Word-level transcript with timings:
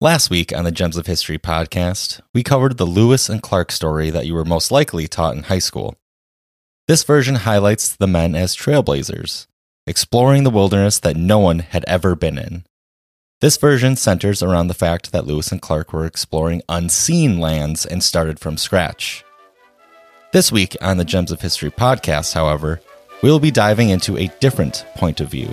Last 0.00 0.30
week 0.30 0.56
on 0.56 0.62
the 0.62 0.70
Gems 0.70 0.96
of 0.96 1.08
History 1.08 1.38
podcast, 1.38 2.20
we 2.32 2.44
covered 2.44 2.76
the 2.76 2.84
Lewis 2.84 3.28
and 3.28 3.42
Clark 3.42 3.72
story 3.72 4.10
that 4.10 4.26
you 4.26 4.34
were 4.34 4.44
most 4.44 4.70
likely 4.70 5.08
taught 5.08 5.34
in 5.34 5.42
high 5.42 5.58
school. 5.58 5.96
This 6.86 7.02
version 7.02 7.34
highlights 7.34 7.96
the 7.96 8.06
men 8.06 8.36
as 8.36 8.54
trailblazers, 8.54 9.48
exploring 9.88 10.44
the 10.44 10.50
wilderness 10.50 11.00
that 11.00 11.16
no 11.16 11.40
one 11.40 11.58
had 11.58 11.84
ever 11.88 12.14
been 12.14 12.38
in. 12.38 12.64
This 13.40 13.56
version 13.56 13.96
centers 13.96 14.40
around 14.40 14.68
the 14.68 14.72
fact 14.72 15.10
that 15.10 15.26
Lewis 15.26 15.50
and 15.50 15.60
Clark 15.60 15.92
were 15.92 16.06
exploring 16.06 16.62
unseen 16.68 17.40
lands 17.40 17.84
and 17.84 18.00
started 18.00 18.38
from 18.38 18.56
scratch. 18.56 19.24
This 20.32 20.52
week 20.52 20.76
on 20.80 20.98
the 20.98 21.04
Gems 21.04 21.32
of 21.32 21.40
History 21.40 21.72
podcast, 21.72 22.34
however, 22.34 22.80
we 23.20 23.32
will 23.32 23.40
be 23.40 23.50
diving 23.50 23.88
into 23.88 24.16
a 24.16 24.32
different 24.38 24.86
point 24.94 25.20
of 25.20 25.28
view 25.28 25.52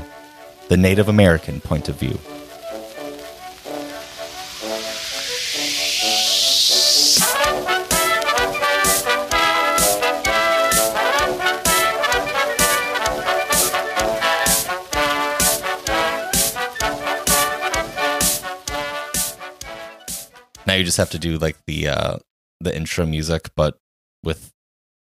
the 0.68 0.78
Native 0.78 1.10
American 1.10 1.62
point 1.62 1.90
of 1.90 1.96
view. 1.96 2.20
Now 20.76 20.80
you 20.80 20.84
just 20.86 20.98
have 20.98 21.12
to 21.12 21.20
do 21.20 21.38
like 21.38 21.56
the 21.68 21.88
uh 21.88 22.18
the 22.60 22.76
intro 22.76 23.06
music, 23.06 23.50
but 23.56 23.78
with 24.24 24.52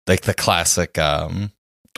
like 0.06 0.20
the 0.20 0.34
classic 0.34 0.98
um 0.98 1.50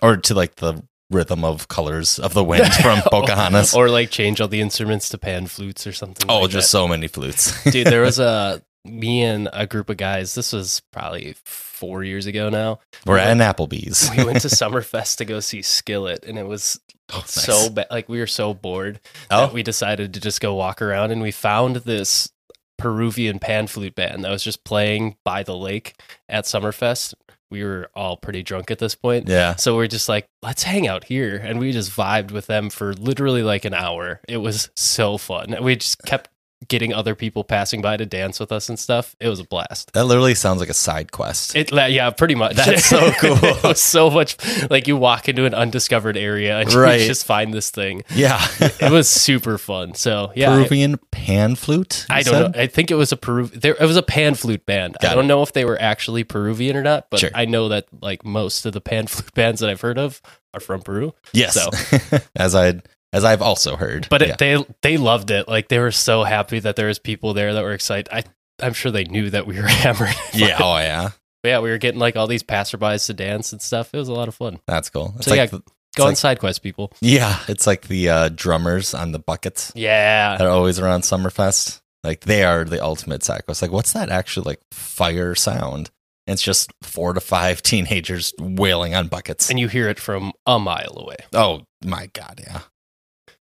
or 0.02 0.16
to 0.16 0.34
like 0.34 0.54
the 0.56 0.82
rhythm 1.10 1.44
of 1.44 1.68
colors 1.68 2.18
of 2.18 2.32
the 2.32 2.42
wind 2.42 2.72
from 2.82 3.00
Pocahontas. 3.02 3.74
or 3.74 3.90
like 3.90 4.08
change 4.10 4.40
all 4.40 4.48
the 4.48 4.60
instruments 4.62 5.10
to 5.10 5.18
pan 5.18 5.46
flutes 5.46 5.86
or 5.86 5.92
something. 5.92 6.24
oh, 6.30 6.40
like 6.40 6.50
just 6.50 6.68
that. 6.68 6.78
so 6.78 6.88
many 6.88 7.06
flutes. 7.06 7.62
dude. 7.70 7.86
There 7.86 8.00
was 8.10 8.18
a 8.18 8.62
me 8.86 9.22
and 9.22 9.48
a 9.52 9.66
group 9.66 9.90
of 9.90 9.98
guys. 9.98 10.34
This 10.34 10.52
was 10.54 10.80
probably 10.92 11.34
four 11.44 12.02
years 12.02 12.24
ago 12.26 12.48
now. 12.48 12.78
We're 13.04 13.18
at 13.18 13.28
an 13.30 13.38
Applebee's. 13.40 14.10
We 14.16 14.24
went 14.24 14.40
to 14.40 14.48
Summerfest 14.62 15.16
to 15.18 15.24
go 15.26 15.40
see 15.40 15.60
Skillet, 15.60 16.24
and 16.24 16.38
it 16.38 16.46
was 16.46 16.80
Oh, 17.12 17.18
nice. 17.18 17.30
so 17.44 17.68
bad. 17.70 17.86
Like 17.90 18.08
we 18.08 18.18
were 18.20 18.26
so 18.26 18.54
bored 18.54 19.00
Oh. 19.30 19.42
that 19.46 19.52
we 19.52 19.62
decided 19.62 20.14
to 20.14 20.20
just 20.20 20.40
go 20.40 20.54
walk 20.54 20.80
around, 20.80 21.10
and 21.12 21.20
we 21.20 21.30
found 21.30 21.76
this 21.76 22.30
Peruvian 22.78 23.38
pan 23.38 23.66
flute 23.66 23.94
band 23.94 24.24
that 24.24 24.30
was 24.30 24.42
just 24.42 24.64
playing 24.64 25.16
by 25.24 25.42
the 25.42 25.56
lake 25.56 26.00
at 26.28 26.44
Summerfest. 26.44 27.14
We 27.48 27.62
were 27.62 27.90
all 27.94 28.16
pretty 28.16 28.42
drunk 28.42 28.70
at 28.70 28.78
this 28.78 28.94
point. 28.96 29.28
Yeah. 29.28 29.54
So 29.54 29.76
we're 29.76 29.86
just 29.86 30.08
like, 30.08 30.28
let's 30.42 30.64
hang 30.64 30.88
out 30.88 31.04
here. 31.04 31.36
And 31.36 31.60
we 31.60 31.70
just 31.70 31.92
vibed 31.92 32.32
with 32.32 32.48
them 32.48 32.70
for 32.70 32.92
literally 32.94 33.42
like 33.44 33.64
an 33.64 33.74
hour. 33.74 34.20
It 34.28 34.38
was 34.38 34.70
so 34.74 35.16
fun. 35.16 35.56
We 35.62 35.76
just 35.76 36.02
kept 36.02 36.28
getting 36.68 36.92
other 36.92 37.14
people 37.14 37.44
passing 37.44 37.82
by 37.82 37.96
to 37.98 38.06
dance 38.06 38.40
with 38.40 38.50
us 38.50 38.68
and 38.70 38.78
stuff. 38.78 39.14
It 39.20 39.28
was 39.28 39.40
a 39.40 39.44
blast. 39.44 39.92
That 39.92 40.04
literally 40.06 40.34
sounds 40.34 40.58
like 40.58 40.70
a 40.70 40.74
side 40.74 41.12
quest. 41.12 41.54
It, 41.54 41.70
yeah, 41.72 42.08
pretty 42.10 42.34
much. 42.34 42.56
That's 42.56 42.84
so 42.88 43.12
cool. 43.20 43.36
it 43.42 43.62
was 43.62 43.80
so 43.80 44.08
much 44.10 44.36
like 44.70 44.88
you 44.88 44.96
walk 44.96 45.28
into 45.28 45.44
an 45.44 45.52
undiscovered 45.54 46.16
area 46.16 46.58
and 46.58 46.72
Right. 46.72 47.00
you 47.02 47.06
just 47.06 47.26
find 47.26 47.52
this 47.52 47.70
thing. 47.70 48.02
yeah. 48.14 48.44
It 48.60 48.90
was 48.90 49.08
super 49.08 49.58
fun. 49.58 49.94
So 49.94 50.32
yeah, 50.34 50.50
I- 50.52 50.56
Peruvian 50.56 50.98
pan 51.10 51.56
flute? 51.56 52.06
I, 52.08 52.22
don't 52.22 52.32
said? 52.34 52.54
know. 52.56 52.62
I 52.62 52.66
think 52.68 52.90
it 52.90 52.94
was 52.94 53.12
a 53.12 53.16
Peru. 53.18 53.46
There, 53.48 53.76
it 53.78 53.84
was 53.86 53.96
a 53.98 54.02
pan 54.02 54.34
flute 54.34 54.64
band. 54.64 54.96
Got 55.02 55.12
I 55.12 55.14
don't 55.14 55.26
know 55.26 55.42
if 55.42 55.52
they 55.52 55.64
were 55.66 55.80
actually 55.80 56.24
Peruvian 56.24 56.74
or 56.76 56.82
not, 56.82 57.08
but 57.10 57.20
Sure. 57.20 57.30
I 57.34 57.44
know 57.44 57.68
that 57.68 57.86
like 58.00 58.24
most 58.24 58.64
of 58.66 58.72
the 58.72 58.80
pan 58.80 59.06
flute 59.08 59.34
bands 59.34 59.60
that 59.60 59.68
I've 59.68 59.82
heard 59.82 59.98
of 59.98 60.22
are 60.54 60.60
from 60.60 60.80
Peru. 60.80 61.12
Yes. 61.34 61.52
So- 61.54 62.18
as 62.36 62.54
I 62.54 62.80
as 63.12 63.24
I've 63.24 63.42
also 63.42 63.76
heard. 63.76 64.06
But 64.10 64.22
it, 64.22 64.28
Yeah. 64.28 64.36
they 64.38 64.66
they 64.82 64.96
loved 64.96 65.30
it. 65.30 65.48
Like 65.48 65.68
they 65.68 65.78
were 65.78 65.92
so 65.92 66.24
happy 66.24 66.58
that 66.60 66.76
there 66.76 66.86
was 66.88 66.98
people 66.98 67.34
there 67.34 67.54
that 67.54 67.62
were 67.62 67.72
excited. 67.72 68.08
I 68.12 68.24
I'm 68.62 68.72
sure 68.72 68.90
they 68.92 69.04
knew 69.04 69.30
that 69.30 69.46
we 69.46 69.56
were 69.56 69.66
hammered. 69.68 70.14
yeah, 70.32 70.58
oh 70.60 70.78
yeah. 70.78 71.10
But 71.42 71.48
yeah, 71.50 71.58
we 71.60 71.70
were 71.70 71.78
getting 71.78 72.00
like 72.00 72.16
all 72.16 72.26
these 72.26 72.42
passerbys 72.42 73.06
to 73.06 73.14
dance 73.14 73.52
and 73.52 73.60
stuff. 73.62 73.90
It 73.94 73.98
was 73.98 74.08
a 74.08 74.12
lot 74.14 74.28
of 74.28 74.34
fun. 74.34 74.58
That's 74.66 74.90
cool. 74.90 75.14
It's 75.16 75.26
So, 75.26 75.30
like 75.32 75.38
yeah, 75.38 75.46
the, 75.58 75.62
Go 75.96 76.02
on 76.04 76.08
like- 76.10 76.16
side 76.18 76.40
quest, 76.40 76.62
people. 76.62 76.92
yeah, 77.00 77.38
it's 77.48 77.66
like 77.66 77.82
the 77.88 78.08
uh, 78.08 78.28
drummers 78.30 78.92
on 78.94 79.12
the 79.12 79.18
buckets 79.18 79.72
Yeah. 79.74 80.36
that 80.36 80.46
are 80.46 80.50
always 80.50 80.78
around 80.78 81.02
Summerfest. 81.02 81.80
Like 82.04 82.20
they 82.20 82.44
are 82.44 82.64
the 82.64 82.82
ultimate 82.82 83.22
side 83.24 83.44
quest. 83.46 83.62
Like, 83.62 83.70
what's 83.70 83.92
that 83.94 84.10
actually 84.10 84.44
like 84.46 84.60
fire 84.72 85.34
sound? 85.34 85.90
And 86.26 86.32
it's 86.34 86.42
just 86.42 86.72
four 86.82 87.12
to 87.12 87.20
five 87.20 87.62
teenagers 87.70 88.32
wailing 88.40 88.94
on 88.94 89.08
buckets. 89.08 89.48
And 89.50 89.58
you 89.60 89.68
hear 89.68 89.88
it 89.88 89.98
from 90.00 90.32
a 90.46 90.58
mile 90.58 90.94
away. 90.96 91.16
oh 91.34 91.62
my 91.84 92.08
god, 92.12 92.40
yeah. 92.44 92.60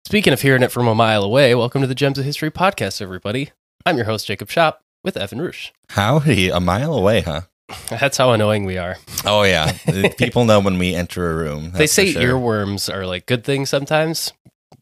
Speaking 0.08 0.32
of 0.32 0.40
hearing 0.40 0.62
it 0.62 0.72
from 0.72 0.88
a 0.88 0.94
mile 0.94 1.22
away, 1.22 1.54
welcome 1.54 1.82
to 1.82 1.86
the 1.86 1.94
Gems 1.94 2.18
of 2.18 2.24
History 2.24 2.50
podcast, 2.50 3.02
everybody. 3.02 3.50
I'm 3.84 3.96
your 3.96 4.06
host, 4.06 4.26
Jacob 4.26 4.48
Shop, 4.48 4.82
with 5.04 5.18
Evan 5.18 5.38
Roosh. 5.38 5.70
Howdy, 5.90 6.48
a 6.48 6.60
mile 6.60 6.94
away, 6.94 7.20
huh? 7.20 7.42
That's 7.90 8.16
how 8.16 8.32
annoying 8.32 8.64
we 8.64 8.78
are. 8.78 8.96
Oh 9.26 9.42
yeah, 9.42 9.72
people 10.16 10.46
know 10.46 10.60
when 10.60 10.78
we 10.78 10.94
enter 10.94 11.30
a 11.30 11.34
room. 11.34 11.72
they 11.72 11.86
say 11.86 12.12
sure. 12.12 12.22
earworms 12.22 12.90
are 12.90 13.04
like 13.04 13.26
good 13.26 13.44
things 13.44 13.68
sometimes. 13.68 14.32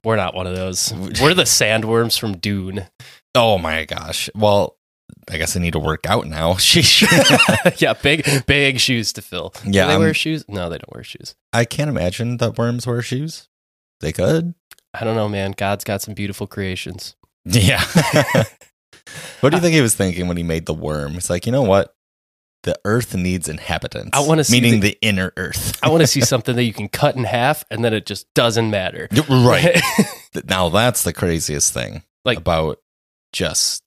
We're 0.05 0.15
not 0.15 0.37
one 0.37 0.47
of 0.47 0.55
those. 0.55 0.93
We're 1.21 1.35
the 1.35 1.43
sandworms 1.43 2.17
from 2.17 2.37
Dune. 2.37 2.87
Oh 3.35 3.59
my 3.59 3.85
gosh. 3.85 4.31
Well, 4.37 4.77
I 5.29 5.39
guess 5.39 5.57
I 5.57 5.61
need 5.61 5.73
to 5.73 5.81
work 5.81 6.07
out 6.07 6.29
now. 6.29 6.57
Yeah, 7.79 7.95
big 7.95 8.47
big 8.47 8.79
shoes 8.79 9.13
to 9.15 9.23
fill. 9.23 9.53
Yeah, 9.65 9.87
Do 9.87 9.93
they 9.93 9.99
wear 9.99 10.15
shoes? 10.15 10.45
No, 10.47 10.71
they 10.71 10.79
don't 10.79 10.95
wear 10.95 11.03
shoes. 11.03 11.35
I 11.53 11.65
can't 11.65 11.91
imagine 11.91 12.37
that 12.37 12.57
worms 12.57 12.87
wear 12.87 13.03
shoes. 13.03 13.49
They 14.01 14.13
could. 14.13 14.55
I 14.99 15.05
don't 15.05 15.17
know, 15.17 15.29
man. 15.29 15.53
God's 15.57 15.85
got 15.85 16.03
some 16.03 16.15
beautiful 16.15 16.47
creations. 16.47 17.17
Yeah. 17.45 17.83
what 19.41 19.51
do 19.51 19.57
you 19.57 19.61
think 19.63 19.75
he 19.75 19.81
was 19.81 19.95
thinking 19.95 20.27
when 20.29 20.37
he 20.37 20.43
made 20.43 20.67
the 20.67 20.75
worm? 20.75 21.17
It's 21.17 21.31
like, 21.31 21.47
you 21.47 21.53
know 21.53 21.63
what? 21.63 21.95
The 22.63 22.79
earth 22.85 23.15
needs 23.15 23.49
inhabitants. 23.49 24.11
I 24.19 24.27
wanna 24.27 24.43
see 24.43 24.61
meaning 24.61 24.81
the- 24.81 24.91
the, 24.91 24.99
inner 25.01 25.33
earth. 25.37 25.79
I 25.83 25.89
want 25.91 26.01
to 26.01 26.07
see 26.07 26.21
something 26.23 26.57
that 26.57 26.65
you 26.65 26.73
can 26.73 26.89
cut 26.89 27.15
in 27.15 27.25
half 27.25 27.65
and 27.71 27.85
then 27.85 27.95
it 27.95 28.07
just 28.07 28.27
doesn't 28.35 28.71
matter. 28.71 29.09
right. 29.29 29.81
now 30.49 30.69
that's 30.71 31.05
the 31.05 31.13
craziest 31.13 31.73
thing 31.73 32.03
Like- 32.25 32.39
about 32.39 32.79
just 33.33 33.85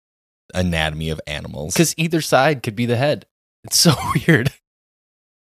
anatomy 0.54 1.10
of 1.10 1.20
animals. 1.28 1.74
Because 1.74 1.94
either 1.98 2.22
side 2.22 2.64
could 2.64 2.76
be 2.76 2.86
the 2.86 2.96
head. 2.96 3.26
It's 3.66 3.78
so 3.78 3.94
weird. 4.28 4.54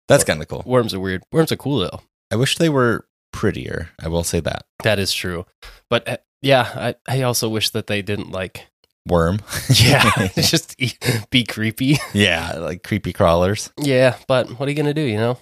That's 0.08 0.24
kind 0.24 0.42
of 0.42 0.48
cool. 0.48 0.64
Worms 0.66 0.92
are 0.92 1.00
weird. 1.00 1.22
Worms 1.30 1.52
are 1.52 1.56
cool 1.56 1.78
though. 1.78 2.00
I 2.32 2.36
wish 2.36 2.56
they 2.58 2.68
were 2.68 3.06
prettier. 3.40 3.88
I 3.98 4.08
will 4.08 4.22
say 4.24 4.40
that. 4.40 4.66
That 4.82 4.98
is 4.98 5.12
true. 5.14 5.46
But 5.88 6.06
uh, 6.08 6.16
yeah, 6.42 6.68
I, 6.74 6.94
I 7.08 7.22
also 7.22 7.48
wish 7.48 7.70
that 7.70 7.86
they 7.86 8.02
didn't 8.02 8.30
like, 8.30 8.66
Worm. 9.08 9.40
yeah, 9.70 10.28
just 10.36 10.74
e- 10.78 10.92
be 11.30 11.44
creepy. 11.44 11.96
yeah, 12.12 12.52
like 12.58 12.82
creepy 12.82 13.14
crawlers. 13.14 13.70
Yeah, 13.78 14.16
but 14.28 14.58
what 14.58 14.66
are 14.68 14.70
you 14.70 14.76
going 14.76 14.94
to 14.94 14.94
do, 14.94 15.00
you 15.00 15.16
know? 15.16 15.38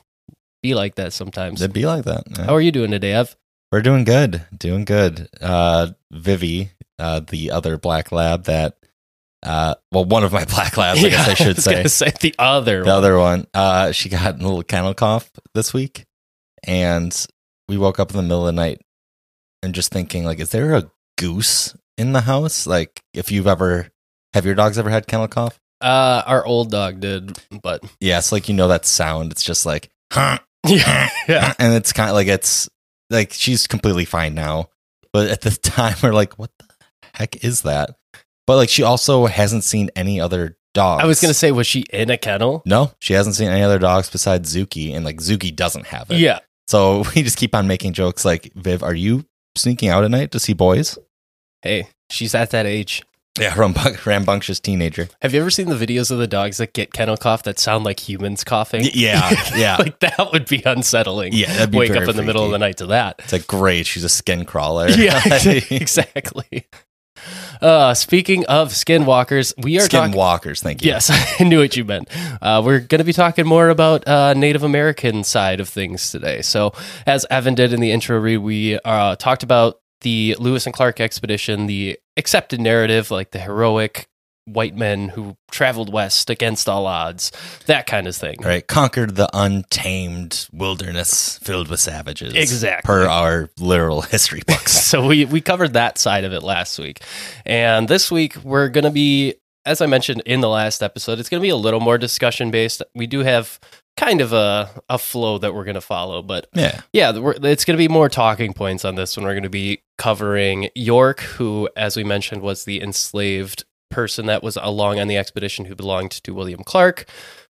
Be 0.63 0.75
like 0.75 0.95
that 0.95 1.13
sometimes. 1.13 1.61
It'd 1.61 1.75
be 1.75 1.85
like 1.87 2.05
that. 2.05 2.23
yeah. 2.39 2.45
How 2.47 2.55
are 2.55 2.61
you 2.61 2.71
doing 2.71 2.93
today, 2.93 3.13
Ev? 3.13 3.37
We're 3.73 3.83
doing 3.83 4.05
good. 4.05 4.47
Doing 4.57 4.85
good. 4.85 5.29
Uh 5.43 5.89
Vivi, 6.13 6.71
uh 7.01 7.21
the 7.21 7.51
other 7.51 7.77
black 7.79 8.11
lab 8.13 8.45
that 8.45 8.77
uh 9.45 9.75
well 9.93 10.05
one 10.05 10.25
of 10.25 10.33
my 10.33 10.45
black 10.55 10.77
labs, 10.77 11.05
I 11.05 11.09
guess 11.11 11.29
I 11.29 11.35
should 11.35 11.57
was 11.57 11.65
say. 11.65 11.85
say 11.85 12.13
the 12.21 12.35
other 12.39 12.79
The 12.83 12.87
one. 12.91 12.97
other 12.97 13.19
one. 13.19 13.47
Uh 13.53 13.93
she 13.93 14.09
got 14.09 14.35
a 14.37 14.39
little 14.39 14.63
kennel 14.63 14.95
cough 14.95 15.31
this 15.55 15.75
week 15.75 16.07
and 16.65 17.13
we 17.69 17.77
woke 17.79 17.99
up 17.99 18.11
in 18.11 18.17
the 18.17 18.23
middle 18.23 18.47
of 18.47 18.55
the 18.55 18.61
night 18.61 18.81
and 19.63 19.75
just 19.75 19.93
thinking 19.93 20.25
like 20.25 20.39
is 20.41 20.51
there 20.51 20.75
a 20.75 20.91
goose 21.17 21.77
in 21.97 22.13
the 22.13 22.23
house? 22.23 22.67
Like 22.67 23.01
if 23.15 23.31
you've 23.31 23.47
ever 23.47 23.89
have 24.35 24.47
your 24.47 24.55
dogs 24.55 24.79
ever 24.79 24.91
had 24.91 25.07
kennel 25.07 25.29
cough? 25.29 25.59
Uh, 25.81 26.23
our 26.27 26.45
old 26.45 26.71
dog 26.73 27.01
did, 27.01 27.39
but 27.63 27.83
Yes, 28.01 28.33
like 28.33 28.49
you 28.49 28.55
know 28.55 28.69
that 28.69 28.85
sound. 28.85 29.31
It's 29.33 29.45
just 29.45 29.65
like 29.67 29.91
huh 30.13 30.39
yeah, 30.67 31.09
yeah. 31.29 31.55
and 31.59 31.75
it's 31.75 31.93
kind 31.93 32.09
of 32.11 32.15
like 32.17 32.27
it's 32.29 32.69
like 33.11 33.33
she's 33.33 33.67
completely 33.67 34.05
fine 34.05 34.35
now 34.35 34.69
but 35.13 35.29
at 35.31 35.41
the 35.41 35.51
time 35.51 35.95
we're 36.03 36.13
like 36.13 36.35
what 36.39 36.51
the 36.59 36.67
heck 37.15 37.43
is 37.45 37.63
that 37.63 37.91
but 38.47 38.57
like 38.57 38.69
she 38.69 38.83
also 38.83 39.27
hasn't 39.27 39.65
seen 39.65 39.89
any 39.97 40.21
other 40.21 40.57
dogs 40.75 41.03
I 41.03 41.07
was 41.07 41.21
gonna 41.21 41.33
say, 41.33 41.51
was 41.53 41.67
she 41.67 41.85
in 41.91 42.11
a 42.11 42.19
kennel? 42.19 42.63
no 42.67 42.93
she 42.99 43.15
hasn't 43.15 43.37
seen 43.37 43.49
any 43.49 43.63
other 43.63 43.79
dogs 43.79 44.11
besides 44.11 44.55
zuki 44.55 44.95
and 44.95 45.05
like 45.05 45.19
zuki 45.19 45.55
doesn't 45.55 45.87
have 45.87 46.11
it 46.11 46.19
Yeah. 46.19 46.41
So 46.69 47.03
we 47.15 47.23
just 47.23 47.37
keep 47.39 47.55
on 47.55 47.67
making 47.67 47.93
jokes 47.93 48.25
like 48.25 48.53
viv 48.55 48.83
are 48.83 48.95
you 48.95 49.25
sneaking 49.57 49.89
out 49.89 50.05
at 50.05 50.11
night 50.11 50.31
to 50.31 50.39
see 50.39 50.53
boys 50.53 50.99
Hey, 51.63 51.89
she's 52.11 52.37
at 52.37 52.51
that 52.51 52.67
age. 52.67 53.03
yeah 53.41 53.51
rambun- 53.55 54.05
rambunctious 54.07 54.61
teenager 54.61 55.09
Have 55.23 55.35
you 55.35 55.41
ever 55.41 55.51
seen 55.51 55.69
the 55.69 55.75
videos 55.75 56.11
of 56.13 56.19
the 56.19 56.29
dogs 56.29 56.59
that 56.59 56.73
get 56.73 56.93
kennel 56.93 57.17
cough 57.17 57.43
that 57.43 57.59
sound 57.59 57.85
like 57.85 57.99
humans 58.09 58.45
coughing? 58.45 58.83
Y- 58.83 58.91
yeah 58.95 59.31
yeah 59.57 59.77
like 59.79 59.99
that 60.01 60.29
would 60.33 60.47
be 60.49 60.63
unsettling. 60.65 61.33
yeah 61.33 61.53
that'd 61.55 61.73
be 61.73 61.79
Wake 61.79 61.91
up 61.97 62.09
in 62.09 62.17
the 62.17 62.23
middle 62.23 62.45
of 62.45 62.53
the 62.53 62.59
night 62.59 62.77
to 62.79 62.87
that. 62.87 63.17
it's 63.25 63.33
like 63.33 63.47
great 63.49 63.87
she's 63.87 64.05
a 64.05 64.09
skin 64.09 64.45
crawler 64.45 64.89
Yeah, 64.91 65.21
exactly. 65.71 66.67
Uh, 67.61 67.95
speaking 67.95 68.47
of 68.47 68.71
skinwalkers, 68.71 69.53
we 69.63 69.79
are 69.79 69.83
skinwalkers. 69.83 69.91
talking. 69.91 70.13
walkers 70.17 70.63
thank 70.63 70.83
you 70.83 70.91
Yes, 70.91 71.11
I 71.41 71.45
knew 71.45 71.61
what 71.61 71.77
you 71.77 71.85
meant. 71.85 72.09
Uh, 72.41 72.63
we're 72.65 72.81
going 72.81 72.99
to 72.99 73.05
be 73.05 73.13
talking 73.13 73.47
more 73.47 73.69
about 73.69 74.07
uh, 74.07 74.35
Native 74.35 74.63
American 74.63 75.25
side 75.25 75.61
of 75.61 75.69
things 75.69 76.11
today. 76.11 76.43
So, 76.43 76.73
as 77.07 77.27
Evan 77.31 77.55
did 77.55 77.73
in 77.73 77.81
the 77.81 77.91
intro 77.91 78.19
read, 78.19 78.39
we 78.39 78.79
uh, 78.85 79.17
talked 79.17 79.43
about 79.43 79.81
the 80.03 80.37
Lewis 80.39 80.67
and 80.67 80.75
Clark 80.75 81.01
expedition, 81.01 81.67
the 81.67 81.99
accepted 82.17 82.61
narrative, 82.61 83.11
like 83.11 83.33
the 83.33 83.41
heroic 83.41 84.09
white 84.53 84.77
men 84.77 85.11
who 85.11 85.37
traveled 85.51 85.93
west 85.93 86.31
against 86.31 86.69
all 86.69 86.87
odds, 86.87 87.33
that 87.67 87.87
kind 87.87 88.07
of 88.07 88.17
thing. 88.17 88.37
Right. 88.43 88.67
Conquered 88.67 89.17
the 89.17 89.29
untamed 89.33 90.49
wilderness 90.53 91.39
filled 91.39 91.69
with 91.69 91.81
savages. 91.81 92.35
Exactly. 92.35 92.87
Per 92.87 93.07
our 93.07 93.51
literal 93.59 94.03
history 94.03 94.43
books. 94.47 94.73
So 94.73 95.07
we 95.07 95.25
we 95.25 95.41
covered 95.41 95.75
that 95.75 95.99
side 95.99 96.25
of 96.25 96.33
it 96.33 96.43
last 96.43 96.79
week. 96.79 97.01
And 97.45 97.89
this 97.89 98.11
week 98.11 98.37
we're 98.45 98.69
going 98.69 98.85
to 98.85 98.91
be 98.91 99.35
as 99.67 99.83
I 99.83 99.87
mentioned 99.87 100.23
in 100.25 100.41
the 100.41 100.49
last 100.49 100.83
episode, 100.83 101.19
it's 101.19 101.29
going 101.29 101.41
to 101.41 101.45
be 101.45 101.51
a 101.51 101.57
little 101.57 101.81
more 101.81 101.99
discussion 101.99 102.51
based. 102.51 102.83
We 102.95 103.07
do 103.07 103.21
have 103.21 103.61
kind 103.99 104.21
of 104.21 104.33
a, 104.33 104.71
a 104.89 104.97
flow 104.97 105.39
that 105.39 105.55
we're 105.55 105.65
going 105.65 105.75
to 105.75 105.81
follow, 105.81 106.23
but 106.23 106.49
yeah. 106.55 106.81
yeah, 106.93 107.19
we're, 107.19 107.35
it's 107.43 107.65
going 107.65 107.77
to 107.77 107.83
be 107.83 107.89
more 107.89 108.09
talking 108.09 108.55
points 108.55 108.85
on 108.85 108.95
this 108.95 109.17
one. 109.17 109.27
We're 109.27 109.35
going 109.35 109.43
to 109.43 109.51
be 109.51 109.83
covering 109.99 110.71
York, 110.75 111.21
who, 111.21 111.69
as 111.77 111.97
we 111.97 112.05
mentioned, 112.05 112.41
was 112.41 112.65
the 112.65 112.81
enslaved 112.81 113.65
person 113.91 114.27
that 114.27 114.43
was 114.43 114.57
along 114.61 114.99
on 115.01 115.09
the 115.09 115.17
expedition 115.17 115.65
who 115.65 115.75
belonged 115.75 116.11
to 116.11 116.35
William 116.35 116.63
Clark. 116.63 117.07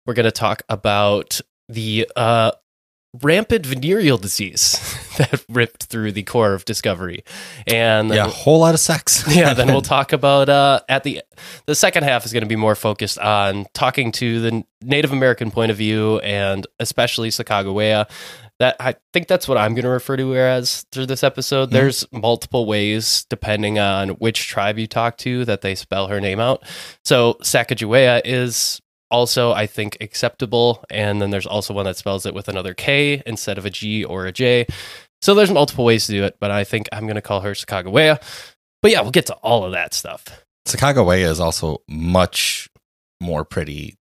We're 0.06 0.14
going 0.14 0.24
to 0.24 0.32
talk 0.32 0.62
about 0.68 1.40
the 1.68 2.08
uh, 2.16 2.52
rampant 3.22 3.66
venereal 3.66 4.18
disease 4.18 4.78
that 5.18 5.44
ripped 5.48 5.84
through 5.84 6.12
the 6.12 6.22
Corps 6.22 6.54
of 6.54 6.64
Discovery, 6.64 7.24
and 7.66 8.10
Yeah, 8.10 8.26
a 8.26 8.28
whole 8.28 8.60
lot 8.60 8.74
of 8.74 8.80
sex. 8.80 9.24
yeah, 9.34 9.54
then 9.54 9.68
we'll 9.68 9.82
talk 9.82 10.12
about 10.12 10.48
uh, 10.48 10.80
at 10.88 11.02
the 11.04 11.22
the 11.66 11.74
second 11.74 12.04
half 12.04 12.24
is 12.24 12.32
going 12.32 12.42
to 12.42 12.48
be 12.48 12.56
more 12.56 12.74
focused 12.74 13.18
on 13.18 13.66
talking 13.74 14.12
to 14.12 14.40
the 14.40 14.64
Native 14.82 15.12
American 15.12 15.50
point 15.50 15.70
of 15.70 15.76
view 15.76 16.18
and 16.20 16.66
especially 16.78 17.30
Sacagawea. 17.30 18.08
That 18.58 18.76
I 18.80 18.94
think 19.12 19.28
that's 19.28 19.46
what 19.46 19.58
I'm 19.58 19.74
going 19.74 19.84
to 19.84 19.90
refer 19.90 20.16
to 20.16 20.34
as 20.34 20.86
through 20.90 21.06
this 21.06 21.22
episode. 21.22 21.68
Mhm. 21.68 21.72
There's 21.72 22.04
multiple 22.10 22.64
ways 22.64 23.26
depending 23.28 23.78
on 23.78 24.10
which 24.10 24.48
tribe 24.48 24.78
you 24.78 24.86
talk 24.86 25.18
to 25.18 25.44
that 25.44 25.60
they 25.60 25.74
spell 25.74 26.06
her 26.08 26.20
name 26.20 26.40
out. 26.40 26.62
So 27.04 27.34
Sacagawea 27.42 28.22
is 28.24 28.80
also 29.10 29.52
I 29.52 29.66
think 29.66 29.98
acceptable, 30.00 30.82
and 30.90 31.20
then 31.20 31.30
there's 31.30 31.46
also 31.46 31.74
one 31.74 31.84
that 31.84 31.96
spells 31.98 32.24
it 32.24 32.34
with 32.34 32.48
another 32.48 32.72
K 32.72 33.22
instead 33.26 33.58
of 33.58 33.66
a 33.66 33.70
G 33.70 34.04
or 34.04 34.24
a 34.26 34.32
J. 34.32 34.66
So 35.22 35.34
there's 35.34 35.50
multiple 35.50 35.84
ways 35.84 36.06
to 36.06 36.12
do 36.12 36.24
it, 36.24 36.36
but 36.40 36.50
I 36.50 36.64
think 36.64 36.88
I'm 36.92 37.04
going 37.04 37.16
to 37.16 37.22
call 37.22 37.40
her 37.42 37.52
Sacagawea. 37.52 38.20
But 38.82 38.90
yeah, 38.90 39.00
we'll 39.02 39.10
get 39.10 39.26
to 39.26 39.34
all 39.36 39.64
of 39.64 39.72
that 39.72 39.92
stuff. 39.94 40.44
Sacagawea 40.66 41.28
is 41.28 41.40
also 41.40 41.82
much 41.88 42.68
more 43.20 43.44
pretty 43.44 43.96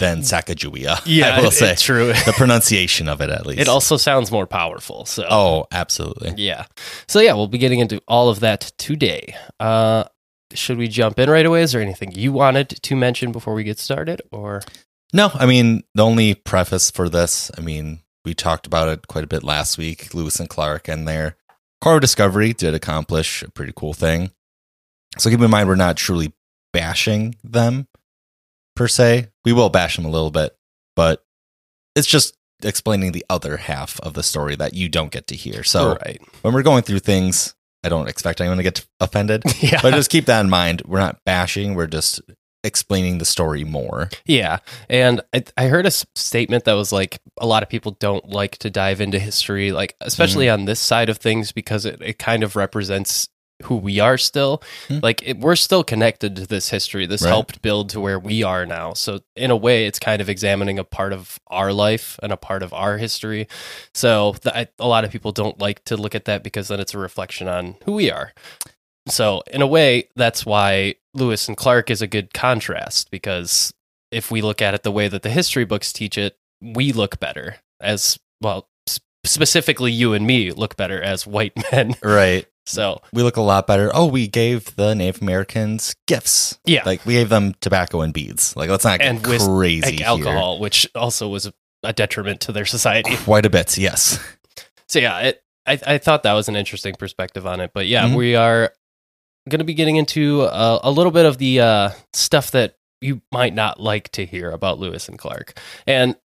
than 0.00 0.18
Sacagawea. 0.22 1.00
I 1.36 1.40
will 1.40 1.48
it- 1.48 1.52
say. 1.52 1.74
true. 1.76 2.08
the 2.26 2.34
pronunciation 2.36 3.08
of 3.08 3.20
it, 3.20 3.30
at 3.30 3.46
least. 3.46 3.60
It 3.60 3.68
also 3.68 3.96
sounds 3.96 4.32
more 4.32 4.46
powerful. 4.48 5.04
So 5.04 5.24
Oh, 5.30 5.66
absolutely. 5.70 6.34
yeah. 6.36 6.66
So 7.06 7.20
yeah, 7.20 7.34
we'll 7.34 7.46
be 7.46 7.58
getting 7.58 7.78
into 7.78 8.02
all 8.08 8.28
of 8.28 8.40
that 8.40 8.72
today. 8.78 9.36
Uh, 9.60 10.04
should 10.52 10.78
we 10.78 10.88
jump 10.88 11.18
in 11.20 11.30
right 11.30 11.46
away? 11.46 11.62
Is 11.62 11.70
there 11.72 11.80
anything 11.80 12.10
you 12.12 12.32
wanted 12.32 12.70
to 12.70 12.96
mention 12.96 13.30
before 13.30 13.54
we 13.54 13.62
get 13.62 13.78
started, 13.78 14.20
or 14.32 14.62
No, 15.12 15.30
I 15.34 15.46
mean, 15.46 15.84
the 15.94 16.04
only 16.04 16.34
preface 16.34 16.90
for 16.90 17.08
this, 17.08 17.50
I 17.56 17.60
mean, 17.60 18.00
we 18.24 18.34
talked 18.34 18.66
about 18.66 18.88
it 18.88 19.06
quite 19.06 19.22
a 19.24 19.28
bit 19.28 19.44
last 19.44 19.78
week. 19.78 20.12
Lewis 20.12 20.40
and 20.40 20.48
Clark 20.48 20.88
and 20.88 21.06
their 21.06 21.36
Corps 21.80 22.00
discovery 22.00 22.52
did 22.52 22.74
accomplish 22.74 23.42
a 23.42 23.50
pretty 23.50 23.72
cool 23.76 23.94
thing. 23.94 24.32
So 25.18 25.30
keep 25.30 25.40
in 25.40 25.50
mind, 25.50 25.68
we're 25.68 25.76
not 25.76 25.96
truly 25.96 26.32
bashing 26.72 27.34
them 27.42 27.86
per 28.76 28.88
se. 28.88 29.28
We 29.44 29.52
will 29.52 29.68
bash 29.70 29.96
them 29.96 30.04
a 30.04 30.10
little 30.10 30.30
bit, 30.30 30.56
but 30.96 31.24
it's 31.96 32.06
just 32.06 32.36
explaining 32.62 33.12
the 33.12 33.24
other 33.30 33.56
half 33.56 33.98
of 34.00 34.14
the 34.14 34.22
story 34.22 34.54
that 34.56 34.74
you 34.74 34.88
don't 34.88 35.10
get 35.10 35.26
to 35.28 35.34
hear. 35.36 35.62
So 35.64 35.94
right? 36.04 36.20
when 36.42 36.52
we're 36.54 36.62
going 36.62 36.82
through 36.82 36.98
things, 37.00 37.54
I 37.82 37.88
don't 37.88 38.08
expect 38.08 38.40
anyone 38.40 38.58
to 38.58 38.62
get 38.62 38.86
offended, 39.00 39.42
Yeah, 39.60 39.80
but 39.82 39.94
just 39.94 40.10
keep 40.10 40.26
that 40.26 40.40
in 40.40 40.50
mind. 40.50 40.82
We're 40.86 40.98
not 40.98 41.20
bashing, 41.24 41.74
we're 41.74 41.86
just 41.86 42.20
explaining 42.62 43.16
the 43.16 43.24
story 43.24 43.64
more. 43.64 44.10
Yeah, 44.26 44.58
and 44.90 45.22
I, 45.32 45.44
I 45.56 45.68
heard 45.68 45.86
a 45.86 45.90
statement 45.90 46.64
that 46.66 46.74
was 46.74 46.92
like 46.92 47.18
a 47.40 47.46
lot 47.46 47.62
of 47.62 47.70
people 47.70 47.92
don't 47.92 48.28
like 48.28 48.58
to 48.58 48.68
dive 48.68 49.00
into 49.00 49.18
history, 49.18 49.72
like 49.72 49.96
especially 50.02 50.46
Mm. 50.46 50.52
on 50.52 50.64
this 50.66 50.78
side 50.80 51.08
of 51.08 51.16
things 51.16 51.52
because 51.52 51.86
it, 51.86 52.02
it 52.02 52.18
kind 52.18 52.42
of 52.42 52.56
represents 52.56 53.30
who 53.64 53.76
we 53.76 54.00
are 54.00 54.16
still. 54.18 54.62
Mm. 54.88 55.02
Like 55.02 55.22
it, 55.24 55.38
we're 55.38 55.56
still 55.56 55.84
connected 55.84 56.36
to 56.36 56.46
this 56.46 56.70
history. 56.70 57.06
This 57.06 57.22
Right. 57.22 57.28
helped 57.28 57.62
build 57.62 57.90
to 57.90 58.00
where 58.00 58.18
we 58.18 58.42
are 58.42 58.64
now. 58.66 58.92
So 58.94 59.20
in 59.36 59.50
a 59.50 59.56
way, 59.56 59.86
it's 59.86 59.98
kind 59.98 60.20
of 60.22 60.28
examining 60.28 60.78
a 60.78 60.84
part 60.84 61.12
of 61.12 61.38
our 61.48 61.72
life 61.72 62.18
and 62.22 62.32
a 62.32 62.36
part 62.36 62.62
of 62.62 62.72
our 62.72 62.96
history. 62.98 63.48
So 63.94 64.34
th- 64.42 64.54
I, 64.54 64.68
a 64.78 64.88
lot 64.88 65.04
of 65.04 65.10
people 65.10 65.32
don't 65.32 65.58
like 65.58 65.84
to 65.84 65.96
look 65.96 66.14
at 66.14 66.24
that 66.26 66.42
because 66.42 66.68
then 66.68 66.80
it's 66.80 66.94
a 66.94 66.98
reflection 66.98 67.48
on 67.48 67.76
who 67.84 67.92
we 67.92 68.10
are. 68.10 68.32
So 69.08 69.42
in 69.50 69.62
a 69.62 69.66
way, 69.66 70.08
that's 70.16 70.44
why 70.46 70.94
Lewis 71.14 71.48
and 71.48 71.56
Clark 71.56 71.90
is 71.90 72.02
a 72.02 72.06
good 72.06 72.32
contrast 72.34 73.10
because 73.10 73.72
if 74.12 74.30
we 74.30 74.42
look 74.42 74.60
at 74.62 74.74
it 74.74 74.82
the 74.82 74.92
way 74.92 75.08
that 75.08 75.22
the 75.22 75.30
history 75.30 75.64
books 75.64 75.92
teach 75.92 76.16
it, 76.18 76.36
we 76.60 76.92
look 76.92 77.18
better 77.20 77.56
as 77.80 78.18
well. 78.40 78.68
Specifically, 79.24 79.92
you 79.92 80.14
and 80.14 80.26
me 80.26 80.50
look 80.52 80.76
better 80.76 81.00
as 81.02 81.26
white 81.26 81.52
men. 81.72 81.94
Right. 82.02 82.46
So 82.66 83.00
we 83.12 83.22
look 83.22 83.36
a 83.36 83.40
lot 83.42 83.66
better. 83.66 83.90
Oh, 83.92 84.06
we 84.06 84.28
gave 84.28 84.76
the 84.76 84.94
Native 84.94 85.20
Americans 85.22 85.94
gifts. 86.06 86.58
yeah, 86.64 86.82
Like 86.86 87.04
we 87.04 87.14
gave 87.14 87.28
them 87.28 87.54
tobacco 87.60 88.00
and 88.02 88.12
beads. 88.14 88.54
Like 88.56 88.70
let's 88.70 88.84
not 88.84 89.00
get 89.00 89.08
And 89.08 89.26
whis- 89.26 89.46
crazy 89.46 89.82
like 89.82 89.94
here. 89.98 90.06
alcohol, 90.06 90.58
which 90.60 90.88
also 90.94 91.28
was 91.28 91.46
a, 91.46 91.92
detriment 91.94 92.40
to 92.42 92.52
their 92.52 92.66
society. 92.66 93.16
Quite 93.24 93.46
a 93.46 93.50
bit, 93.50 93.76
yes. 93.78 94.18
So 94.88 94.98
yeah, 95.00 95.18
it, 95.20 95.42
I 95.66 95.78
I 95.86 95.98
thought 95.98 96.22
that 96.24 96.34
was 96.34 96.48
an 96.48 96.54
interesting 96.56 96.94
perspective 96.94 97.46
on 97.46 97.60
it. 97.60 97.72
But 97.74 97.86
yeah, 97.86 98.04
Mhm. 98.06 98.16
we 98.16 98.36
are 98.36 98.72
going 99.48 99.58
to 99.60 99.64
be 99.64 99.74
getting 99.74 99.96
into 99.96 100.42
a, 100.42 100.80
a 100.84 100.90
little 100.90 101.10
bit 101.12 101.24
of 101.26 101.38
the 101.38 101.60
uh, 101.60 101.90
stuff 102.12 102.50
that 102.52 102.76
you 103.00 103.22
might 103.32 103.54
not 103.54 103.80
like 103.80 104.10
to 104.12 104.26
hear 104.26 104.50
about 104.50 104.78
Lewis 104.78 105.08
and 105.08 105.18
Clark, 105.18 105.58
and 105.86 106.16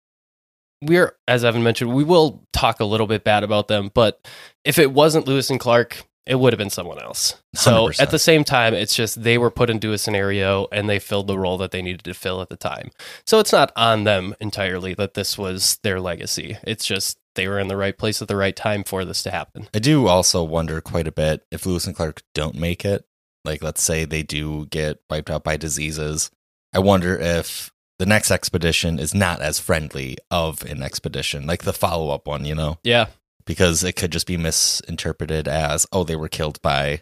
we're 0.88 1.16
as 1.28 1.44
Evan 1.44 1.64
mentioned, 1.64 1.94
we 1.94 2.04
will 2.04 2.44
talk 2.54 2.80
a 2.80 2.86
little 2.86 3.08
bit 3.08 3.24
bad 3.24 3.44
about 3.44 3.68
them. 3.68 3.92
But 3.94 4.28
if 4.64 4.80
it 4.80 4.92
wasn't 4.92 5.28
Lewis 5.28 5.50
and 5.50 5.60
Clark, 5.60 6.06
it 6.26 6.36
would 6.36 6.54
have 6.54 6.58
been 6.58 6.70
someone 6.70 7.00
else. 7.00 7.36
So 7.54 7.90
100%. 7.90 8.02
at 8.02 8.12
the 8.12 8.20
same 8.20 8.44
time, 8.44 8.74
it's 8.74 8.96
just 8.96 9.22
they 9.22 9.38
were 9.38 9.52
put 9.52 9.70
into 9.70 9.94
a 9.94 9.98
scenario 9.98 10.68
and 10.72 10.90
they 10.90 11.00
filled 11.00 11.28
the 11.28 11.38
role 11.38 11.58
that 11.60 11.72
they 11.72 11.82
needed 11.82 12.04
to 12.06 12.14
fill 12.14 12.42
at 12.42 12.50
the 12.50 12.58
time. 12.58 12.90
So 13.28 13.40
it's 13.40 13.52
not 13.52 13.72
on 13.76 14.06
them 14.06 14.36
entirely 14.40 14.94
that 14.96 15.14
this 15.14 15.38
was 15.38 15.78
their 15.84 16.00
legacy. 16.00 16.58
It's 16.64 16.86
just 16.86 17.18
they 17.36 17.48
were 17.48 17.60
in 17.60 17.68
the 17.68 17.78
right 17.78 17.98
place 17.98 18.22
at 18.22 18.28
the 18.28 18.36
right 18.36 18.56
time 18.56 18.84
for 18.84 19.06
this 19.06 19.22
to 19.24 19.32
happen. 19.32 19.68
I 19.74 19.80
do 19.80 20.08
also 20.08 20.44
wonder 20.44 20.82
quite 20.82 21.08
a 21.08 21.12
bit 21.12 21.46
if 21.52 21.66
Lewis 21.66 21.86
and 21.86 21.96
Clark 21.96 22.24
don't 22.34 22.56
make 22.56 22.84
it. 22.84 23.06
Like 23.44 23.62
let's 23.62 23.84
say 23.84 24.06
they 24.06 24.24
do 24.24 24.66
get 24.66 25.00
wiped 25.10 25.30
out 25.30 25.44
by 25.44 25.58
diseases. 25.58 26.32
I 26.74 26.80
wonder 26.80 27.16
if 27.16 27.72
the 28.00 28.06
next 28.06 28.32
expedition 28.32 29.00
is 29.00 29.14
not 29.14 29.42
as 29.42 29.60
friendly 29.60 30.18
of 30.30 30.64
an 30.64 30.84
expedition, 30.84 31.48
like 31.48 31.64
the 31.64 31.74
follow 31.74 32.10
up 32.10 32.28
one, 32.28 32.46
you 32.46 32.56
know? 32.56 32.78
Yeah. 32.84 33.08
because 33.46 33.84
it 33.84 33.94
could 33.96 34.12
just 34.12 34.28
be 34.28 34.38
misinterpreted 34.38 35.48
as 35.48 35.86
oh 35.92 36.04
they 36.04 36.16
were 36.16 36.28
killed 36.28 36.62
by 36.62 37.02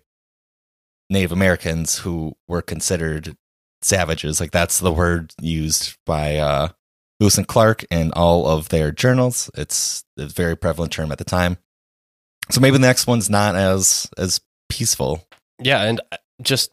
Native 1.09 1.31
Americans 1.31 1.99
who 1.99 2.35
were 2.47 2.61
considered 2.61 3.35
savages 3.81 4.39
like 4.39 4.51
that's 4.51 4.79
the 4.79 4.91
word 4.93 5.33
used 5.41 5.95
by 6.05 6.37
uh 6.37 6.69
Lewis 7.19 7.37
and 7.37 7.47
Clark 7.47 7.85
in 7.91 8.11
all 8.13 8.47
of 8.47 8.69
their 8.69 8.91
journals 8.91 9.49
it's 9.55 10.03
a 10.17 10.25
very 10.25 10.55
prevalent 10.55 10.91
term 10.91 11.11
at 11.11 11.17
the 11.17 11.23
time 11.23 11.57
so 12.49 12.59
maybe 12.61 12.77
the 12.77 12.87
next 12.87 13.07
one's 13.07 13.29
not 13.29 13.55
as 13.55 14.09
as 14.17 14.41
peaceful 14.69 15.25
Yeah, 15.61 15.83
and 15.83 16.01
uh, 16.11 16.17
just 16.41 16.71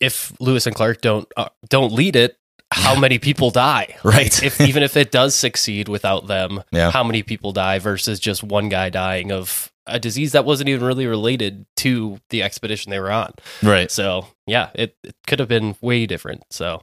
if 0.00 0.32
Lewis 0.40 0.66
and 0.66 0.74
Clark 0.74 1.00
don't 1.00 1.30
uh, 1.36 1.48
don't 1.68 1.92
lead 1.92 2.16
it, 2.16 2.36
how 2.74 2.98
many 2.98 3.18
people 3.18 3.50
die? 3.50 3.96
right 4.04 4.42
If 4.42 4.60
even 4.60 4.82
if 4.82 4.96
it 4.96 5.10
does 5.10 5.34
succeed 5.34 5.88
without 5.88 6.26
them, 6.26 6.62
Yeah. 6.72 6.90
how 6.90 7.04
many 7.04 7.22
people 7.22 7.52
die 7.52 7.78
versus 7.78 8.18
just 8.20 8.42
one 8.42 8.68
guy 8.68 8.90
dying 8.90 9.32
of 9.32 9.70
a 9.86 9.98
disease 10.00 10.32
that 10.32 10.44
wasn't 10.46 10.68
even 10.70 10.86
really 10.86 11.06
related 11.06 11.66
to 11.76 12.18
the 12.30 12.42
expedition 12.42 12.90
they 12.90 12.98
were 13.00 13.12
on. 13.12 13.32
right 13.62 13.90
So 13.90 14.26
yeah, 14.46 14.70
it, 14.74 14.96
it 15.04 15.14
could 15.26 15.38
have 15.40 15.48
been 15.48 15.76
way 15.80 16.06
different. 16.06 16.42
So 16.50 16.82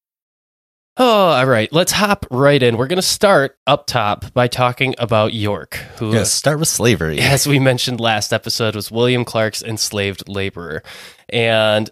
Oh, 0.97 1.29
all 1.29 1.45
right. 1.45 1.71
Let's 1.71 1.93
hop 1.93 2.25
right 2.29 2.61
in. 2.61 2.77
We're 2.77 2.87
going 2.87 2.97
to 2.97 3.01
start 3.01 3.57
up 3.65 3.87
top 3.87 4.33
by 4.33 4.47
talking 4.47 4.93
about 4.97 5.33
York, 5.33 5.75
who, 5.97 6.13
yeah 6.13 6.23
start 6.23 6.59
with 6.59 6.67
slavery 6.67 7.19
as 7.19 7.47
we 7.47 7.59
mentioned 7.59 7.99
last 7.99 8.33
episode, 8.33 8.75
was 8.75 8.91
William 8.91 9.23
Clark's 9.23 9.63
enslaved 9.63 10.27
laborer. 10.27 10.83
And 11.29 11.89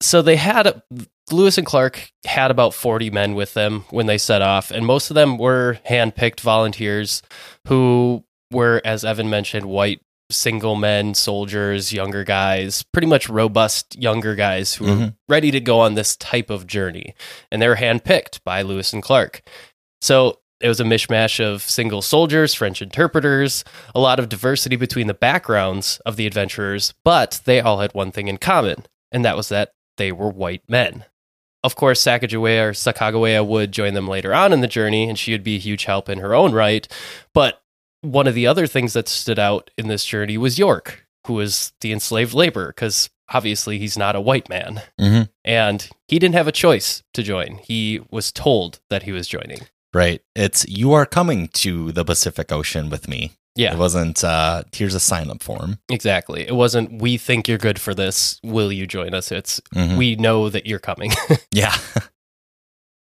so 0.00 0.20
they 0.20 0.36
had 0.36 0.82
Lewis 1.30 1.56
and 1.56 1.66
Clark 1.66 2.12
had 2.26 2.50
about 2.50 2.74
40 2.74 3.10
men 3.10 3.34
with 3.34 3.54
them 3.54 3.84
when 3.90 4.06
they 4.06 4.18
set 4.18 4.42
off, 4.42 4.70
and 4.70 4.84
most 4.84 5.10
of 5.10 5.14
them 5.14 5.38
were 5.38 5.78
handpicked 5.88 6.40
volunteers 6.40 7.22
who 7.68 8.24
were, 8.50 8.82
as 8.84 9.04
Evan 9.04 9.30
mentioned, 9.30 9.66
white 9.66 10.00
single 10.32 10.74
men, 10.74 11.14
soldiers, 11.14 11.92
younger 11.92 12.24
guys, 12.24 12.82
pretty 12.92 13.06
much 13.06 13.28
robust 13.28 13.96
younger 14.00 14.34
guys 14.34 14.74
who 14.74 14.84
were 14.84 14.90
Mhm. 14.92 15.16
ready 15.28 15.50
to 15.50 15.60
go 15.60 15.80
on 15.80 15.94
this 15.94 16.16
type 16.16 16.50
of 16.50 16.66
journey. 16.66 17.14
And 17.50 17.60
they 17.62 17.68
were 17.68 17.76
handpicked 17.76 18.40
by 18.44 18.62
Lewis 18.62 18.92
and 18.92 19.02
Clark. 19.02 19.42
So 20.00 20.38
it 20.60 20.68
was 20.68 20.80
a 20.80 20.84
mishmash 20.84 21.44
of 21.44 21.62
single 21.62 22.02
soldiers, 22.02 22.54
French 22.54 22.82
interpreters, 22.82 23.64
a 23.94 24.00
lot 24.00 24.18
of 24.18 24.28
diversity 24.28 24.76
between 24.76 25.06
the 25.08 25.14
backgrounds 25.14 26.00
of 26.06 26.16
the 26.16 26.26
adventurers, 26.26 26.94
but 27.04 27.40
they 27.44 27.60
all 27.60 27.80
had 27.80 27.92
one 27.94 28.12
thing 28.12 28.28
in 28.28 28.38
common, 28.38 28.86
and 29.10 29.24
that 29.24 29.36
was 29.36 29.48
that 29.48 29.72
they 29.96 30.12
were 30.12 30.28
white 30.30 30.62
men. 30.68 31.04
Of 31.64 31.76
course, 31.76 32.02
Sacagawea 32.02 32.70
or 32.70 32.72
Sacagawea 32.72 33.46
would 33.46 33.70
join 33.70 33.94
them 33.94 34.08
later 34.08 34.34
on 34.34 34.52
in 34.52 34.60
the 34.62 34.66
journey, 34.66 35.08
and 35.08 35.16
she 35.16 35.30
would 35.30 35.44
be 35.44 35.54
a 35.56 35.60
huge 35.60 35.84
help 35.84 36.08
in 36.08 36.18
her 36.18 36.34
own 36.34 36.52
right. 36.52 36.88
But 37.32 37.61
one 38.02 38.26
of 38.26 38.34
the 38.34 38.46
other 38.46 38.66
things 38.66 38.92
that 38.92 39.08
stood 39.08 39.38
out 39.38 39.70
in 39.78 39.88
this 39.88 40.04
journey 40.04 40.36
was 40.38 40.58
York, 40.58 41.06
who 41.26 41.34
was 41.34 41.72
the 41.80 41.92
enslaved 41.92 42.34
laborer, 42.34 42.68
because 42.68 43.08
obviously 43.32 43.78
he's 43.78 43.96
not 43.96 44.14
a 44.16 44.20
white 44.20 44.48
man. 44.48 44.82
Mhm. 45.00 45.28
And 45.44 45.88
he 46.08 46.18
didn't 46.18 46.34
have 46.34 46.48
a 46.48 46.52
choice 46.52 47.02
to 47.14 47.22
join. 47.22 47.58
He 47.64 48.00
was 48.10 48.30
told 48.32 48.80
that 48.90 49.04
he 49.04 49.12
was 49.12 49.26
joining. 49.28 49.60
Right. 49.94 50.20
It's 50.34 50.66
you 50.68 50.92
are 50.92 51.06
coming 51.06 51.48
to 51.48 51.92
the 51.92 52.04
Pacific 52.04 52.50
Ocean 52.52 52.90
with 52.90 53.08
me. 53.08 53.32
Yeah. 53.54 53.72
It 53.74 53.78
wasn't 53.78 54.24
uh 54.24 54.62
here's 54.72 54.94
a 54.94 55.00
sign 55.00 55.30
up 55.30 55.42
form. 55.42 55.78
Exactly. 55.90 56.46
It 56.46 56.54
wasn't, 56.54 57.00
we 57.02 57.18
think 57.18 57.46
you're 57.48 57.58
good 57.58 57.78
for 57.78 57.94
this. 57.94 58.40
Will 58.42 58.72
you 58.72 58.86
join 58.86 59.12
us? 59.14 59.30
It's, 59.30 59.60
Mhm. 59.74 59.96
we 59.98 60.16
know 60.16 60.48
that 60.48 60.66
you're 60.66 60.78
coming. 60.78 61.12
Yeah. 61.52 61.76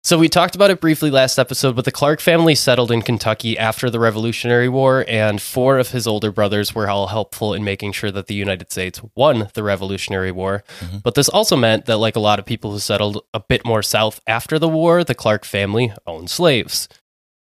so 0.08 0.16
we 0.16 0.30
talked 0.30 0.54
about 0.54 0.70
it 0.70 0.80
briefly 0.80 1.10
last 1.10 1.38
episode, 1.38 1.76
but 1.76 1.84
the 1.84 1.92
Clark 1.92 2.20
family 2.20 2.54
settled 2.54 2.90
in 2.90 3.02
Kentucky 3.02 3.58
after 3.58 3.90
the 3.90 4.00
Revolutionary 4.00 4.66
War, 4.66 5.04
and 5.06 5.38
four 5.38 5.78
of 5.78 5.90
his 5.90 6.06
older 6.06 6.32
brothers 6.32 6.74
were 6.74 6.88
all 6.88 7.08
helpful 7.08 7.52
in 7.52 7.62
making 7.62 7.92
sure 7.92 8.10
that 8.12 8.26
the 8.26 8.34
United 8.34 8.72
States 8.72 9.02
won 9.14 9.50
the 9.52 9.62
Revolutionary 9.62 10.32
War. 10.32 10.64
Mhm. 10.80 11.02
But 11.02 11.14
this 11.14 11.28
also 11.28 11.56
meant 11.56 11.84
that, 11.84 11.98
like 11.98 12.16
a 12.16 12.20
lot 12.20 12.38
of 12.38 12.46
people 12.46 12.72
who 12.72 12.78
settled 12.78 13.22
a 13.34 13.40
bit 13.40 13.66
more 13.66 13.82
south 13.82 14.18
after 14.26 14.58
the 14.58 14.66
war, 14.66 15.04
the 15.04 15.14
Clark 15.14 15.44
family 15.44 15.92
owned 16.06 16.30
slaves. 16.30 16.88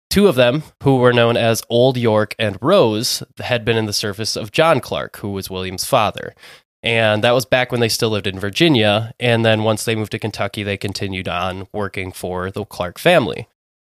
Two 0.09 0.27
of 0.27 0.35
them, 0.35 0.63
who 0.83 0.97
were 0.97 1.13
known 1.13 1.37
as 1.37 1.63
Old 1.69 1.95
York 1.95 2.35
and 2.37 2.57
Rose, 2.61 3.23
had 3.37 3.63
been 3.63 3.77
in 3.77 3.85
the 3.85 3.93
service 3.93 4.35
of 4.35 4.51
John 4.51 4.81
Clark, 4.81 5.19
who 5.19 5.29
was 5.29 5.49
William's 5.49 5.85
father. 5.85 6.35
And 6.81 7.23
that 7.23 7.31
was 7.33 7.45
back 7.45 7.71
when 7.71 7.81
they 7.81 7.89
still 7.89 8.09
lived 8.09 8.27
in 8.27 8.39
Virginia. 8.39 9.13
And 9.19 9.43
then 9.45 9.63
once 9.63 9.83
they 9.83 9.95
moved 9.95 10.11
to 10.13 10.19
Kentucky, 10.19 10.63
they 10.63 10.77
continued 10.77 11.27
on 11.27 11.67
working 11.73 12.11
for 12.11 12.51
the 12.51 12.63
Clark 12.65 12.97
family. 12.97 13.47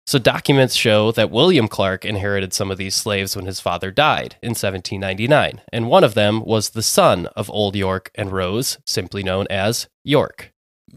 So 0.04 0.18
documents 0.18 0.74
show 0.74 1.12
that 1.12 1.30
William 1.30 1.68
Clark 1.68 2.04
inherited 2.04 2.52
some 2.52 2.72
of 2.72 2.76
these 2.78 2.96
slaves 2.96 3.36
when 3.36 3.46
his 3.46 3.60
father 3.60 3.92
died 3.92 4.36
in 4.42 4.50
1799. 4.50 5.60
And 5.72 5.86
one 5.88 6.02
of 6.02 6.14
them 6.14 6.44
was 6.44 6.70
the 6.70 6.82
son 6.82 7.26
of 7.36 7.48
Old 7.50 7.76
York 7.76 8.10
and 8.16 8.32
Rose, 8.32 8.78
simply 8.84 9.22
known 9.22 9.46
as 9.48 9.88
York. 10.04 10.52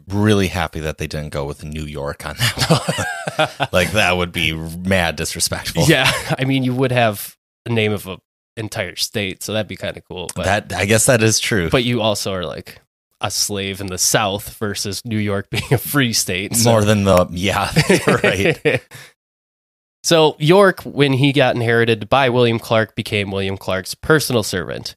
really 0.07 0.47
happy 0.47 0.79
that 0.79 0.97
they 0.97 1.07
didn't 1.07 1.29
go 1.29 1.45
with 1.45 1.63
New 1.63 1.85
York 1.85 2.25
on 2.25 2.35
that 2.37 3.57
one. 3.59 3.69
like 3.71 3.91
that 3.91 4.17
would 4.17 4.31
be 4.31 4.53
mad 4.53 5.15
disrespectful. 5.15 5.83
yeah, 5.83 6.11
I 6.39 6.43
mean, 6.45 6.63
you 6.63 6.73
would 6.73 6.91
have 6.91 7.37
a 7.65 7.69
name 7.69 7.91
of 7.93 8.07
an 8.07 8.17
entire 8.57 8.95
state, 8.95 9.43
so 9.43 9.53
that'd 9.53 9.67
be 9.67 9.75
kind 9.75 9.97
of 9.97 10.03
cool. 10.05 10.27
But, 10.35 10.45
That 10.45 10.73
I 10.73 10.85
guess 10.85 11.05
that 11.07 11.21
is 11.23 11.39
true. 11.39 11.69
but 11.69 11.83
you 11.83 12.01
also 12.01 12.33
are 12.33 12.45
like 12.45 12.79
a 13.21 13.31
slave 13.31 13.81
in 13.81 13.87
the 13.87 13.97
South 13.97 14.57
versus 14.57 15.03
New 15.05 15.17
York 15.17 15.49
being 15.51 15.71
a 15.73 15.77
free 15.77 16.13
state. 16.13 16.55
so- 16.55 16.69
More 16.71 16.83
than 16.83 17.03
the 17.03 17.27
yeah, 17.31 17.71
right. 18.23 18.81
so 20.03 20.35
York, 20.39 20.81
when 20.81 21.13
he 21.13 21.31
got 21.33 21.55
inherited 21.55 22.09
by 22.09 22.29
William 22.29 22.59
Clark, 22.59 22.95
became 22.95 23.31
William 23.31 23.57
Clark's 23.57 23.95
personal 23.95 24.43
servant. 24.43 24.95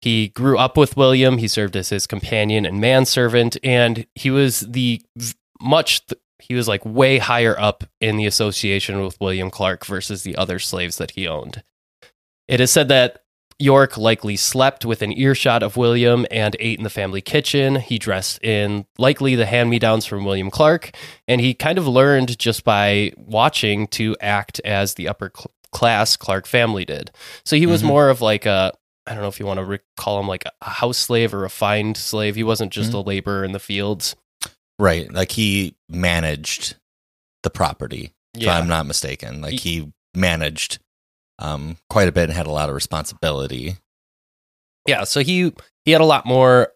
He 0.00 0.28
grew 0.28 0.58
up 0.58 0.76
with 0.76 0.96
William. 0.96 1.38
He 1.38 1.48
served 1.48 1.74
as 1.74 1.88
his 1.88 2.06
companion 2.06 2.64
and 2.66 2.80
manservant, 2.80 3.56
and 3.64 4.06
he 4.14 4.30
was 4.30 4.60
the 4.60 5.02
much. 5.60 6.02
He 6.38 6.54
was 6.54 6.68
like 6.68 6.84
way 6.84 7.18
higher 7.18 7.58
up 7.58 7.82
in 8.00 8.16
the 8.18 8.26
association 8.26 9.02
with 9.02 9.18
William 9.20 9.50
Clark 9.50 9.84
versus 9.84 10.22
the 10.22 10.36
other 10.36 10.58
slaves 10.58 10.96
that 10.98 11.12
he 11.12 11.26
owned. 11.26 11.62
It 12.48 12.60
is 12.60 12.70
said 12.70 12.88
that 12.88 13.22
York 13.58 13.96
likely 13.96 14.36
slept 14.36 14.84
within 14.84 15.16
earshot 15.16 15.62
of 15.62 15.76
William 15.78 16.26
and 16.30 16.54
ate 16.60 16.76
in 16.78 16.84
the 16.84 16.90
family 16.90 17.22
kitchen. 17.22 17.76
He 17.76 17.98
dressed 17.98 18.42
in 18.44 18.84
likely 18.98 19.34
the 19.34 19.46
hand 19.46 19.70
me 19.70 19.78
downs 19.78 20.04
from 20.04 20.24
William 20.26 20.50
Clark, 20.50 20.94
and 21.26 21.40
he 21.40 21.54
kind 21.54 21.78
of 21.78 21.88
learned 21.88 22.38
just 22.38 22.64
by 22.64 23.12
watching 23.16 23.86
to 23.88 24.14
act 24.20 24.60
as 24.64 24.94
the 24.94 25.08
upper 25.08 25.32
cl- 25.34 25.50
class 25.72 26.16
Clark 26.16 26.46
family 26.46 26.84
did. 26.84 27.10
So 27.44 27.56
he 27.56 27.64
was 27.66 27.82
Mhm. 27.82 27.86
more 27.86 28.08
of 28.10 28.20
like 28.20 28.44
a 28.46 28.72
I 29.08 29.12
don't 29.14 29.22
know 29.22 29.28
if 29.28 29.38
you 29.38 29.46
want 29.46 29.58
to 29.58 29.64
re- 29.64 29.78
call 29.96 30.18
him 30.18 30.26
like 30.26 30.44
a 30.60 30.68
house 30.68 30.98
slave 30.98 31.32
or 31.32 31.38
a 31.38 31.42
refined 31.42 31.96
slave. 31.96 32.34
He 32.34 32.42
wasn't 32.42 32.72
just 32.72 32.92
a 32.92 32.98
laborer 32.98 33.44
in 33.44 33.52
the 33.52 33.60
fields. 33.60 34.16
Right. 34.80 35.10
Like 35.12 35.30
he 35.30 35.76
managed 35.88 36.74
the 37.44 37.50
property. 37.50 38.12
If 38.36 38.48
I'm 38.48 38.66
not 38.66 38.84
mistaken. 38.84 39.40
Like 39.42 39.60
he 39.60 39.92
managed 40.12 40.80
um 41.38 41.76
quite 41.90 42.08
a 42.08 42.12
bit 42.12 42.24
and 42.24 42.32
had 42.32 42.46
a 42.46 42.50
lot 42.52 42.68
of 42.68 42.74
responsibility. 42.74 43.76
Yeah, 44.86 45.04
so 45.04 45.20
he 45.20 45.52
he 45.84 45.92
had 45.92 46.00
a 46.00 46.04
lot 46.06 46.26
more 46.26 46.72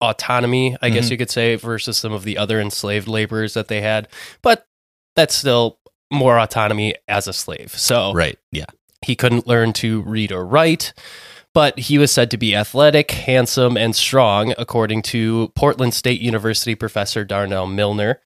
autonomy, 0.00 0.76
I 0.80 0.88
guess 0.90 1.06
Mhm. 1.08 1.10
you 1.12 1.16
could 1.18 1.30
say, 1.30 1.54
versus 1.56 1.96
some 1.98 2.12
of 2.12 2.24
the 2.24 2.38
other 2.38 2.60
enslaved 2.60 3.06
laborers 3.08 3.54
that 3.54 3.68
they 3.68 3.82
had. 3.82 4.08
But 4.42 4.64
that's 5.14 5.34
still 5.34 5.78
more 6.10 6.38
autonomy 6.38 6.94
as 7.06 7.28
a 7.28 7.32
slave. 7.32 7.72
So 7.76 8.12
Right. 8.14 8.38
Yeah. 8.50 8.64
he 9.04 9.14
couldn't 9.14 9.46
learn 9.46 9.72
to 9.74 10.00
read 10.02 10.32
or 10.32 10.44
write, 10.46 10.92
but 11.54 11.78
he 11.78 11.98
was 11.98 12.10
said 12.10 12.30
to 12.30 12.36
be 12.38 12.54
athletic, 12.56 13.10
handsome, 13.10 13.76
and 13.76 13.94
strong, 13.94 14.54
according 14.58 15.02
to 15.02 15.52
Portland 15.54 15.92
State 15.94 16.20
University 16.20 16.74
professor 16.74 17.24
Darnell 17.24 17.66
Millner. 17.66 18.20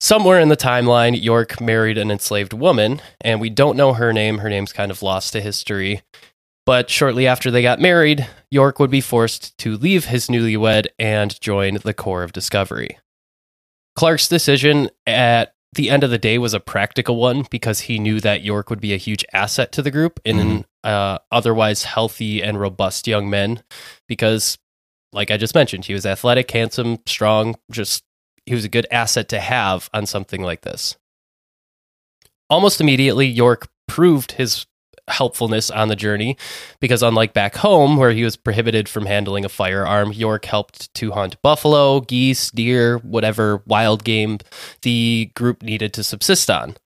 Somewhere 0.00 0.38
in 0.38 0.48
the 0.48 0.56
timeline, 0.56 1.20
York 1.20 1.60
married 1.60 1.98
an 1.98 2.10
enslaved 2.10 2.52
woman, 2.52 3.02
and 3.20 3.40
we 3.40 3.50
don't 3.50 3.76
know 3.76 3.94
her 3.94 4.12
name. 4.12 4.38
Her 4.38 4.48
name's 4.48 4.72
kind 4.72 4.92
of 4.92 5.02
lost 5.02 5.32
to 5.32 5.40
history. 5.40 6.02
But 6.64 6.88
shortly 6.88 7.26
after 7.26 7.50
they 7.50 7.62
got 7.62 7.80
married, 7.80 8.28
York 8.50 8.78
would 8.78 8.90
be 8.90 9.00
forced 9.00 9.56
to 9.58 9.76
leave 9.76 10.04
his 10.04 10.28
newlywed 10.28 10.86
and 10.98 11.40
join 11.40 11.78
the 11.82 11.94
Corps 11.94 12.22
of 12.22 12.32
Discovery. 12.32 12.98
Clark's 13.96 14.28
decision 14.28 14.90
at 15.06 15.54
the 15.72 15.90
end 15.90 16.04
of 16.04 16.10
the 16.10 16.18
day 16.18 16.38
was 16.38 16.54
a 16.54 16.60
practical 16.60 17.16
one 17.16 17.44
because 17.50 17.80
he 17.80 17.98
knew 17.98 18.20
that 18.20 18.42
York 18.42 18.70
would 18.70 18.80
be 18.80 18.94
a 18.94 18.98
huge 18.98 19.24
asset 19.32 19.72
to 19.72 19.82
the 19.82 19.90
group 19.90 20.20
in 20.24 20.38
an 20.38 20.64
uh, 20.84 21.18
otherwise 21.32 21.84
healthy 21.84 22.42
and 22.42 22.60
robust 22.60 23.08
young 23.08 23.28
men. 23.28 23.62
Because, 24.06 24.58
like 25.12 25.30
I 25.30 25.36
just 25.36 25.54
mentioned, 25.54 25.86
he 25.86 25.94
was 25.94 26.06
athletic, 26.06 26.50
handsome, 26.50 26.98
strong, 27.06 27.56
just 27.70 28.04
he 28.48 28.54
was 28.54 28.64
a 28.64 28.68
good 28.68 28.86
asset 28.90 29.28
to 29.28 29.40
have 29.40 29.90
on 29.92 30.06
something 30.06 30.42
like 30.42 30.62
this. 30.62 30.96
Almost 32.50 32.80
immediately, 32.80 33.26
York 33.26 33.68
proved 33.86 34.32
his 34.32 34.66
helpfulness 35.08 35.70
on 35.70 35.88
the 35.88 35.96
journey 35.96 36.36
because 36.80 37.02
unlike 37.02 37.32
back 37.32 37.56
home 37.56 37.96
where 37.96 38.12
he 38.12 38.24
was 38.24 38.36
prohibited 38.36 38.88
from 38.88 39.06
handling 39.06 39.44
a 39.44 39.48
firearm 39.48 40.12
york 40.12 40.44
helped 40.44 40.92
to 40.94 41.12
hunt 41.12 41.40
buffalo 41.42 42.00
geese 42.00 42.50
deer 42.50 42.98
whatever 42.98 43.62
wild 43.66 44.04
game 44.04 44.38
the 44.82 45.30
group 45.34 45.62
needed 45.62 45.92
to 45.92 46.04
subsist 46.04 46.50
on 46.50 46.76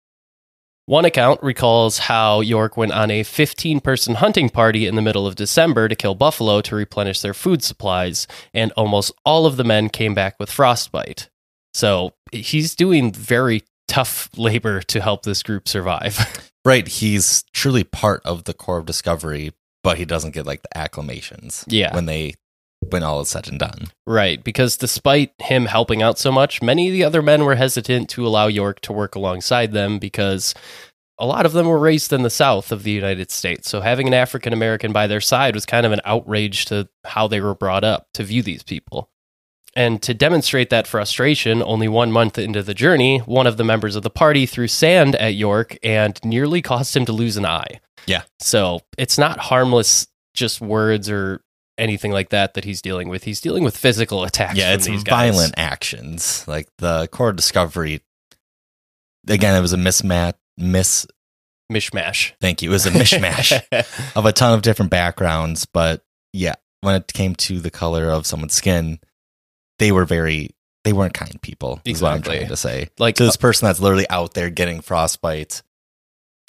one 0.86 1.04
account 1.04 1.42
recalls 1.42 1.98
how 1.98 2.40
york 2.40 2.76
went 2.76 2.92
on 2.92 3.10
a 3.10 3.22
15 3.22 3.80
person 3.80 4.14
hunting 4.16 4.48
party 4.48 4.86
in 4.86 4.94
the 4.94 5.02
middle 5.02 5.26
of 5.26 5.34
december 5.34 5.88
to 5.88 5.96
kill 5.96 6.14
buffalo 6.14 6.60
to 6.60 6.76
replenish 6.76 7.20
their 7.20 7.34
food 7.34 7.62
supplies 7.62 8.26
and 8.54 8.72
almost 8.72 9.12
all 9.24 9.46
of 9.46 9.56
the 9.56 9.64
men 9.64 9.88
came 9.88 10.14
back 10.14 10.38
with 10.38 10.50
frostbite 10.50 11.28
so 11.72 12.12
he's 12.32 12.74
doing 12.74 13.12
very 13.12 13.62
tough 13.88 14.30
labor 14.36 14.80
to 14.82 15.00
help 15.00 15.22
this 15.24 15.42
group 15.42 15.68
survive 15.68 16.50
Right. 16.64 16.86
He's 16.86 17.44
truly 17.52 17.84
part 17.84 18.22
of 18.24 18.44
the 18.44 18.54
Corps 18.54 18.78
of 18.78 18.86
Discovery, 18.86 19.52
but 19.82 19.98
he 19.98 20.04
doesn't 20.04 20.32
get 20.32 20.46
like 20.46 20.62
the 20.62 20.78
acclamations. 20.78 21.64
Yeah. 21.66 21.94
When 21.94 22.06
they 22.06 22.34
when 22.90 23.02
all 23.04 23.20
is 23.20 23.28
said 23.28 23.48
and 23.48 23.60
done. 23.60 23.88
Right, 24.08 24.42
because 24.42 24.76
despite 24.76 25.32
him 25.38 25.66
helping 25.66 26.02
out 26.02 26.18
so 26.18 26.32
much, 26.32 26.60
many 26.60 26.88
of 26.88 26.92
the 26.92 27.04
other 27.04 27.22
men 27.22 27.44
were 27.44 27.54
hesitant 27.54 28.10
to 28.10 28.26
allow 28.26 28.48
York 28.48 28.80
to 28.80 28.92
work 28.92 29.14
alongside 29.14 29.70
them 29.70 30.00
because 30.00 30.52
a 31.16 31.24
lot 31.24 31.46
of 31.46 31.52
them 31.52 31.68
were 31.68 31.78
raised 31.78 32.12
in 32.12 32.22
the 32.22 32.30
South 32.30 32.72
of 32.72 32.82
the 32.82 32.90
United 32.90 33.30
States. 33.30 33.70
So 33.70 33.82
having 33.82 34.08
an 34.08 34.14
African 34.14 34.52
American 34.52 34.92
by 34.92 35.06
their 35.06 35.20
side 35.20 35.54
was 35.54 35.64
kind 35.64 35.86
of 35.86 35.92
an 35.92 36.00
outrage 36.04 36.64
to 36.66 36.88
how 37.04 37.28
they 37.28 37.40
were 37.40 37.54
brought 37.54 37.84
up 37.84 38.08
to 38.14 38.24
view 38.24 38.42
these 38.42 38.64
people. 38.64 39.08
And 39.74 40.02
to 40.02 40.12
demonstrate 40.12 40.68
that 40.70 40.86
frustration, 40.86 41.62
only 41.62 41.88
one 41.88 42.12
month 42.12 42.38
into 42.38 42.62
the 42.62 42.74
journey, 42.74 43.18
one 43.20 43.46
of 43.46 43.56
the 43.56 43.64
members 43.64 43.96
of 43.96 44.02
the 44.02 44.10
party 44.10 44.44
threw 44.44 44.68
sand 44.68 45.16
at 45.16 45.34
York 45.34 45.76
and 45.82 46.18
nearly 46.24 46.60
caused 46.60 46.94
him 46.94 47.06
to 47.06 47.12
lose 47.12 47.36
an 47.38 47.46
eye. 47.46 47.80
Yeah. 48.06 48.22
So 48.40 48.80
it's 48.98 49.16
not 49.16 49.38
harmless, 49.38 50.06
just 50.34 50.60
words 50.60 51.08
or 51.08 51.42
anything 51.78 52.12
like 52.12 52.30
that 52.30 52.54
that 52.54 52.64
he's 52.64 52.82
dealing 52.82 53.08
with. 53.08 53.24
He's 53.24 53.40
dealing 53.40 53.64
with 53.64 53.76
physical 53.76 54.24
attacks. 54.24 54.56
yeah, 54.56 54.74
it's 54.74 54.86
violent 54.86 55.54
actions. 55.56 56.46
Like 56.46 56.68
the 56.78 57.08
Corps 57.08 57.32
discovery. 57.32 58.02
Again, 59.28 59.56
it 59.56 59.60
was 59.60 59.72
a 59.72 59.78
mismatch. 59.78 60.34
Miss. 60.58 61.06
mishmash. 61.72 62.32
Thank 62.40 62.60
you. 62.60 62.70
It 62.70 62.72
was 62.74 62.86
a 62.86 62.90
mishmash 62.90 64.12
of 64.16 64.26
a 64.26 64.32
ton 64.32 64.52
of 64.52 64.60
different 64.62 64.90
backgrounds, 64.90 65.64
but 65.64 66.04
yeah, 66.34 66.56
when 66.82 66.94
it 66.94 67.10
came 67.12 67.34
to 67.36 67.60
the 67.60 67.70
color 67.70 68.10
of 68.10 68.26
someone's 68.26 68.54
skin, 68.54 68.98
they 69.78 69.92
were 69.92 70.04
very. 70.04 70.50
They 70.84 70.92
weren't 70.92 71.14
kind 71.14 71.40
people. 71.42 71.80
Is 71.84 72.02
what 72.02 72.12
I'm 72.12 72.22
trying 72.22 72.48
to 72.48 72.56
say. 72.56 72.88
like 72.98 73.14
to 73.16 73.24
this 73.24 73.36
uh, 73.36 73.40
person 73.40 73.66
that's 73.66 73.78
literally 73.78 74.08
out 74.10 74.34
there 74.34 74.50
getting 74.50 74.80
frostbite, 74.80 75.62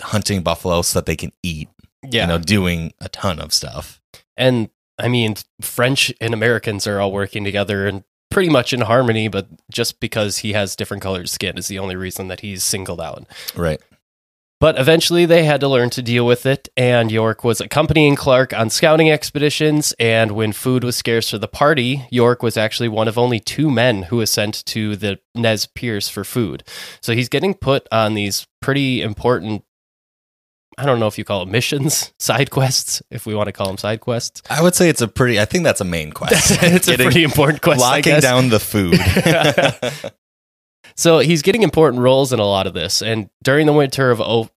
hunting 0.01 0.41
buffalo 0.41 0.81
so 0.81 0.99
that 0.99 1.05
they 1.05 1.15
can 1.15 1.31
eat. 1.43 1.69
yeah, 2.03 2.23
You 2.23 2.27
know, 2.27 2.37
doing 2.39 2.93
a 2.99 3.09
ton 3.09 3.39
of 3.39 3.53
stuff. 3.53 4.01
and 4.35 4.69
I 4.99 5.07
mean, 5.07 5.35
French 5.61 6.13
and 6.21 6.33
Americans 6.33 6.85
are 6.87 6.99
all 6.99 7.11
working 7.11 7.43
together 7.43 7.87
and 7.87 8.03
pretty 8.29 8.49
much 8.49 8.73
in 8.73 8.81
harmony. 8.81 9.27
But 9.27 9.47
just 9.71 9.99
because 9.99 10.39
he 10.39 10.53
has 10.53 10.75
different 10.75 11.01
colored 11.03 11.29
skin 11.29 11.57
is 11.57 11.67
the 11.67 11.79
only 11.79 11.95
reason 11.95 12.27
that 12.27 12.39
he's 12.41 12.63
singled 12.63 13.01
out. 13.01 13.25
Right. 13.55 13.81
But 14.63 14.79
eventually 14.79 15.25
they 15.25 15.43
had 15.43 15.59
to 15.59 15.67
learn 15.67 15.89
to 15.89 16.01
deal 16.01 16.25
with 16.25 16.45
it, 16.45 16.69
and 16.77 17.11
York 17.11 17.43
was 17.43 17.59
accompanying 17.59 18.15
Clark 18.15 18.53
on 18.53 18.69
scouting 18.69 19.11
expeditions. 19.11 19.93
And 19.99 20.31
when 20.31 20.53
food 20.53 20.85
was 20.85 20.95
scarce 20.95 21.31
for 21.31 21.37
the 21.37 21.49
party, 21.49 22.07
York 22.09 22.41
was 22.41 22.55
actually 22.55 22.87
one 22.87 23.09
of 23.09 23.17
only 23.17 23.41
two 23.41 23.69
men 23.69 24.03
who 24.03 24.15
was 24.15 24.29
sent 24.29 24.65
to 24.67 24.95
the 24.95 25.19
Nez 25.35 25.65
Perce 25.65 26.07
for 26.07 26.23
food. 26.23 26.63
So 27.01 27.13
he's 27.13 27.27
getting 27.27 27.55
put 27.55 27.89
on 27.91 28.13
these 28.13 28.47
pretty 28.61 29.01
important, 29.01 29.65
I 30.77 30.85
don't 30.85 31.01
know 31.01 31.07
if 31.07 31.17
you 31.17 31.25
call 31.25 31.41
it 31.41 31.49
missions, 31.49 32.13
side 32.19 32.49
quests, 32.49 33.01
if 33.11 33.25
we 33.25 33.35
want 33.35 33.47
to 33.47 33.51
call 33.51 33.67
them 33.67 33.77
side 33.77 33.99
quests. 33.99 34.43
I 34.49 34.61
would 34.61 34.75
say 34.75 34.87
it's 34.87 35.01
a 35.01 35.09
pretty. 35.09 35.41
I 35.41 35.45
think 35.45 35.65
that's 35.65 35.81
a 35.81 35.83
main 35.83 36.13
quest. 36.13 36.57
it's 36.63 36.87
a 36.87 36.95
pretty 36.95 37.25
important 37.25 37.61
quest. 37.61 37.81
I 37.81 37.97
locking 37.97 38.21
down 38.21 38.47
the 38.47 38.61
food. 38.61 38.97
So 40.95 41.19
he's 41.19 41.41
getting 41.41 41.63
important 41.63 42.01
roles 42.01 42.33
in 42.33 42.39
a 42.39 42.45
lot 42.45 42.67
of 42.67 42.73
this. 42.73 43.01
And 43.01 43.29
during 43.43 43.65
the 43.65 43.73
winter 43.73 44.11
of 44.11 44.21
oh, 44.21 44.49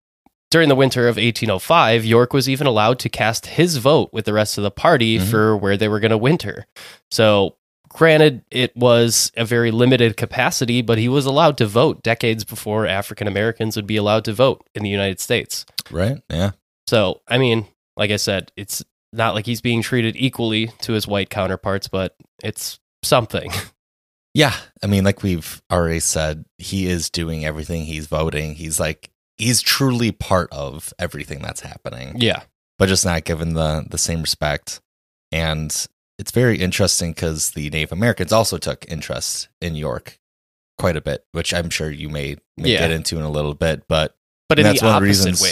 during 0.56 0.70
the 0.70 0.74
winter 0.74 1.02
of 1.06 1.16
1805, 1.16 2.02
York 2.06 2.32
was 2.32 2.48
even 2.48 2.66
allowed 2.66 2.98
to 3.00 3.10
cast 3.10 3.44
his 3.44 3.76
vote 3.76 4.08
with 4.10 4.24
the 4.24 4.32
rest 4.32 4.56
of 4.56 4.64
the 4.64 4.70
party 4.70 5.18
Mhm. 5.18 5.30
for 5.30 5.54
where 5.54 5.76
they 5.76 5.86
were 5.86 6.00
going 6.00 6.12
to 6.12 6.16
winter. 6.16 6.64
So 7.10 7.56
granted, 7.90 8.42
it 8.50 8.74
was 8.74 9.30
a 9.36 9.44
very 9.44 9.70
limited 9.70 10.16
capacity, 10.16 10.80
but 10.80 10.96
he 10.96 11.10
was 11.10 11.26
allowed 11.26 11.58
to 11.58 11.66
vote 11.66 12.02
decades 12.02 12.42
before 12.42 12.86
African 12.86 13.28
Americans 13.28 13.76
would 13.76 13.86
be 13.86 13.98
allowed 13.98 14.24
to 14.24 14.32
vote 14.32 14.66
in 14.74 14.82
the 14.82 14.88
United 14.88 15.20
States. 15.20 15.66
right? 15.90 16.22
Yeah. 16.30 16.52
So, 16.88 17.20
I 17.28 17.36
mean, 17.36 17.66
like 17.98 18.10
I 18.10 18.16
said, 18.16 18.50
it's 18.56 18.82
not 19.12 19.34
like 19.34 19.44
he's 19.44 19.60
being 19.60 19.82
treated 19.82 20.16
equally 20.16 20.68
to 20.80 20.94
his 20.94 21.06
white 21.06 21.28
counterparts, 21.28 21.86
but 21.88 22.16
it's 22.42 22.78
something. 23.02 23.50
Yeah. 24.34 24.52
I 24.82 24.86
mean, 24.86 25.02
like 25.02 25.22
we've 25.22 25.62
already 25.72 26.00
said, 26.00 26.44
he 26.58 26.86
is 26.88 27.08
doing 27.08 27.46
everything. 27.46 27.86
He's 27.86 28.06
voting. 28.06 28.54
He's 28.54 28.78
like 28.78 29.08
he's 29.38 29.60
truly 29.62 30.12
part 30.12 30.48
of 30.52 30.92
everything 30.98 31.40
that's 31.42 31.60
happening. 31.60 32.14
yeah. 32.20 32.42
but 32.78 32.88
just 32.88 33.04
not 33.04 33.24
given 33.24 33.54
the 33.54 33.84
the 33.90 33.98
same 33.98 34.20
respect. 34.22 34.80
And 35.32 35.70
it's 36.18 36.30
very 36.30 36.58
interesting 36.58 37.12
because 37.12 37.50
the 37.52 37.68
Native 37.70 37.92
Americans 37.92 38.32
also 38.32 38.58
took 38.58 38.84
interest 38.88 39.48
in 39.60 39.74
York 39.76 40.18
quite 40.78 40.96
a 40.96 41.00
bit, 41.00 41.24
which 41.32 41.52
I'm 41.54 41.70
sure 41.70 41.90
you 41.90 42.08
may, 42.08 42.36
may 42.56 42.70
Yeah. 42.72 42.78
get 42.80 42.90
into 42.90 43.16
in 43.16 43.22
a 43.22 43.30
little 43.30 43.54
bit. 43.54 43.84
But 43.88 44.14
But 44.48 44.58
in 44.58 44.64
that's 44.64 44.80
the 44.80 44.86
one 44.86 44.96
of 44.96 45.02
the 45.02 45.08
opposite 45.08 45.26
reasons- 45.30 45.42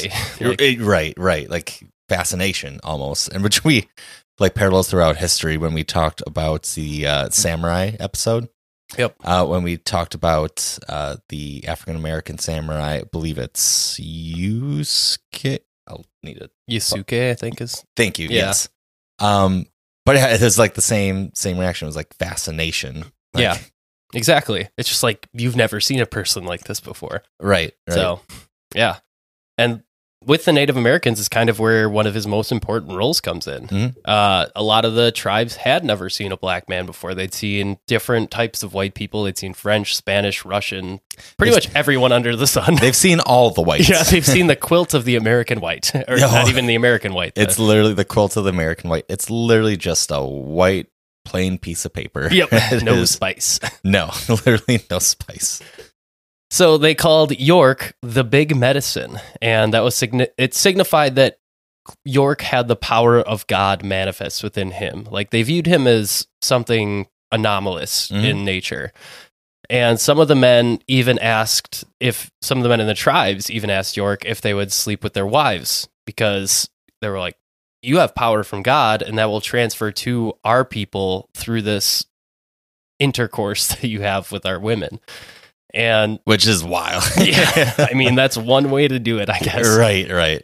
way. 0.41 0.57
Like- 0.79 0.87
right, 0.87 1.15
right, 1.19 1.51
like 1.51 1.83
fascination 2.09 2.81
almost, 2.85 3.29
and 3.29 3.43
which 3.43 3.65
we 3.65 3.89
like 4.39 4.55
parallels 4.55 4.91
throughout 4.91 5.17
history 5.17 5.57
when 5.57 5.75
we 5.75 5.85
talked 5.85 6.23
about 6.27 6.65
the 6.75 7.07
uh, 7.07 7.31
samurai 7.31 7.93
episode. 8.01 8.49
Yep. 8.99 9.17
Uh, 9.25 9.47
when 9.47 9.63
we 9.63 9.77
talked 9.77 10.15
about 10.15 10.79
uh, 10.89 11.17
the 11.29 11.67
African 11.67 11.97
American 11.97 12.39
samurai, 12.39 12.99
I 12.99 13.03
believe 13.05 13.39
it's 13.39 13.99
Yasuke. 14.01 15.61
I'll 15.87 16.05
need 16.23 16.39
it. 16.39 16.51
Yasuke, 16.71 17.31
I 17.31 17.35
think 17.35 17.61
is 17.61 17.85
Thank 17.97 18.19
you. 18.19 18.29
Yeah. 18.29 18.47
Yes. 18.47 18.69
Um, 19.19 19.67
but 20.07 20.17
it 20.17 20.41
was 20.41 20.59
like 20.59 20.75
the 20.75 20.83
same 20.83 21.33
same 21.35 21.59
reaction. 21.59 21.87
It 21.87 21.91
was 21.91 21.97
like 21.97 22.15
fascination. 22.15 23.05
Like, 23.33 23.43
Yeah. 23.43 23.59
exactly. 24.15 24.69
It's 24.79 24.89
just 24.89 25.03
like 25.03 25.29
you've 25.33 25.57
never 25.57 25.81
seen 25.81 26.01
a 26.01 26.07
person 26.07 26.45
like 26.45 26.65
this 26.65 26.81
before. 26.81 27.23
Right. 27.41 27.73
Right. 27.89 27.95
So, 27.95 28.21
yeah. 28.75 28.99
And 29.59 29.83
with 30.27 30.45
the 30.45 30.53
Native 30.53 30.77
Americans 30.77 31.19
is 31.21 31.29
kind 31.29 31.49
of 31.51 31.59
where 31.59 31.89
one 31.89 32.07
of 32.07 32.15
his 32.15 32.27
most 32.27 32.51
important 32.53 32.93
roles 32.93 33.21
comes 33.21 33.47
in. 33.47 33.67
Mhm. 33.69 33.95
Uh, 34.05 34.47
a 34.57 34.63
lot 34.63 34.85
of 34.85 34.95
the 34.95 35.11
tribes 35.13 35.57
had 35.57 35.85
never 35.85 36.09
seen 36.11 36.33
a 36.33 36.37
black 36.37 36.69
man 36.69 36.87
before. 36.87 37.15
They'd 37.15 37.35
seen 37.35 37.79
different 37.87 38.31
types 38.31 38.63
of 38.63 38.75
white 38.75 38.95
people. 38.95 39.25
They'd 39.25 39.39
seen 39.39 39.55
French, 39.55 39.95
Spanish, 39.97 40.45
Russian, 40.45 41.01
pretty 41.37 41.51
They've- 41.53 41.69
much 41.69 41.75
everyone 41.75 42.13
under 42.13 42.35
the 42.37 42.47
sun. 42.47 42.77
They've 42.77 42.97
seen 42.97 43.21
all 43.21 43.51
the 43.51 43.63
whites. 43.63 43.89
yeah, 43.89 44.03
they've 44.03 44.27
seen 44.27 44.47
the 44.47 44.57
quilt 44.57 44.95
of 44.95 45.05
the 45.05 45.17
American 45.17 45.61
white, 45.61 45.93
or 46.09 46.19
Yeah. 46.19 46.27
not 46.27 46.49
even 46.49 46.67
the 46.67 46.75
American 46.75 47.13
white. 47.15 47.33
It's 47.37 47.57
the- 47.57 47.63
literally 47.63 47.95
the 47.95 48.05
quilt 48.05 48.37
of 48.37 48.45
the 48.45 48.51
American 48.51 48.91
white. 48.91 49.05
It's 49.09 49.31
literally 49.31 49.77
just 49.77 50.11
a 50.11 50.23
white 50.25 50.87
plain 51.25 51.57
piece 51.59 51.85
of 51.85 51.93
paper. 51.95 52.29
yep, 52.31 52.51
no 52.83 52.95
is- 52.95 53.11
spice. 53.11 53.59
no, 53.85 54.11
literally 54.29 54.83
no 54.91 54.99
spice. 54.99 55.61
So 56.55 56.79
they 56.79 56.95
called 56.95 57.33
York 57.37 57.95
the 58.01 58.23
Big 58.23 58.55
Medicine, 58.55 59.19
and 59.43 59.75
that 59.75 59.83
was 59.83 59.97
signi- 59.97 60.29
it 60.39 60.55
signified 60.55 61.17
that 61.17 61.39
York 62.05 62.43
had 62.43 62.69
the 62.69 62.77
power 62.77 63.19
of 63.19 63.45
God 63.49 63.83
manifest 63.83 64.45
within 64.45 64.71
him. 64.71 65.09
Like 65.11 65.31
they 65.31 65.43
viewed 65.43 65.67
him 65.67 65.89
as 65.89 66.29
something 66.43 67.09
anomalous 67.33 68.09
Mhm. 68.13 68.25
in 68.25 68.45
nature. 68.45 68.93
And 69.69 69.99
some 70.01 70.21
of 70.21 70.29
the 70.29 70.37
men 70.37 70.79
even 70.87 71.19
asked 71.19 71.83
if 71.99 72.31
some 72.41 72.59
of 72.59 72.63
the 72.63 72.69
men 72.69 72.81
in 72.81 72.87
the 72.87 72.95
tribes 72.95 73.51
even 73.51 73.69
asked 73.69 73.97
York 73.97 74.25
if 74.25 74.41
they 74.41 74.55
would 74.55 74.71
sleep 74.71 75.03
with 75.03 75.15
their 75.15 75.27
wives 75.27 75.89
because 76.07 76.71
they 77.03 77.09
were 77.09 77.19
like, 77.19 77.35
You 77.83 77.99
have 77.99 78.15
power 78.15 78.45
from 78.45 78.63
God, 78.63 79.03
and 79.03 79.19
that 79.19 79.25
will 79.29 79.41
transfer 79.41 79.91
to 79.91 80.35
our 80.45 80.65
people 80.65 81.29
through 81.35 81.63
this 81.63 82.07
intercourse 83.01 83.67
that 83.75 83.85
you 83.89 84.03
have 84.03 84.31
with 84.31 84.47
our 84.47 84.61
women. 84.61 85.01
And 85.75 86.21
Which 86.25 86.47
is 86.47 86.63
wild. 86.65 87.03
yeah, 87.21 87.75
I 87.79 87.95
mean, 87.95 88.15
that's 88.17 88.37
one 88.37 88.71
way 88.71 88.89
to 88.89 88.99
do 88.99 89.19
it, 89.19 89.29
I 89.29 89.39
guess. 89.41 89.77
right, 89.77 90.11
right. 90.11 90.43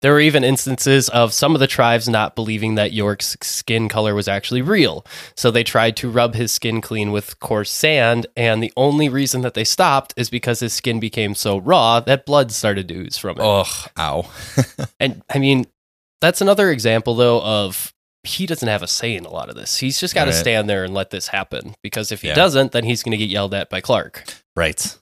There 0.00 0.12
were 0.12 0.20
even 0.20 0.44
instances 0.44 1.08
of 1.08 1.32
some 1.32 1.54
of 1.54 1.60
the 1.60 1.66
tribes 1.66 2.08
not 2.08 2.36
believing 2.36 2.76
that 2.76 2.92
York's 2.92 3.36
skin 3.42 3.88
color 3.88 4.14
was 4.14 4.28
actually 4.28 4.62
real. 4.62 5.04
So 5.34 5.50
they 5.50 5.64
tried 5.64 5.96
to 5.96 6.08
rub 6.08 6.36
his 6.36 6.52
skin 6.52 6.80
clean 6.80 7.10
with 7.10 7.40
coarse 7.40 7.70
sand, 7.70 8.28
and 8.36 8.62
the 8.62 8.72
only 8.76 9.08
reason 9.08 9.40
that 9.42 9.54
they 9.54 9.64
stopped 9.64 10.14
is 10.16 10.30
because 10.30 10.60
his 10.60 10.72
skin 10.72 11.00
became 11.00 11.34
so 11.34 11.58
raw 11.58 11.98
that 12.00 12.26
blood 12.26 12.52
started 12.52 12.86
to 12.88 12.94
ooze 12.94 13.18
from 13.18 13.38
it. 13.38 13.42
Ugh, 13.42 13.90
ow. 13.98 14.30
And 15.00 15.22
I 15.32 15.38
mean, 15.38 15.66
that's 16.20 16.40
another 16.40 16.70
example, 16.70 17.14
though, 17.16 17.42
of 17.42 17.92
he 18.24 18.46
doesn't 18.46 18.68
have 18.68 18.82
a 18.82 18.88
say 18.88 19.14
in 19.14 19.24
a 19.24 19.30
lot 19.30 19.48
of 19.48 19.54
this. 19.54 19.78
He's 19.78 19.98
just 20.00 20.14
got 20.14 20.24
to 20.24 20.30
Right. 20.30 20.38
stand 20.40 20.68
there 20.68 20.84
and 20.84 20.92
let 20.92 21.10
this 21.10 21.28
happen 21.28 21.74
because 21.82 22.10
if 22.12 22.22
he 22.22 22.28
Yeah. 22.28 22.34
doesn't, 22.34 22.72
then 22.72 22.84
he's 22.84 23.02
going 23.02 23.12
to 23.12 23.16
get 23.18 23.28
yelled 23.30 23.54
at 23.54 23.70
by 23.70 23.80
Clark. 23.80 24.24
right. 24.56 24.96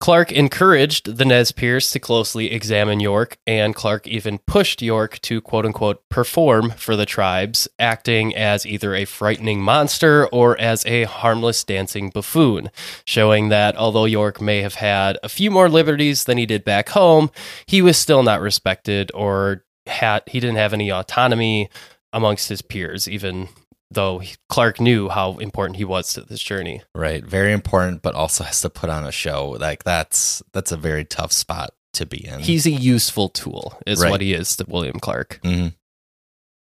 Clark 0.00 0.32
encouraged 0.32 1.18
the 1.18 1.26
Nez 1.26 1.52
Perce 1.52 1.90
to 1.90 1.98
closely 1.98 2.50
examine 2.52 3.00
York, 3.00 3.36
and 3.46 3.74
Clark 3.74 4.06
even 4.06 4.38
pushed 4.38 4.80
York 4.80 5.20
to 5.20 5.42
quote 5.42 5.66
unquote 5.66 6.08
perform 6.08 6.70
for 6.70 6.96
the 6.96 7.04
tribes, 7.04 7.68
acting 7.78 8.34
as 8.34 8.64
either 8.64 8.94
a 8.94 9.04
frightening 9.04 9.60
monster 9.60 10.26
or 10.28 10.58
as 10.58 10.86
a 10.86 11.04
harmless 11.04 11.62
dancing 11.64 12.08
buffoon, 12.08 12.70
showing 13.04 13.50
that 13.50 13.76
although 13.76 14.06
York 14.06 14.40
may 14.40 14.62
have 14.62 14.76
had 14.76 15.18
a 15.22 15.28
few 15.28 15.50
more 15.50 15.68
liberties 15.68 16.24
than 16.24 16.38
he 16.38 16.46
did 16.46 16.64
back 16.64 16.88
home, 16.88 17.30
he 17.66 17.82
was 17.82 17.98
still 17.98 18.22
not 18.22 18.40
respected 18.40 19.10
or 19.12 19.66
had 19.90 20.22
he 20.26 20.40
didn't 20.40 20.56
have 20.56 20.72
any 20.72 20.90
autonomy 20.90 21.68
amongst 22.12 22.48
his 22.48 22.62
peers, 22.62 23.08
even 23.08 23.48
though 23.90 24.22
Clark 24.48 24.80
knew 24.80 25.08
how 25.08 25.36
important 25.38 25.76
he 25.76 25.84
was 25.84 26.12
to 26.14 26.20
this 26.22 26.40
journey. 26.40 26.82
Right. 26.94 27.24
Very 27.24 27.52
important, 27.52 28.02
but 28.02 28.14
also 28.14 28.44
has 28.44 28.60
to 28.62 28.70
put 28.70 28.88
on 28.90 29.04
a 29.04 29.12
show. 29.12 29.50
Like 29.60 29.84
that's 29.84 30.42
that's 30.52 30.72
a 30.72 30.76
very 30.76 31.04
tough 31.04 31.32
spot 31.32 31.70
to 31.94 32.06
be 32.06 32.24
in. 32.24 32.38
He's 32.40 32.66
a 32.66 32.70
useful 32.70 33.28
tool, 33.28 33.76
is 33.86 34.00
Right. 34.00 34.10
what 34.10 34.20
he 34.20 34.32
is 34.32 34.54
to 34.56 34.64
William 34.68 35.00
Clark. 35.00 35.40
Mhm. 35.42 35.74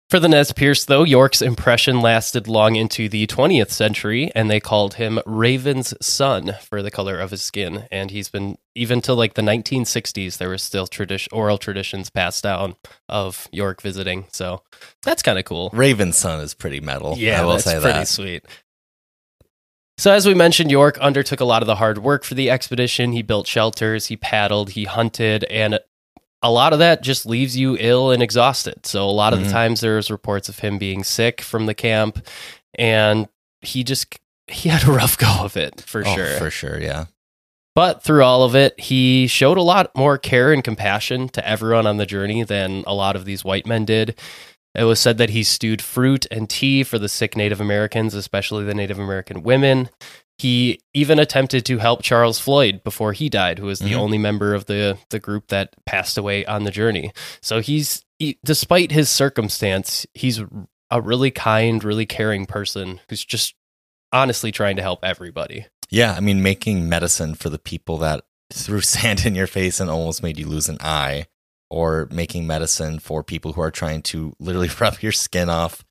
For 0.10 0.22
the 0.22 0.30
Nez 0.30 0.54
Perce, 0.54 0.86
though, 0.86 1.04
York's 1.04 1.42
impression 1.42 2.00
lasted 2.00 2.48
long 2.48 2.78
into 2.78 3.10
the 3.10 3.28
20th 3.28 3.72
century, 3.72 4.32
and 4.34 4.50
they 4.50 4.62
called 4.62 4.94
him 4.94 5.20
Raven's 5.26 5.94
son 6.00 6.56
for 6.62 6.82
the 6.82 6.90
color 6.90 7.20
of 7.20 7.32
his 7.32 7.42
skin. 7.42 7.90
And 7.92 8.10
he's 8.10 8.30
been, 8.30 8.58
even 8.74 9.02
till 9.02 9.18
like 9.18 9.34
the 9.34 9.42
1960s, 9.42 10.38
there 10.38 10.48
were 10.48 10.58
still 10.58 10.88
tradition, 10.88 11.30
oral 11.34 11.58
traditions 11.58 12.10
passed 12.10 12.42
down 12.42 12.78
of 13.10 13.50
York 13.52 13.82
visiting. 13.82 14.28
So 14.32 14.62
that's 15.04 15.22
kind 15.22 15.38
of 15.38 15.44
cool. 15.44 15.72
Raven's 15.74 16.16
son 16.16 16.40
is 16.40 16.54
pretty 16.54 16.80
metal. 16.80 17.16
Yeah, 17.18 17.42
I 17.42 17.44
will 17.44 17.54
that's 17.54 17.66
say 17.66 17.82
pretty 17.82 18.00
that. 18.00 18.08
sweet. 18.08 18.46
So, 19.98 20.14
as 20.14 20.26
we 20.26 20.34
mentioned, 20.36 20.72
York 20.72 20.98
undertook 21.00 21.42
a 21.42 21.46
lot 21.46 21.64
of 21.64 21.68
the 21.68 21.76
hard 21.76 21.98
work 21.98 22.24
for 22.24 22.36
the 22.36 22.50
expedition. 22.50 23.12
He 23.12 23.24
built 23.24 23.46
shelters, 23.46 24.06
he 24.06 24.16
paddled, 24.16 24.70
he 24.70 24.86
hunted, 24.86 25.44
and 25.46 25.80
a 26.48 26.52
lot 26.52 26.74
of 26.74 26.80
that 26.80 27.04
just 27.04 27.26
leaves 27.26 27.58
you 27.58 27.76
ill 27.80 28.12
and 28.12 28.24
exhausted. 28.24 28.86
So 28.86 29.08
a 29.08 29.12
lot 29.12 29.34
of 29.34 29.40
Mhm. 29.40 29.44
the 29.46 29.52
times 29.52 29.82
there's 29.82 30.10
reports 30.10 30.50
of 30.50 30.60
him 30.60 30.78
being 30.78 31.04
sick 31.04 31.42
from 31.42 31.66
the 31.66 31.74
camp 31.74 32.26
and 32.78 33.28
he 33.62 33.84
just 33.84 34.18
he 34.48 34.70
had 34.70 34.88
a 34.88 34.92
rough 34.92 35.18
go 35.28 35.28
of 35.42 35.58
it 35.58 35.82
for 35.82 36.04
Oh, 36.08 36.16
sure. 36.16 36.38
For 36.38 36.50
sure, 36.50 36.80
yeah. 36.82 37.06
But 37.76 38.02
through 38.02 38.24
all 38.24 38.44
of 38.44 38.56
it, 38.56 38.80
he 38.80 39.28
showed 39.28 39.58
a 39.58 39.62
lot 39.62 39.92
more 39.96 40.18
care 40.18 40.52
and 40.54 40.64
compassion 40.64 41.30
to 41.30 41.48
everyone 41.48 41.86
on 41.86 41.98
the 41.98 42.06
journey 42.08 42.44
than 42.44 42.84
a 42.88 42.94
lot 42.94 43.16
of 43.16 43.26
these 43.26 43.44
white 43.44 43.68
men 43.68 43.86
did. 43.86 44.18
It 44.74 44.84
was 44.86 45.00
said 45.00 45.18
that 45.20 45.30
he 45.32 45.44
stewed 45.44 45.82
fruit 45.82 46.26
and 46.32 46.50
tea 46.50 46.84
for 46.84 46.98
the 46.98 47.10
sick 47.10 47.36
Native 47.36 47.60
Americans, 47.62 48.14
especially 48.16 48.64
the 48.64 48.74
Native 48.74 48.98
American 49.00 49.44
women. 49.44 49.90
He 50.38 50.80
even 50.94 51.18
attempted 51.20 51.66
to 51.66 51.80
help 51.80 52.04
Charles 52.04 52.40
Floyd 52.40 52.84
before 52.84 53.14
he 53.14 53.28
died, 53.30 53.58
who 53.60 53.66
was 53.66 53.80
the 53.80 53.92
Mhm. 53.94 53.98
only 53.98 54.18
member 54.20 54.54
of 54.54 54.66
the, 54.68 54.98
the 55.10 55.20
group 55.20 55.48
that 55.48 55.74
passed 55.86 56.18
away 56.18 56.46
on 56.46 56.64
the 56.64 56.72
journey. 56.72 57.12
So 57.42 57.60
he's, 57.60 58.06
he, 58.20 58.38
despite 58.46 58.92
his 58.92 59.10
circumstance, 59.10 60.06
he's 60.14 60.40
a 60.92 61.02
really 61.02 61.32
kind, 61.32 61.84
really 61.84 62.06
caring 62.06 62.46
person 62.46 63.02
who's 63.10 63.26
just 63.26 63.56
honestly 64.14 64.52
trying 64.52 64.76
to 64.76 64.82
help 64.84 65.00
everybody. 65.04 65.66
Yeah, 65.90 66.14
I 66.14 66.20
mean, 66.20 66.44
making 66.44 66.88
medicine 66.88 67.34
for 67.34 67.50
the 67.50 67.60
people 67.60 67.98
that 67.98 68.24
threw 68.54 68.82
sand 68.82 69.26
in 69.26 69.34
your 69.36 69.48
face 69.48 69.80
and 69.80 69.90
almost 69.90 70.22
made 70.22 70.38
you 70.38 70.48
lose 70.48 70.70
an 70.70 70.78
eye, 70.82 71.26
or 71.70 72.08
making 72.12 72.48
medicine 72.48 73.00
for 73.00 73.24
people 73.24 73.54
who 73.54 73.62
are 73.62 73.72
trying 73.72 74.02
to 74.02 74.34
literally 74.40 74.70
rub 74.80 75.02
your 75.02 75.12
skin 75.12 75.50
off 75.50 75.84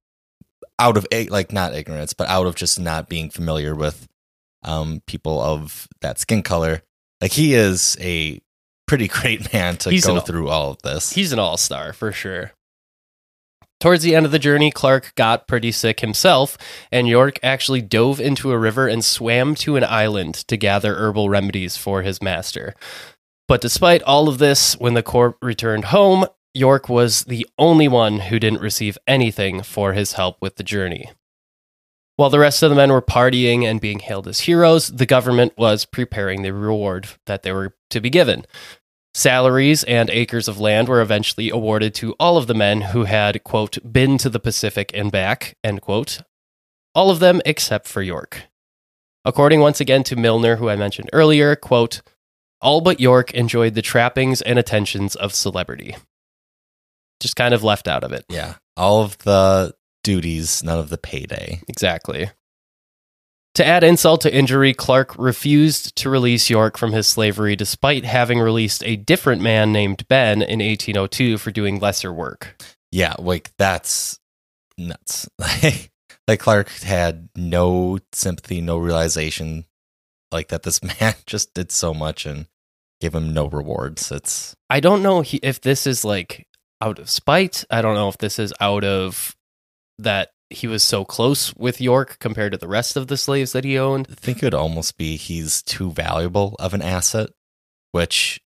out 0.79 0.97
of 0.97 1.07
like 1.31 1.53
not 1.53 1.75
ignorance, 1.75 2.13
but 2.15 2.29
out 2.29 2.47
of 2.47 2.55
just 2.55 2.79
not 2.79 3.09
being 3.09 3.29
familiar 3.29 3.75
with 3.75 4.07
um, 4.67 5.03
people 5.07 5.41
of 5.41 5.89
that 6.03 6.19
skin 6.19 6.43
color. 6.43 6.83
Like 7.21 7.33
he 7.33 7.55
is 7.55 7.97
a 8.01 8.41
pretty 8.87 9.09
great 9.09 9.53
man 9.53 9.77
to 9.79 9.91
He's 9.91 10.07
go 10.07 10.17
an- 10.17 10.23
through 10.23 10.49
all 10.49 10.73
of 10.73 10.83
this. 10.83 11.13
He's 11.13 11.33
an 11.33 11.39
all 11.39 11.57
star 11.57 11.93
for 11.93 12.13
sure. 12.13 12.53
Towards 13.79 14.03
the 14.03 14.15
end 14.15 14.25
of 14.25 14.33
the 14.33 14.39
journey, 14.39 14.71
Clark 14.71 15.15
got 15.17 15.47
pretty 15.47 15.71
sick 15.71 16.01
himself, 16.01 16.57
and 16.91 17.07
York 17.07 17.39
actually 17.43 17.83
dove 17.83 18.19
into 18.21 18.51
a 18.51 18.59
river 18.59 18.89
and 18.89 19.05
swam 19.05 19.55
to 19.57 19.77
an 19.77 19.85
island 19.85 20.35
to 20.49 20.57
gather 20.57 20.95
herbal 20.95 21.29
remedies 21.29 21.77
for 21.77 22.01
his 22.01 22.23
master. 22.23 22.75
But 23.49 23.61
despite 23.61 24.03
all 24.05 24.31
of 24.31 24.39
this, 24.39 24.79
when 24.79 24.95
the 24.95 25.03
corps 25.03 25.37
returned 25.43 25.87
home, 25.87 26.25
York 26.55 26.89
was 26.89 27.25
the 27.25 27.47
only 27.59 27.87
one 27.87 28.21
who 28.21 28.39
didn't 28.39 28.63
receive 28.63 28.97
anything 29.07 29.63
for 29.63 29.93
his 29.93 30.15
help 30.15 30.39
with 30.41 30.57
the 30.57 30.65
journey. 30.65 31.11
While 32.17 32.31
the 32.31 32.39
rest 32.39 32.63
of 32.63 32.71
the 32.71 32.77
men 32.77 32.91
were 32.91 33.03
partying 33.03 33.65
and 33.65 33.81
being 33.81 33.99
hailed 33.99 34.27
as 34.27 34.41
heroes, 34.41 34.89
the 34.89 35.07
government 35.07 35.53
was 35.59 35.85
preparing 35.85 36.43
the 36.43 36.53
reward 36.53 37.09
that 37.27 37.43
they 37.43 37.53
were 37.53 37.77
to 37.91 38.01
be 38.01 38.09
given. 38.09 38.47
Salaries 39.13 39.85
and 39.85 40.11
acres 40.11 40.49
of 40.49 40.59
land 40.59 40.89
were 40.89 41.01
eventually 41.01 41.51
awarded 41.51 41.95
to 41.97 42.15
all 42.21 42.37
of 42.37 42.47
the 42.47 42.55
men 42.55 42.81
who 42.83 43.05
had, 43.05 43.45
quote, 43.45 43.79
been 43.91 44.19
to 44.19 44.31
the 44.31 44.41
Pacific 44.41 44.91
and 44.95 45.13
back, 45.13 45.57
end 45.63 45.83
quote. 45.83 46.21
All 46.95 47.11
of 47.11 47.19
them 47.19 47.41
except 47.45 47.87
for 47.87 48.03
York. 48.03 48.43
According 49.25 49.61
once 49.61 49.81
again 49.81 50.03
to 50.05 50.17
Millner, 50.17 50.57
who 50.57 50.69
I 50.69 50.77
mentioned 50.77 51.11
earlier, 51.13 51.57
quote, 51.57 52.01
all 52.61 52.81
but 52.81 53.01
York 53.01 53.33
enjoyed 53.33 53.75
the 53.75 53.83
trappings 53.83 54.41
and 54.41 54.59
attentions 54.59 55.15
of 55.15 55.35
celebrity. 55.35 55.97
Just 57.21 57.37
kind 57.37 57.53
of 57.53 57.63
left 57.63 57.89
out 57.89 58.05
of 58.05 58.13
it. 58.13 58.25
yeah, 58.29 58.55
all 58.77 59.03
of 59.03 59.19
the 59.19 59.75
duties, 60.07 60.63
none 60.63 60.79
of 60.79 60.89
the 60.89 60.97
payday. 60.97 61.61
Exactly. 61.67 62.31
To 63.57 63.67
add 63.67 63.83
insult 63.83 64.21
to 64.21 64.33
injury, 64.33 64.73
Clark 64.73 65.19
refused 65.19 65.97
to 65.97 66.09
release 66.09 66.49
York 66.49 66.79
from 66.79 66.93
his 66.93 67.09
slavery 67.09 67.57
despite 67.57 68.05
having 68.05 68.39
released 68.39 68.85
a 68.85 68.95
different 68.95 69.43
man 69.43 69.73
named 69.73 70.07
Ben 70.07 70.43
in 70.43 70.61
1802 70.61 71.39
for 71.39 71.51
doing 71.51 71.81
lesser 71.81 72.13
work. 72.13 72.55
Yeah, 72.93 73.15
like 73.19 73.51
that's 73.57 74.21
nuts. 74.79 75.29
like 76.29 76.39
Clark 76.39 76.69
had 76.69 77.29
no 77.35 77.99
sympathy, 78.13 78.61
no 78.61 78.79
realization, 78.79 79.65
like 80.31 80.49
that 80.49 80.63
this 80.63 80.85
man 81.01 81.15
just 81.27 81.53
did 81.53 81.73
so 81.73 81.93
much 81.93 82.27
and 82.27 82.47
gave 83.01 83.13
him 83.13 83.35
no 83.35 83.47
rewards. 83.49 84.13
It's 84.13 84.55
I 84.71 84.79
don't 84.79 85.03
know 85.03 85.25
if 85.43 85.61
this 85.63 85.85
is 85.85 86.05
like 86.05 86.47
out 86.81 87.01
of 87.01 87.11
spite. 87.11 87.65
I 87.71 87.83
don't 87.83 87.97
know 87.97 88.09
if 88.09 88.19
this 88.19 88.39
is 88.39 88.53
out 88.61 88.85
of 88.85 89.35
that 89.99 90.31
he 90.51 90.67
was 90.69 90.83
so 90.83 91.05
close 91.05 91.55
with 91.57 91.81
York 91.81 92.19
compared 92.21 92.53
to 92.53 92.59
the 92.59 92.69
rest 92.69 92.97
of 92.97 93.09
the 93.09 93.17
slaves 93.17 93.53
that 93.53 93.65
he 93.65 93.79
owned. 93.79 94.07
I 94.11 94.15
think 94.15 94.39
it 94.39 94.45
would 94.47 94.55
almost 94.55 94.97
be 94.97 95.17
he's 95.17 95.63
too 95.63 95.91
valuable 95.91 96.55
of 96.61 96.73
an 96.75 96.83
asset, 96.83 97.31
which 97.93 98.41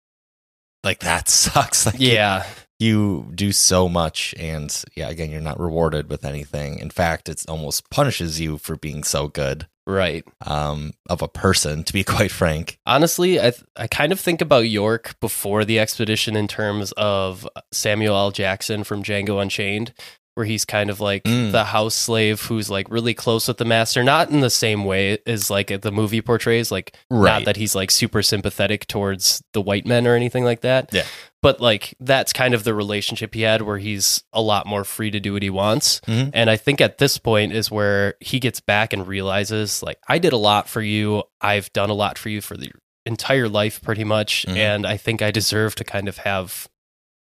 like 0.82 1.00
that 1.00 1.28
sucks. 1.28 1.84
Like 1.86 1.96
Yeah. 1.98 2.46
you 2.78 3.30
do 3.34 3.52
so 3.52 3.88
much 3.88 4.34
and 4.38 4.74
yeah, 4.96 5.08
again, 5.10 5.30
you're 5.30 5.40
not 5.42 5.60
rewarded 5.60 6.08
with 6.08 6.24
anything. 6.24 6.78
In 6.78 6.88
fact, 6.90 7.28
it 7.28 7.44
almost 7.48 7.90
punishes 7.90 8.40
you 8.40 8.56
for 8.56 8.76
being 8.76 9.04
so 9.04 9.28
good 9.28 9.66
Right. 9.86 10.24
um 10.46 10.92
of 11.08 11.20
a 11.20 11.28
person, 11.28 11.82
to 11.84 11.92
be 11.92 12.04
quite 12.16 12.30
frank. 12.30 12.78
Honestly, 12.86 13.38
I 13.38 13.50
th- 13.50 13.64
I 13.76 13.88
kind 13.88 14.12
of 14.12 14.20
think 14.20 14.40
about 14.40 14.60
York 14.70 15.18
before 15.20 15.64
the 15.66 15.78
expedition 15.80 16.36
in 16.36 16.48
terms 16.48 16.92
of 16.92 17.46
Samuel 17.72 18.16
L. 18.16 18.30
Jackson 18.30 18.84
from 18.84 19.02
Django 19.02 19.42
Unchained, 19.42 19.92
where 20.34 20.46
he's 20.46 20.64
kind 20.64 20.90
of 20.90 21.00
like 21.00 21.24
Mm. 21.24 21.52
the 21.52 21.64
house 21.64 21.94
slave 21.94 22.40
who's 22.42 22.70
like 22.70 22.88
really 22.90 23.14
close 23.14 23.48
with 23.48 23.56
the 23.58 23.64
master, 23.64 24.02
not 24.04 24.30
in 24.30 24.40
the 24.40 24.50
same 24.50 24.84
way 24.84 25.18
as 25.26 25.50
like 25.50 25.80
the 25.82 25.90
movie 25.92 26.20
portrays, 26.22 26.70
like 26.70 26.96
not 27.10 27.44
that 27.44 27.56
he's 27.56 27.74
like 27.74 27.90
super 27.90 28.22
sympathetic 28.22 28.86
towards 28.86 29.42
the 29.52 29.60
white 29.60 29.86
men 29.86 30.06
or 30.06 30.14
anything 30.14 30.44
like 30.44 30.60
that. 30.60 30.90
Yeah. 30.92 31.04
But 31.42 31.60
like 31.60 31.94
that's 32.00 32.32
kind 32.32 32.54
of 32.54 32.64
the 32.64 32.74
relationship 32.74 33.34
he 33.34 33.42
had 33.42 33.62
where 33.62 33.78
he's 33.78 34.22
a 34.32 34.40
lot 34.42 34.66
more 34.66 34.84
free 34.84 35.10
to 35.10 35.20
do 35.20 35.32
what 35.32 35.42
he 35.42 35.50
wants. 35.50 36.00
Mhm. 36.06 36.30
And 36.32 36.48
I 36.50 36.56
think 36.56 36.80
at 36.80 36.98
this 36.98 37.18
point 37.18 37.52
is 37.52 37.70
where 37.70 38.14
he 38.20 38.38
gets 38.38 38.60
back 38.60 38.92
and 38.92 39.06
realizes, 39.06 39.82
like, 39.82 39.98
I 40.08 40.18
did 40.18 40.32
a 40.32 40.36
lot 40.38 40.68
for 40.68 40.82
you. 40.82 41.24
I've 41.40 41.72
done 41.72 41.90
a 41.90 41.94
lot 41.94 42.18
for 42.18 42.28
you 42.28 42.40
for 42.40 42.56
the 42.56 42.70
entire 43.06 43.48
life, 43.48 43.80
pretty 43.82 44.04
much. 44.04 44.44
Mhm. 44.48 44.56
And 44.56 44.86
I 44.86 44.96
think 44.98 45.22
I 45.22 45.30
deserve 45.30 45.74
to 45.76 45.84
kind 45.84 46.08
of 46.08 46.18
have 46.18 46.68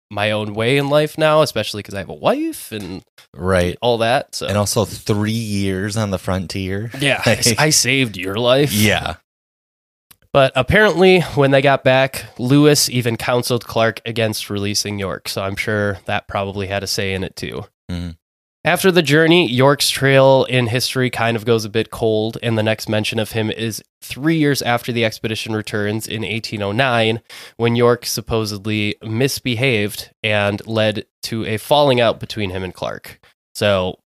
my 0.09 0.31
own 0.31 0.53
way 0.53 0.77
in 0.77 0.89
life 0.89 1.17
now, 1.17 1.41
especially 1.41 1.79
because 1.79 1.93
I 1.93 1.99
have 1.99 2.09
a 2.09 2.13
wife 2.13 2.71
and 2.71 3.01
Right. 3.35 3.77
all 3.81 3.97
that. 3.99 4.35
So, 4.35 4.47
And 4.47 4.57
also 4.57 4.85
three 4.85 5.31
years 5.31 5.97
on 5.97 6.11
the 6.11 6.17
frontier. 6.17 6.89
yeah, 6.99 7.21
I, 7.25 7.55
I 7.57 7.69
saved 7.71 8.15
your 8.17 8.35
life. 8.35 8.71
Yeah. 8.71 9.15
But 10.33 10.51
apparently, 10.55 11.21
when 11.21 11.51
they 11.51 11.61
got 11.61 11.83
back, 11.83 12.25
Lewis 12.37 12.89
even 12.89 13.17
counseled 13.17 13.65
Clark 13.65 14.01
against 14.05 14.49
releasing 14.49 14.99
York. 14.99 15.29
So 15.29 15.41
I'm 15.41 15.55
sure 15.55 15.97
that 16.05 16.27
probably 16.27 16.67
had 16.67 16.83
a 16.83 16.87
say 16.87 17.13
in 17.13 17.23
it 17.23 17.35
too. 17.35 17.63
Mhm. 17.89 18.17
After 18.67 18.91
the 18.91 19.01
journey, 19.01 19.49
York's 19.49 19.89
trail 19.89 20.43
in 20.43 20.67
history 20.67 21.09
kind 21.09 21.37
of 21.37 21.45
goes 21.45 21.63
a 21.63 21.69
bit 21.69 21.89
cold, 21.89 22.37
and 22.43 22.57
the 22.57 22.63
next 22.63 22.89
mention 22.89 23.17
of 23.17 23.31
him 23.31 23.49
is 23.49 23.81
three 24.01 24.35
years 24.35 24.61
after 24.61 24.91
the 24.91 25.05
expedition 25.05 25.55
returns 25.55 26.05
in 26.05 26.23
1809, 26.23 27.21
when 27.55 27.77
York 27.77 28.05
supposedly 28.05 28.97
misbehaved 29.01 30.11
and 30.21 30.67
led 30.67 31.05
to 31.23 31.45
a 31.45 31.55
falling 31.55 32.01
out 32.01 32.19
between 32.19 32.49
him 32.49 32.61
and 32.61 32.73
Clark. 32.73 33.25
So 33.55 33.99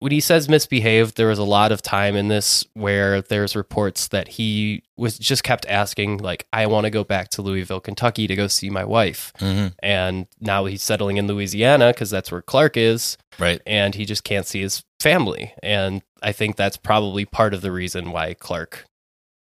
when 0.00 0.12
he 0.12 0.20
says 0.20 0.48
misbehaved, 0.48 1.16
there 1.16 1.28
was 1.28 1.38
a 1.38 1.44
lot 1.44 1.72
of 1.72 1.80
time 1.82 2.16
in 2.16 2.28
this 2.28 2.64
where 2.74 3.22
there's 3.22 3.54
reports 3.54 4.08
that 4.08 4.28
he 4.28 4.82
was 4.96 5.18
just 5.18 5.44
kept 5.44 5.64
asking, 5.66 6.18
like, 6.18 6.46
I 6.52 6.66
want 6.66 6.84
to 6.84 6.90
go 6.90 7.04
back 7.04 7.28
to 7.30 7.42
Louisville, 7.42 7.80
Kentucky 7.80 8.26
to 8.26 8.34
go 8.34 8.46
see 8.48 8.70
my 8.70 8.84
wife. 8.84 9.32
hmm 9.38 9.68
And 9.82 10.26
now 10.40 10.64
he's 10.64 10.82
settling 10.82 11.16
in 11.18 11.26
Louisiana 11.26 11.92
because 11.92 12.10
that's 12.10 12.32
where 12.32 12.42
Clark 12.42 12.76
is, 12.76 13.16
Right. 13.38 13.60
and 13.66 13.94
he 13.94 14.04
just 14.04 14.24
can't 14.24 14.46
see 14.46 14.60
his 14.62 14.82
family. 14.98 15.52
And 15.62 16.02
I 16.22 16.32
think 16.32 16.56
that's 16.56 16.76
probably 16.76 17.24
part 17.24 17.54
of 17.54 17.60
the 17.60 17.72
reason 17.72 18.10
why 18.10 18.34
Clark 18.34 18.86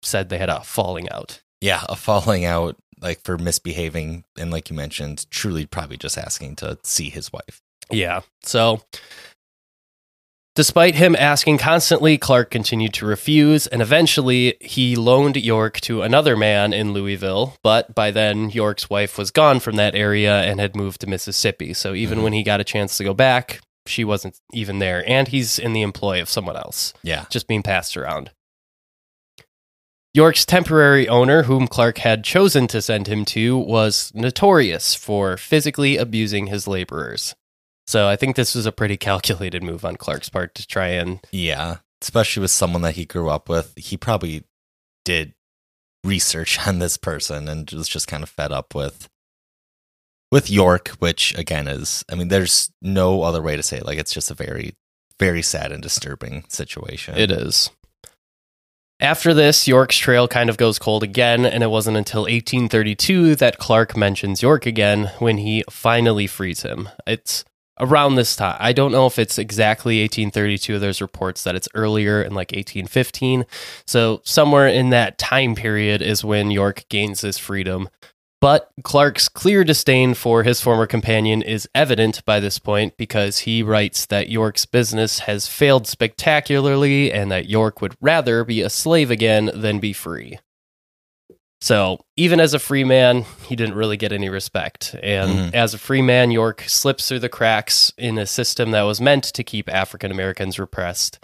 said 0.02 0.28
they 0.28 0.38
had 0.38 0.48
a 0.50 0.60
falling 0.62 1.08
out. 1.10 1.40
Yeah. 1.60 1.84
A 1.88 1.96
falling 1.96 2.44
out, 2.44 2.76
like 3.00 3.22
for 3.24 3.36
misbehaving. 3.38 4.24
And 4.38 4.50
like 4.50 4.70
you 4.70 4.76
mentioned, 4.76 5.26
truly 5.30 5.66
probably 5.66 5.96
just 5.96 6.16
asking 6.18 6.56
to 6.56 6.78
see 6.82 7.10
his 7.10 7.32
wife. 7.32 7.60
Yeah. 7.90 8.20
So, 8.42 8.82
despite 10.56 10.96
him 10.96 11.14
asking 11.14 11.58
constantly, 11.58 12.18
Clark 12.18 12.50
continued 12.50 12.92
to 12.94 13.06
refuse, 13.06 13.68
and 13.68 13.80
eventually 13.80 14.56
he 14.60 14.96
loaned 14.96 15.36
York 15.36 15.80
to 15.82 16.02
another 16.02 16.36
man 16.36 16.72
in 16.72 16.92
Louisville. 16.92 17.56
But 17.62 17.94
by 17.94 18.10
then, 18.10 18.50
York's 18.50 18.90
wife 18.90 19.16
was 19.16 19.30
gone 19.30 19.60
from 19.60 19.76
that 19.76 19.94
area 19.94 20.42
and 20.42 20.58
had 20.58 20.74
moved 20.74 21.00
to 21.02 21.06
Mississippi. 21.06 21.72
So, 21.72 21.94
even 21.94 22.18
Mhm. 22.18 22.22
when 22.22 22.32
he 22.32 22.42
got 22.42 22.60
a 22.60 22.64
chance 22.64 22.96
to 22.96 23.04
go 23.04 23.14
back, 23.14 23.60
she 23.86 24.02
wasn't 24.02 24.36
even 24.52 24.80
there. 24.80 25.08
And 25.08 25.28
he's 25.28 25.60
in 25.60 25.72
the 25.72 25.82
employ 25.82 26.20
of 26.20 26.28
someone 26.28 26.56
else, 26.56 26.92
Yeah. 27.04 27.26
just 27.30 27.46
being 27.46 27.62
passed 27.62 27.96
around. 27.96 28.30
York's 30.12 30.46
temporary 30.46 31.06
owner, 31.08 31.42
whom 31.42 31.68
Clark 31.68 31.98
had 31.98 32.24
chosen 32.24 32.66
to 32.68 32.80
send 32.80 33.06
him 33.06 33.26
to, 33.26 33.56
was 33.58 34.10
notorious 34.14 34.94
for 34.94 35.36
physically 35.36 35.98
abusing 35.98 36.46
his 36.46 36.66
laborers. 36.66 37.34
So 37.86 38.08
I 38.08 38.16
think 38.16 38.36
this 38.36 38.54
was 38.54 38.66
a 38.66 38.72
pretty 38.72 38.96
calculated 39.08 39.62
move 39.62 39.84
on 39.84 39.96
Clark's 39.96 40.28
part 40.28 40.54
to 40.56 40.66
try 40.66 40.88
and 40.88 41.20
Yeah. 41.32 41.78
Especially 42.02 42.42
with 42.42 42.50
someone 42.50 42.82
that 42.82 42.96
he 42.96 43.04
grew 43.04 43.30
up 43.30 43.48
with. 43.48 43.72
He 43.76 43.96
probably 43.96 44.44
did 45.04 45.34
research 46.04 46.58
on 46.66 46.78
this 46.78 46.96
person 46.96 47.48
and 47.48 47.70
was 47.70 47.88
just 47.88 48.08
kind 48.08 48.22
of 48.22 48.28
fed 48.28 48.52
up 48.52 48.74
with 48.74 49.08
with 50.32 50.50
York, 50.50 50.88
which 50.98 51.36
again 51.38 51.68
is, 51.68 52.04
I 52.10 52.16
mean, 52.16 52.28
there's 52.28 52.70
no 52.82 53.22
other 53.22 53.40
way 53.40 53.56
to 53.56 53.62
say 53.62 53.78
it. 53.78 53.86
Like, 53.86 53.98
it's 53.98 54.12
just 54.12 54.30
a 54.30 54.34
very, 54.34 54.74
very 55.20 55.40
sad 55.40 55.70
and 55.70 55.80
disturbing 55.80 56.44
situation. 56.48 57.16
It 57.16 57.30
is. 57.30 57.70
After 58.98 59.34
this, 59.34 59.68
York's 59.68 59.98
trail 59.98 60.26
kind 60.26 60.50
of 60.50 60.56
goes 60.56 60.78
cold 60.78 61.02
again, 61.02 61.44
and 61.44 61.62
it 61.62 61.70
wasn't 61.70 61.98
until 61.98 62.22
1832 62.22 63.36
that 63.36 63.58
Clark 63.58 63.96
mentions 63.96 64.42
York 64.42 64.66
again 64.66 65.12
when 65.18 65.38
he 65.38 65.62
finally 65.70 66.26
frees 66.26 66.62
him. 66.62 66.88
It's 67.06 67.44
around 67.80 68.14
this 68.14 68.36
time. 68.36 68.56
I 68.58 68.72
don't 68.72 68.92
know 68.92 69.06
if 69.06 69.18
it's 69.18 69.38
exactly 69.38 70.00
1832. 70.02 70.78
There's 70.78 71.00
reports 71.00 71.44
that 71.44 71.54
it's 71.54 71.68
earlier 71.74 72.22
in 72.22 72.34
like 72.34 72.52
1815. 72.52 73.44
So, 73.86 74.20
somewhere 74.24 74.68
in 74.68 74.90
that 74.90 75.18
time 75.18 75.54
period 75.54 76.02
is 76.02 76.24
when 76.24 76.50
York 76.50 76.84
gains 76.88 77.20
his 77.20 77.38
freedom. 77.38 77.88
But 78.40 78.70
Clark's 78.82 79.28
clear 79.28 79.64
disdain 79.64 80.12
for 80.12 80.42
his 80.42 80.60
former 80.60 80.86
companion 80.86 81.40
is 81.40 81.68
evident 81.74 82.24
by 82.26 82.38
this 82.38 82.58
point 82.58 82.96
because 82.98 83.40
he 83.40 83.62
writes 83.62 84.06
that 84.06 84.28
York's 84.28 84.66
business 84.66 85.20
has 85.20 85.48
failed 85.48 85.86
spectacularly 85.86 87.10
and 87.10 87.30
that 87.30 87.48
York 87.48 87.80
would 87.80 87.96
rather 88.00 88.44
be 88.44 88.60
a 88.60 88.68
slave 88.68 89.10
again 89.10 89.50
than 89.54 89.80
be 89.80 89.94
free. 89.94 90.38
So, 91.66 91.98
even 92.16 92.38
as 92.38 92.54
a 92.54 92.60
free 92.60 92.84
man, 92.84 93.24
he 93.48 93.56
didn't 93.56 93.74
really 93.74 93.96
get 93.96 94.12
any 94.12 94.28
respect. 94.28 94.94
And 95.02 95.50
Mhm. 95.50 95.54
as 95.54 95.74
a 95.74 95.78
free 95.78 96.00
man, 96.00 96.30
York 96.30 96.62
slips 96.68 97.08
through 97.08 97.18
the 97.18 97.28
cracks 97.28 97.92
in 97.98 98.18
a 98.18 98.26
system 98.26 98.70
that 98.70 98.82
was 98.82 99.00
meant 99.00 99.24
to 99.24 99.42
keep 99.42 99.68
African 99.68 100.12
Americans 100.12 100.60
repressed. 100.60 101.18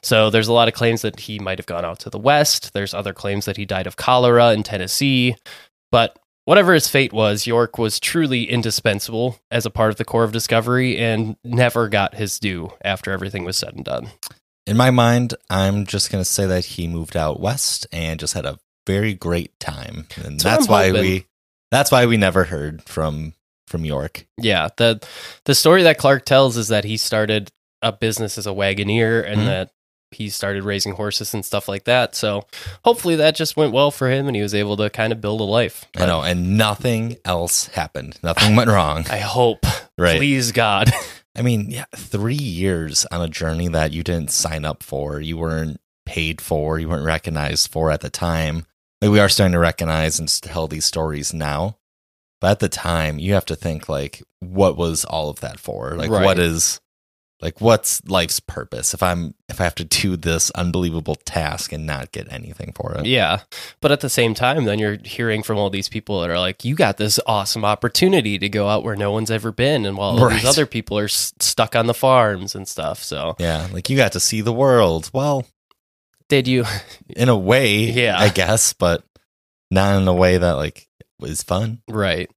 So, 0.00 0.30
there's 0.30 0.46
a 0.46 0.52
lot 0.52 0.68
of 0.68 0.74
claims 0.74 1.02
that 1.02 1.18
he 1.18 1.40
might 1.40 1.58
have 1.58 1.66
gone 1.66 1.84
out 1.84 1.98
to 1.98 2.10
the 2.10 2.18
West. 2.20 2.72
There's 2.74 2.94
other 2.94 3.12
claims 3.12 3.44
that 3.46 3.56
he 3.56 3.64
died 3.64 3.88
of 3.88 3.96
cholera 3.96 4.52
in 4.52 4.62
Tennessee. 4.62 5.34
But 5.90 6.16
whatever 6.44 6.74
his 6.74 6.86
fate 6.86 7.12
was, 7.12 7.48
York 7.48 7.76
was 7.76 7.98
truly 7.98 8.48
indispensable 8.48 9.40
as 9.50 9.66
a 9.66 9.70
part 9.70 9.90
of 9.90 9.96
the 9.96 10.04
Corps 10.04 10.22
of 10.22 10.30
Discovery 10.30 10.96
and 10.96 11.34
never 11.42 11.88
got 11.88 12.14
his 12.14 12.38
due 12.38 12.72
after 12.84 13.10
everything 13.10 13.44
was 13.44 13.56
said 13.56 13.74
and 13.74 13.84
done. 13.84 14.12
In 14.64 14.76
my 14.76 14.92
mind, 14.92 15.34
I'm 15.50 15.86
just 15.86 16.12
going 16.12 16.22
to 16.22 16.30
say 16.30 16.46
that 16.46 16.66
he 16.66 16.86
moved 16.86 17.16
out 17.16 17.40
west 17.40 17.88
and 17.90 18.20
just 18.20 18.34
had 18.34 18.46
a 18.46 18.60
very 18.88 19.14
great 19.14 19.58
time. 19.60 20.06
And 20.16 20.40
That's 20.40 20.44
that's 20.44 20.66
I'm 20.66 20.72
why 20.72 20.86
hoping. 20.88 21.02
we, 21.02 21.26
that's 21.70 21.92
why 21.92 22.06
we 22.06 22.16
never 22.16 22.44
heard 22.44 22.82
from, 22.82 23.34
from 23.66 23.84
York. 23.84 24.26
Yeah, 24.38 24.68
the 24.78 25.00
the 25.44 25.54
story 25.54 25.82
that 25.84 25.98
Clark 25.98 26.24
tells 26.24 26.56
is 26.56 26.68
that 26.68 26.84
he 26.84 26.96
started 26.96 27.50
a 27.82 27.92
business 27.92 28.38
as 28.38 28.46
a 28.46 28.50
wagoneer 28.50 29.24
and 29.24 29.42
Mhm. 29.42 29.46
that 29.46 29.70
he 30.10 30.30
started 30.30 30.64
raising 30.64 30.94
horses 30.94 31.34
and 31.34 31.44
stuff 31.44 31.68
like 31.68 31.84
that. 31.84 32.14
So 32.16 32.46
hopefully 32.82 33.16
that 33.16 33.36
just 33.36 33.58
went 33.58 33.72
well 33.74 33.90
for 33.90 34.08
him 34.10 34.26
and 34.26 34.34
he 34.34 34.40
was 34.42 34.54
able 34.54 34.74
to 34.78 34.88
kind 34.88 35.12
of 35.12 35.20
build 35.20 35.42
a 35.42 35.44
life. 35.44 35.84
I 35.98 36.06
know. 36.06 36.22
And 36.22 36.56
nothing 36.56 37.18
else 37.26 37.66
happened. 37.66 38.18
Nothing 38.22 38.56
went 38.56 38.70
wrong. 38.70 39.04
I 39.10 39.18
hope. 39.18 39.66
Right. 39.98 40.16
Please 40.16 40.50
God. 40.52 40.90
I 41.36 41.42
mean, 41.42 41.70
yeah, 41.70 41.84
three 41.94 42.34
years 42.34 43.04
on 43.12 43.20
a 43.20 43.28
journey 43.28 43.68
that 43.68 43.92
you 43.92 44.02
didn't 44.02 44.30
sign 44.30 44.64
up 44.64 44.82
for, 44.82 45.20
you 45.20 45.36
weren't 45.36 45.78
paid 46.06 46.40
for, 46.40 46.78
you 46.80 46.88
weren't 46.88 47.04
recognized 47.04 47.70
for 47.70 47.90
at 47.90 48.00
the 48.00 48.08
time. 48.10 48.64
Like 49.00 49.10
we 49.10 49.20
are 49.20 49.28
starting 49.28 49.52
to 49.52 49.58
recognize 49.58 50.18
and 50.18 50.28
tell 50.42 50.66
these 50.66 50.84
stories 50.84 51.32
now, 51.32 51.76
but 52.40 52.50
at 52.52 52.58
the 52.60 52.68
time, 52.68 53.18
you 53.18 53.34
have 53.34 53.46
to 53.46 53.56
think 53.56 53.88
like, 53.88 54.22
what 54.40 54.76
was 54.76 55.04
all 55.04 55.30
of 55.30 55.40
that 55.40 55.58
for? 55.60 55.94
Like, 55.96 56.10
Right. 56.10 56.24
what 56.24 56.38
is, 56.38 56.80
like, 57.40 57.60
what's 57.60 58.04
life's 58.08 58.40
purpose? 58.40 58.94
If 58.94 59.02
I'm, 59.02 59.34
if 59.48 59.60
I 59.60 59.64
have 59.64 59.74
to 59.76 59.84
do 59.84 60.16
this 60.16 60.50
unbelievable 60.52 61.14
task 61.14 61.72
and 61.72 61.86
not 61.86 62.10
get 62.10 62.32
anything 62.32 62.72
for 62.74 62.94
it, 62.94 63.06
Yeah. 63.06 63.40
But 63.80 63.92
at 63.92 64.00
the 64.00 64.08
same 64.08 64.34
time, 64.34 64.64
then 64.64 64.80
you're 64.80 64.98
hearing 65.04 65.44
from 65.44 65.58
all 65.58 65.70
these 65.70 65.88
people 65.88 66.20
that 66.20 66.30
are 66.30 66.38
like, 66.40 66.64
you 66.64 66.74
got 66.74 66.96
this 66.96 67.20
awesome 67.26 67.64
opportunity 67.64 68.36
to 68.40 68.48
go 68.48 68.68
out 68.68 68.82
where 68.82 68.96
no 68.96 69.12
one's 69.12 69.30
ever 69.30 69.52
been. 69.52 69.86
And 69.86 69.96
while 69.96 70.18
all 70.18 70.26
Right. 70.26 70.34
these 70.40 70.44
other 70.44 70.66
people 70.66 70.98
are 70.98 71.04
s- 71.04 71.32
stuck 71.38 71.76
on 71.76 71.86
the 71.86 71.94
farms 71.94 72.56
and 72.56 72.66
stuff. 72.66 73.02
So 73.04 73.36
yeah, 73.38 73.68
like 73.72 73.88
you 73.88 73.96
got 73.96 74.12
to 74.12 74.20
see 74.20 74.40
the 74.40 74.52
world. 74.52 75.10
Well, 75.12 75.46
did 76.28 76.46
you? 76.48 76.64
in 77.10 77.28
a 77.28 77.36
way, 77.36 77.90
Yeah. 77.90 78.18
I 78.18 78.28
guess, 78.28 78.72
but 78.72 79.02
not 79.70 80.00
in 80.00 80.08
a 80.08 80.14
way 80.14 80.38
that 80.38 80.52
like 80.52 80.86
was 81.20 81.42
fun. 81.42 81.80
Right. 81.88 82.30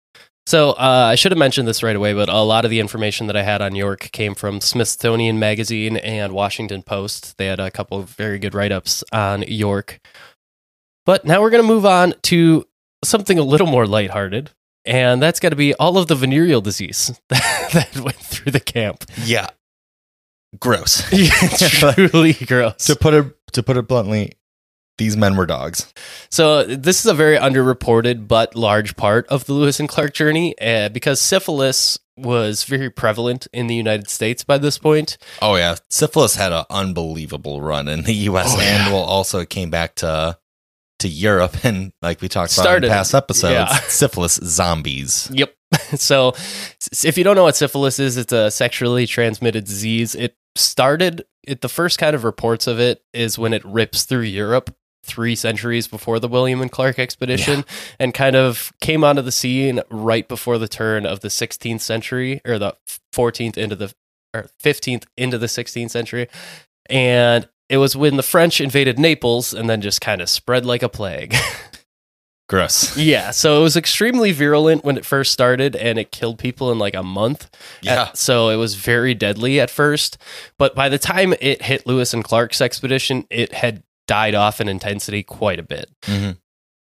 So 0.48 0.72
uh, 0.72 1.08
I 1.12 1.16
should 1.16 1.32
have 1.32 1.38
mentioned 1.40 1.68
this 1.68 1.84
right 1.84 1.96
away, 1.96 2.14
but 2.14 2.28
a 2.28 2.40
lot 2.42 2.66
of 2.66 2.72
the 2.72 2.80
information 2.80 3.28
that 3.28 3.38
I 3.38 3.44
had 3.44 3.62
on 3.62 3.76
York 3.76 4.10
came 4.12 4.34
from 4.34 4.60
Smithsonian 4.60 5.38
Magazine 5.40 5.98
and 5.98 6.34
Washington 6.34 6.82
Post. 6.82 7.38
They 7.38 7.46
had 7.46 7.60
a 7.60 7.70
couple 7.72 8.00
of 8.00 8.10
very 8.10 8.40
good 8.40 8.54
write 8.56 8.72
ups 8.72 9.04
on 9.14 9.44
York. 9.44 10.00
But 11.06 11.26
now 11.26 11.42
we're 11.42 11.52
going 11.52 11.64
to 11.64 11.68
move 11.68 11.86
on 11.86 12.16
to 12.24 12.66
something 13.04 13.38
a 13.40 13.44
little 13.44 13.68
more 13.68 13.86
lighthearted, 13.86 14.50
and 14.84 15.22
that's 15.22 15.40
got 15.40 15.50
to 15.50 15.56
be 15.56 15.74
all 15.76 15.98
of 15.98 16.08
the 16.08 16.16
venereal 16.16 16.60
disease 16.62 17.20
that 17.30 17.92
went 18.04 18.18
through 18.18 18.52
the 18.52 18.60
camp. 18.60 19.06
Yeah. 19.24 19.48
Gross. 20.60 21.04
Truly 21.80 22.34
gross. 22.34 22.86
to 22.88 22.96
put 22.96 23.14
it 23.14 23.26
to 23.54 23.64
put 23.64 23.78
it 23.78 23.88
bluntly, 23.88 24.34
these 24.98 25.18
men 25.18 25.36
were 25.36 25.46
dogs. 25.46 25.92
So 26.30 26.64
this 26.64 27.00
is 27.00 27.06
a 27.06 27.14
very 27.14 27.38
underreported 27.38 28.28
but 28.28 28.56
large 28.56 28.96
part 28.96 29.26
of 29.28 29.46
the 29.46 29.54
Lewis 29.54 29.80
and 29.80 29.90
Clark 29.90 30.14
journey 30.14 30.56
uh, 30.62 30.90
because 30.90 31.20
syphilis 31.20 31.98
was 32.18 32.64
very 32.66 32.90
prevalent 32.90 33.48
in 33.52 33.68
the 33.68 33.76
United 33.76 34.10
States 34.10 34.44
by 34.44 34.58
this 34.58 34.78
point. 34.78 35.18
Oh 35.42 35.56
yeah, 35.56 35.76
syphilis 35.90 36.36
had 36.36 36.52
an 36.52 36.66
unbelievable 36.70 37.62
run 37.62 37.88
in 37.88 38.04
the 38.04 38.14
U.S. 38.14 38.54
Oh, 38.56 38.60
and 38.60 38.86
yeah. 38.86 38.92
well, 38.92 39.02
also 39.04 39.44
came 39.46 39.70
back 39.70 39.96
to 39.96 40.38
to 41.00 41.08
Europe 41.08 41.58
and 41.66 41.92
like 42.02 42.22
we 42.22 42.28
talked 42.30 42.54
about 42.54 42.62
Started- 42.62 42.88
in 42.88 42.92
past 42.92 43.16
episodes, 43.16 43.54
yeah. 43.54 43.68
syphilis 43.88 44.36
zombies. 44.44 45.30
Yep. 45.34 45.54
So 45.96 46.34
if 47.04 47.18
you 47.18 47.24
don't 47.24 47.36
know 47.36 47.44
what 47.44 47.56
syphilis 47.56 47.98
is, 47.98 48.18
it's 48.18 48.34
a 48.34 48.52
sexually 48.52 49.08
transmitted 49.08 49.64
disease. 49.64 50.16
It 50.16 50.36
started 50.56 51.24
it 51.44 51.62
the 51.62 51.70
first 51.70 51.98
kind 51.98 52.16
of 52.16 52.24
reports 52.24 52.68
of 52.68 52.80
it 52.80 53.04
is 53.14 53.38
when 53.38 53.54
it 53.54 53.64
rips 53.66 54.04
through 54.04 54.22
Europe 54.22 54.76
three 55.04 55.36
centuries 55.36 55.88
before 55.88 56.20
the 56.20 56.28
William 56.28 56.62
and 56.62 56.72
Clark 56.72 57.00
expedition 57.00 57.66
and 58.00 58.14
kind 58.14 58.36
of 58.36 58.72
came 58.82 59.04
onto 59.04 59.22
the 59.22 59.32
scene 59.32 59.82
right 59.90 60.28
before 60.28 60.58
the 60.58 60.68
turn 60.68 61.06
of 61.06 61.22
the 61.22 61.28
16th 61.28 61.82
century 61.82 62.40
or 62.46 62.60
the 62.60 62.76
14th 63.14 63.58
into 63.58 63.76
the 63.76 63.94
or 64.34 64.50
15th 64.64 65.06
into 65.18 65.38
the 65.38 65.48
16th 65.48 65.90
century. 65.90 66.28
And 66.90 67.48
it 67.70 67.78
was 67.78 67.96
when 67.96 68.18
the 68.18 68.24
French 68.24 68.62
invaded 68.62 69.00
Naples 69.00 69.54
and 69.54 69.70
then 69.70 69.82
just 69.82 70.02
kind 70.02 70.22
of 70.22 70.30
spread 70.30 70.66
like 70.66 70.84
a 70.84 70.90
plague. 70.90 71.36
Gross. 72.52 72.98
yeah, 72.98 73.32
so 73.32 73.58
it 73.60 73.64
was 73.64 73.78
extremely 73.78 74.34
virulent 74.34 74.84
when 74.84 74.98
it 74.98 75.06
first 75.06 75.32
started 75.32 75.74
and 75.74 75.98
it 75.98 76.12
killed 76.12 76.38
people 76.38 76.70
in 76.70 76.78
like 76.78 76.94
a 76.94 77.02
month. 77.02 77.50
Yeah. 77.82 78.02
Uh, 78.02 78.14
so 78.14 78.50
it 78.50 78.58
was 78.58 78.76
very 78.76 79.14
deadly 79.14 79.58
at 79.62 79.70
first, 79.70 80.18
but 80.58 80.76
by 80.76 80.90
the 80.90 80.98
time 81.00 81.34
it 81.40 81.62
hit 81.62 81.88
Lewis 81.88 82.14
and 82.14 82.24
Clark's 82.26 82.60
expedition, 82.60 83.26
it 83.30 83.54
had 83.54 83.84
died 84.06 84.36
off 84.36 84.60
in 84.60 84.68
intensity 84.68 85.24
quite 85.24 85.60
a 85.60 85.64
bit. 85.64 85.90
Mhm. 86.04 86.38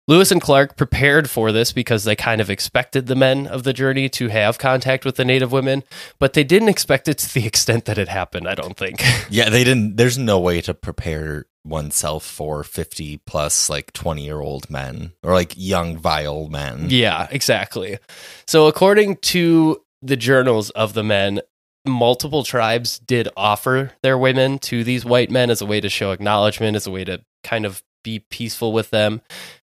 Lewis 0.08 0.32
and 0.32 0.40
Clark 0.42 0.78
prepared 0.78 1.30
for 1.30 1.52
this 1.52 1.74
because 1.74 2.06
they 2.06 2.16
kind 2.16 2.40
of 2.40 2.50
expected 2.50 3.08
the 3.08 3.16
men 3.16 3.46
of 3.46 3.64
the 3.64 3.74
journey 3.74 4.08
to 4.08 4.30
have 4.30 4.58
contact 4.58 5.04
with 5.04 5.18
the 5.18 5.26
native 5.26 5.52
women, 5.52 5.84
but 6.18 6.32
they 6.32 6.46
didn't 6.46 6.70
expect 6.70 7.10
it 7.10 7.18
to 7.18 7.34
the 7.34 7.46
extent 7.52 7.84
that 7.84 7.98
it 7.98 8.08
happened, 8.08 8.48
I 8.48 8.56
don't 8.56 8.78
think. 8.78 9.04
Yeah, 9.30 9.50
they 9.50 9.66
didn't. 9.66 9.98
There's 9.98 10.18
no 10.18 10.40
way 10.40 10.62
to 10.62 10.74
prepare 10.74 11.46
oneself 11.68 12.26
for 12.26 12.64
50 12.64 13.18
plus 13.26 13.70
like 13.70 13.94
20 13.94 14.24
year 14.24 14.40
old 14.40 14.70
men 14.70 15.14
or 15.24 15.34
like 15.34 15.54
young 15.56 15.98
vile 15.98 16.48
men. 16.48 16.88
Yeah, 16.90 17.28
exactly. 17.32 18.00
So, 18.48 18.68
according 18.68 19.18
to 19.18 19.82
the 20.02 20.18
journals 20.18 20.70
of 20.72 20.94
the 20.94 21.04
men, 21.04 21.42
multiple 21.86 22.44
tribes 22.44 23.00
did 23.00 23.30
offer 23.36 23.92
their 24.04 24.18
women 24.18 24.60
to 24.60 24.84
these 24.84 25.06
white 25.06 25.32
men 25.32 25.50
as 25.50 25.62
a 25.62 25.66
way 25.66 25.82
to 25.82 25.90
show 25.90 26.12
acknowledgement, 26.12 26.76
as 26.76 26.88
a 26.88 26.92
way 26.92 27.04
to 27.06 27.24
kind 27.44 27.66
of 27.66 27.84
be 28.04 28.20
peaceful 28.20 28.74
with 28.74 28.90
them. 28.90 29.22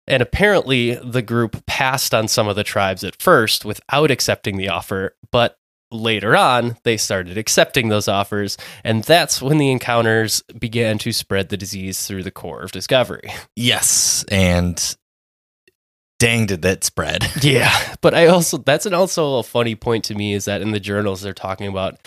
And 0.07 0.21
apparently, 0.21 0.95
the 0.95 1.21
group 1.21 1.65
passed 1.65 2.13
on 2.13 2.27
some 2.27 2.47
of 2.47 2.55
the 2.55 2.63
tribes 2.63 3.03
at 3.03 3.21
first 3.21 3.63
without 3.63 4.11
accepting 4.11 4.57
the 4.57 4.69
offer, 4.69 5.15
but 5.31 5.57
later 5.91 6.35
on, 6.35 6.77
they 6.83 6.97
started 6.97 7.37
accepting 7.37 7.89
those 7.89 8.07
offers. 8.07 8.57
And 8.83 9.03
that's 9.03 9.41
when 9.41 9.57
the 9.57 9.71
encounters 9.71 10.41
began 10.57 10.97
to 10.99 11.11
spread 11.11 11.49
the 11.49 11.57
disease 11.57 12.07
through 12.07 12.23
the 12.23 12.31
Corps 12.31 12.61
of 12.63 12.71
Discovery. 12.71 13.31
Yes, 13.55 14.23
and 14.29 14.95
dang, 16.19 16.45
did 16.45 16.61
that 16.61 16.83
spread? 16.83 17.27
Yeah, 17.41 17.95
but 18.01 18.13
I 18.13 18.27
also 18.27 18.57
that's 18.57 18.85
an 18.85 18.93
also 18.93 19.37
a 19.39 19.43
funny 19.43 19.75
point 19.75 20.03
to 20.05 20.15
me 20.15 20.33
is 20.33 20.45
that 20.45 20.61
in 20.61 20.71
the 20.71 20.79
journals 20.79 21.21
they're 21.21 21.33
talking 21.33 21.67
about, 21.67 21.97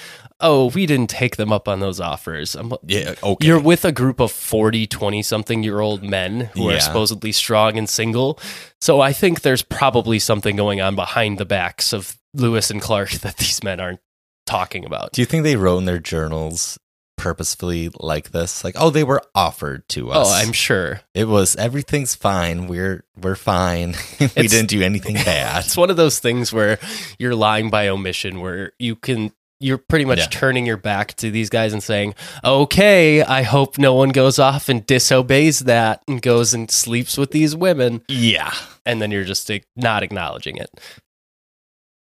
oh, 0.40 0.70
we 0.70 0.87
didn't 0.87 1.11
take 1.11 1.37
them 1.37 1.53
up 1.53 1.66
on 1.68 1.81
those 1.81 2.01
offers. 2.01 2.55
I'm, 2.55 2.73
Yeah, 2.87 3.14
okay. 3.23 3.47
You're 3.47 3.61
with 3.61 3.85
a 3.85 3.92
group 3.92 4.20
of 4.20 4.31
40, 4.31 4.87
20 4.87 5.23
something 5.23 5.62
year 5.62 5.81
old 5.81 6.03
men 6.05 6.51
who 6.55 6.70
Yeah. 6.70 6.77
are 6.77 6.81
supposedly 6.81 7.33
strong 7.33 7.77
and 7.77 7.88
single. 7.88 8.38
So 8.81 9.01
I 9.01 9.12
think 9.12 9.40
there's 9.40 9.62
probably 9.62 10.18
something 10.18 10.55
going 10.57 10.81
on 10.81 10.94
behind 10.94 11.38
the 11.38 11.44
backs 11.44 11.92
of 11.92 12.16
Lewis 12.35 12.70
and 12.70 12.83
Clark 12.83 13.11
that 13.23 13.37
these 13.38 13.62
men 13.62 13.81
aren't 13.81 14.01
talking 14.47 14.85
about. 14.85 15.12
Do 15.12 15.23
you 15.23 15.27
think 15.27 15.44
they 15.44 15.57
wrote 15.57 15.79
in 15.79 15.85
their 15.87 15.99
journals 15.99 16.79
purposefully 17.16 17.90
like 18.01 18.31
this? 18.33 18.64
Like, 18.64 18.75
oh, 18.79 18.90
they 18.90 19.05
were 19.05 19.23
offered 19.35 19.88
to 19.90 20.11
oh, 20.11 20.20
us. 20.20 20.29
Oh, 20.31 20.35
I'm 20.35 20.53
sure. 20.53 21.01
It 21.14 21.29
was 21.29 21.57
everything's 21.57 22.14
fine. 22.14 22.66
We're 22.66 23.05
we're 23.20 23.37
fine. 23.37 23.94
we 24.20 24.27
It's- 24.27 24.51
didn't 24.51 24.68
do 24.68 24.83
anything 24.83 25.14
bad. 25.25 25.64
It's 25.64 25.77
one 25.77 25.90
of 25.90 25.97
those 25.97 26.18
things 26.18 26.53
where 26.53 26.79
you're 27.18 27.35
lying 27.35 27.70
by 27.70 27.88
omission, 27.88 28.40
where 28.40 28.73
you 28.79 28.97
can. 28.97 29.33
You're 29.61 29.79
pretty 29.79 30.05
much 30.05 30.18
Yeah. 30.18 30.27
turning 30.31 30.66
your 30.66 30.77
back 30.77 31.14
to 31.14 31.31
these 31.31 31.49
guys 31.49 31.73
and 31.73 31.83
saying, 31.83 32.16
"Okay, 32.44 33.23
I 33.23 33.42
hope 33.44 33.79
no 33.79 33.94
one 33.94 34.11
goes 34.11 34.38
off 34.38 34.68
and 34.68 34.85
disobeys 34.85 35.61
that 35.61 36.03
and 36.07 36.20
goes 36.20 36.53
and 36.53 36.70
sleeps 36.70 37.16
with 37.16 37.31
these 37.31 37.57
women." 37.57 38.03
yeah. 38.09 38.53
and 38.85 39.01
then 39.01 39.11
you're 39.11 39.25
just 39.25 39.49
like, 39.49 39.64
not 39.77 40.03
acknowledging 40.03 40.57
it. 40.59 40.68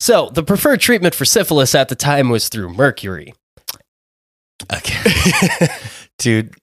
So, 0.01 0.31
the 0.31 0.43
preferred 0.43 0.81
treatment 0.81 1.15
for 1.15 1.25
syphilis 1.25 1.75
at 1.75 1.89
the 1.89 1.95
time 1.95 2.31
was 2.31 2.49
through 2.49 2.73
mercury. 2.73 3.35
Okay. 4.73 5.69
Dude, 6.19 6.55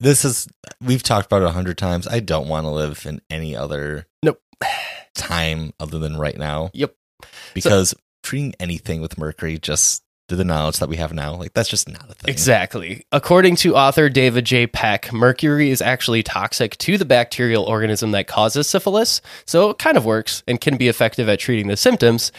this 0.00 0.24
is 0.24 0.48
we've 0.80 1.02
talked 1.02 1.26
about 1.26 1.42
it 1.42 1.48
a 1.48 1.52
hundred 1.52 1.78
times. 1.78 2.06
I 2.06 2.20
don't 2.20 2.48
want 2.48 2.64
to 2.64 2.70
live 2.70 3.06
in 3.06 3.20
any 3.30 3.56
other 3.56 4.06
Nope. 4.22 4.40
time 5.14 5.72
other 5.80 5.98
than 5.98 6.16
right 6.16 6.36
now. 6.36 6.70
Yep. 6.74 6.94
Because 7.54 7.94
treating 8.22 8.54
anything 8.58 9.00
with 9.00 9.18
mercury 9.18 9.58
just 9.58 10.02
to 10.28 10.36
the 10.36 10.44
knowledge 10.44 10.78
that 10.78 10.88
we 10.88 10.96
have 10.96 11.12
now, 11.12 11.34
like 11.34 11.52
that's 11.52 11.68
just 11.68 11.88
not 11.88 12.10
a 12.10 12.14
thing. 12.14 12.30
Exactly. 12.32 13.04
According 13.12 13.56
to 13.56 13.76
author 13.76 14.08
David 14.08 14.46
J. 14.46 14.66
Peck, 14.66 15.12
mercury 15.12 15.70
is 15.70 15.82
actually 15.82 16.22
toxic 16.22 16.76
to 16.78 16.96
the 16.96 17.04
bacterial 17.04 17.64
organism 17.64 18.12
that 18.12 18.26
causes 18.26 18.68
syphilis, 18.68 19.20
so 19.44 19.70
it 19.70 19.78
kind 19.78 19.98
of 19.98 20.04
works 20.06 20.42
and 20.48 20.60
can 20.60 20.76
be 20.78 20.88
effective 20.88 21.28
at 21.28 21.40
treating 21.40 21.68
the 21.68 21.76
symptoms, 21.76 22.32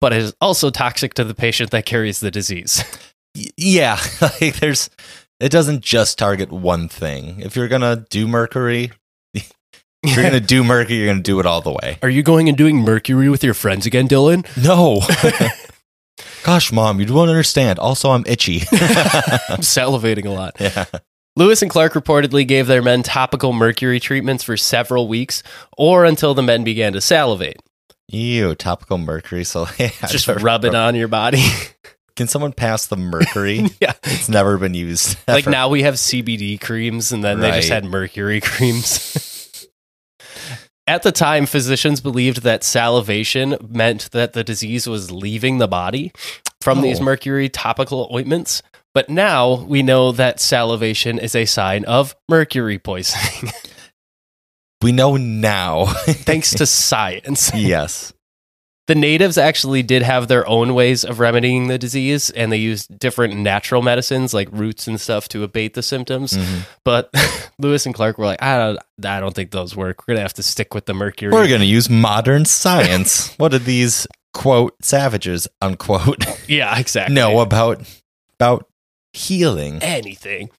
but 0.00 0.12
it 0.12 0.22
is 0.22 0.34
also 0.40 0.70
toxic 0.70 1.14
to 1.14 1.24
the 1.24 1.34
patient 1.34 1.70
that 1.70 1.86
carries 1.86 2.20
the 2.20 2.30
disease. 2.30 2.82
Yeah, 3.58 4.00
like 4.22 4.60
there's 4.60 4.88
it 5.40 5.50
doesn't 5.50 5.82
just 5.82 6.16
target 6.18 6.50
one 6.50 6.88
thing. 6.88 7.40
If 7.40 7.54
you're 7.54 7.68
gonna 7.68 8.06
do 8.08 8.26
mercury, 8.26 8.92
if 9.34 9.52
you're 10.02 10.24
gonna 10.24 10.40
do 10.40 10.64
mercury, 10.64 10.96
you're 10.96 11.06
gonna 11.08 11.20
do 11.22 11.38
it 11.38 11.44
all 11.44 11.60
the 11.60 11.72
way. 11.72 11.98
Are 12.00 12.08
you 12.08 12.22
going 12.22 12.48
and 12.48 12.56
doing 12.56 12.76
mercury 12.78 13.28
with 13.28 13.44
your 13.44 13.52
friends 13.52 13.84
again, 13.84 14.08
Dylan? 14.08 14.46
No. 14.64 15.02
Gosh, 16.44 16.72
mom, 16.72 16.98
you 16.98 17.04
don't 17.04 17.28
understand. 17.28 17.78
Also, 17.78 18.10
I'm 18.10 18.24
itchy. 18.26 18.60
I'm 18.72 19.60
salivating 19.60 20.24
a 20.24 20.30
lot. 20.30 20.56
yeah. 20.58 20.86
Lewis 21.36 21.60
and 21.60 21.70
Clark 21.70 21.92
reportedly 21.92 22.48
gave 22.48 22.66
their 22.66 22.80
men 22.80 23.02
topical 23.02 23.52
mercury 23.52 24.00
treatments 24.00 24.42
for 24.42 24.56
several 24.56 25.08
weeks 25.08 25.42
or 25.76 26.06
until 26.06 26.32
the 26.32 26.42
men 26.42 26.64
began 26.64 26.94
to 26.94 27.02
salivate. 27.02 27.58
Ew, 28.08 28.54
topical 28.54 28.98
mercury. 28.98 29.44
So 29.44 29.66
yeah, 29.78 29.90
Just 30.08 30.28
rub 30.28 30.64
it 30.64 30.74
on 30.74 30.94
your 30.94 31.08
body. 31.08 31.42
Can 32.16 32.28
someone 32.28 32.52
pass 32.52 32.86
the 32.86 32.96
mercury? 32.96 33.66
yeah. 33.80 33.92
it's 34.04 34.28
never 34.28 34.56
been 34.56 34.72
used. 34.74 35.18
Like 35.28 35.46
now 35.46 35.68
we 35.68 35.82
have 35.82 35.94
CBD 35.94 36.58
creams 36.60 37.12
and 37.12 37.22
then 37.22 37.40
they 37.40 37.50
just 37.50 37.68
had 37.68 37.84
mercury 37.84 38.40
creams. 38.40 39.68
At 40.86 41.02
the 41.02 41.12
time, 41.12 41.46
physicians 41.46 42.00
believed 42.00 42.42
that 42.42 42.62
salivation 42.62 43.56
meant 43.68 44.10
that 44.12 44.32
the 44.34 44.44
disease 44.44 44.86
was 44.86 45.10
leaving 45.10 45.58
the 45.58 45.66
body 45.68 46.12
from 46.62 46.80
these 46.80 47.00
Oh. 47.00 47.04
mercury 47.04 47.48
topical 47.48 48.08
ointments. 48.14 48.62
But 48.94 49.10
now 49.10 49.64
we 49.64 49.82
know 49.82 50.12
that 50.12 50.40
salivation 50.40 51.18
is 51.18 51.34
a 51.34 51.44
sign 51.44 51.84
of 51.84 52.14
mercury 52.30 52.78
poisoning, 52.78 53.52
we 54.82 54.92
know 54.92 55.16
now. 55.16 55.86
thanks 56.06 56.52
to 56.54 56.66
science. 56.66 57.52
yes. 57.54 58.12
The 58.86 58.94
natives 58.94 59.36
actually 59.36 59.82
did 59.82 60.02
have 60.02 60.28
their 60.28 60.46
own 60.48 60.72
ways 60.72 61.04
of 61.04 61.18
remedying 61.18 61.66
the 61.66 61.76
disease, 61.76 62.30
and 62.30 62.52
they 62.52 62.56
used 62.58 62.96
different 63.00 63.34
natural 63.34 63.82
medicines 63.82 64.32
like 64.32 64.48
roots 64.52 64.86
and 64.86 65.00
stuff 65.00 65.26
to 65.30 65.42
abate 65.42 65.74
the 65.74 65.82
symptoms. 65.82 66.34
Mhm. 66.34 66.66
But 66.84 67.10
Lewis 67.58 67.84
and 67.84 67.92
Clark 67.92 68.16
were 68.16 68.26
like, 68.26 68.40
I 68.40 68.58
don't, 68.58 68.78
I 69.04 69.18
don't 69.18 69.34
think 69.34 69.50
those 69.50 69.74
work. 69.74 70.06
We're 70.06 70.14
gonna 70.14 70.22
have 70.22 70.34
to 70.34 70.42
stick 70.44 70.72
with 70.72 70.86
the 70.86 70.94
mercury. 70.94 71.32
We're 71.32 71.48
going 71.48 71.62
to 71.62 71.66
use 71.66 71.90
modern 71.90 72.44
science. 72.44 73.34
what 73.38 73.50
did 73.50 73.64
these 73.64 74.06
quote 74.32 74.76
savages 74.84 75.48
unquote 75.60 76.24
yeah, 76.48 76.78
exactly. 76.78 77.12
know 77.14 77.40
about 77.40 77.82
about 78.38 78.68
healing? 79.12 79.82
anything. 79.82 80.50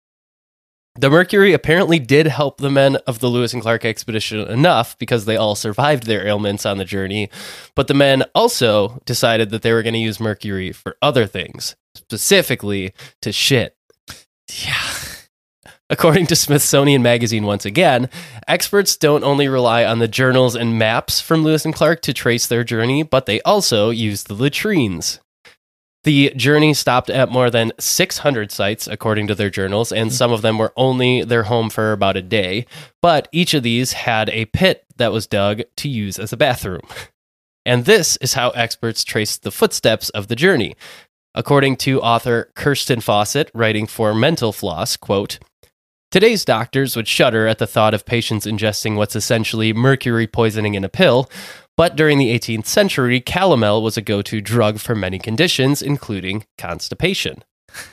The 1.00 1.12
mercury 1.12 1.54
apparently 1.54 2.00
did 2.00 2.26
help 2.26 2.58
the 2.58 2.72
men 2.72 2.96
of 3.08 3.20
the 3.20 3.28
Lewis 3.28 3.54
and 3.54 3.62
Clark 3.62 3.86
expedition 3.86 4.40
enough 4.40 4.98
because 4.98 5.26
they 5.26 5.38
all 5.38 5.54
survived 5.54 6.04
their 6.08 6.26
ailments 6.26 6.66
on 6.66 6.80
the 6.80 6.86
journey. 6.86 7.30
But 7.76 7.88
the 7.88 7.94
men 7.94 8.24
also 8.34 9.00
decided 9.06 9.52
that 9.52 9.62
they 9.62 9.74
were 9.74 9.84
going 9.84 9.94
to 9.94 10.00
use 10.00 10.20
mercury 10.20 10.72
for 10.72 10.98
other 11.02 11.28
things, 11.28 11.76
specifically 11.94 12.94
to 13.22 13.32
shit. 13.32 13.78
Yeah. 14.50 14.82
According 15.90 16.28
to 16.28 16.36
Smithsonian 16.36 17.02
Magazine, 17.02 17.44
once 17.44 17.64
again, 17.64 18.10
experts 18.48 18.98
don't 18.98 19.24
only 19.24 19.48
rely 19.48 19.86
on 19.86 20.00
the 20.00 20.08
journals 20.08 20.54
and 20.54 20.78
maps 20.78 21.22
from 21.22 21.44
Lewis 21.44 21.64
and 21.64 21.74
Clark 21.74 22.02
to 22.02 22.14
trace 22.14 22.48
their 22.48 22.66
journey, 22.66 23.04
but 23.04 23.26
they 23.26 23.40
also 23.42 23.90
use 23.90 24.24
the 24.24 24.34
latrines. 24.34 25.22
The 26.04 26.32
journey 26.36 26.74
stopped 26.74 27.10
at 27.10 27.32
more 27.32 27.50
than 27.50 27.74
600 27.80 28.52
sites, 28.52 28.88
according 28.88 29.28
to 29.28 29.36
their 29.36 29.50
journals, 29.50 29.92
and 29.92 30.10
hmm. 30.10 30.14
some 30.14 30.32
of 30.32 30.42
them 30.42 30.58
were 30.58 30.74
only 30.78 31.24
their 31.24 31.44
home 31.44 31.70
for 31.70 31.92
about 31.92 32.18
a 32.18 32.22
day. 32.22 32.66
But 33.02 33.28
each 33.32 33.54
of 33.54 33.64
these 33.64 33.94
had 33.94 34.30
a 34.30 34.46
pit 34.46 34.86
that 34.98 35.12
was 35.12 35.28
dug 35.28 35.62
to 35.78 35.90
use 35.90 36.18
as 36.20 36.32
a 36.32 36.38
bathroom. 36.38 36.88
And 37.66 37.84
this 37.84 38.18
is 38.22 38.34
how 38.34 38.52
experts 38.52 39.04
traced 39.04 39.44
the 39.44 39.52
footsteps 39.52 40.10
of 40.12 40.30
the 40.30 40.38
journey. 40.38 40.78
According 41.36 41.76
to 41.78 42.02
author 42.02 42.50
Kirsten 42.56 43.02
Fawcett, 43.02 43.52
writing 43.54 43.86
for 43.86 44.16
Mental 44.16 44.54
Floss, 44.54 44.96
quote, 44.96 45.40
Today's 46.10 46.46
doctors 46.46 46.96
would 46.96 47.10
shudder 47.10 47.46
at 47.46 47.58
the 47.58 47.68
thought 47.68 47.94
of 47.94 48.06
patients 48.06 48.46
ingesting 48.46 48.96
what's 48.96 49.18
essentially 49.18 49.74
mercury 49.74 50.26
poisoning 50.26 50.76
in 50.76 50.86
a 50.86 50.90
pill, 50.90 51.30
but 51.78 51.96
during 51.96 52.18
the 52.18 52.38
18th 52.38 52.66
century, 52.66 53.22
calomel 53.22 53.82
was 53.82 53.98
a 53.98 54.02
go 54.02 54.22
to 54.24 54.42
drug 54.42 54.80
for 54.80 54.96
many 54.96 55.20
conditions, 55.20 55.82
including 55.82 56.46
constipation. 56.58 57.44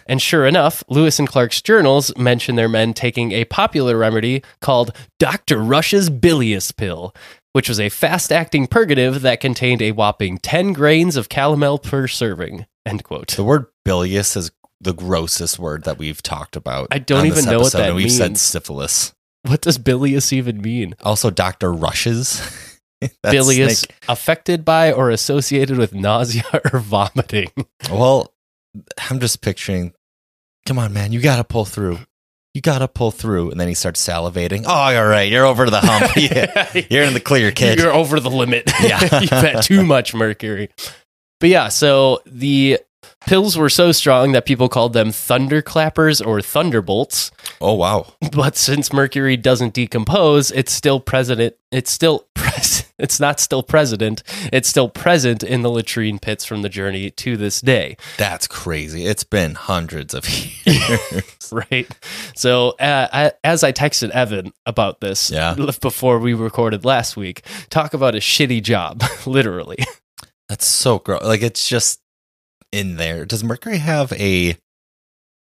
And 0.06 0.22
sure 0.22 0.46
enough, 0.46 0.82
Lewis 0.88 1.18
and 1.18 1.28
Clark's 1.28 1.60
journals 1.60 2.16
mention 2.16 2.56
their 2.56 2.68
men 2.68 2.94
taking 2.94 3.32
a 3.32 3.44
popular 3.44 3.98
remedy 3.98 4.42
called 4.60 4.96
Dr. 5.18 5.58
Rush's 5.58 6.08
bilious 6.08 6.72
pill, 6.72 7.14
which 7.52 7.68
was 7.68 7.78
a 7.78 7.88
fast 7.88 8.32
acting 8.32 8.66
purgative 8.66 9.20
that 9.22 9.40
contained 9.40 9.82
a 9.82 9.92
whopping 9.92 10.38
10 10.38 10.72
grains 10.72 11.16
of 11.16 11.28
calomel 11.28 11.82
per 11.82 12.08
serving. 12.08 12.66
End 12.86 13.04
quote. 13.04 13.28
The 13.28 13.44
word 13.44 13.66
bilious 13.84 14.36
is 14.36 14.50
the 14.80 14.94
grossest 14.94 15.58
word 15.58 15.84
that 15.84 15.98
we've 15.98 16.22
talked 16.22 16.56
about. 16.56 16.88
I 16.90 16.98
don't 16.98 17.20
on 17.20 17.26
even 17.26 17.44
know 17.44 17.58
what 17.58 17.66
episode, 17.66 17.78
that 17.78 17.86
and 17.88 17.96
we've 17.96 18.12
said 18.12 18.38
syphilis. 18.38 19.14
What 19.42 19.60
does 19.60 19.78
bilious 19.78 20.32
even 20.32 20.62
mean? 20.62 20.94
Also, 21.02 21.30
Doctor 21.30 21.72
Rushes. 21.72 22.40
Bilious 23.22 23.86
affected 24.08 24.64
by 24.64 24.92
or 24.92 25.10
associated 25.10 25.78
with 25.78 25.94
nausea 25.94 26.44
or 26.72 26.78
vomiting. 26.78 27.50
Well, 27.90 28.32
I'm 29.10 29.20
just 29.20 29.40
picturing. 29.40 29.94
Come 30.66 30.78
on, 30.78 30.92
man! 30.92 31.12
You 31.12 31.20
got 31.20 31.36
to 31.36 31.44
pull 31.44 31.64
through. 31.64 31.98
You 32.54 32.60
got 32.60 32.78
to 32.78 32.88
pull 32.88 33.10
through, 33.10 33.50
and 33.50 33.60
then 33.60 33.66
he 33.66 33.74
starts 33.74 34.06
salivating. 34.06 34.64
Oh, 34.66 34.70
all 34.70 35.06
right, 35.06 35.28
you're 35.30 35.44
over 35.44 35.68
the 35.68 35.80
hump. 35.80 36.12
Yeah, 36.16 36.86
you're 36.88 37.02
in 37.02 37.12
the 37.12 37.20
clear, 37.20 37.50
kid. 37.50 37.78
You're 37.78 37.92
over 37.92 38.20
the 38.20 38.30
limit. 38.30 38.70
Yeah. 38.80 39.20
You've 39.20 39.30
had 39.30 39.62
too 39.62 39.84
much 39.84 40.14
mercury. 40.14 40.70
But 41.40 41.48
yeah, 41.48 41.68
so 41.68 42.22
the 42.26 42.78
pills 43.26 43.56
were 43.56 43.68
so 43.70 43.92
strong 43.92 44.32
that 44.32 44.46
people 44.46 44.68
called 44.68 44.92
them 44.92 45.08
thunderclappers 45.08 46.24
or 46.26 46.40
thunderbolts. 46.40 47.30
oh 47.60 47.74
wow! 47.74 48.14
But 48.32 48.56
since 48.56 48.92
mercury 48.92 49.36
doesn't 49.36 49.74
decompose, 49.74 50.50
it's 50.50 50.72
still 50.72 51.00
present. 51.00 51.54
It's 51.72 51.90
still 51.90 52.26
pres- 52.34 52.84
It's 52.98 53.18
not 53.18 53.40
still 53.40 53.62
present. 53.64 54.22
It's 54.52 54.68
still 54.68 54.88
present 54.88 55.42
in 55.42 55.62
the 55.62 55.70
latrine 55.70 56.18
pits 56.20 56.44
from 56.44 56.62
the 56.62 56.68
journey 56.68 57.10
to 57.10 57.36
this 57.36 57.60
day. 57.60 57.96
That's 58.16 58.46
crazy. 58.46 59.06
It's 59.06 59.24
been 59.24 59.54
hundreds 59.56 60.14
of 60.14 60.24
years. 60.66 61.52
right? 61.52 61.88
So, 62.36 62.70
uh, 62.78 63.08
I, 63.12 63.32
as 63.42 63.64
I 63.64 63.72
texted 63.72 64.10
Evan 64.10 64.52
about 64.66 65.00
this 65.00 65.30
Yeah. 65.30 65.54
before 65.80 66.18
we 66.20 66.34
recorded 66.34 66.84
last 66.84 67.16
week, 67.16 67.42
talk 67.70 67.94
about 67.94 68.14
a 68.14 68.18
shitty 68.18 68.62
job, 68.62 69.02
literally. 69.26 69.78
That's 70.48 70.66
so 70.66 70.98
gross. 70.98 71.22
Like 71.24 71.42
it's 71.42 71.66
just 71.68 72.00
in 72.74 72.96
there. 72.96 73.24
Does 73.24 73.44
mercury 73.44 73.78
have 73.78 74.12
a 74.12 74.56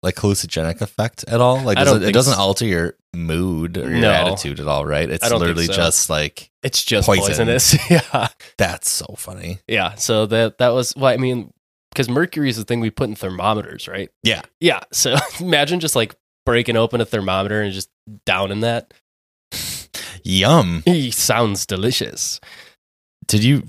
like 0.02 0.16
hallucinogenic 0.16 0.80
effect 0.80 1.24
at 1.28 1.40
all? 1.40 1.60
Like 1.60 1.78
does 1.78 1.92
it, 1.96 2.02
it 2.02 2.12
doesn't 2.12 2.34
so. 2.34 2.40
alter 2.40 2.64
your 2.64 2.94
mood 3.14 3.76
or 3.76 3.90
your 3.90 4.00
No. 4.00 4.10
attitude 4.10 4.60
at 4.60 4.66
all, 4.66 4.84
right? 4.86 5.08
It's 5.10 5.24
I 5.24 5.28
don't 5.28 5.40
think 5.40 5.48
literally 5.56 5.66
so. 5.66 5.72
just 5.74 6.10
like 6.10 6.50
It's 6.62 6.82
just 6.82 7.06
Poison. 7.06 7.24
poisonous. 7.26 7.76
yeah, 7.90 8.28
that's 8.58 8.90
so 8.90 9.14
funny. 9.18 9.58
yeah. 9.68 9.94
So 9.94 10.26
that 10.26 10.58
that 10.58 10.70
was 10.70 10.92
what 10.96 11.12
I 11.12 11.16
mean 11.18 11.52
because 11.92 12.08
mercury 12.08 12.48
is 12.48 12.56
the 12.56 12.64
thing 12.64 12.80
we 12.80 12.90
put 12.90 13.08
in 13.08 13.14
thermometers, 13.14 13.88
right? 13.88 14.10
Yeah. 14.22 14.42
Yeah. 14.60 14.80
So 14.92 15.16
imagine 15.40 15.80
just 15.80 15.96
like 15.96 16.14
breaking 16.46 16.76
open 16.76 17.00
a 17.00 17.04
thermometer 17.04 17.60
and 17.60 17.72
just 17.72 17.90
down 18.26 18.50
in 18.52 18.60
that. 18.60 18.92
Yum. 20.24 20.82
He 20.84 21.10
sounds 21.10 21.66
delicious. 21.66 22.40
Did 23.26 23.42
you 23.44 23.64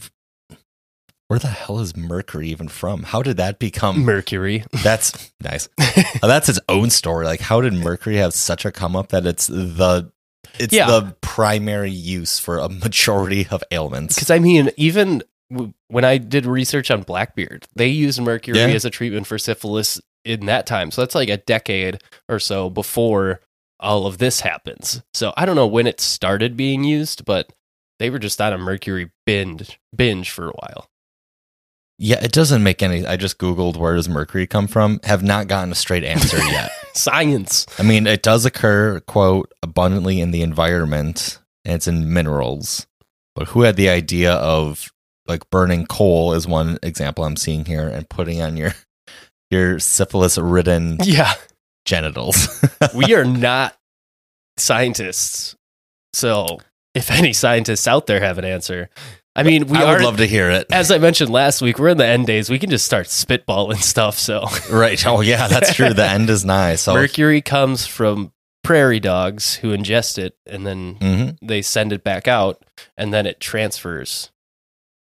where 1.32 1.40
the 1.40 1.48
hell 1.48 1.80
is 1.80 1.96
Mercury 1.96 2.50
even 2.50 2.68
from? 2.68 3.04
How 3.04 3.22
did 3.24 3.38
that 3.38 3.58
become? 3.58 4.02
Mercury. 4.04 4.66
That's 4.84 5.32
nice. 5.42 5.70
Uh, 5.80 6.28
that's 6.28 6.50
its 6.50 6.60
own 6.68 6.90
story. 6.90 7.26
Like, 7.26 7.40
how 7.40 7.62
did 7.62 7.72
Mercury 7.74 8.18
have 8.18 8.34
such 8.34 8.66
a 8.66 8.72
come 8.72 8.98
up 8.98 9.08
that 9.10 9.26
it's 9.26 9.48
the 9.48 10.12
it's 10.60 10.74
Yeah. 10.74 10.88
the 10.88 11.16
primary 11.22 11.90
use 11.90 12.38
for 12.38 12.60
a 12.60 12.68
majority 12.68 13.48
of 13.50 13.64
ailments? 13.72 14.16
Because 14.16 14.30
I 14.30 14.40
mean, 14.40 14.72
even 14.76 15.24
w- 15.50 15.72
when 15.88 16.04
I 16.04 16.18
did 16.18 16.46
research 16.46 16.92
on 16.92 17.04
Blackbeard, 17.04 17.66
they 17.78 17.88
used 17.88 18.22
mercury 18.22 18.60
Yeah. 18.60 18.68
as 18.68 18.84
a 18.84 18.90
treatment 18.90 19.26
for 19.26 19.38
syphilis 19.38 20.02
in 20.26 20.48
that 20.48 20.66
time. 20.68 20.92
So 20.92 21.02
that's 21.02 21.16
like 21.16 21.30
a 21.30 21.38
decade 21.38 22.02
or 22.28 22.40
so 22.40 22.70
before 22.70 23.40
all 23.80 24.06
of 24.06 24.18
this 24.18 24.42
happens. 24.42 25.02
So 25.14 25.34
I 25.38 25.46
don't 25.46 25.56
know 25.56 25.66
when 25.66 25.88
it 25.88 26.02
started 26.02 26.58
being 26.58 26.84
used, 26.84 27.24
but 27.24 27.54
they 28.00 28.10
were 28.10 28.20
just 28.20 28.42
on 28.42 28.52
a 28.52 28.58
mercury 28.58 29.12
binge 29.26 29.80
binge 29.96 30.30
for 30.30 30.50
a 30.50 30.54
while. 30.54 30.90
Yeah, 32.04 32.24
it 32.24 32.32
doesn't 32.32 32.64
make 32.64 32.82
any. 32.82 33.06
I 33.06 33.16
just 33.16 33.38
googled 33.38 33.78
where 33.78 33.95
does 33.95 34.10
Mercury 34.10 34.47
come 34.47 34.68
from. 34.68 34.99
Have 35.04 35.22
not 35.22 35.47
gotten 35.47 35.72
a 35.72 35.76
straight 35.76 36.04
answer 36.04 36.38
yet. 36.49 36.72
Science. 36.93 37.68
I 37.78 37.84
mean, 37.84 38.08
it 38.08 38.24
does 38.24 38.43
occur, 38.43 39.02
quote, 39.02 39.52
abundantly 39.62 40.20
in 40.20 40.32
the 40.32 40.41
environment, 40.41 41.38
and 41.64 41.76
it's 41.76 41.88
in 41.88 42.12
minerals. 42.12 42.88
But 43.36 43.49
who 43.49 43.62
had 43.62 43.76
the 43.76 43.89
idea 43.89 44.34
of 44.34 44.91
like 45.28 45.47
burning 45.52 45.86
coal 45.86 46.34
is 46.34 46.47
one 46.47 46.80
example 46.82 47.24
I'm 47.24 47.36
seeing 47.38 47.66
here, 47.66 47.88
and 47.88 48.10
putting 48.10 48.41
on 48.41 48.58
your 48.58 48.74
your 49.52 49.78
syphilis 49.78 50.39
ridden 50.39 50.97
Yeah. 51.04 51.34
genitals? 51.86 52.47
we 52.95 53.14
are 53.14 53.26
not 53.26 53.76
scientists. 54.58 55.56
So 56.14 56.60
if 56.95 57.12
any 57.12 57.34
scientists 57.34 57.88
out 57.88 58.08
there 58.08 58.20
have 58.20 58.38
an 58.38 58.45
answer, 58.45 58.89
I 59.36 59.44
mean, 59.44 59.68
we 59.68 59.78
I 59.78 59.84
are 59.84 59.94
would 59.94 60.02
love 60.04 60.18
to 60.18 60.26
hear 60.26 60.50
it. 60.50 60.68
as 60.72 60.92
I 60.92 60.98
mentioned 60.98 61.30
last 61.30 61.62
week, 61.62 61.80
we're 61.80 61.90
in 61.90 61.98
the 61.98 62.06
end 62.06 62.28
days. 62.28 62.50
We 62.50 62.60
can 62.60 62.70
just 62.70 62.86
start 62.86 63.08
spitballing 63.08 63.82
stuff. 63.82 64.20
So 64.20 64.46
right. 64.72 65.04
Oh 65.08 65.22
yeah, 65.22 65.48
that's 65.48 65.74
true. 65.74 65.94
The 65.94 66.06
end 66.08 66.30
is 66.30 66.44
nigh. 66.44 66.76
So 66.76 66.94
mercury 66.94 67.42
comes 67.42 67.86
from 67.88 68.34
prairie 68.64 69.00
dogs 69.00 69.56
who 69.56 69.76
ingest 69.76 70.18
it 70.18 70.36
and 70.46 70.68
then 70.68 70.96
Mhm. 70.96 71.38
they 71.42 71.62
send 71.62 71.94
it 71.94 72.04
back 72.04 72.28
out 72.28 72.64
and 72.98 73.14
then 73.14 73.26
it 73.26 73.40
transfers 73.40 74.32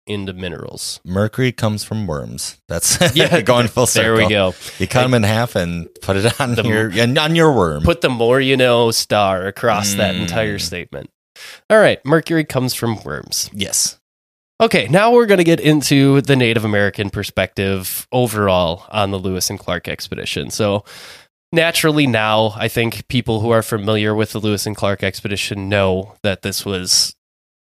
into 0.07 0.33
minerals. 0.33 1.01
Mercury 1.05 1.53
comes 1.53 1.85
from 1.85 2.07
worms. 2.07 2.61
That's 2.69 2.99
Yeah, 3.17 3.41
going 3.43 3.69
full 3.69 3.87
circle. 3.87 4.17
There 4.17 4.27
we 4.27 4.31
go. 4.31 4.55
You 4.79 4.87
cut 4.87 5.03
them 5.03 5.15
in 5.15 5.23
half 5.23 5.57
and 5.57 5.89
put 6.03 6.17
it 6.17 6.41
on 6.41 6.57
The- 6.57 6.63
your 6.65 7.19
on 7.21 7.35
your 7.37 7.53
worm. 7.53 7.83
Put 7.85 8.01
the 8.03 8.09
more 8.11 8.41
you 8.41 8.57
know 8.57 8.91
star 8.91 9.47
across 9.47 9.95
that 9.95 10.15
Mm. 10.15 10.21
entire 10.23 10.59
statement. 10.59 11.11
All 11.71 11.79
right, 11.79 12.05
mercury 12.05 12.45
comes 12.45 12.75
from 12.75 13.03
worms. 13.03 13.49
yes. 13.53 13.97
Okay, 14.61 14.89
now 14.89 15.11
we're 15.11 15.25
going 15.25 15.39
to 15.39 15.45
get 15.45 15.59
into 15.59 16.21
the 16.21 16.37
Native 16.37 16.67
American 16.67 17.09
perspective 17.09 18.07
overall 18.13 18.85
on 18.91 19.11
the 19.11 19.19
Lewis 19.19 19.49
and 19.49 19.59
Clark 19.59 19.89
expedition. 19.89 20.51
So, 20.51 20.85
naturally, 21.51 22.07
now 22.07 22.53
I 22.57 22.69
think 22.69 23.09
people 23.09 23.41
who 23.41 23.49
are 23.49 23.63
familiar 23.63 24.15
with 24.15 24.33
the 24.33 24.39
Lewis 24.39 24.67
and 24.67 24.77
Clark 24.77 25.03
expedition 25.03 25.71
know 25.71 26.15
that 26.23 26.43
this 26.43 26.67
was 26.67 27.17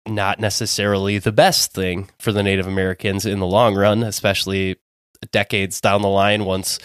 not 0.08 0.40
necessarily 0.40 1.20
the 1.20 1.32
best 1.32 1.74
thing 1.74 2.10
for 2.20 2.32
the 2.32 2.42
Native 2.42 2.66
Americans 2.66 3.24
in 3.24 3.38
the 3.38 3.46
long 3.46 3.76
run, 3.76 4.02
especially 4.02 4.78
decades 5.32 5.80
down 5.80 6.02
the 6.02 6.08
line 6.08 6.44
once 6.44 6.80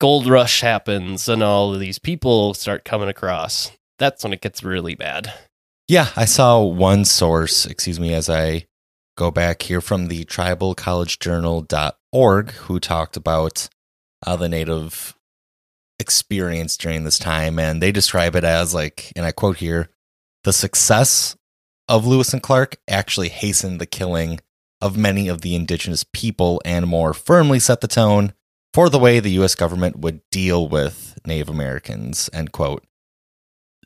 gold 0.00 0.26
rush 0.26 0.62
happens 0.62 1.28
and 1.28 1.42
all 1.42 1.74
of 1.74 1.80
these 1.80 1.98
people 1.98 2.54
start 2.54 2.86
coming 2.86 3.08
across. 3.08 3.70
That's 3.98 4.24
when 4.24 4.32
it 4.32 4.40
gets 4.40 4.64
really 4.64 4.94
bad. 4.94 5.34
Yeah, 5.88 6.08
I 6.16 6.24
saw 6.24 6.62
one 6.62 7.04
source, 7.04 7.66
excuse 7.66 8.00
me, 8.00 8.14
as 8.14 8.30
I 8.30 8.64
go 9.16 9.30
back 9.30 9.62
here 9.62 9.80
from 9.80 10.08
the 10.08 10.24
tribalcollegejournal.org, 10.24 12.50
who 12.50 12.80
talked 12.80 13.16
about 13.16 13.68
uh, 14.26 14.34
the 14.36 14.48
native 14.48 15.16
experience 15.98 16.76
during 16.76 17.04
this 17.04 17.18
time. 17.18 17.58
And 17.58 17.82
they 17.82 17.92
describe 17.92 18.36
it 18.36 18.44
as, 18.44 18.74
like, 18.74 19.12
and 19.16 19.24
I 19.24 19.32
quote 19.32 19.56
here, 19.58 19.88
the 20.44 20.52
success 20.52 21.36
of 21.88 22.06
Lewis 22.06 22.32
and 22.32 22.42
Clark 22.42 22.76
actually 22.88 23.28
hastened 23.28 23.80
the 23.80 23.86
killing 23.86 24.40
of 24.80 24.96
many 24.96 25.28
of 25.28 25.42
the 25.42 25.54
indigenous 25.54 26.04
people 26.12 26.60
and 26.64 26.86
more 26.86 27.14
firmly 27.14 27.60
set 27.60 27.80
the 27.80 27.88
tone 27.88 28.32
for 28.74 28.88
the 28.88 28.98
way 28.98 29.20
the 29.20 29.42
US 29.42 29.54
government 29.54 29.96
would 29.96 30.22
deal 30.30 30.68
with 30.68 31.18
Native 31.26 31.48
Americans, 31.48 32.28
end 32.32 32.52
quote. 32.52 32.84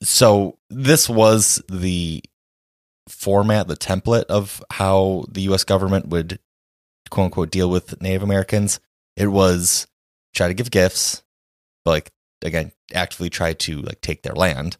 So 0.03 0.59
this 0.71 1.09
was 1.09 1.63
the 1.69 2.23
format, 3.09 3.69
the 3.69 3.77
template 3.77 4.25
of 4.25 4.63
how 4.71 5.25
the 5.31 5.43
US 5.43 5.65
government 5.65 6.09
would 6.09 6.39
quote 7.11 7.27
unquote 7.27 7.51
deal 7.51 7.71
with 7.71 8.01
Native 8.01 8.23
Americans. 8.23 8.81
It 9.17 9.29
was 9.29 9.87
try 10.35 10.49
to 10.49 10.55
give 10.55 10.71
gifts, 10.71 11.23
but 11.85 11.91
like 11.93 12.13
again, 12.43 12.73
actively 12.95 13.31
try 13.31 13.53
to 13.53 13.83
like 13.83 14.01
take 14.01 14.23
their 14.23 14.35
land. 14.35 14.77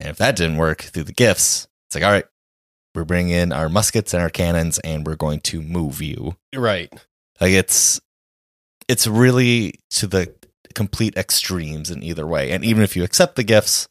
And 0.00 0.10
if 0.10 0.18
that 0.18 0.36
didn't 0.36 0.58
work 0.58 0.82
through 0.82 1.04
the 1.04 1.12
gifts, 1.12 1.68
it's 1.88 1.94
like, 1.94 2.04
all 2.04 2.10
right, 2.10 2.26
we're 2.94 3.04
bringing 3.04 3.34
in 3.34 3.52
our 3.52 3.68
muskets 3.68 4.14
and 4.14 4.22
our 4.22 4.30
cannons 4.30 4.78
and 4.80 5.06
we're 5.06 5.16
going 5.16 5.40
to 5.40 5.62
move 5.62 6.00
you. 6.02 6.36
Right. 6.54 6.92
Like 7.40 7.52
it's 7.52 8.00
it's 8.88 9.06
really 9.06 9.80
to 9.90 10.06
the 10.06 10.34
complete 10.74 11.16
extremes 11.16 11.90
in 11.90 12.02
either 12.02 12.26
way. 12.26 12.52
And 12.52 12.64
even 12.64 12.82
if 12.82 12.96
you 12.96 13.04
accept 13.04 13.36
the 13.36 13.42
gifts, 13.42 13.88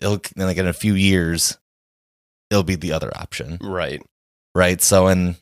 it'll 0.00 0.20
then 0.36 0.46
like 0.46 0.56
in 0.56 0.66
a 0.66 0.72
few 0.72 0.94
years, 0.94 1.58
it'll 2.50 2.62
be 2.62 2.76
the 2.76 2.92
other 2.92 3.10
option. 3.16 3.58
Right. 3.60 4.02
Right. 4.54 4.80
So 4.82 5.06
and 5.06 5.36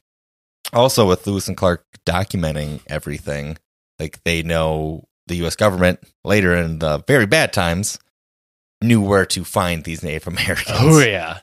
also 0.72 1.08
with 1.08 1.26
Lewis 1.26 1.48
and 1.48 1.56
Clark 1.56 1.84
documenting 2.06 2.80
everything, 2.86 3.58
like 3.98 4.22
they 4.24 4.42
know 4.42 5.04
the 5.26 5.46
US 5.46 5.56
government 5.56 6.00
later 6.24 6.54
in 6.54 6.78
the 6.78 7.02
very 7.06 7.26
bad 7.26 7.52
times 7.52 7.98
knew 8.82 9.00
where 9.00 9.26
to 9.26 9.44
find 9.44 9.84
these 9.84 10.02
Native 10.02 10.26
Americans. 10.26 10.78
Oh, 10.80 11.00
yeah. 11.00 11.40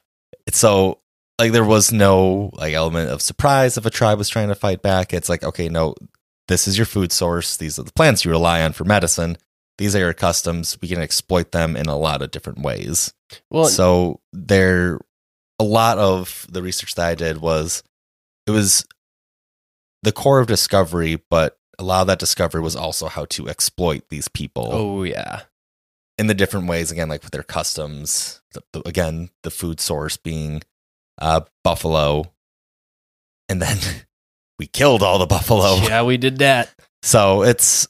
So 0.52 1.00
like 1.40 1.52
there 1.52 1.66
was 1.66 1.92
no 1.92 2.52
like 2.54 2.74
element 2.74 3.10
of 3.10 3.22
surprise 3.22 3.78
if 3.78 3.86
a 3.86 3.90
tribe 3.90 4.18
was 4.18 4.30
trying 4.30 4.50
to 4.50 4.56
fight 4.56 4.82
back. 4.82 5.14
It's 5.14 5.30
like, 5.30 5.44
okay, 5.44 5.70
no, 5.70 5.96
this 6.48 6.68
is 6.68 6.78
your 6.78 6.86
food 6.86 7.12
source. 7.12 7.58
These 7.58 7.80
are 7.80 7.84
the 7.84 7.94
plants 7.94 8.24
you 8.24 8.32
rely 8.32 8.62
on 8.62 8.74
for 8.74 8.84
medicine. 8.84 9.38
These 9.78 9.96
are 9.96 10.00
your 10.00 10.14
customs. 10.14 10.78
We 10.82 10.88
can 10.88 11.02
exploit 11.02 11.52
them 11.52 11.76
in 11.76 11.88
a 11.88 11.98
lot 11.98 12.22
of 12.22 12.32
different 12.32 12.60
ways. 12.60 13.14
Well, 13.50 13.66
so 13.66 14.22
there 14.32 15.00
a 15.60 15.64
lot 15.64 15.98
of 15.98 16.46
the 16.50 16.62
research 16.62 16.96
that 16.96 17.08
I 17.08 17.16
did 17.16 17.38
was 17.38 17.84
it 18.48 18.52
was 18.52 18.86
the 20.04 20.12
Corps 20.12 20.40
of 20.40 20.48
Discovery, 20.48 21.22
but 21.30 21.58
a 21.80 21.84
lot 21.84 22.02
of 22.02 22.08
that 22.08 22.20
discovery 22.20 22.62
was 22.62 22.76
also 22.76 23.08
how 23.08 23.26
to 23.26 23.50
exploit 23.50 24.04
these 24.10 24.28
people 24.28 24.70
oh, 24.72 25.04
yeah. 25.04 25.42
in 26.18 26.28
the 26.28 26.34
different 26.34 26.68
ways 26.68 26.90
again 26.92 27.10
like 27.10 27.22
with 27.22 27.32
their 27.32 27.44
customs 27.44 28.42
the, 28.54 28.62
the- 28.72 28.88
again 28.88 29.30
the 29.44 29.52
food 29.52 29.82
source 29.82 30.16
being 30.16 30.62
uh 31.20 31.42
buffalo 31.66 32.32
and 33.50 33.62
then 33.62 33.78
we 34.60 34.68
killed 34.68 35.04
all 35.04 35.20
the 35.20 35.26
buffalo 35.26 35.76
Yeah, 35.84 36.04
we 36.04 36.16
did 36.16 36.38
that. 36.38 36.70
so 37.04 37.44
it's 37.44 37.88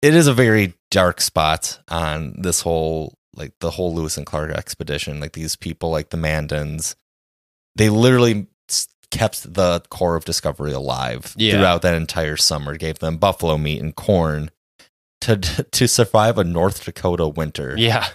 it 0.00 0.14
is 0.14 0.28
a 0.28 0.34
very 0.34 0.74
dark 0.92 1.20
spot 1.20 1.80
on 1.88 2.34
this 2.38 2.60
whole 2.60 3.18
like 3.34 3.52
the 3.60 3.70
whole 3.70 3.94
lewis 3.94 4.16
and 4.16 4.26
clark 4.26 4.50
expedition 4.50 5.20
like 5.20 5.32
these 5.32 5.56
people 5.56 5.90
like 5.90 6.10
the 6.10 6.16
mandans 6.16 6.94
they 7.76 7.88
literally 7.88 8.46
kept 9.10 9.52
the 9.54 9.82
Corps 9.90 10.16
of 10.16 10.24
Discovery 10.24 10.72
alive 10.72 11.34
Yeah. 11.36 11.52
throughout 11.52 11.82
that 11.82 11.94
entire 11.94 12.36
summer 12.38 12.76
gave 12.78 12.98
them 13.00 13.18
buffalo 13.18 13.58
meat 13.58 13.80
and 13.82 13.94
corn 13.94 14.50
to 15.20 15.36
to 15.70 15.86
survive 15.86 16.38
a 16.38 16.44
north 16.44 16.84
dakota 16.84 17.28
winter 17.28 17.74
Yeah. 17.76 18.06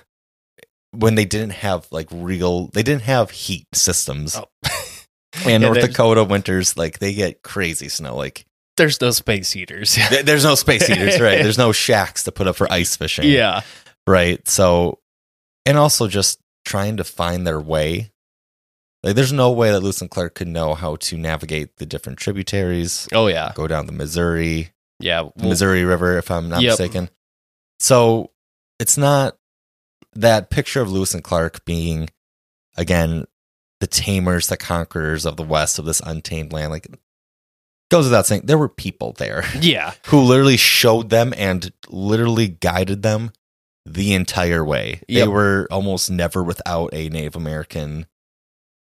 when 0.91 1.15
they 1.15 1.25
didn't 1.25 1.51
have 1.53 1.87
like 1.91 2.07
real 2.11 2.67
they 2.67 2.83
didn't 2.83 3.03
have 3.03 3.29
heat 3.31 3.67
systems 3.73 4.35
Oh. 4.37 4.45
and 5.45 5.61
Yeah, 5.63 5.69
north 5.69 5.81
dakota 5.81 6.23
winters 6.23 6.75
like 6.77 6.97
they 6.99 7.13
get 7.13 7.43
crazy 7.43 7.89
snow 7.89 8.15
like 8.15 8.45
There's 8.77 8.99
no 8.99 9.11
space 9.11 9.51
heaters. 9.51 9.97
there's 10.23 10.43
no 10.43 10.55
space 10.55 10.87
heaters 10.87 11.19
right 11.19 11.37
there's 11.43 11.57
no 11.59 11.71
shacks 11.71 12.23
to 12.23 12.31
put 12.31 12.47
up 12.47 12.55
for 12.55 12.71
ice 12.71 12.95
fishing 12.95 13.29
yeah. 13.29 13.61
right 14.07 14.45
so 14.47 14.97
and 15.67 15.77
also 15.77 16.07
just 16.07 16.39
trying 16.65 16.97
to 16.97 17.03
find 17.03 17.45
their 17.45 17.59
way 17.59 18.11
like 19.03 19.15
there's 19.15 19.31
no 19.33 19.51
way 19.51 19.71
that 19.71 19.79
lewis 19.81 20.01
and 20.01 20.09
clark 20.09 20.33
could 20.35 20.47
know 20.47 20.73
how 20.73 20.95
to 20.97 21.17
navigate 21.17 21.77
the 21.77 21.85
different 21.85 22.17
tributaries 22.19 23.07
Oh, 23.13 23.27
yeah. 23.27 23.51
go 23.55 23.67
down 23.67 23.85
the 23.85 23.91
missouri 23.93 24.71
Yeah. 24.99 25.21
the 25.23 25.31
well, 25.37 25.49
Missouri 25.49 25.83
River, 25.85 26.17
if 26.17 26.31
I'm 26.31 26.49
not 26.49 26.61
Yep. 26.61 26.71
mistaken. 26.71 27.09
So 27.79 28.31
it's 28.79 28.97
not 28.97 29.37
that 30.15 30.49
picture 30.49 30.81
of 30.81 30.91
Lewis 30.91 31.13
and 31.13 31.23
Clark 31.23 31.63
being, 31.65 32.09
again, 32.75 33.25
the 33.79 33.85
tamers, 33.87 34.47
the 34.47 34.57
conquerors 34.57 35.25
of 35.27 35.37
the 35.37 35.43
West 35.43 35.77
of 35.77 35.85
this 35.85 35.99
untamed 36.03 36.51
land. 36.51 36.71
Like, 36.71 36.87
goes 37.91 38.05
without 38.05 38.25
saying, 38.25 38.41
there 38.45 38.57
were 38.57 38.67
people 38.69 39.13
there 39.13 39.43
Yeah. 39.61 39.93
who 40.07 40.19
literally 40.21 40.57
showed 40.57 41.11
them 41.11 41.33
and 41.37 41.71
literally 41.87 42.47
guided 42.47 43.03
them 43.03 43.31
the 43.93 44.13
entire 44.13 44.63
way. 44.63 45.01
They 45.07 45.27
were 45.27 45.67
almost 45.71 46.11
never 46.11 46.43
without 46.43 46.93
a 46.93 47.09
Native 47.09 47.35
American 47.35 48.05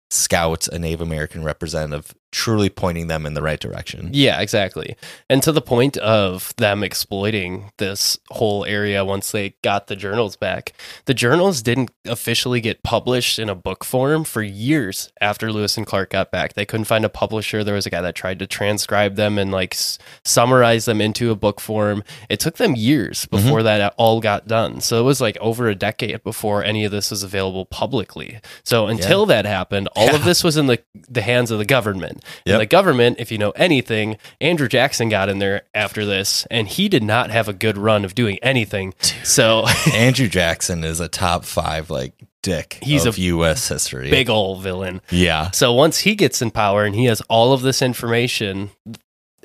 scout, 0.10 0.68
a 0.68 0.78
Native 0.80 1.02
American 1.02 1.44
representative 1.44 2.14
truly 2.32 2.70
pointing 2.70 3.08
them 3.08 3.26
in 3.26 3.34
the 3.34 3.42
right 3.42 3.60
direction. 3.60 4.10
Yeah, 4.14 4.40
exactly. 4.40 4.96
And 5.30 5.44
to 5.44 5.52
the 5.52 5.62
point 5.62 5.98
of 5.98 6.54
them 6.58 6.84
exploiting 6.84 7.72
this 7.78 8.18
whole 8.30 8.66
area 8.66 9.04
once 9.04 9.32
they 9.32 9.56
got 9.62 9.88
the 9.88 9.96
journals 9.96 10.36
back, 10.36 10.74
the 11.06 11.14
journals 11.14 11.62
didn't 11.62 11.92
officially 12.06 12.62
get 12.62 12.84
published 12.84 13.38
in 13.38 13.50
a 13.50 13.56
book 13.56 13.84
form 13.84 14.24
for 14.24 14.42
years 14.42 15.12
after 15.20 15.52
Lewis 15.52 15.78
and 15.78 15.86
Clark 15.86 16.12
got 16.12 16.32
back. 16.32 16.54
They 16.54 16.66
couldn't 16.66 16.86
find 16.86 17.04
a 17.04 17.10
publisher. 17.10 17.64
There 17.64 17.76
was 17.76 17.86
a 17.86 17.90
guy 17.90 18.02
that 18.02 18.16
tried 18.16 18.40
to 18.40 18.48
transcribe 18.48 19.16
them 19.16 19.38
and 19.38 19.52
like 19.52 19.74
s- 19.74 20.00
summarize 20.24 20.86
them 20.86 21.02
into 21.02 21.32
a 21.32 21.36
book 21.36 21.60
form. 21.60 22.04
It 22.30 22.40
took 22.40 22.58
them 22.58 22.76
years 22.76 23.26
mm-hmm. 23.26 23.44
before 23.44 23.64
that 23.64 23.94
all 23.98 24.22
got 24.22 24.48
done. 24.48 24.80
So 24.80 25.00
it 25.00 25.04
was 25.04 25.20
like 25.20 25.38
over 25.42 25.68
a 25.68 25.76
decade 25.76 26.24
before 26.24 26.64
any 26.64 26.86
of 26.86 26.92
this 26.92 27.12
was 27.12 27.24
available 27.24 27.66
publicly. 27.66 28.40
So 28.64 28.88
until 28.88 29.26
that 29.26 29.46
happened, 29.46 29.90
all 29.96 30.16
of 30.16 30.24
this 30.24 30.44
was 30.44 30.58
in 30.58 30.68
the 30.68 30.82
the 30.94 31.22
hands 31.22 31.52
of 31.52 31.60
the 31.60 31.66
government. 31.66 32.21
Yep. 32.46 32.54
And 32.54 32.62
the 32.62 32.66
government, 32.66 33.18
if 33.20 33.32
you 33.32 33.38
know 33.38 33.52
anything, 33.52 34.18
Andrew 34.40 34.68
Jackson 34.68 35.10
got 35.10 35.30
in 35.30 35.40
there 35.40 35.64
after 35.74 36.06
this, 36.06 36.46
and 36.52 36.68
he 36.68 36.90
did 36.90 37.04
not 37.04 37.30
have 37.32 37.48
a 37.48 37.54
good 37.54 37.78
run 37.78 38.06
of 38.06 38.16
doing 38.16 38.38
anything. 38.42 38.94
So 39.24 39.66
Andrew 39.94 40.28
Jackson 40.28 40.84
is 40.84 41.00
a 41.00 41.08
top 41.08 41.46
five 41.46 41.90
like 41.90 42.14
dick 42.44 42.80
He's 42.82 43.06
of 43.06 43.18
a 43.18 43.22
U.S. 43.22 43.68
history. 43.68 44.10
big 44.10 44.30
old 44.30 44.64
villain. 44.64 45.02
yeah, 45.12 45.52
So 45.52 45.74
once 45.74 46.00
he 46.00 46.16
gets 46.16 46.42
in 46.42 46.50
power 46.52 46.84
and 46.86 46.96
he 46.96 47.06
has 47.06 47.22
all 47.30 47.54
of 47.54 47.62
this 47.62 47.82
information 47.84 48.72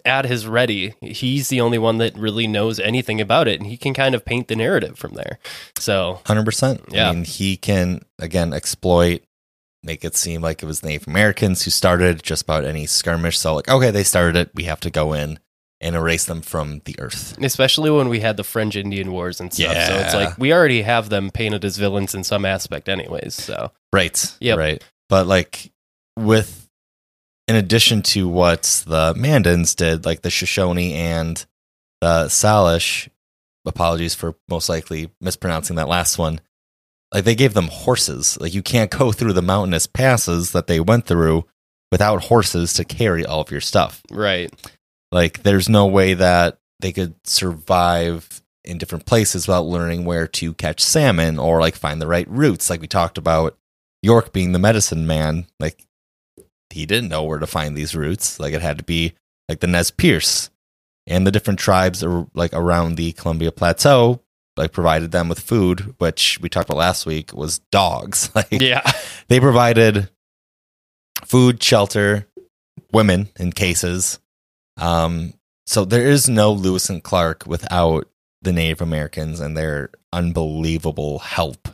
at 0.04 0.24
his 0.24 0.46
ready, 0.46 0.94
he's 1.00 1.48
the 1.48 1.60
only 1.60 1.78
one 1.78 1.98
that 1.98 2.16
really 2.16 2.46
knows 2.46 2.78
anything 2.78 3.20
about 3.20 3.48
it, 3.48 3.60
and 3.60 3.68
he 3.68 3.76
can 3.76 3.92
kind 3.92 4.14
of 4.14 4.24
paint 4.24 4.48
the 4.48 4.56
narrative 4.56 4.96
from 4.96 5.14
there. 5.14 5.38
So 5.78 6.20
hundred 6.26 6.44
percent. 6.44 6.84
Yeah. 6.88 7.10
I 7.10 7.12
mean, 7.12 7.24
he 7.24 7.56
can 7.56 8.02
again 8.18 8.52
exploit, 8.54 9.22
make 9.86 10.04
it 10.04 10.16
seem 10.16 10.42
like 10.42 10.62
it 10.62 10.66
was 10.66 10.82
Native 10.82 11.06
Americans 11.08 11.62
who 11.62 11.70
started 11.70 12.22
just 12.22 12.42
about 12.42 12.64
any 12.64 12.86
skirmish. 12.86 13.38
So 13.38 13.54
like, 13.54 13.68
okay, 13.68 13.90
they 13.90 14.02
started 14.04 14.36
it. 14.36 14.50
We 14.54 14.64
have 14.64 14.80
to 14.80 14.90
go 14.90 15.12
in 15.12 15.38
and 15.80 15.94
erase 15.94 16.24
them 16.24 16.40
from 16.42 16.80
the 16.86 16.96
earth. 16.98 17.36
especially 17.42 17.90
when 17.90 18.08
we 18.08 18.20
had 18.20 18.36
the 18.36 18.44
French 18.44 18.76
Indian 18.76 19.12
Wars 19.12 19.40
and 19.40 19.52
stuff. 19.52 19.74
So 19.86 19.94
it's 19.96 20.14
like 20.14 20.36
we 20.38 20.52
already 20.52 20.82
have 20.82 21.08
them 21.08 21.30
painted 21.30 21.64
as 21.64 21.76
villains 21.76 22.14
in 22.14 22.24
some 22.24 22.44
aspect, 22.44 22.88
anyways. 22.88 23.34
So 23.34 23.72
Right. 23.92 24.36
yeah, 24.40 24.54
Right. 24.54 24.82
But 25.08 25.26
like 25.26 25.70
with 26.18 26.68
in 27.46 27.54
addition 27.56 28.02
to 28.02 28.26
what 28.26 28.82
the 28.86 29.14
Mandans 29.14 29.76
did, 29.76 30.04
like 30.04 30.22
the 30.22 30.30
Shoshone 30.30 30.92
and 30.94 31.46
the 32.00 32.24
Salish, 32.24 33.08
apologies 33.64 34.14
for 34.14 34.34
most 34.48 34.68
likely 34.68 35.10
mispronouncing 35.20 35.76
that 35.76 35.88
last 35.88 36.18
one. 36.18 36.40
Like 37.12 37.24
they 37.24 37.34
gave 37.34 37.54
them 37.54 37.68
horses. 37.68 38.38
Like 38.40 38.54
you 38.54 38.62
can't 38.62 38.90
go 38.90 39.12
through 39.12 39.32
the 39.32 39.42
mountainous 39.42 39.86
passes 39.86 40.52
that 40.52 40.66
they 40.66 40.80
went 40.80 41.06
through 41.06 41.44
without 41.92 42.24
horses 42.24 42.74
to 42.74 42.84
carry 42.84 43.24
all 43.24 43.40
of 43.40 43.50
your 43.50 43.60
stuff. 43.60 44.02
right, 44.10 44.52
Like 45.12 45.42
there's 45.44 45.68
no 45.68 45.86
way 45.86 46.14
that 46.14 46.58
they 46.80 46.92
could 46.92 47.14
survive 47.26 48.42
in 48.64 48.78
different 48.78 49.06
places 49.06 49.46
without 49.46 49.66
learning 49.66 50.04
where 50.04 50.26
to 50.26 50.52
catch 50.54 50.80
salmon 50.82 51.38
or 51.38 51.60
like 51.60 51.76
find 51.76 52.02
the 52.02 52.06
right 52.08 52.28
routes. 52.28 52.68
Like 52.68 52.80
we 52.80 52.88
talked 52.88 53.16
about 53.18 53.56
York 54.02 54.32
being 54.32 54.52
the 54.52 54.58
medicine 54.58 55.06
man, 55.06 55.46
like 55.60 55.84
he 56.70 56.84
didn't 56.84 57.08
know 57.08 57.22
where 57.22 57.38
to 57.38 57.46
find 57.46 57.76
these 57.76 57.94
routes. 57.94 58.40
Like 58.40 58.52
it 58.52 58.62
had 58.62 58.78
to 58.78 58.84
be 58.84 59.14
like 59.48 59.60
the 59.60 59.68
Nez 59.68 59.92
Perce 59.92 60.50
and 61.06 61.24
the 61.24 61.30
different 61.30 61.60
tribes 61.60 62.02
ar- 62.02 62.26
like 62.34 62.52
around 62.52 62.96
the 62.96 63.12
Columbia 63.12 63.52
Plateau 63.52 64.20
like 64.56 64.72
provided 64.72 65.12
them 65.12 65.28
with 65.28 65.40
food, 65.40 65.94
which 65.98 66.38
we 66.40 66.48
talked 66.48 66.68
about 66.68 66.78
last 66.78 67.06
week 67.06 67.32
was 67.34 67.58
dogs. 67.70 68.30
Like 68.34 68.48
yeah, 68.50 68.82
they 69.28 69.40
provided 69.40 70.10
food, 71.24 71.62
shelter, 71.62 72.26
women 72.92 73.28
in 73.38 73.52
cases. 73.52 74.18
Um, 74.76 75.34
so 75.66 75.84
there 75.84 76.06
is 76.06 76.28
no 76.28 76.52
Lewis 76.52 76.90
and 76.90 77.02
Clark 77.02 77.44
without 77.46 78.08
the 78.42 78.52
Native 78.52 78.80
Americans 78.80 79.40
and 79.40 79.56
their 79.56 79.90
unbelievable 80.12 81.18
help. 81.20 81.68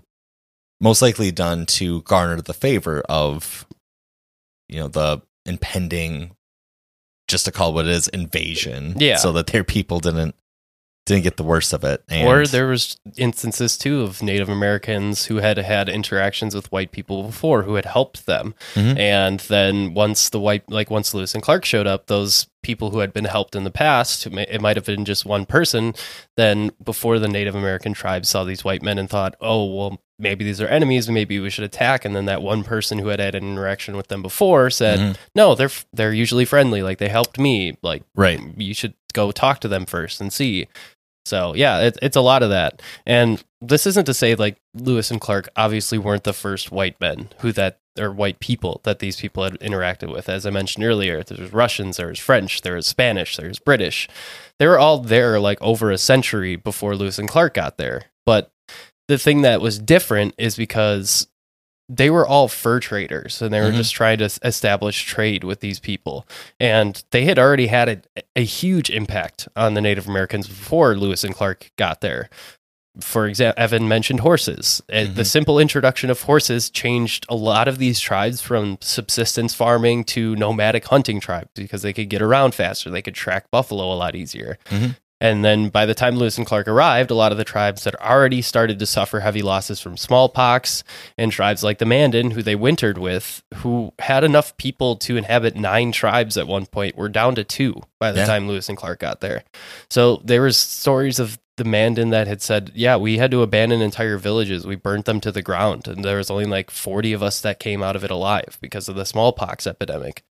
Most 0.80 1.02
likely 1.02 1.30
done 1.30 1.66
to 1.66 2.02
garner 2.02 2.40
the 2.40 2.54
favor 2.54 3.02
of, 3.08 3.66
you 4.68 4.80
know, 4.80 4.88
the 4.88 5.22
impending, 5.44 6.34
just 7.28 7.44
to 7.44 7.52
call 7.52 7.70
it 7.70 7.74
what 7.74 7.86
it 7.86 7.92
is, 7.92 8.08
invasion. 8.08 8.94
Yeah. 8.98 9.16
So 9.16 9.32
that 9.32 9.48
their 9.48 9.64
people 9.64 10.00
didn't 10.00 10.34
didn't 11.06 11.24
get 11.24 11.36
the 11.36 11.42
worst 11.42 11.72
of 11.72 11.82
it. 11.84 12.02
And 12.08 12.28
or 12.28 12.46
there 12.46 12.66
was 12.68 12.96
instances 13.16 13.76
too 13.76 14.02
of 14.02 14.22
Native 14.22 14.48
Americans 14.48 15.26
who 15.26 15.36
had 15.36 15.56
had 15.58 15.88
interactions 15.88 16.54
with 16.54 16.70
white 16.70 16.92
people 16.92 17.24
before 17.24 17.62
who 17.64 17.74
had 17.74 17.86
helped 17.86 18.26
them, 18.26 18.54
Mhm. 18.74 18.98
and 18.98 19.40
then 19.40 19.94
once 19.94 20.28
the 20.28 20.40
white, 20.40 20.62
like 20.70 20.90
once 20.90 21.12
Lewis 21.14 21.34
and 21.34 21.42
Clark 21.42 21.64
showed 21.64 21.86
up, 21.86 22.06
those 22.06 22.46
people 22.62 22.90
who 22.90 23.00
had 23.00 23.12
been 23.12 23.24
helped 23.24 23.56
in 23.56 23.64
the 23.64 23.70
past, 23.72 24.26
it 24.26 24.60
might 24.60 24.76
have 24.76 24.86
been 24.86 25.04
just 25.04 25.24
one 25.26 25.44
person. 25.44 25.94
Then 26.36 26.70
before 26.82 27.18
the 27.18 27.26
Native 27.28 27.56
American 27.56 27.92
tribes 27.92 28.28
saw 28.28 28.44
these 28.44 28.62
white 28.64 28.82
men 28.82 28.98
and 28.98 29.10
thought, 29.10 29.34
oh 29.40 29.64
well. 29.64 30.00
Maybe 30.18 30.44
these 30.44 30.60
are 30.60 30.68
enemies. 30.68 31.08
Maybe 31.10 31.40
we 31.40 31.50
should 31.50 31.64
attack. 31.64 32.04
And 32.04 32.14
then 32.14 32.26
that 32.26 32.42
one 32.42 32.62
person 32.62 32.98
who 32.98 33.08
had 33.08 33.18
had 33.18 33.34
an 33.34 33.42
interaction 33.42 33.96
with 33.96 34.06
them 34.06 34.22
before 34.22 34.70
said, 34.70 35.00
Mhm. 35.00 35.16
"No, 35.34 35.56
they're 35.56 35.70
they're 35.92 36.12
usually 36.12 36.44
friendly. 36.44 36.80
Like 36.80 36.98
they 36.98 37.08
helped 37.08 37.40
me. 37.40 37.76
Like 37.82 38.04
right. 38.14 38.38
you 38.56 38.72
should 38.72 38.94
go 39.14 39.32
talk 39.32 39.58
to 39.60 39.68
them 39.68 39.84
first 39.84 40.20
and 40.20 40.32
see. 40.32 40.68
So 41.24 41.54
yeah, 41.54 41.80
it, 41.80 41.98
it's 42.02 42.16
a 42.16 42.20
lot 42.20 42.42
of 42.42 42.50
that. 42.50 42.82
And 43.06 43.42
this 43.60 43.86
isn't 43.86 44.06
to 44.06 44.14
say 44.14 44.34
like 44.34 44.60
Lewis 44.74 45.10
and 45.10 45.20
Clark 45.20 45.48
obviously 45.56 45.98
weren't 45.98 46.24
the 46.24 46.32
first 46.32 46.72
white 46.72 47.00
men 47.00 47.28
who 47.40 47.52
that 47.52 47.78
or 47.98 48.10
white 48.10 48.40
people 48.40 48.80
that 48.84 49.00
these 49.00 49.20
people 49.20 49.44
had 49.44 49.58
interacted 49.60 50.10
with. 50.10 50.28
As 50.28 50.46
I 50.46 50.50
mentioned 50.50 50.84
earlier, 50.84 51.22
there 51.22 51.38
was 51.38 51.52
Russians, 51.52 51.98
there 51.98 52.08
was 52.08 52.18
French, 52.18 52.62
there 52.62 52.74
was 52.74 52.86
Spanish, 52.86 53.36
there 53.36 53.48
was 53.48 53.58
British. 53.58 54.08
They 54.58 54.66
were 54.66 54.78
all 54.78 54.98
there 54.98 55.38
like 55.38 55.60
over 55.60 55.90
a 55.90 55.98
century 55.98 56.56
before 56.56 56.96
Lewis 56.96 57.18
and 57.18 57.28
Clark 57.28 57.54
got 57.54 57.76
there. 57.76 58.04
But 58.24 58.50
the 59.08 59.18
thing 59.18 59.42
that 59.42 59.60
was 59.60 59.78
different 59.78 60.34
is 60.38 60.56
because 60.56 61.26
they 61.94 62.08
were 62.08 62.26
all 62.26 62.48
fur 62.48 62.80
traders 62.80 63.42
and 63.42 63.52
they 63.52 63.60
were 63.60 63.70
Mhm. 63.70 63.76
just 63.76 63.92
trying 63.94 64.18
to 64.18 64.30
establish 64.42 65.04
trade 65.04 65.44
with 65.44 65.60
these 65.60 65.78
people 65.78 66.26
and 66.58 67.02
they 67.10 67.24
had 67.26 67.38
already 67.38 67.66
had 67.66 67.88
a, 67.88 68.22
a 68.34 68.44
huge 68.44 68.88
impact 68.88 69.46
on 69.56 69.74
the 69.74 69.80
native 69.80 70.08
americans 70.08 70.46
before 70.48 70.94
lewis 70.96 71.22
and 71.24 71.34
clark 71.34 71.70
got 71.76 72.00
there 72.00 72.30
for 73.00 73.26
example 73.26 73.60
evan 73.62 73.88
mentioned 73.88 74.20
horses 74.20 74.82
And 74.88 75.14
the 75.16 75.24
simple 75.24 75.58
introduction 75.58 76.10
of 76.10 76.20
horses 76.22 76.68
changed 76.70 77.24
a 77.28 77.34
lot 77.34 77.66
of 77.66 77.78
these 77.78 77.98
tribes 77.98 78.40
from 78.42 78.76
subsistence 78.82 79.54
farming 79.54 80.04
to 80.04 80.36
nomadic 80.36 80.84
hunting 80.86 81.18
tribes 81.18 81.48
because 81.54 81.82
they 81.82 81.92
could 81.94 82.08
get 82.10 82.20
around 82.22 82.54
faster 82.54 82.90
they 82.90 83.02
could 83.02 83.14
track 83.14 83.50
buffalo 83.50 83.92
a 83.92 83.96
lot 83.96 84.14
easier 84.14 84.58
Mhm. 84.70 84.96
And 85.22 85.44
then 85.44 85.68
by 85.68 85.86
the 85.86 85.94
time 85.94 86.16
Lewis 86.16 86.36
and 86.36 86.46
Clark 86.46 86.66
arrived, 86.66 87.10
a 87.12 87.14
lot 87.14 87.30
of 87.32 87.38
the 87.38 87.44
tribes 87.44 87.84
had 87.84 87.94
already 87.94 88.42
started 88.42 88.78
to 88.80 88.86
suffer 88.86 89.20
heavy 89.20 89.40
losses 89.40 89.80
from 89.80 89.96
smallpox, 89.96 90.82
and 91.16 91.30
tribes 91.30 91.62
like 91.62 91.78
the 91.78 91.86
Mandan, 91.86 92.32
who 92.32 92.42
they 92.42 92.56
wintered 92.56 92.98
with, 92.98 93.42
who 93.54 93.92
had 94.00 94.24
enough 94.24 94.56
people 94.56 94.96
to 94.96 95.16
inhabit 95.16 95.54
nine 95.54 95.92
tribes 95.92 96.36
at 96.36 96.48
one 96.48 96.66
point, 96.66 96.96
were 96.96 97.08
down 97.08 97.36
to 97.36 97.44
two 97.44 97.80
by 98.00 98.10
the 98.10 98.18
Yeah. 98.18 98.26
time 98.26 98.48
Lewis 98.48 98.68
and 98.68 98.76
Clark 98.76 98.98
got 98.98 99.20
there. 99.20 99.44
So 99.88 100.20
there 100.24 100.42
was 100.42 100.56
stories 100.58 101.18
of 101.20 101.38
the 101.56 101.64
Mandan 101.64 102.10
that 102.10 102.26
had 102.26 102.42
said, 102.42 102.72
"Yeah, 102.74 102.96
we 102.96 103.18
had 103.18 103.30
to 103.30 103.42
abandon 103.42 103.80
entire 103.82 104.16
villages. 104.18 104.66
We 104.66 104.74
burnt 104.74 105.04
them 105.04 105.20
to 105.20 105.30
the 105.30 105.42
ground, 105.42 105.86
and 105.86 106.04
there 106.04 106.16
was 106.16 106.30
only 106.30 106.46
like 106.46 106.70
forty 106.70 107.12
of 107.12 107.22
us 107.22 107.40
that 107.42 107.60
came 107.60 107.82
out 107.82 107.94
of 107.94 108.02
it 108.02 108.10
alive 108.10 108.58
because 108.60 108.88
of 108.88 108.96
the 108.96 109.04
smallpox 109.06 109.66
epidemic." 109.66 110.24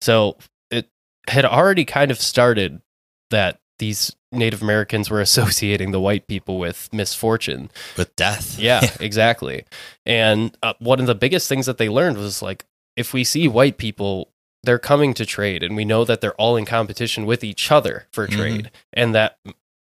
So 0.00 0.38
it 0.70 0.88
had 1.26 1.44
already 1.44 1.84
kind 1.84 2.10
of 2.10 2.18
started 2.20 2.80
that 3.30 3.58
these 3.78 4.14
Native 4.32 4.62
Americans 4.62 5.10
were 5.10 5.20
associating 5.28 5.90
the 5.92 6.00
white 6.00 6.26
people 6.26 6.58
with 6.58 6.88
misfortune. 6.92 7.70
With 7.96 8.14
death. 8.16 8.58
Yeah, 8.58 8.80
exactly. 9.00 9.64
And 10.06 10.56
uh, 10.62 10.74
one 10.78 11.00
of 11.00 11.06
the 11.06 11.14
biggest 11.14 11.48
things 11.48 11.66
that 11.66 11.78
they 11.78 11.88
learned 11.88 12.18
was 12.18 12.42
like, 12.42 12.64
if 12.96 13.12
we 13.12 13.24
see 13.24 13.46
white 13.48 13.78
people, 13.78 14.28
they're 14.64 14.78
coming 14.78 15.14
to 15.14 15.24
trade, 15.24 15.62
and 15.62 15.76
we 15.76 15.84
know 15.84 16.04
that 16.04 16.20
they're 16.20 16.34
all 16.34 16.56
in 16.56 16.64
competition 16.64 17.24
with 17.26 17.44
each 17.44 17.70
other 17.70 18.06
for 18.12 18.26
Mhm. 18.26 18.30
trade. 18.36 18.70
And 18.92 19.14
that 19.14 19.38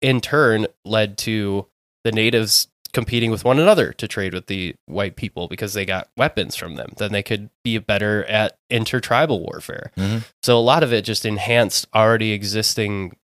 in 0.01 0.21
turn 0.21 0.67
led 0.85 1.17
to 1.19 1.67
the 2.05 2.11
natives 2.13 2.67
competing 2.93 3.31
with 3.31 3.43
one 3.43 3.59
another 3.59 3.91
to 3.91 4.07
trade 4.07 4.33
with 4.33 4.45
the 4.47 4.75
white 4.85 5.15
people 5.15 5.47
because 5.47 5.73
they 5.73 5.83
got 5.85 6.09
weapons 6.15 6.55
from 6.55 6.75
them. 6.75 6.93
Then 6.97 7.11
they 7.11 7.23
could 7.23 7.49
be 7.63 7.77
better 7.79 8.23
at 8.25 8.57
intertribal 8.69 9.39
warfare. 9.41 9.91
Mhm. 9.97 10.23
So 10.43 10.57
a 10.57 10.61
lot 10.61 10.83
of 10.83 10.93
it 10.93 11.03
just 11.03 11.25
enhanced 11.25 11.87
already 11.93 12.31
existing 12.33 13.15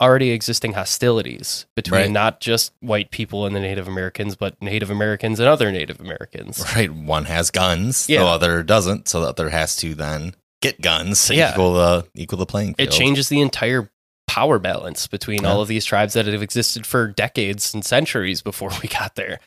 already 0.00 0.30
existing 0.30 0.72
hostilities 0.72 1.66
between 1.76 2.00
Right. 2.00 2.10
not 2.10 2.40
just 2.40 2.72
white 2.80 3.10
people 3.10 3.46
and 3.46 3.54
the 3.54 3.60
Native 3.60 3.86
Americans, 3.86 4.34
but 4.36 4.60
Native 4.62 4.90
Americans 4.90 5.38
and 5.40 5.48
other 5.48 5.70
Native 5.70 6.00
Americans. 6.00 6.64
Right. 6.74 6.90
One 6.92 7.26
has 7.26 7.50
guns, 7.50 8.08
Yeah. 8.08 8.20
the 8.20 8.26
other 8.26 8.62
doesn't, 8.62 9.08
so 9.08 9.20
the 9.20 9.28
other 9.28 9.50
has 9.50 9.76
to 9.76 9.94
then 9.94 10.34
get 10.62 10.80
guns 10.80 11.26
to 11.26 11.34
Yeah. 11.34 11.52
equal 11.52 11.74
the 11.74 12.06
equal 12.14 12.38
the 12.38 12.46
playing 12.46 12.74
field. 12.74 12.88
It 12.88 12.92
changes 12.92 13.28
the 13.28 13.40
entire 13.40 13.90
power 14.26 14.58
balance 14.58 15.06
between 15.06 15.42
Yeah. 15.42 15.50
all 15.52 15.60
of 15.60 15.68
these 15.68 15.84
tribes 15.84 16.12
that 16.14 16.26
have 16.26 16.42
existed 16.42 16.86
for 16.86 17.08
decades 17.08 17.74
and 17.74 17.84
centuries 17.84 18.42
before 18.42 18.70
we 18.82 18.88
got 18.88 19.16
there. 19.16 19.40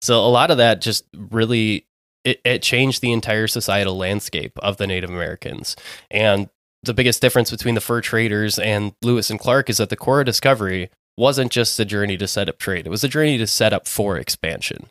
So 0.00 0.24
a 0.24 0.28
lot 0.30 0.50
of 0.50 0.56
that 0.58 0.80
just 0.80 1.04
really 1.14 1.86
it, 2.22 2.38
it 2.44 2.62
changed 2.62 3.00
the 3.00 3.12
entire 3.12 3.46
societal 3.46 3.96
landscape 3.96 4.52
of 4.58 4.76
the 4.76 4.86
Native 4.86 5.08
Americans. 5.08 5.74
And 6.10 6.50
the 6.82 6.94
biggest 6.94 7.20
difference 7.20 7.50
between 7.50 7.74
the 7.74 7.80
fur 7.80 8.00
traders 8.00 8.58
and 8.58 8.92
Lewis 9.02 9.30
and 9.30 9.38
Clark 9.38 9.68
is 9.68 9.78
that 9.78 9.90
the 9.90 9.96
Corps 9.96 10.20
of 10.20 10.26
Discovery 10.26 10.90
wasn't 11.16 11.52
just 11.52 11.78
a 11.78 11.84
journey 11.84 12.16
to 12.16 12.26
set 12.26 12.48
up 12.48 12.58
trade; 12.58 12.86
it 12.86 12.90
was 12.90 13.04
a 13.04 13.08
journey 13.08 13.38
to 13.38 13.46
set 13.46 13.72
up 13.72 13.86
for 13.86 14.16
expansion. 14.16 14.86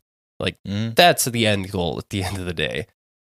Mm. 0.67 0.95
That's 0.95 1.25
the 1.25 1.47
end 1.47 1.71
goal 1.71 1.97
at 1.97 2.09
the 2.09 2.23
end 2.25 2.37
of 2.37 2.45
the 2.45 2.53
day. 2.53 2.87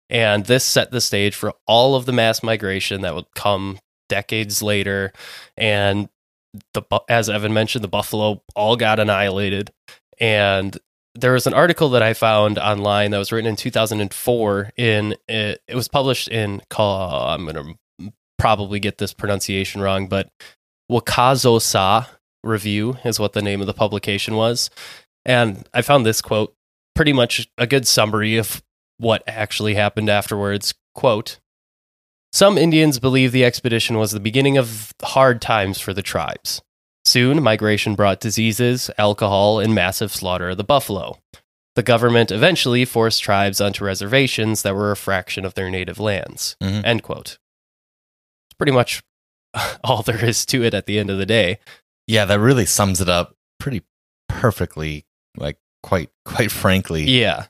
And 0.10 0.46
this 0.46 0.66
set 0.66 0.92
the 0.92 1.02
stage 1.02 1.36
for 1.36 1.54
all 1.68 1.96
of 1.96 2.06
the 2.06 2.12
mass 2.12 2.42
migration 2.42 3.02
that 3.02 3.14
would 3.14 3.32
come 3.36 3.80
decades 4.08 4.62
later. 4.62 5.14
And 5.56 6.10
the 6.74 6.84
as 7.08 7.30
Evan 7.30 7.54
mentioned, 7.54 7.84
the 7.84 7.90
buffalo 7.90 8.42
all 8.56 8.76
got 8.76 9.00
annihilated. 9.00 9.72
And 10.20 10.78
there 11.16 11.34
was 11.34 11.48
an 11.48 11.54
article 11.54 11.90
that 11.90 12.02
I 12.02 12.14
found 12.14 12.58
online 12.58 13.12
that 13.12 13.18
was 13.20 13.32
written 13.32 13.50
in 13.50 13.56
2004. 13.56 14.72
In 14.78 15.16
it, 15.28 15.62
it 15.68 15.76
was 15.76 15.88
published 15.88 16.28
in 16.28 16.62
call. 16.70 17.28
I'm 17.28 17.46
gonna 17.46 17.76
probably 18.40 18.80
get 18.80 18.98
this 18.98 19.14
pronunciation 19.14 19.82
wrong, 19.82 20.08
but 20.08 20.30
Wicazo 20.92 21.62
Sa 21.62 22.06
Review 22.44 22.98
is 23.04 23.20
what 23.20 23.34
the 23.34 23.42
name 23.42 23.62
of 23.62 23.68
the 23.68 23.74
publication 23.74 24.36
was. 24.36 24.70
And 25.26 25.68
I 25.74 25.82
found 25.82 26.06
this 26.06 26.22
quote 26.22 26.54
pretty 26.96 27.14
much 27.14 27.48
a 27.58 27.68
good 27.68 27.86
summary 27.88 28.38
of 28.38 28.64
what 28.98 29.24
actually 29.28 29.76
happened 29.76 30.10
afterwards. 30.10 30.74
Quote 30.96 31.40
Some 32.34 32.58
Indians 32.58 33.00
believe 33.00 33.32
the 33.32 33.46
expedition 33.46 33.98
was 33.98 34.12
the 34.12 34.20
beginning 34.20 34.58
of 34.58 34.94
hard 35.02 35.42
times 35.42 35.80
for 35.80 35.94
the 35.94 36.02
tribes. 36.02 36.62
Soon, 37.06 37.42
migration 37.42 37.96
brought 37.96 38.20
diseases, 38.20 38.92
alcohol, 38.98 39.60
and 39.60 39.74
massive 39.74 40.12
slaughter 40.14 40.50
of 40.50 40.58
the 40.58 40.64
buffalo. 40.64 41.18
The 41.76 41.84
government 41.84 42.32
eventually 42.32 42.86
forced 42.86 43.24
tribes 43.24 43.62
onto 43.62 43.86
reservations 43.86 44.62
that 44.64 44.76
were 44.76 44.92
a 44.92 44.98
fraction 44.98 45.46
of 45.46 45.54
their 45.56 45.70
native 45.70 46.00
lands. 46.00 46.56
Mhm. 46.62 46.86
End 46.86 47.04
quote. 47.04 47.39
Pretty 48.60 48.72
much 48.72 49.02
all 49.84 50.04
there 50.04 50.24
is 50.24 50.46
to 50.48 50.64
it 50.64 50.74
at 50.74 50.86
the 50.86 51.00
end 51.00 51.10
of 51.10 51.18
the 51.18 51.26
day. 51.26 51.60
Yeah, 52.08 52.26
that 52.26 52.40
really 52.40 52.66
sums 52.66 53.02
it 53.02 53.10
up 53.10 53.36
pretty 53.60 53.84
perfectly. 54.28 55.06
Like 55.38 55.58
quite 55.84 56.10
quite 56.26 56.52
frankly. 56.52 57.04
Yeah. 57.04 57.48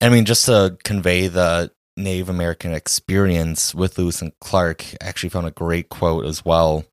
I 0.00 0.08
mean, 0.08 0.24
just 0.24 0.46
to 0.46 0.76
convey 0.82 1.28
the 1.28 1.70
Native 1.96 2.28
American 2.28 2.72
experience 2.72 3.74
with 3.74 3.98
Lewis 3.98 4.20
and 4.20 4.32
Clark, 4.40 4.84
I 5.00 5.06
actually 5.06 5.28
found 5.28 5.46
a 5.46 5.52
great 5.52 5.88
quote 5.88 6.26
as 6.26 6.44
well. 6.44 6.84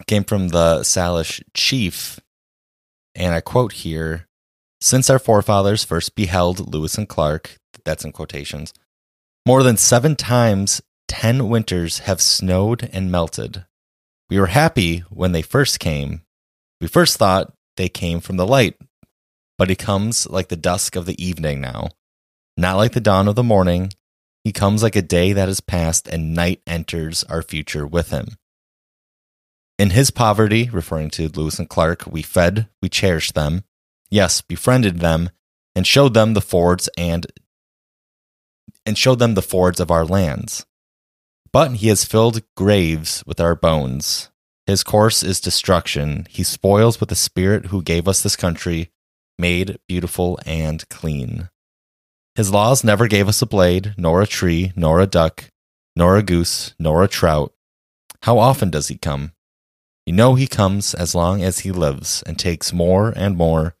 It 0.00 0.06
came 0.06 0.24
from 0.24 0.48
the 0.48 0.80
Salish 0.80 1.42
chief, 1.54 2.18
and 3.14 3.34
I 3.34 3.40
quote 3.40 3.72
here 3.72 4.26
Since 4.80 5.10
our 5.10 5.18
forefathers 5.18 5.84
first 5.84 6.16
beheld 6.16 6.72
Lewis 6.72 6.98
and 6.98 7.08
Clark, 7.08 7.58
that's 7.84 8.04
in 8.04 8.12
quotations, 8.12 8.72
more 9.46 9.62
than 9.62 9.76
seven 9.76 10.16
times 10.16 10.80
ten 11.10 11.48
winters 11.48 11.98
have 12.00 12.22
snowed 12.22 12.88
and 12.92 13.10
melted. 13.10 13.64
We 14.30 14.38
were 14.38 14.46
happy 14.46 15.00
when 15.10 15.32
they 15.32 15.42
first 15.42 15.80
came. 15.80 16.22
We 16.80 16.86
first 16.86 17.16
thought 17.16 17.52
they 17.76 17.88
came 17.88 18.20
from 18.20 18.36
the 18.36 18.46
light, 18.46 18.76
but 19.58 19.68
he 19.68 19.74
comes 19.74 20.28
like 20.28 20.50
the 20.50 20.56
dusk 20.56 20.94
of 20.94 21.06
the 21.06 21.20
evening 21.22 21.60
now, 21.60 21.88
not 22.56 22.76
like 22.76 22.92
the 22.92 23.00
dawn 23.00 23.26
of 23.26 23.34
the 23.34 23.42
morning. 23.42 23.92
He 24.44 24.52
comes 24.52 24.84
like 24.84 24.94
a 24.94 25.02
day 25.02 25.32
that 25.32 25.48
has 25.48 25.60
passed, 25.60 26.06
and 26.06 26.32
night 26.32 26.62
enters 26.64 27.24
our 27.24 27.42
future 27.42 27.88
with 27.88 28.10
him. 28.10 28.36
In 29.80 29.90
his 29.90 30.12
poverty, 30.12 30.70
referring 30.70 31.10
to 31.10 31.28
Lewis 31.28 31.58
and 31.58 31.68
Clark, 31.68 32.06
we 32.06 32.22
fed, 32.22 32.68
we 32.80 32.88
cherished 32.88 33.34
them, 33.34 33.64
yes, 34.12 34.42
befriended 34.42 35.00
them, 35.00 35.30
and 35.74 35.84
showed 35.84 36.14
them 36.14 36.34
the 36.34 36.40
fords 36.40 36.88
and 36.96 37.26
and 38.86 38.96
showed 38.96 39.18
them 39.18 39.34
the 39.34 39.42
fords 39.42 39.80
of 39.80 39.90
our 39.90 40.04
lands. 40.04 40.64
But 41.52 41.76
he 41.76 41.88
has 41.88 42.04
filled 42.04 42.42
graves 42.56 43.24
with 43.26 43.40
our 43.40 43.54
bones. 43.54 44.30
His 44.66 44.84
course 44.84 45.22
is 45.22 45.40
destruction. 45.40 46.26
He 46.30 46.44
spoils 46.44 47.00
with 47.00 47.08
the 47.08 47.16
spirit 47.16 47.66
who 47.66 47.82
gave 47.82 48.06
us 48.06 48.22
this 48.22 48.36
country, 48.36 48.90
made 49.36 49.78
beautiful 49.88 50.38
and 50.46 50.88
clean. 50.88 51.48
His 52.36 52.52
laws 52.52 52.84
never 52.84 53.08
gave 53.08 53.26
us 53.26 53.42
a 53.42 53.46
blade, 53.46 53.94
nor 53.96 54.22
a 54.22 54.26
tree, 54.26 54.72
nor 54.76 55.00
a 55.00 55.06
duck, 55.06 55.50
nor 55.96 56.16
a 56.16 56.22
goose, 56.22 56.74
nor 56.78 57.02
a 57.02 57.08
trout. 57.08 57.52
How 58.22 58.38
often 58.38 58.70
does 58.70 58.88
he 58.88 58.96
come? 58.96 59.32
You 60.06 60.12
know 60.12 60.36
he 60.36 60.46
comes 60.46 60.94
as 60.94 61.14
long 61.14 61.42
as 61.42 61.60
he 61.60 61.72
lives, 61.72 62.22
and 62.26 62.38
takes 62.38 62.72
more 62.72 63.12
and 63.16 63.36
more, 63.36 63.74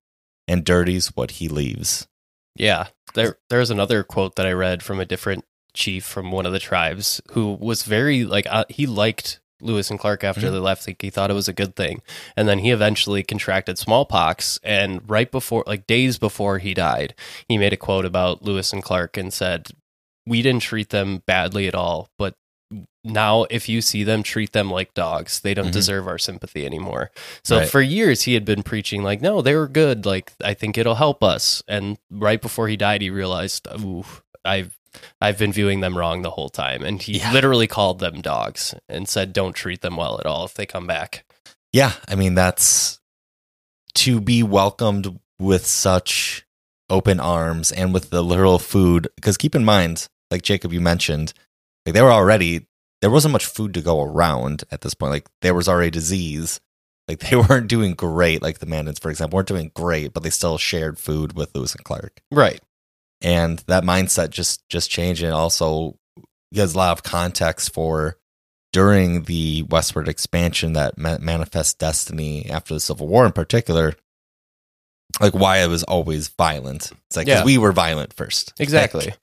and 0.48 0.64
dirties 0.64 1.14
what 1.14 1.32
he 1.32 1.48
leaves. 1.48 2.08
Yeah, 2.56 2.88
there 3.14 3.38
there's 3.48 3.70
another 3.70 4.02
quote 4.02 4.34
that 4.36 4.46
I 4.46 4.52
read 4.52 4.82
from 4.82 4.98
a 4.98 5.06
different 5.06 5.44
chief 5.74 6.04
from 6.04 6.30
one 6.32 6.46
of 6.46 6.52
the 6.52 6.58
tribes 6.58 7.20
who 7.32 7.54
was 7.54 7.82
very 7.84 8.24
like 8.24 8.46
uh, 8.50 8.64
he 8.68 8.86
liked 8.86 9.40
Lewis 9.62 9.90
and 9.90 9.98
Clark 10.00 10.24
after 10.24 10.48
Mhm. 10.48 10.52
they 10.52 10.58
left. 10.58 10.86
Like 10.86 11.02
he 11.02 11.10
thought 11.10 11.30
it 11.30 11.34
was 11.34 11.48
a 11.48 11.52
good 11.52 11.76
thing, 11.76 12.00
and 12.36 12.48
then 12.48 12.60
he 12.60 12.70
eventually 12.70 13.22
contracted 13.22 13.76
smallpox. 13.78 14.58
And 14.62 15.02
right 15.08 15.30
before, 15.30 15.64
like 15.66 15.86
days 15.86 16.16
before 16.18 16.58
he 16.58 16.72
died, 16.74 17.14
he 17.48 17.58
made 17.58 17.72
a 17.72 17.76
quote 17.76 18.06
about 18.06 18.42
Lewis 18.42 18.72
and 18.72 18.82
Clark 18.82 19.16
and 19.18 19.32
said, 19.32 19.68
"We 20.26 20.40
didn't 20.42 20.62
treat 20.62 20.88
them 20.90 21.22
badly 21.26 21.66
at 21.68 21.74
all, 21.74 22.08
but." 22.18 22.34
Now, 23.02 23.44
if 23.50 23.66
you 23.68 23.80
see 23.80 24.04
them, 24.04 24.22
treat 24.22 24.52
them 24.52 24.70
like 24.70 24.92
dogs. 24.94 25.40
They 25.40 25.54
don't 25.54 25.68
Mhm. 25.70 25.72
deserve 25.72 26.06
our 26.06 26.18
sympathy 26.18 26.64
anymore. 26.66 27.10
So 27.42 27.58
Right. 27.60 27.68
for 27.68 27.80
years 27.80 28.22
he 28.22 28.34
had 28.34 28.44
been 28.44 28.62
preaching 28.62 29.02
like, 29.02 29.20
no, 29.22 29.40
they 29.42 29.54
were 29.56 29.66
good. 29.66 30.04
Like 30.06 30.34
I 30.44 30.52
think 30.54 30.76
it'll 30.78 30.94
help 30.96 31.24
us. 31.24 31.62
And 31.66 31.96
right 32.10 32.40
before 32.40 32.68
he 32.68 32.76
died, 32.76 33.00
he 33.00 33.08
realized, 33.10 33.66
ooh, 33.80 34.04
I've 34.44 34.76
I've 35.20 35.38
been 35.38 35.52
viewing 35.52 35.80
them 35.80 35.96
wrong 35.96 36.22
the 36.22 36.30
whole 36.30 36.48
time. 36.48 36.82
And 36.84 37.00
he 37.00 37.18
Yeah. 37.18 37.32
literally 37.32 37.66
called 37.66 37.98
them 38.00 38.20
dogs 38.20 38.74
and 38.88 39.08
said, 39.08 39.32
don't 39.32 39.52
treat 39.54 39.80
them 39.82 39.96
well 39.96 40.18
at 40.18 40.26
all 40.26 40.44
if 40.44 40.54
they 40.54 40.66
come 40.66 40.86
back. 40.86 41.24
Yeah, 41.72 41.92
I 42.08 42.14
mean 42.16 42.34
that's 42.34 42.98
to 43.94 44.20
be 44.20 44.42
welcomed 44.42 45.18
with 45.38 45.66
such 45.66 46.44
open 46.88 47.20
arms 47.20 47.70
and 47.72 47.94
with 47.94 48.10
the 48.10 48.22
literal 48.22 48.58
food. 48.58 49.08
Because 49.16 49.36
keep 49.36 49.54
in 49.54 49.64
mind, 49.64 50.08
like 50.30 50.42
Jacob, 50.42 50.72
you 50.72 50.80
mentioned, 50.80 51.32
like 51.86 51.94
they 51.94 52.02
were 52.02 52.12
already 52.12 52.66
there 53.00 53.10
wasn't 53.10 53.32
much 53.32 53.46
food 53.46 53.72
to 53.74 53.80
go 53.80 54.02
around 54.02 54.64
at 54.70 54.82
this 54.82 54.94
point. 54.94 55.10
Like 55.12 55.28
there 55.42 55.54
was 55.54 55.68
already 55.68 55.90
disease. 55.90 56.60
Like 57.08 57.20
they 57.20 57.36
weren't 57.48 57.68
doing 57.68 57.94
great. 57.94 58.42
Like 58.42 58.58
the 58.58 58.66
Mandans, 58.66 59.00
for 59.00 59.10
example, 59.10 59.36
weren't 59.36 59.48
doing 59.48 59.70
great, 59.74 60.12
but 60.12 60.22
they 60.22 60.30
still 60.30 60.58
shared 60.58 60.98
food 60.98 61.32
with 61.34 61.54
Lewis 61.54 61.74
and 61.74 61.84
Clark. 61.84 62.20
Right. 62.30 62.60
And 63.22 63.58
that 63.66 63.84
mindset 63.84 64.30
just 64.30 64.66
just 64.68 64.90
changed. 64.90 65.22
And 65.22 65.32
also 65.32 65.96
gives 66.52 66.74
a 66.74 66.78
lot 66.78 66.92
of 66.92 67.02
context 67.02 67.72
for 67.72 68.16
during 68.72 69.24
the 69.24 69.62
westward 69.64 70.08
expansion 70.08 70.72
that 70.74 70.96
ma- 70.98 71.18
manifest 71.20 71.78
destiny 71.78 72.48
after 72.48 72.74
the 72.74 72.80
civil 72.80 73.06
war 73.08 73.26
in 73.26 73.32
particular 73.32 73.94
like 75.20 75.34
why 75.34 75.58
it 75.58 75.66
was 75.68 75.82
always 75.84 76.28
violent. 76.28 76.92
It's 77.08 77.16
like 77.16 77.26
Yeah. 77.26 77.44
we 77.44 77.58
were 77.58 77.72
violent 77.72 78.12
first. 78.12 78.52
Exactly. 78.60 79.06
Like, 79.06 79.18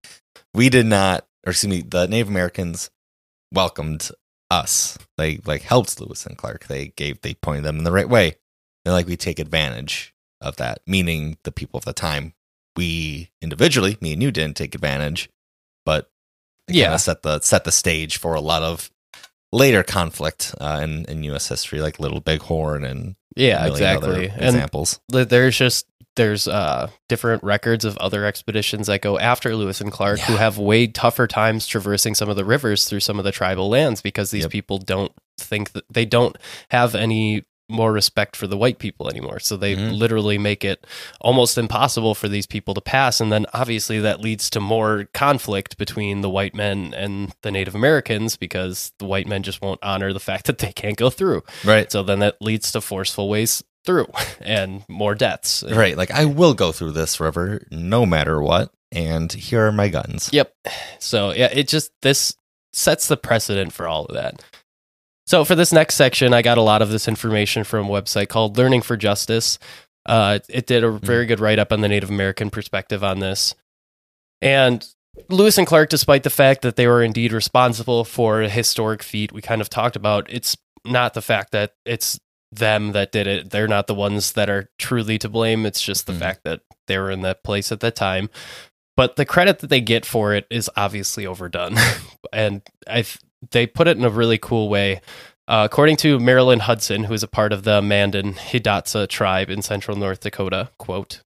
we 0.53 0.69
did 0.69 0.85
not 0.85 1.25
or 1.45 1.51
excuse 1.51 1.69
me 1.69 1.81
the 1.81 2.07
native 2.07 2.27
americans 2.27 2.89
welcomed 3.53 4.09
us. 4.51 4.97
They 5.17 5.39
like 5.45 5.61
helped 5.61 5.99
lewis 6.01 6.25
and 6.25 6.37
clark. 6.37 6.67
They 6.67 6.89
gave 6.89 7.21
they 7.21 7.33
pointed 7.35 7.63
them 7.63 7.77
in 7.77 7.83
the 7.83 7.91
right 7.91 8.09
way. 8.09 8.35
And 8.85 8.93
like 8.93 9.07
we 9.07 9.15
take 9.17 9.39
advantage 9.39 10.13
of 10.41 10.57
that 10.57 10.79
meaning 10.85 11.37
the 11.43 11.51
people 11.51 11.77
of 11.77 11.85
the 11.85 11.93
time 11.93 12.33
we 12.77 13.29
individually 13.41 13.97
me 14.01 14.13
and 14.13 14.21
you 14.23 14.31
didn't 14.31 14.55
take 14.55 14.75
advantage 14.75 15.29
but 15.85 16.09
it 16.67 16.75
Yeah. 16.75 16.95
set 16.97 17.21
the 17.23 17.39
set 17.41 17.63
the 17.63 17.71
stage 17.71 18.17
for 18.17 18.33
a 18.35 18.41
lot 18.41 18.61
of 18.63 18.89
later 19.53 19.83
conflict 19.83 20.53
uh, 20.59 20.79
in 20.83 21.05
in 21.05 21.23
U.S. 21.23 21.47
history, 21.47 21.79
like 21.79 21.99
Little 21.99 22.19
Bighorn 22.19 22.83
and 22.83 23.15
Yeah, 23.35 23.61
a 23.65 23.67
million 23.69 23.97
other 23.97 24.11
exactly. 24.21 24.29
And 24.29 24.55
examples. 24.55 24.99
th- 25.11 25.29
there's 25.29 25.57
just 25.57 25.87
there's 26.17 26.47
uh 26.47 26.89
different 27.07 27.43
records 27.43 27.85
of 27.85 27.95
other 27.99 28.25
expeditions 28.25 28.87
that 28.87 29.01
go 29.01 29.17
after 29.19 29.55
Lewis 29.55 29.79
and 29.79 29.91
Clark 29.91 30.19
who 30.21 30.35
have 30.35 30.57
way 30.57 30.87
tougher 30.87 31.27
times 31.27 31.65
traversing 31.67 32.15
some 32.15 32.27
of 32.27 32.35
the 32.35 32.43
rivers 32.43 32.85
through 32.85 32.99
some 33.01 33.17
of 33.19 33.23
the 33.23 33.31
tribal 33.31 33.69
lands 33.69 34.01
because 34.01 34.31
these 34.31 34.43
Yep. 34.43 34.51
people 34.51 34.77
don't 34.79 35.13
think 35.39 35.71
that 35.73 35.85
they 35.89 36.05
don't 36.05 36.35
have 36.71 36.95
any 36.95 37.43
more 37.69 37.91
respect 37.91 38.35
for 38.35 38.47
the 38.47 38.57
white 38.57 38.79
people 38.79 39.09
anymore. 39.09 39.39
So 39.39 39.57
they 39.57 39.75
Mhm. 39.75 39.97
literally 39.97 40.37
make 40.37 40.63
it 40.63 40.85
almost 41.19 41.57
impossible 41.57 42.15
for 42.15 42.27
these 42.29 42.45
people 42.45 42.73
to 42.73 42.81
pass 42.81 43.19
and 43.19 43.31
then 43.31 43.45
obviously 43.53 43.99
that 43.99 44.21
leads 44.21 44.49
to 44.51 44.59
more 44.59 45.07
conflict 45.13 45.77
between 45.77 46.21
the 46.21 46.29
white 46.29 46.55
men 46.55 46.93
and 46.95 47.33
the 47.41 47.51
Native 47.51 47.75
Americans 47.75 48.37
because 48.37 48.93
the 48.99 49.05
white 49.05 49.27
men 49.27 49.43
just 49.43 49.61
won't 49.61 49.79
honor 49.83 50.13
the 50.13 50.19
fact 50.19 50.45
that 50.47 50.59
they 50.59 50.71
can't 50.71 50.95
go 50.97 51.09
through. 51.09 51.43
Right, 51.65 51.91
So 51.91 52.03
then 52.03 52.19
that 52.19 52.37
leads 52.41 52.71
to 52.71 52.81
forceful 52.81 53.27
ways 53.29 53.63
through 53.85 54.07
and 54.41 54.83
more 54.87 55.15
deaths. 55.15 55.63
right. 55.69 55.97
Like 55.97 56.11
I 56.11 56.25
will 56.25 56.53
go 56.53 56.71
through 56.71 56.91
this 56.91 57.19
river 57.19 57.65
no 57.71 58.05
matter 58.05 58.41
what, 58.41 58.71
and 58.91 59.31
here 59.33 59.65
are 59.67 59.71
my 59.73 59.89
guns. 59.89 60.29
Yep. 60.31 60.53
So 60.99 61.31
yeah, 61.33 61.49
it 61.51 61.67
just 61.67 61.91
this 62.01 62.33
sets 62.73 63.07
the 63.07 63.17
precedent 63.17 63.73
for 63.73 63.87
all 63.87 64.05
of 64.05 64.13
that. 64.15 64.41
So 65.27 65.43
for 65.43 65.55
this 65.55 65.73
next 65.73 65.95
section, 65.95 66.33
I 66.33 66.41
got 66.41 66.57
a 66.57 66.61
lot 66.61 66.81
of 66.81 66.89
this 66.89 67.07
information 67.07 67.65
from 67.65 67.87
a 67.87 67.89
website 67.89 68.29
called 68.29 68.57
Learning 68.57 68.81
for 68.81 68.95
Justice. 68.95 69.59
Uh, 70.05 70.39
it 70.47 70.67
did 70.67 70.85
a 70.85 70.91
very 70.91 71.25
good 71.25 71.41
write 71.41 71.59
up 71.59 71.73
on 71.73 71.81
the 71.81 71.89
Native 71.89 72.09
American 72.09 72.49
perspective 72.49 73.03
on 73.03 73.19
this. 73.19 73.53
And 74.41 74.87
Lewis 75.29 75.57
and 75.57 75.67
Clark, 75.67 75.89
despite 75.89 76.23
the 76.23 76.29
fact 76.29 76.61
that 76.61 76.77
they 76.77 76.87
were 76.87 77.03
indeed 77.03 77.33
responsible 77.33 78.05
for 78.05 78.41
a 78.41 78.47
historic 78.49 79.03
feat 79.03 79.33
we 79.33 79.41
kind 79.41 79.59
of 79.59 79.69
talked 79.69 79.97
about, 79.97 80.27
it's 80.29 80.55
not 80.85 81.13
the 81.13 81.21
fact 81.21 81.51
that 81.51 81.73
it's 81.85 82.17
them 82.53 82.93
that 82.93 83.11
did 83.11 83.27
it. 83.27 83.49
They're 83.49 83.67
not 83.67 83.87
the 83.87 83.95
ones 83.95 84.31
that 84.31 84.49
are 84.49 84.69
truly 84.79 85.17
to 85.17 85.27
blame. 85.27 85.65
It's 85.65 85.81
just 85.81 86.07
the 86.07 86.13
Mhm. 86.13 86.19
fact 86.19 86.41
that 86.45 86.61
they 86.87 86.97
were 86.97 87.11
in 87.11 87.21
that 87.23 87.43
place 87.43 87.73
at 87.73 87.81
that 87.81 87.97
time. 87.97 88.29
But 88.95 89.17
the 89.17 89.25
credit 89.25 89.59
that 89.59 89.67
they 89.67 89.81
get 89.81 90.05
for 90.05 90.33
it 90.33 90.47
is 90.49 90.71
obviously 90.77 91.25
overdone. 91.27 91.75
and 92.31 92.61
I 92.89 93.03
they 93.51 93.67
put 93.67 93.87
it 93.87 93.97
in 93.97 94.03
a 94.05 94.09
really 94.09 94.37
cool 94.37 94.69
way. 94.69 95.01
Uh, 95.47 95.63
according 95.69 95.95
to 95.97 96.19
Marilyn 96.19 96.59
Hudson, 96.59 97.05
who 97.05 97.13
is 97.13 97.23
a 97.23 97.27
part 97.27 97.53
of 97.53 97.63
the 97.63 97.81
Mandan 97.81 98.33
Hidatsa 98.33 99.07
tribe 99.07 99.49
in 99.49 99.61
central 99.61 99.95
North 99.97 100.19
Dakota, 100.19 100.69
quote, 100.77 101.21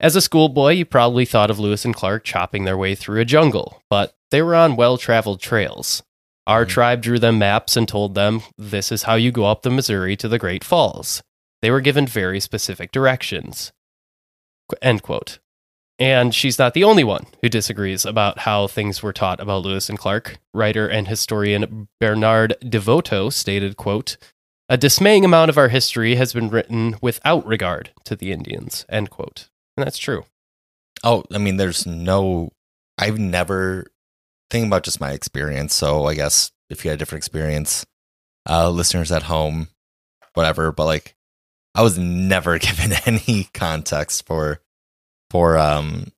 as 0.00 0.14
a 0.14 0.20
schoolboy, 0.20 0.74
you 0.74 0.84
probably 0.84 1.24
thought 1.24 1.50
of 1.50 1.58
Lewis 1.58 1.84
and 1.84 1.94
Clark 1.94 2.22
chopping 2.24 2.64
their 2.64 2.76
way 2.76 2.94
through 2.94 3.20
a 3.20 3.24
jungle, 3.24 3.82
but 3.90 4.14
they 4.30 4.42
were 4.42 4.54
on 4.54 4.76
well 4.76 4.96
traveled 4.96 5.40
trails. 5.40 6.02
Our 6.46 6.64
Mhm. 6.64 6.68
tribe 6.68 7.02
drew 7.02 7.18
them 7.18 7.38
maps 7.38 7.76
and 7.76 7.88
told 7.88 8.14
them 8.14 8.42
this 8.56 8.92
is 8.92 9.02
how 9.04 9.16
you 9.16 9.32
go 9.32 9.46
up 9.46 9.62
the 9.62 9.70
Missouri 9.70 10.16
to 10.16 10.28
the 10.28 10.38
Great 10.38 10.62
Falls. 10.62 11.20
They 11.62 11.70
were 11.70 11.80
given 11.80 12.06
very 12.06 12.38
specific 12.38 12.92
directions. 12.92 13.72
End 14.80 15.02
quote. 15.02 15.38
And 15.98 16.32
she's 16.34 16.58
not 16.58 16.74
the 16.74 16.84
only 16.84 17.02
one 17.02 17.26
who 17.42 17.48
disagrees 17.48 18.04
about 18.06 18.40
how 18.40 18.68
things 18.68 19.02
were 19.02 19.12
taught 19.12 19.40
about 19.40 19.62
Lewis 19.62 19.88
and 19.88 19.98
Clark. 19.98 20.38
Writer 20.54 20.86
and 20.86 21.08
historian 21.08 21.88
Bernard 22.00 22.54
DeVoto 22.62 23.32
stated, 23.32 23.76
quote, 23.76 24.16
a 24.68 24.76
dismaying 24.76 25.24
amount 25.24 25.48
of 25.48 25.58
our 25.58 25.68
history 25.68 26.14
has 26.16 26.32
been 26.32 26.50
written 26.50 26.96
without 27.00 27.44
regard 27.46 27.90
to 28.04 28.14
the 28.14 28.32
Indians, 28.32 28.84
end 28.88 29.10
quote. 29.10 29.48
And 29.76 29.86
that's 29.86 29.98
true. 29.98 30.24
Oh, 31.02 31.24
I 31.32 31.38
mean, 31.38 31.56
there's 31.56 31.86
no. 31.86 32.52
I've 32.98 33.18
never 33.18 33.86
think 34.50 34.66
about 34.66 34.82
just 34.82 35.00
my 35.00 35.12
experience. 35.12 35.74
So 35.74 36.06
I 36.06 36.14
guess 36.14 36.52
if 36.68 36.84
you 36.84 36.90
had 36.90 36.96
a 36.96 36.98
different 36.98 37.20
experience, 37.20 37.86
uh, 38.48 38.68
listeners 38.70 39.10
at 39.10 39.24
home, 39.24 39.68
whatever. 40.34 40.70
But 40.70 40.84
like, 40.84 41.14
I 41.74 41.82
was 41.82 41.98
never 41.98 42.58
given 42.58 42.92
any 43.06 43.48
context 43.54 44.26
for 44.26 44.60
for 45.30 45.56
um 45.58 46.12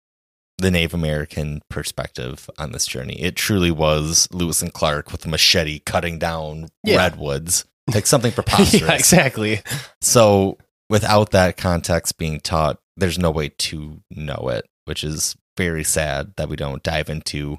the 0.58 0.70
Native 0.70 0.92
American 0.92 1.62
perspective 1.70 2.50
on 2.58 2.72
this 2.72 2.86
journey. 2.86 3.14
It 3.20 3.34
truly 3.34 3.70
was 3.70 4.28
Lewis 4.30 4.60
and 4.60 4.72
Clark 4.72 5.10
with 5.10 5.24
a 5.24 5.28
machete 5.28 5.78
cutting 5.78 6.18
down 6.18 6.68
Yeah. 6.84 6.96
redwoods, 6.98 7.64
like 7.94 8.06
something 8.06 8.30
preposterous. 8.32 8.82
yeah, 8.82 8.92
exactly. 8.94 9.62
So 10.02 10.58
without 10.90 11.30
that 11.30 11.56
context 11.56 12.18
being 12.18 12.40
taught, 12.40 12.78
there's 12.96 13.18
no 13.18 13.30
way 13.30 13.48
to 13.48 14.02
know 14.10 14.50
it, 14.52 14.66
which 14.84 15.02
is 15.02 15.34
very 15.56 15.82
sad 15.84 16.34
that 16.36 16.50
we 16.50 16.56
don't 16.56 16.82
dive 16.82 17.08
into 17.08 17.58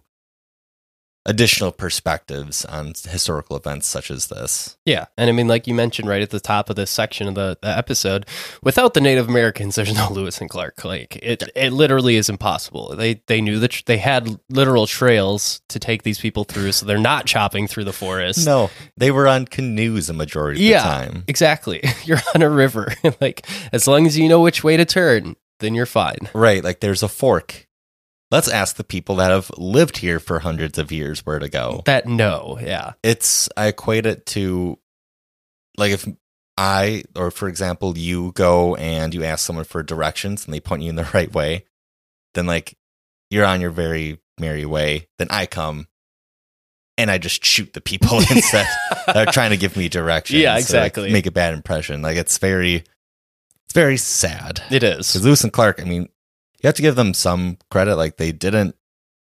additional 1.26 1.72
perspectives 1.72 2.66
on 2.66 2.94
historical 3.08 3.56
events 3.56 3.86
such 3.88 4.10
as 4.10 4.28
this. 4.28 4.78
Yeah. 4.86 5.06
And 5.18 5.30
I 5.30 5.34
mean, 5.34 5.48
like 5.48 5.68
you 5.68 5.74
mentioned 5.76 6.08
right 6.10 6.22
at 6.22 6.32
the 6.32 6.40
top 6.40 6.70
of 6.70 6.76
this 6.76 6.90
section 6.90 7.28
of 7.28 7.36
the, 7.36 7.58
the 7.62 7.68
episode, 7.78 8.26
without 8.64 8.94
the 8.96 9.02
Native 9.02 9.28
Americans, 9.30 9.76
there's 9.76 9.94
no 9.94 10.10
Lewis 10.12 10.42
and 10.42 10.50
Clark. 10.50 10.84
Like 10.84 11.18
it, 11.18 11.44
it 11.56 11.74
literally 11.74 12.16
is 12.16 12.28
impossible. 12.30 12.96
They, 12.96 13.22
they 13.28 13.40
knew 13.40 13.60
that 13.60 13.68
tr- 13.70 13.84
they 13.86 13.98
had 13.98 14.40
literal 14.50 14.88
trails 14.88 15.62
to 15.70 15.80
take 15.80 16.04
these 16.04 16.20
people 16.20 16.44
through. 16.44 16.72
So 16.72 16.86
they're 16.88 16.98
not 16.98 17.28
chopping 17.28 17.68
through 17.68 17.84
the 17.86 17.94
forest. 17.94 18.46
No, 18.46 18.72
they 18.98 19.12
were 19.12 19.28
on 19.28 19.46
canoes 19.46 20.10
a 20.10 20.14
majority 20.14 20.62
of 20.62 20.70
Yeah. 20.72 20.82
the 20.84 21.06
time. 21.12 21.24
Exactly. 21.28 21.84
You're 22.06 22.18
on 22.34 22.42
a 22.42 22.50
river. 22.50 22.94
like 23.22 23.46
as 23.72 23.88
long 23.88 24.08
as 24.08 24.18
you 24.18 24.28
know 24.28 24.42
which 24.42 24.64
way 24.64 24.76
to 24.78 24.86
turn, 24.86 25.36
then 25.60 25.76
you're 25.76 25.86
fine. 25.86 26.18
Right, 26.34 26.64
like 26.64 26.80
there's 26.80 27.04
a 27.04 27.08
fork. 27.08 27.68
Let's 28.32 28.48
ask 28.48 28.78
the 28.78 28.86
people 28.86 29.16
that 29.18 29.30
have 29.30 29.52
lived 29.58 29.98
here 29.98 30.20
for 30.20 30.40
hundreds 30.40 30.78
of 30.78 30.92
years 30.92 31.26
where 31.26 31.38
to 31.40 31.50
go. 31.50 31.82
That 31.86 32.08
no. 32.08 32.58
Yeah. 32.62 32.94
it's 33.04 33.50
I 33.58 33.68
equate 33.68 34.06
it 34.06 34.26
to 34.28 34.80
like 35.78 35.92
if 35.92 36.08
I 36.58 37.04
or 37.16 37.30
for 37.30 37.50
example 37.50 37.98
you 37.98 38.32
go 38.32 38.76
and 38.76 39.14
you 39.14 39.26
ask 39.26 39.46
someone 39.46 39.66
for 39.66 39.84
directions 39.84 40.46
and 40.46 40.54
they 40.54 40.62
point 40.62 40.82
you 40.82 40.90
in 40.90 40.96
the 40.96 41.10
right 41.14 41.32
way, 41.32 41.66
then 42.34 42.46
like 42.46 42.78
you're 43.30 43.46
on 43.46 43.60
your 43.60 43.72
very 43.72 44.20
merry 44.40 44.66
way. 44.66 45.08
Then 45.18 45.28
I 45.30 45.46
come 45.46 45.88
and 46.98 47.12
I 47.12 47.18
just 47.18 47.44
shoot 47.44 47.74
the 47.74 47.82
people 47.82 48.18
instead 48.32 48.68
that 49.08 49.28
are 49.28 49.32
trying 49.32 49.52
to 49.52 49.58
give 49.58 49.76
me 49.76 49.90
directions. 49.90 50.40
Yeah, 50.40 50.52
to, 50.52 50.56
like, 50.56 50.64
exactly. 50.64 51.12
make 51.12 51.26
a 51.26 51.32
bad 51.32 51.54
impression. 51.54 52.02
Like 52.02 52.16
it's 52.16 52.38
very 52.38 52.76
it's 53.66 53.74
very 53.74 53.98
sad. 53.98 54.62
It 54.70 54.84
is. 54.84 55.08
Because 55.12 55.26
Lewis 55.26 55.44
and 55.44 55.52
Clark, 55.54 55.82
I 55.82 55.86
mean, 55.86 56.10
you 56.62 56.68
have 56.68 56.76
to 56.76 56.82
give 56.82 56.96
them 56.96 57.14
some 57.14 57.58
credit. 57.70 57.96
Like 57.96 58.18
they 58.18 58.32
didn't, 58.32 58.76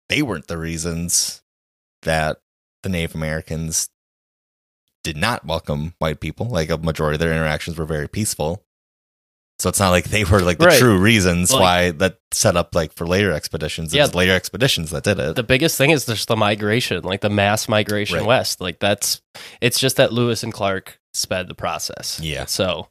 they 0.09 0.21
weren't 0.21 0.47
the 0.47 0.57
reasons 0.57 1.41
that 2.03 2.37
the 2.83 2.89
Native 2.89 3.15
Americans 3.15 3.89
did 5.03 5.17
not 5.17 5.45
welcome 5.45 5.93
white 5.99 6.19
people. 6.19 6.47
Like 6.47 6.69
a 6.69 6.77
majority 6.77 7.15
of 7.15 7.19
their 7.19 7.31
interactions 7.31 7.77
were 7.77 7.85
very 7.85 8.07
peaceful. 8.07 8.63
So 9.57 9.69
it's 9.69 9.79
not 9.79 9.91
like 9.91 10.05
they 10.05 10.23
were 10.25 10.41
like 10.41 10.57
the 10.57 10.65
Right. 10.65 10.79
true 10.79 10.97
reasons 10.99 11.51
Like- 11.51 11.61
why 11.61 11.91
that 11.91 12.19
set 12.33 12.57
up 12.57 12.75
like 12.75 12.91
for 12.93 13.07
later 13.07 13.31
expeditions. 13.31 13.93
It 13.93 13.97
Yeah. 13.97 14.03
was 14.03 14.13
later 14.15 14.33
expeditions 14.33 14.91
that 14.91 15.03
did 15.03 15.17
it. 15.19 15.35
the 15.35 15.43
biggest 15.43 15.77
thing 15.77 15.91
is 15.91 16.05
just 16.05 16.27
the 16.27 16.35
migration, 16.35 17.01
like 17.03 17.21
the 17.21 17.29
mass 17.29 17.69
migration 17.69 18.17
Right. 18.17 18.25
west. 18.25 18.59
Like 18.59 18.79
that's 18.79 19.21
it's 19.61 19.79
just 19.79 19.95
that 19.95 20.11
Lewis 20.11 20.43
and 20.43 20.51
Clark 20.53 20.99
sped 21.13 21.47
the 21.47 21.55
process. 21.55 22.19
Yeah. 22.21 22.45
So, 22.45 22.89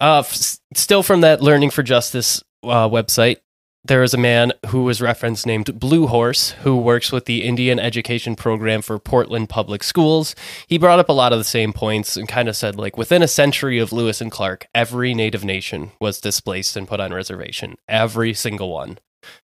uh, 0.00 0.18
f- 0.20 0.58
still 0.74 1.02
from 1.04 1.20
that 1.20 1.40
Learning 1.40 1.70
for 1.70 1.82
Justice 1.84 2.42
uh, 2.62 2.88
website, 2.88 3.38
there 3.84 4.02
is 4.02 4.12
a 4.12 4.18
man 4.18 4.52
who 4.66 4.82
was 4.82 5.00
referenced 5.00 5.46
named 5.46 5.78
Blue 5.78 6.06
Horse 6.06 6.50
who 6.62 6.76
works 6.76 7.10
with 7.10 7.24
the 7.24 7.42
Indian 7.42 7.78
Education 7.78 8.36
Program 8.36 8.82
for 8.82 8.98
Portland 8.98 9.48
Public 9.48 9.82
Schools. 9.82 10.34
He 10.66 10.78
brought 10.78 10.98
up 10.98 11.08
a 11.08 11.14
lot 11.14 11.32
of 11.32 11.38
the 11.38 11.44
same 11.44 11.72
points 11.72 12.16
and 12.16 12.28
kind 12.28 12.48
of 12.48 12.56
said 12.56 12.76
like 12.76 12.98
within 12.98 13.22
a 13.22 13.28
century 13.28 13.78
of 13.78 13.92
Lewis 13.92 14.20
and 14.20 14.30
Clark, 14.30 14.66
every 14.74 15.14
native 15.14 15.44
nation 15.44 15.92
was 16.00 16.20
displaced 16.20 16.76
and 16.76 16.88
put 16.88 17.00
on 17.00 17.14
reservation. 17.14 17.76
Every 17.88 18.34
single 18.34 18.70
one. 18.70 18.98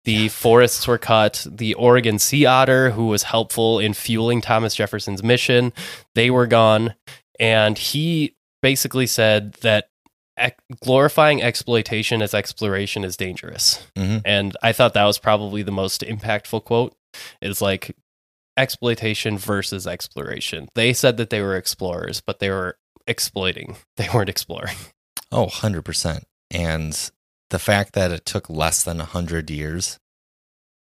The 0.05 0.29
forests 0.29 0.87
were 0.87 0.97
cut. 0.97 1.45
The 1.49 1.73
Oregon 1.75 2.17
sea 2.17 2.45
otter, 2.45 2.91
who 2.91 3.07
was 3.07 3.23
helpful 3.23 3.79
in 3.79 3.93
fueling 3.93 4.41
Thomas 4.41 4.73
Jefferson's 4.75 5.23
mission, 5.23 5.71
they 6.15 6.31
were 6.31 6.47
gone. 6.47 6.95
And 7.39 7.77
he 7.77 8.35
basically 8.61 9.07
said 9.07 9.53
that 9.61 9.90
ec- 10.41 10.59
glorifying 10.81 11.41
exploitation 11.41 12.21
as 12.21 12.33
exploration 12.33 13.03
is 13.03 13.15
dangerous. 13.17 13.79
Mhm. 13.97 14.21
And 14.25 14.57
I 14.61 14.73
thought 14.73 14.93
that 14.93 15.05
was 15.05 15.17
probably 15.19 15.63
the 15.63 15.71
most 15.71 16.01
impactful 16.01 16.63
quote. 16.65 16.95
Is 17.41 17.61
like 17.61 17.95
exploitation 18.57 19.37
versus 19.37 19.87
exploration. 19.87 20.69
They 20.75 20.93
said 20.93 21.17
that 21.17 21.29
they 21.29 21.41
were 21.41 21.55
explorers, 21.55 22.21
but 22.21 22.39
they 22.39 22.49
were 22.49 22.77
exploiting. 23.07 23.77
They 23.97 24.07
weren't 24.13 24.29
exploring. 24.29 24.75
Oh, 25.31 25.47
100%. 25.47 26.23
And 26.49 27.11
the 27.49 27.59
fact 27.59 27.93
that 27.93 28.11
it 28.11 28.25
took 28.25 28.49
less 28.49 28.83
than 28.83 28.97
100 28.97 29.49
years 29.49 29.99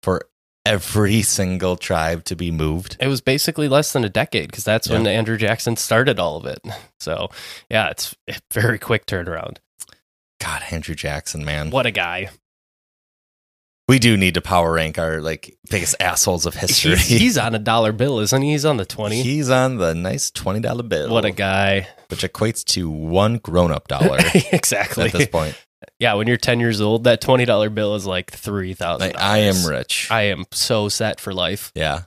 for 0.02 0.28
every 0.66 1.22
single 1.22 1.76
tribe 1.76 2.24
to 2.24 2.36
be 2.36 2.50
moved. 2.50 2.96
It 3.00 3.08
was 3.08 3.20
basically 3.20 3.68
less 3.68 3.92
than 3.92 4.04
a 4.04 4.08
decade 4.08 4.50
because 4.50 4.64
that's 4.64 4.88
when 4.88 5.06
Andrew 5.06 5.36
Jackson 5.36 5.76
started 5.76 6.18
all 6.18 6.36
of 6.36 6.46
it. 6.46 6.60
So, 6.98 7.28
yeah, 7.70 7.90
it's 7.90 8.14
a 8.28 8.34
very 8.52 8.78
quick 8.78 9.06
turnaround. 9.06 9.58
God, 10.40 10.62
Andrew 10.70 10.94
Jackson, 10.94 11.44
man. 11.44 11.70
What 11.70 11.86
a 11.86 11.90
guy. 11.90 12.30
We 13.88 14.00
do 14.00 14.16
need 14.16 14.34
to 14.34 14.40
power 14.40 14.72
rank 14.72 14.98
our 14.98 15.20
like 15.20 15.56
biggest 15.70 15.94
assholes 16.00 16.44
of 16.44 16.54
history. 16.54 16.96
He's, 16.96 17.20
he's 17.20 17.38
on 17.38 17.54
a 17.54 17.58
dollar 17.60 17.92
bill, 17.92 18.18
isn't 18.18 18.42
he? 18.42 18.50
He's 18.50 18.64
on 18.64 18.78
the 18.78 18.84
20. 18.84 19.22
He's 19.22 19.48
on 19.48 19.76
the 19.76 19.94
nice 19.94 20.32
twenty 20.32 20.58
dollar 20.58 20.82
bill. 20.82 21.08
what 21.08 21.24
a 21.24 21.30
guy. 21.30 21.86
Which 22.08 22.22
equates 22.22 22.64
to 22.72 22.90
one 22.90 23.38
grown 23.38 23.70
up 23.70 23.86
dollar 23.86 24.18
exactly. 24.52 25.06
at 25.06 25.12
this 25.12 25.28
point. 25.28 25.56
Yeah, 25.98 26.14
when 26.14 26.26
you're 26.26 26.36
10 26.36 26.60
years 26.60 26.80
old, 26.80 27.04
that 27.04 27.22
$20 27.22 27.74
bill 27.74 27.94
is 27.94 28.06
like 28.06 28.30
$3,000. 28.30 28.98
Like 29.00 29.18
I 29.20 29.38
am 29.38 29.64
rich. 29.66 30.08
I 30.10 30.22
am 30.22 30.44
so 30.52 30.88
set 30.88 31.20
for 31.20 31.32
life. 31.32 31.72
yeah. 31.74 32.02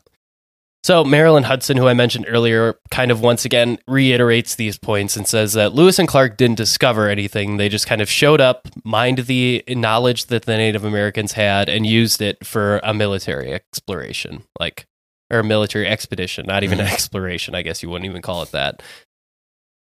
So, 0.86 1.04
Marilyn 1.04 1.44
Hudson, 1.44 1.76
who 1.76 1.90
I 1.90 1.94
mentioned 1.94 2.26
earlier, 2.30 2.80
kind 2.90 3.12
of 3.12 3.20
once 3.20 3.44
again 3.44 3.80
reiterates 3.86 4.56
these 4.56 4.78
points 4.78 5.18
and 5.18 5.28
says 5.28 5.52
that 5.54 5.74
Lewis 5.74 6.00
and 6.00 6.08
Clark 6.08 6.38
didn't 6.38 6.56
discover 6.56 7.10
anything. 7.10 7.58
They 7.58 7.68
just 7.68 7.86
kind 7.86 8.00
of 8.02 8.10
showed 8.10 8.40
up, 8.40 8.66
mined 8.86 9.20
the 9.20 9.62
knowledge 9.68 10.28
that 10.28 10.46
the 10.46 10.56
Native 10.56 10.86
Americans 10.86 11.34
had, 11.34 11.68
and 11.68 11.86
used 11.86 12.22
it 12.22 12.46
for 12.48 12.80
a 12.82 12.94
military 12.94 13.52
exploration, 13.52 14.44
like, 14.58 14.86
or 15.30 15.40
a 15.40 15.44
military 15.44 15.86
expedition, 15.86 16.46
not 16.48 16.64
even 16.64 16.80
an 16.80 16.86
Mhm. 16.88 16.94
exploration. 16.94 17.56
I 17.56 17.62
guess 17.62 17.84
you 17.84 17.90
wouldn't 17.90 18.10
even 18.10 18.22
call 18.22 18.42
it 18.44 18.52
that. 18.54 18.82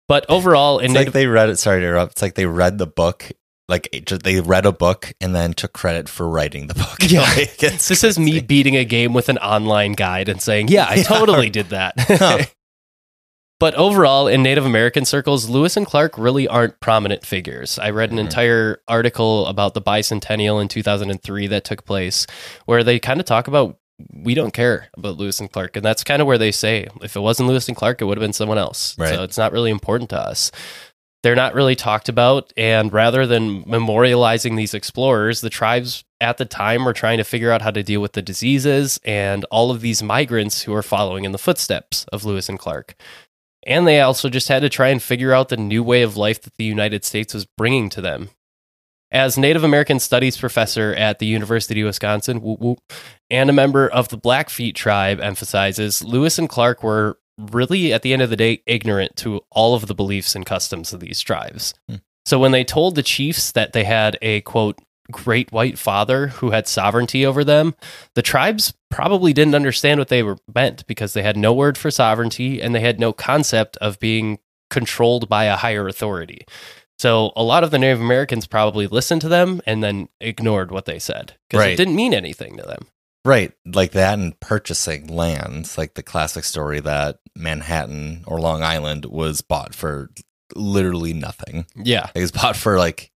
But 0.08 0.28
overall, 0.30 0.78
in 0.78 0.86
It's 0.86 0.94
Native 0.94 1.08
like 1.08 1.14
they 1.14 1.28
read 1.28 1.50
it. 1.50 1.58
Sorry 1.58 1.82
to 1.82 1.88
interrupt. 1.88 2.12
It's 2.14 2.22
like 2.22 2.36
they 2.36 2.46
read 2.46 2.78
the 2.78 2.88
book. 2.88 3.32
Like 3.70 3.90
they 4.24 4.42
read 4.42 4.66
a 4.66 4.72
book 4.74 5.14
and 5.22 5.34
then 5.34 5.54
took 5.54 5.74
credit 5.74 6.10
for 6.10 6.28
writing 6.28 6.68
the 6.68 6.74
book. 6.76 6.98
Yeah. 7.02 7.22
Like, 7.22 7.58
This 7.58 8.04
is 8.04 8.20
me 8.20 8.40
beating 8.42 8.76
a 8.76 8.84
game 8.86 9.14
with 9.14 9.30
an 9.30 9.38
online 9.38 9.94
guide 9.94 10.28
and 10.30 10.42
saying, 10.42 10.68
"Yeah, 10.68 10.86
I 10.90 10.96
Yeah. 10.98 11.04
totally 11.04 11.50
did 11.50 11.70
that." 11.70 11.94
Huh. 12.10 12.40
But 13.60 13.76
overall, 13.76 14.28
in 14.28 14.44
Native 14.44 14.66
American 14.66 15.06
circles, 15.06 15.48
Lewis 15.48 15.78
and 15.78 15.86
Clark 15.86 16.18
really 16.18 16.48
aren't 16.50 16.82
prominent 16.82 17.26
figures. 17.26 17.80
I 17.80 17.92
read 17.92 18.12
an 18.12 18.18
Mhm. 18.18 18.22
entire 18.26 18.82
article 18.90 19.46
about 19.48 19.74
the 19.74 19.82
bicentennial 19.82 20.62
in 20.62 20.68
2003 20.68 21.48
that 21.48 21.64
took 21.64 21.86
place 21.86 22.28
where 22.66 22.84
they 22.84 23.00
kind 23.00 23.22
of 23.22 23.26
talk 23.26 23.48
about 23.48 23.78
we 24.12 24.34
don't 24.34 24.54
care 24.54 24.90
about 24.98 25.16
Lewis 25.18 25.40
and 25.40 25.50
Clark. 25.50 25.78
And 25.78 25.86
that's 25.86 26.04
kind 26.04 26.20
of 26.22 26.28
where 26.28 26.40
they 26.40 26.52
say 26.52 26.88
if 27.02 27.16
it 27.16 27.20
wasn't 27.22 27.48
Lewis 27.48 27.68
and 27.70 27.78
Clark, 27.78 28.02
it 28.02 28.06
would 28.06 28.18
have 28.18 28.24
been 28.24 28.34
someone 28.34 28.58
else. 28.58 28.98
Right. 28.98 29.14
So 29.14 29.24
it's 29.24 29.38
not 29.38 29.54
really 29.54 29.72
important 29.72 30.10
to 30.10 30.20
us. 30.20 30.52
They're 31.24 31.36
not 31.36 31.56
really 31.56 31.76
talked 31.76 32.10
about. 32.10 32.52
And 32.58 32.92
rather 32.92 33.26
than 33.26 33.64
memorializing 33.64 34.58
these 34.58 34.74
explorers, 34.74 35.42
the 35.42 35.50
tribes 35.50 36.04
at 36.20 36.38
the 36.38 36.46
time 36.46 36.86
were 36.86 36.94
trying 36.94 37.18
to 37.18 37.24
figure 37.24 37.52
out 37.52 37.62
how 37.62 37.72
to 37.72 37.82
deal 37.82 38.02
with 38.02 38.12
the 38.12 38.22
diseases 38.22 39.00
and 39.04 39.46
all 39.46 39.72
of 39.72 39.82
these 39.82 40.04
migrants 40.04 40.64
who 40.64 40.74
are 40.74 40.84
following 40.84 41.24
in 41.24 41.32
the 41.32 41.38
footsteps 41.38 42.06
of 42.12 42.26
Lewis 42.26 42.50
and 42.50 42.60
Clark. 42.60 42.96
And 43.66 43.88
they 43.88 44.02
also 44.02 44.30
just 44.30 44.50
had 44.50 44.62
to 44.62 44.70
try 44.70 44.90
and 44.90 45.02
figure 45.02 45.32
out 45.32 45.48
the 45.48 45.58
new 45.58 45.82
way 45.82 46.02
of 46.02 46.18
life 46.18 46.42
that 46.42 46.56
the 46.58 46.66
United 46.66 47.06
States 47.06 47.34
was 47.34 47.46
bringing 47.46 47.90
to 47.92 48.02
them. 48.02 48.30
As 49.10 49.38
Native 49.38 49.64
American 49.64 50.00
Studies 50.00 50.38
professor 50.38 50.94
at 50.96 51.20
the 51.20 51.28
University 51.28 51.82
of 51.82 51.86
Wisconsin, 51.86 52.42
whoop, 52.42 52.60
whoop, 52.60 52.80
and 53.30 53.50
a 53.50 53.54
member 53.54 53.88
of 53.88 54.10
the 54.10 54.18
Blackfeet 54.18 54.76
tribe 54.76 55.22
emphasizes, 55.22 56.04
Lewis 56.04 56.40
and 56.40 56.50
Clark 56.50 56.84
were 56.84 57.20
really, 57.38 57.94
at 57.94 58.02
the 58.02 58.14
end 58.14 58.22
of 58.22 58.30
the 58.30 58.36
day, 58.36 58.62
ignorant 58.66 59.16
to 59.18 59.42
all 59.52 59.76
of 59.76 59.88
the 59.88 59.96
beliefs 59.96 60.36
and 60.36 60.46
customs 60.46 60.94
of 60.94 61.00
these 61.00 61.22
tribes. 61.22 61.74
Hmm. 61.90 61.98
So 62.26 62.40
when 62.40 62.52
they 62.52 62.64
told 62.64 62.96
the 62.96 63.04
chiefs 63.04 63.52
that 63.52 63.74
they 63.74 63.84
had 63.84 64.18
a 64.22 64.42
quote, 64.42 64.80
great 65.12 65.52
white 65.52 65.78
father 65.78 66.28
who 66.28 66.52
had 66.52 66.68
sovereignty 66.68 67.26
over 67.26 67.44
them, 67.44 67.76
the 68.16 68.22
tribes 68.22 68.74
probably 68.90 69.34
didn't 69.34 69.56
understand 69.56 70.00
what 70.00 70.08
they 70.08 70.24
were 70.24 70.38
meant 70.54 70.88
because 70.88 71.14
they 71.14 71.24
had 71.24 71.36
no 71.36 71.54
word 71.54 71.78
for 71.78 71.92
sovereignty 71.92 72.62
and 72.62 72.74
they 72.74 72.80
had 72.80 73.00
no 73.00 73.12
concept 73.12 73.76
of 73.78 74.00
being 74.00 74.40
controlled 74.70 75.28
by 75.28 75.46
a 75.46 75.58
higher 75.58 75.88
authority. 75.88 76.46
So 76.98 77.34
a 77.36 77.44
lot 77.44 77.64
of 77.64 77.72
the 77.72 77.80
Native 77.80 78.00
Americans 78.00 78.48
probably 78.48 78.88
listened 78.88 79.22
to 79.22 79.30
them 79.30 79.62
and 79.66 79.84
then 79.84 80.08
ignored 80.22 80.72
what 80.72 80.86
they 80.86 81.00
said 81.00 81.34
because 81.50 81.66
it 81.66 81.76
didn't 81.76 81.96
mean 81.96 82.14
anything 82.14 82.56
to 82.58 82.64
them. 82.64 82.88
Right, 83.26 83.54
like 83.66 83.92
that 83.92 84.20
and 84.20 84.38
purchasing 84.40 85.08
lands, 85.08 85.78
like 85.78 85.94
the 85.94 86.04
classic 86.04 86.44
story 86.44 86.82
that 86.82 87.20
Manhattan 87.36 88.24
or 88.28 88.40
Long 88.40 88.62
Island 88.64 89.06
was 89.06 89.42
bought 89.42 89.74
for 89.76 90.10
literally 90.56 91.14
nothing. 91.14 91.66
Yeah. 91.76 92.10
It 92.16 92.22
was 92.22 92.32
bought 92.32 92.56
for 92.56 92.78
like 92.78 93.12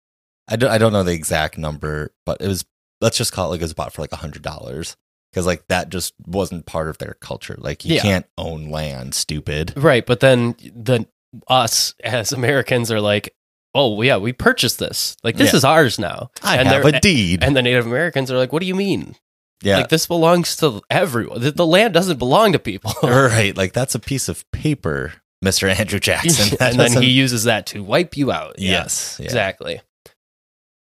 I 0.47 0.55
don't 0.55 0.70
I 0.72 0.78
don't 0.78 0.93
know 0.93 1.03
the 1.03 1.13
exact 1.13 1.57
number, 1.57 2.13
but 2.26 2.41
it 2.41 2.47
was 2.47 2.66
let's 3.01 3.18
just 3.18 3.32
call 3.34 3.47
it 3.47 3.49
like 3.51 3.61
it 3.61 3.66
was 3.66 3.74
bought 3.74 3.93
for 3.93 4.01
like 4.01 4.11
a 4.13 4.18
hundred 4.18 4.41
dollars. 4.41 4.95
Because 5.32 5.45
like 5.45 5.68
that 5.68 5.89
just 5.89 6.13
wasn't 6.26 6.66
part 6.66 6.88
of 6.88 6.97
their 6.97 7.18
culture. 7.20 7.55
Like 7.57 7.84
you 7.84 7.95
Yeah. 7.95 8.01
can't 8.01 8.26
own 8.38 8.70
land, 8.70 9.13
stupid. 9.13 9.74
Right. 9.76 10.05
But 10.05 10.22
then 10.22 10.55
the 10.74 11.07
us 11.49 11.93
as 12.03 12.32
Americans 12.32 12.89
are 12.89 13.01
like, 13.01 13.36
oh 13.74 14.01
yeah, 14.01 14.16
we 14.16 14.32
purchased 14.32 14.80
this. 14.80 15.18
Like 15.24 15.36
this 15.36 15.51
Yeah. 15.51 15.57
is 15.57 15.66
ours 15.66 15.99
now. 15.99 16.30
I 16.41 16.55
and 16.57 16.70
have 16.70 16.86
a 16.86 16.99
deed. 17.01 17.43
And 17.43 17.53
the 17.53 17.61
Native 17.61 17.86
Americans 17.86 18.32
are 18.32 18.38
like, 18.38 18.53
what 18.53 18.61
do 18.61 18.66
you 18.66 18.76
mean? 18.76 19.16
Yeah. 19.61 19.77
Like 19.77 19.89
this 19.89 20.07
belongs 20.07 20.55
to 20.57 20.81
everyone. 20.89 21.41
The, 21.41 21.51
the 21.51 21.65
land 21.65 21.93
doesn't 21.93 22.19
belong 22.19 22.53
to 22.53 22.59
people. 22.59 22.93
right. 23.03 23.55
Like 23.55 23.73
that's 23.73 23.95
a 23.95 23.99
piece 23.99 24.29
of 24.29 24.49
paper, 24.51 25.13
Mr. 25.43 25.67
Andrew 25.67 25.99
Jackson. 25.99 26.57
And 26.61 26.79
then 26.79 27.01
he 27.01 27.09
uses 27.09 27.45
that 27.45 27.65
to 27.67 27.83
wipe 27.83 28.17
you 28.17 28.31
out. 28.31 28.59
Yeah. 28.59 28.71
Yes. 28.71 29.17
yeah. 29.19 29.25
Exactly. 29.25 29.81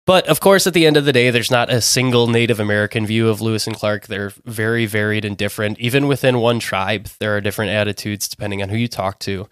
But 0.05 0.27
of 0.27 0.39
course, 0.39 0.67
at 0.67 0.73
the 0.75 0.85
end 0.85 0.97
of 0.97 1.05
the 1.05 1.13
day, 1.13 1.31
there's 1.31 1.49
not 1.49 1.71
a 1.71 1.81
single 1.81 2.27
Native 2.27 2.59
American 2.59 3.07
view 3.07 3.27
of 3.27 3.41
Lewis 3.41 3.65
and 3.65 3.75
Clark. 3.75 4.05
They're 4.05 4.33
very 4.45 4.85
varied 4.85 5.25
and 5.25 5.35
different. 5.35 5.79
Even 5.79 6.07
within 6.07 6.37
one 6.37 6.59
tribe, 6.59 7.09
there 7.19 7.35
are 7.35 7.41
different 7.41 7.71
attitudes 7.71 8.27
depending 8.27 8.61
on 8.61 8.69
who 8.69 8.77
you 8.77 8.87
talk 8.87 9.17
to. 9.19 9.47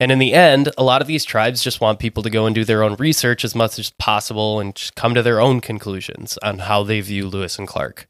And 0.00 0.10
in 0.10 0.18
the 0.18 0.34
end, 0.34 0.70
a 0.76 0.82
lot 0.82 1.00
of 1.00 1.06
these 1.06 1.24
tribes 1.24 1.62
just 1.62 1.80
want 1.80 2.00
people 2.00 2.24
to 2.24 2.30
go 2.30 2.46
and 2.46 2.54
do 2.54 2.64
their 2.64 2.82
own 2.82 2.96
research 2.96 3.44
as 3.44 3.54
much 3.54 3.78
as 3.78 3.92
possible 3.98 4.58
and 4.58 4.74
just 4.74 4.96
come 4.96 5.14
to 5.14 5.22
their 5.22 5.40
own 5.40 5.60
conclusions 5.60 6.36
on 6.42 6.58
how 6.58 6.82
they 6.82 7.00
view 7.00 7.28
Lewis 7.28 7.58
and 7.58 7.68
Clark. 7.68 8.08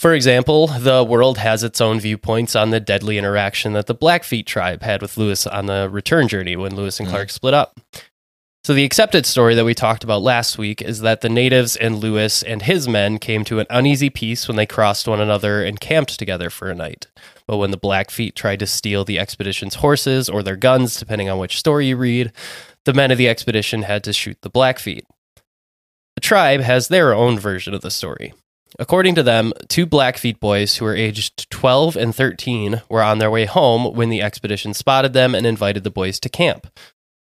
For 0.00 0.14
example, 0.14 0.66
the 0.66 1.04
world 1.04 1.36
has 1.36 1.62
its 1.62 1.78
own 1.78 2.00
viewpoints 2.00 2.56
on 2.56 2.70
the 2.70 2.80
deadly 2.80 3.18
interaction 3.18 3.74
that 3.74 3.86
the 3.86 3.94
Blackfeet 3.94 4.46
tribe 4.46 4.80
had 4.80 5.02
with 5.02 5.18
Lewis 5.18 5.46
on 5.46 5.66
the 5.66 5.90
return 5.90 6.26
journey 6.26 6.56
when 6.56 6.74
Lewis 6.74 6.98
and 7.00 7.06
Mhm. 7.06 7.10
Clark 7.10 7.28
split 7.28 7.52
up. 7.52 7.78
So, 8.64 8.72
the 8.72 8.84
accepted 8.84 9.26
story 9.26 9.54
that 9.54 9.64
we 9.66 9.74
talked 9.74 10.02
about 10.02 10.22
last 10.22 10.56
week 10.56 10.80
is 10.80 11.00
that 11.00 11.20
the 11.20 11.28
natives 11.28 11.76
and 11.76 11.98
Lewis 11.98 12.42
and 12.42 12.62
his 12.62 12.88
men 12.88 13.18
came 13.18 13.44
to 13.44 13.60
an 13.60 13.66
uneasy 13.68 14.08
peace 14.08 14.48
when 14.48 14.56
they 14.56 14.64
crossed 14.64 15.06
one 15.06 15.20
another 15.20 15.62
and 15.62 15.78
camped 15.78 16.18
together 16.18 16.48
for 16.48 16.70
a 16.70 16.74
night. 16.74 17.06
But 17.46 17.58
when 17.58 17.70
the 17.70 17.76
Blackfeet 17.76 18.34
tried 18.34 18.60
to 18.60 18.66
steal 18.66 19.04
the 19.04 19.18
expedition's 19.18 19.76
horses 19.76 20.30
or 20.30 20.42
their 20.42 20.56
guns, 20.56 20.96
depending 20.96 21.28
on 21.28 21.38
which 21.38 21.58
story 21.58 21.88
you 21.88 21.98
read, 21.98 22.32
the 22.86 22.94
men 22.94 23.10
of 23.10 23.18
the 23.18 23.28
expedition 23.28 23.82
had 23.82 24.02
to 24.04 24.14
shoot 24.14 24.38
the 24.40 24.48
Blackfeet. 24.50 25.04
The 26.14 26.22
tribe 26.22 26.62
has 26.62 26.88
their 26.88 27.12
own 27.12 27.38
version 27.38 27.74
of 27.74 27.82
the 27.82 27.90
story. 27.90 28.32
According 28.78 29.14
to 29.16 29.22
them, 29.22 29.52
two 29.68 29.86
Blackfeet 29.86 30.38
boys 30.38 30.76
who 30.76 30.84
were 30.84 30.94
aged 30.94 31.50
12 31.50 31.96
and 31.96 32.14
13 32.14 32.82
were 32.88 33.02
on 33.02 33.18
their 33.18 33.30
way 33.30 33.44
home 33.44 33.94
when 33.94 34.10
the 34.10 34.22
expedition 34.22 34.74
spotted 34.74 35.12
them 35.12 35.34
and 35.34 35.46
invited 35.46 35.84
the 35.84 35.90
boys 35.90 36.20
to 36.20 36.28
camp. 36.28 36.68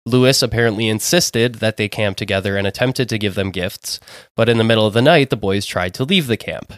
Lewis 0.06 0.42
apparently 0.42 0.88
insisted 0.88 1.56
that 1.56 1.76
they 1.76 1.88
camp 1.88 2.16
together 2.16 2.56
and 2.56 2.66
attempted 2.66 3.08
to 3.08 3.18
give 3.18 3.34
them 3.34 3.50
gifts, 3.50 3.98
but 4.36 4.48
in 4.48 4.58
the 4.58 4.64
middle 4.64 4.86
of 4.86 4.92
the 4.92 5.02
night, 5.02 5.30
the 5.30 5.36
boys 5.36 5.64
tried 5.64 5.94
to 5.94 6.04
leave 6.04 6.26
the 6.26 6.36
camp. 6.36 6.74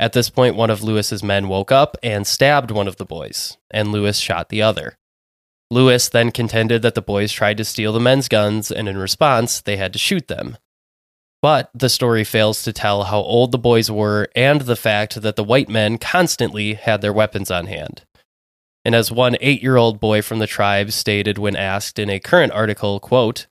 At 0.00 0.14
this 0.14 0.30
point, 0.30 0.56
one 0.56 0.70
of 0.70 0.82
Lewis's 0.82 1.22
men 1.22 1.48
woke 1.48 1.70
up 1.70 1.96
and 2.02 2.26
stabbed 2.26 2.70
one 2.70 2.88
of 2.88 2.96
the 2.96 3.04
boys, 3.04 3.58
and 3.70 3.92
Lewis 3.92 4.18
shot 4.18 4.48
the 4.48 4.62
other. 4.62 4.96
Lewis 5.70 6.08
then 6.08 6.32
contended 6.32 6.82
that 6.82 6.94
the 6.94 7.02
boys 7.02 7.30
tried 7.30 7.56
to 7.58 7.64
steal 7.64 7.92
the 7.92 8.00
men's 8.00 8.26
guns, 8.28 8.70
and 8.70 8.88
in 8.88 8.96
response, 8.96 9.60
they 9.60 9.76
had 9.76 9.92
to 9.92 9.98
shoot 9.98 10.28
them. 10.28 10.56
But 11.42 11.70
the 11.74 11.88
story 11.88 12.22
fails 12.22 12.62
to 12.62 12.72
tell 12.72 13.02
how 13.04 13.18
old 13.18 13.50
the 13.50 13.58
boys 13.58 13.90
were 13.90 14.28
and 14.36 14.60
the 14.60 14.76
fact 14.76 15.20
that 15.20 15.34
the 15.34 15.42
white 15.44 15.68
men 15.68 15.98
constantly 15.98 16.74
had 16.74 17.00
their 17.00 17.12
weapons 17.12 17.50
on 17.50 17.66
hand. 17.66 18.04
And 18.84 18.94
as 18.94 19.10
one 19.12 19.36
eight 19.40 19.60
year 19.62 19.76
old 19.76 19.98
boy 20.00 20.22
from 20.22 20.38
the 20.38 20.46
tribe 20.46 20.92
stated 20.92 21.38
when 21.38 21.56
asked 21.56 21.98
in 21.98 22.08
a 22.08 22.20
current 22.20 22.52
article, 22.52 23.00
quote, 23.00 23.46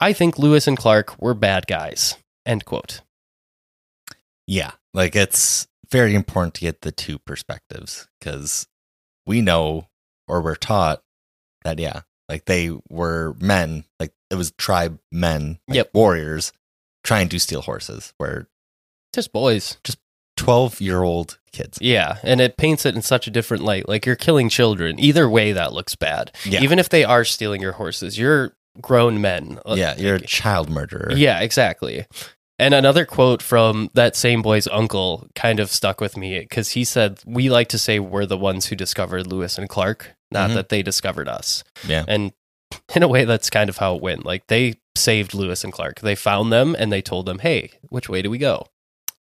I 0.00 0.12
think 0.12 0.38
Lewis 0.38 0.66
and 0.66 0.76
Clark 0.76 1.20
were 1.20 1.34
bad 1.34 1.66
guys. 1.68 2.16
End 2.44 2.64
quote. 2.64 3.02
Yeah. 4.46 4.72
Like 4.92 5.14
it's 5.14 5.68
very 5.90 6.14
important 6.14 6.54
to 6.54 6.60
get 6.62 6.80
the 6.80 6.92
two 6.92 7.18
perspectives 7.20 8.08
because 8.18 8.66
we 9.24 9.40
know 9.40 9.86
or 10.26 10.40
we're 10.42 10.56
taught 10.56 11.02
that, 11.62 11.78
yeah, 11.78 12.02
like 12.28 12.46
they 12.46 12.72
were 12.88 13.36
men, 13.40 13.84
like 14.00 14.12
it 14.30 14.36
was 14.36 14.52
tribe 14.52 14.98
men, 15.12 15.58
like 15.68 15.76
Yep. 15.76 15.90
warriors 15.94 16.52
trying 17.04 17.28
to 17.30 17.38
steal 17.40 17.62
horses, 17.62 18.12
where 18.18 18.46
Just 19.14 19.32
boys. 19.32 19.78
just 19.84 19.98
12 20.36 20.80
year 20.80 21.02
old 21.02 21.38
kids. 21.52 21.78
Yeah. 21.80 22.18
And 22.22 22.40
it 22.40 22.56
paints 22.56 22.86
it 22.86 22.94
in 22.94 23.02
such 23.02 23.26
a 23.26 23.30
different 23.30 23.62
light. 23.62 23.88
Like 23.88 24.06
you're 24.06 24.16
killing 24.16 24.48
children. 24.48 24.98
Either 24.98 25.28
way, 25.28 25.52
that 25.52 25.72
looks 25.72 25.94
bad. 25.96 26.32
Yeah. 26.44 26.62
Even 26.62 26.78
if 26.78 26.88
they 26.88 27.04
are 27.04 27.24
stealing 27.24 27.60
your 27.60 27.72
horses, 27.72 28.18
you're 28.18 28.54
grown 28.80 29.20
men. 29.20 29.58
yeah. 29.66 29.96
You're 29.98 30.14
a 30.16 30.20
child 30.20 30.70
murderer. 30.70 31.12
Yeah, 31.14 31.40
exactly. 31.40 32.06
And 32.58 32.72
another 32.74 33.04
quote 33.04 33.42
from 33.42 33.90
that 33.94 34.16
same 34.16 34.42
boy's 34.42 34.68
uncle 34.68 35.26
kind 35.34 35.60
of 35.60 35.70
stuck 35.70 36.00
with 36.00 36.16
me 36.16 36.38
because 36.38 36.70
he 36.70 36.84
said, 36.84 37.20
We 37.26 37.50
like 37.50 37.68
to 37.70 37.78
say 37.78 37.98
we're 37.98 38.26
the 38.26 38.36
ones 38.38 38.66
who 38.66 38.76
discovered 38.76 39.26
Lewis 39.26 39.58
and 39.58 39.68
Clark, 39.68 40.14
not 40.30 40.50
Mhm. 40.50 40.54
that 40.54 40.68
they 40.68 40.82
discovered 40.82 41.28
us. 41.28 41.64
Yeah. 41.86 42.04
And 42.06 42.32
in 42.94 43.02
a 43.02 43.08
way, 43.08 43.24
that's 43.24 43.50
kind 43.50 43.68
of 43.68 43.78
how 43.78 43.96
it 43.96 44.02
went. 44.02 44.24
Like 44.24 44.46
they 44.46 44.74
saved 44.96 45.34
Lewis 45.34 45.64
and 45.64 45.72
Clark. 45.72 46.00
They 46.00 46.14
found 46.14 46.52
them 46.52 46.76
and 46.78 46.92
they 46.92 47.02
told 47.02 47.26
them, 47.26 47.38
Hey, 47.38 47.72
which 47.88 48.08
way 48.08 48.22
do 48.22 48.30
we 48.30 48.38
go? 48.38 48.66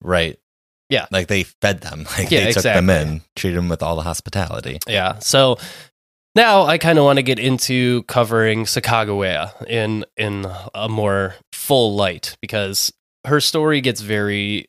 Right. 0.02 0.38
Yeah. 0.90 1.08
Like 1.12 1.28
they 1.28 1.44
fed 1.44 1.82
them. 1.82 2.06
Like 2.18 2.32
Yeah, 2.32 2.46
they 2.46 2.52
took 2.52 2.64
them 2.64 2.90
in, 2.90 3.22
treated 3.36 3.58
them 3.58 3.70
with 3.70 3.82
all 3.84 3.96
the 3.96 4.04
hospitality. 4.04 4.80
Yeah. 4.88 5.20
So 5.20 5.58
now 6.36 6.64
I 6.64 6.78
kind 6.78 7.00
of 7.00 7.06
want 7.06 7.18
to 7.18 7.24
get 7.24 7.40
into 7.40 8.04
covering 8.04 8.66
Sacagawea 8.66 9.66
in 9.68 10.06
in 10.18 10.46
a 10.74 10.90
more 10.90 11.36
full 11.54 11.96
light 11.96 12.36
because 12.42 12.92
her 13.26 13.40
story 13.40 13.82
gets 13.82 14.02
very 14.02 14.68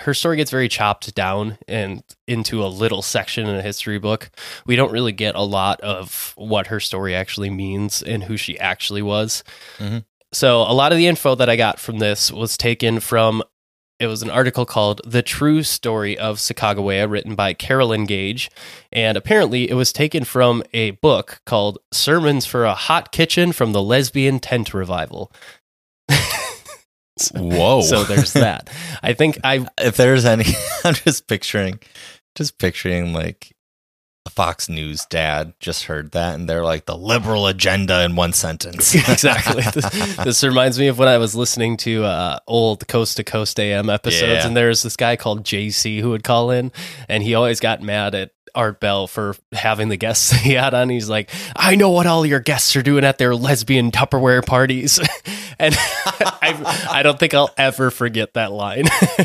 her 0.00 0.14
story 0.14 0.36
gets 0.36 0.50
very 0.50 0.68
chopped 0.68 1.14
down 1.14 1.58
and 1.68 2.02
into 2.26 2.64
a 2.64 2.66
little 2.66 3.02
section 3.02 3.46
in 3.46 3.54
a 3.54 3.62
history 3.62 3.98
book. 3.98 4.30
We 4.66 4.76
don't 4.76 4.92
really 4.92 5.12
get 5.12 5.34
a 5.34 5.42
lot 5.42 5.80
of 5.82 6.32
what 6.36 6.66
her 6.66 6.80
story 6.80 7.14
actually 7.14 7.50
means 7.50 8.02
and 8.02 8.24
who 8.24 8.36
she 8.36 8.58
actually 8.58 9.02
was. 9.02 9.44
Mhm. 9.78 10.04
So 10.32 10.62
a 10.62 10.74
lot 10.74 10.90
of 10.90 10.98
the 10.98 11.06
info 11.06 11.36
that 11.36 11.48
I 11.48 11.54
got 11.56 11.78
from 11.78 12.00
this 12.00 12.32
was 12.32 12.56
taken 12.56 12.98
from 13.00 13.42
it 14.00 14.08
was 14.08 14.22
an 14.22 14.30
article 14.30 14.66
called 14.66 15.00
The 15.06 15.22
True 15.22 15.62
Story 15.62 16.18
of 16.18 16.38
Sacagawea 16.38 17.08
written 17.08 17.36
by 17.36 17.54
Carolyn 17.54 18.06
Gage 18.06 18.50
and 18.90 19.16
apparently 19.16 19.70
it 19.70 19.74
was 19.74 19.92
taken 19.92 20.24
from 20.24 20.64
a 20.72 20.90
book 20.90 21.40
called 21.46 21.78
Sermons 21.92 22.44
for 22.44 22.64
a 22.64 22.74
Hot 22.74 23.12
Kitchen 23.12 23.52
from 23.52 23.72
the 23.72 23.80
Lesbian 23.82 24.40
Tent 24.40 24.74
Revival. 24.74 25.30
Whoa. 27.34 27.82
So 27.82 28.04
there's 28.04 28.32
that. 28.34 28.70
I 29.02 29.12
think 29.12 29.38
I 29.44 29.66
if 29.78 29.96
there's 29.96 30.24
any, 30.24 30.44
I'm 30.84 30.94
just 30.94 31.26
picturing, 31.28 31.78
just 32.34 32.58
picturing 32.58 33.12
like 33.12 33.52
a 34.26 34.30
Fox 34.30 34.68
News 34.70 35.04
dad 35.10 35.52
just 35.60 35.84
heard 35.84 36.12
that 36.12 36.34
and 36.34 36.48
they're 36.48 36.64
like 36.64 36.86
the 36.86 36.96
liberal 36.96 37.46
agenda 37.46 38.02
in 38.04 38.16
one 38.16 38.32
sentence. 38.32 38.94
exactly. 38.94 39.62
This, 39.74 40.16
this 40.16 40.44
reminds 40.44 40.78
me 40.78 40.86
of 40.88 40.98
when 40.98 41.08
I 41.08 41.18
was 41.18 41.34
listening 41.34 41.76
to 41.78 42.04
uh, 42.04 42.38
old 42.46 42.88
Coast 42.88 43.18
to 43.18 43.24
Coast 43.24 43.60
AM 43.60 43.90
episodes, 43.90 44.32
Yeah. 44.32 44.46
and 44.46 44.56
there 44.56 44.68
was 44.68 44.82
this 44.82 44.96
guy 44.96 45.16
called 45.16 45.44
JC 45.44 46.00
who 46.00 46.08
would 46.10 46.24
call 46.24 46.50
in, 46.50 46.72
and 47.06 47.22
he 47.22 47.34
always 47.34 47.60
got 47.60 47.82
mad 47.82 48.14
at 48.14 48.30
Art 48.54 48.80
Bell 48.80 49.06
for 49.06 49.36
having 49.52 49.88
the 49.88 49.96
guests 49.96 50.30
he 50.42 50.52
had 50.52 50.74
on. 50.74 50.88
He's 50.88 51.08
like, 51.08 51.30
I 51.56 51.76
know 51.76 51.90
what 51.90 52.06
all 52.06 52.24
your 52.24 52.40
guests 52.40 52.76
are 52.76 52.82
doing 52.82 53.04
at 53.04 53.18
their 53.18 53.34
lesbian 53.34 53.90
Tupperware 53.90 54.44
parties. 54.44 54.98
and 55.58 55.74
I, 55.78 56.86
I 56.90 57.02
don't 57.02 57.18
think 57.18 57.34
I'll 57.34 57.52
ever 57.56 57.90
forget 57.90 58.34
that 58.34 58.52
line. 58.52 58.84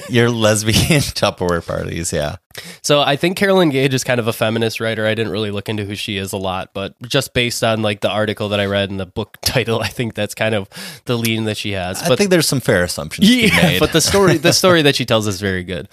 Your 0.09 0.30
lesbian 0.30 1.01
Tupperware 1.01 1.65
parties, 1.65 2.13
yeah. 2.13 2.38
So 2.82 3.01
I 3.01 3.15
think 3.15 3.38
Carolyn 3.38 3.69
Gage 3.69 3.93
is 3.93 4.03
kind 4.03 4.19
of 4.19 4.27
a 4.27 4.34
feminist 4.34 4.80
writer. 4.80 5.05
I 5.05 5.13
didn't 5.15 5.32
really 5.32 5.51
look 5.51 5.69
into 5.69 5.86
who 5.86 5.95
she 5.95 6.17
is 6.17 6.34
a 6.34 6.38
lot, 6.38 6.71
but 6.73 6.99
just 7.03 7.34
based 7.34 7.63
on 7.63 7.82
like 7.82 8.01
the 8.01 8.09
article 8.09 8.49
that 8.49 8.59
I 8.59 8.65
read 8.65 8.89
and 8.89 8.99
the 8.99 9.05
book 9.05 9.38
title, 9.41 9.82
I 9.82 9.88
think 9.88 10.15
that's 10.15 10.36
kind 10.36 10.55
of 10.55 10.67
the 11.05 11.17
lean 11.17 11.45
that 11.45 11.57
she 11.57 11.71
has. 11.71 12.01
But, 12.01 12.13
I 12.13 12.15
think 12.15 12.32
there's 12.32 12.47
some 12.47 12.59
fair 12.59 12.84
assumptions 12.84 13.27
to 13.27 13.34
be 13.34 13.47
yeah, 13.47 13.61
made. 13.63 13.80
but 13.80 13.93
the 13.93 14.01
story 14.01 14.38
the 14.38 14.53
story 14.53 14.82
that 14.82 14.95
she 14.95 15.05
tells 15.05 15.27
is 15.27 15.39
very 15.39 15.63
good. 15.63 15.88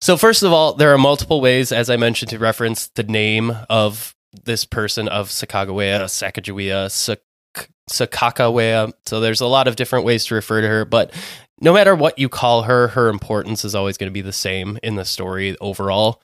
So 0.00 0.16
first 0.16 0.42
of 0.42 0.52
all, 0.52 0.74
there 0.74 0.92
are 0.94 0.98
multiple 0.98 1.40
ways, 1.40 1.72
as 1.72 1.90
I 1.90 1.96
mentioned, 1.96 2.30
to 2.30 2.38
reference 2.38 2.88
the 2.88 3.02
name 3.02 3.56
of 3.68 4.14
this 4.44 4.64
person 4.64 5.08
of 5.08 5.28
Sacagawea, 5.28 6.04
Sacagawea, 6.04 6.90
Sak- 6.90 7.68
Sakakawea. 7.90 8.92
So 9.06 9.20
there's 9.20 9.40
a 9.40 9.46
lot 9.46 9.66
of 9.66 9.76
different 9.76 10.04
ways 10.04 10.24
to 10.26 10.34
refer 10.34 10.60
to 10.60 10.68
her, 10.68 10.84
but 10.84 11.12
no 11.60 11.72
matter 11.72 11.94
what 11.94 12.18
you 12.18 12.28
call 12.28 12.62
her, 12.62 12.88
her 12.88 13.08
importance 13.08 13.64
is 13.64 13.74
always 13.74 13.96
going 13.96 14.10
to 14.10 14.14
be 14.14 14.20
the 14.20 14.32
same 14.32 14.78
in 14.82 14.94
the 14.94 15.04
story 15.04 15.56
overall. 15.60 16.22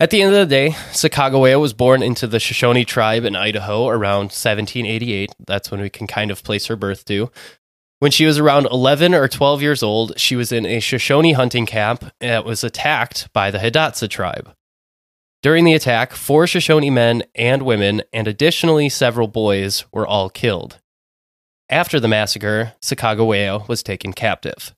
At 0.00 0.10
the 0.10 0.20
end 0.20 0.34
of 0.34 0.40
the 0.40 0.52
day, 0.52 0.70
Sacagawea 0.90 1.60
was 1.60 1.72
born 1.72 2.02
into 2.02 2.26
the 2.26 2.40
Shoshone 2.40 2.84
tribe 2.84 3.24
in 3.24 3.36
Idaho 3.36 3.86
around 3.86 4.32
1788. 4.32 5.30
That's 5.46 5.70
when 5.70 5.80
we 5.80 5.90
can 5.90 6.08
kind 6.08 6.32
of 6.32 6.42
place 6.42 6.66
her 6.66 6.74
birth 6.74 7.04
to. 7.04 7.30
When 8.02 8.10
she 8.10 8.26
was 8.26 8.36
around 8.36 8.66
11 8.66 9.14
or 9.14 9.28
12 9.28 9.62
years 9.62 9.80
old, 9.80 10.18
she 10.18 10.34
was 10.34 10.50
in 10.50 10.66
a 10.66 10.80
Shoshone 10.80 11.34
hunting 11.34 11.66
camp 11.66 12.12
that 12.18 12.44
was 12.44 12.64
attacked 12.64 13.32
by 13.32 13.52
the 13.52 13.60
Hidatsa 13.60 14.10
tribe. 14.10 14.56
During 15.40 15.64
the 15.64 15.74
attack, 15.74 16.10
four 16.10 16.48
Shoshone 16.48 16.90
men 16.90 17.22
and 17.36 17.62
women, 17.62 18.02
and 18.12 18.26
additionally 18.26 18.88
several 18.88 19.28
boys, 19.28 19.84
were 19.92 20.04
all 20.04 20.30
killed. 20.30 20.80
After 21.68 22.00
the 22.00 22.08
massacre, 22.08 22.72
Sacagawea 22.82 23.68
was 23.68 23.84
taken 23.84 24.12
captive. 24.12 24.74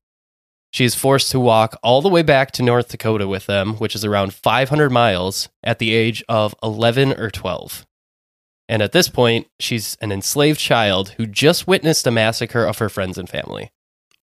She 0.71 0.85
is 0.85 0.95
forced 0.95 1.31
to 1.31 1.41
walk 1.41 1.79
all 1.83 2.03
the 2.03 2.11
way 2.11 2.21
back 2.21 2.51
to 2.51 2.63
North 2.63 2.89
Dakota 2.89 3.27
with 3.27 3.47
them, 3.47 3.77
which 3.77 3.95
is 3.95 4.05
around 4.05 4.35
500 4.35 4.91
miles, 4.91 5.49
at 5.63 5.79
the 5.79 5.95
age 5.95 6.23
of 6.29 6.55
11 6.63 7.19
or 7.19 7.31
12. 7.31 7.87
And 8.69 8.81
at 8.83 8.93
this 8.93 9.09
point, 9.09 9.47
she's 9.61 9.97
an 10.01 10.11
enslaved 10.13 10.59
child 10.59 11.11
who 11.11 11.27
just 11.27 11.67
witnessed 11.67 12.07
a 12.07 12.11
massacre 12.11 12.65
of 12.65 12.79
her 12.79 12.89
friends 12.89 13.19
and 13.19 13.29
family. 13.29 13.71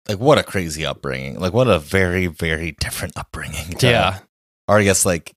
like 0.09 0.19
what 0.21 0.39
a 0.39 0.43
crazy 0.43 0.87
upbringing. 0.87 1.39
Like 1.39 1.53
what 1.53 1.67
a 1.69 1.79
very, 1.79 2.27
very 2.29 2.73
different 2.81 3.17
upbringing. 3.19 3.75
Yeah, 3.81 4.21
Or 4.69 4.79
I 4.79 4.85
guess 4.85 5.05
like 5.05 5.35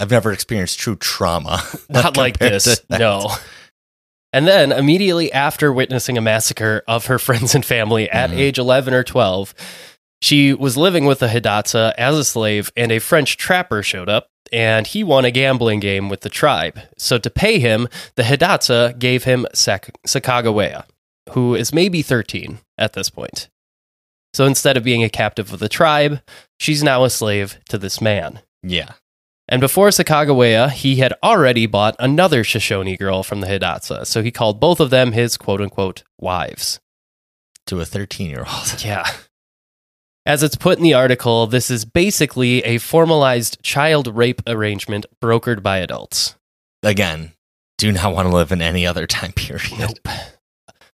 I've 0.00 0.10
never 0.10 0.32
experienced 0.32 0.78
true 0.78 0.96
trauma. 0.96 1.62
not 1.88 2.16
like 2.16 2.38
this. 2.38 2.80
No. 2.90 3.30
And 4.32 4.46
then 4.46 4.70
immediately 4.72 5.32
after 5.32 5.72
witnessing 5.72 6.18
a 6.18 6.20
massacre 6.20 6.82
of 6.86 7.06
her 7.06 7.18
friends 7.18 7.54
and 7.54 7.64
family 7.64 8.10
at 8.10 8.30
Mhm. 8.30 8.36
age 8.38 8.58
11 8.58 8.92
or 8.92 9.02
12, 9.02 9.54
she 10.20 10.52
was 10.52 10.76
living 10.76 11.06
with 11.06 11.22
a 11.22 11.28
Hidatsa 11.28 11.94
as 11.96 12.16
a 12.18 12.24
slave, 12.24 12.70
and 12.76 12.92
a 12.92 12.98
French 12.98 13.36
trapper 13.36 13.82
showed 13.82 14.08
up, 14.08 14.28
and 14.52 14.86
he 14.86 15.04
won 15.04 15.24
a 15.24 15.30
gambling 15.30 15.80
game 15.80 16.08
with 16.08 16.20
the 16.22 16.28
tribe. 16.28 16.80
So 16.96 17.18
to 17.18 17.30
pay 17.30 17.58
him, 17.58 17.88
the 18.16 18.22
Hidatsa 18.22 18.98
gave 18.98 19.24
him 19.24 19.46
Sak- 19.54 19.96
Sacagawea, 20.06 20.84
who 21.30 21.54
is 21.54 21.72
maybe 21.72 22.02
13 22.02 22.58
at 22.76 22.92
this 22.92 23.10
point. 23.10 23.48
So 24.34 24.44
instead 24.44 24.76
of 24.76 24.84
being 24.84 25.02
a 25.02 25.08
captive 25.08 25.52
of 25.52 25.58
the 25.58 25.68
tribe, 25.68 26.20
she's 26.58 26.82
now 26.82 27.04
a 27.04 27.10
slave 27.10 27.58
to 27.68 27.78
this 27.78 28.00
man. 28.00 28.40
Yeah. 28.62 28.92
And 29.48 29.60
before 29.60 29.88
Sacagawea, 29.88 30.70
he 30.70 30.96
had 30.96 31.14
already 31.22 31.66
bought 31.66 31.96
another 31.98 32.44
Shoshone 32.44 32.96
girl 32.98 33.22
from 33.22 33.40
the 33.40 33.46
Hidatsa, 33.46 34.06
so 34.06 34.22
he 34.22 34.30
called 34.30 34.60
both 34.60 34.78
of 34.78 34.90
them 34.90 35.12
his 35.12 35.38
quote 35.38 35.60
unquote 35.62 36.02
wives. 36.18 36.80
To 37.66 37.80
a 37.80 37.84
13 37.84 38.28
year 38.30 38.44
old. 38.46 38.84
Yeah. 38.84 39.06
As 40.28 40.42
it's 40.42 40.56
put 40.56 40.76
in 40.76 40.84
the 40.84 40.92
article, 40.92 41.46
this 41.46 41.70
is 41.70 41.86
basically 41.86 42.62
a 42.64 42.76
formalized 42.76 43.62
child 43.62 44.14
rape 44.14 44.42
arrangement 44.46 45.06
brokered 45.22 45.62
by 45.62 45.78
adults. 45.78 46.36
Again, 46.82 47.32
do 47.78 47.90
not 47.92 48.12
want 48.12 48.28
to 48.28 48.34
live 48.34 48.52
in 48.52 48.60
any 48.60 48.86
other 48.86 49.06
time 49.06 49.32
period. 49.32 50.00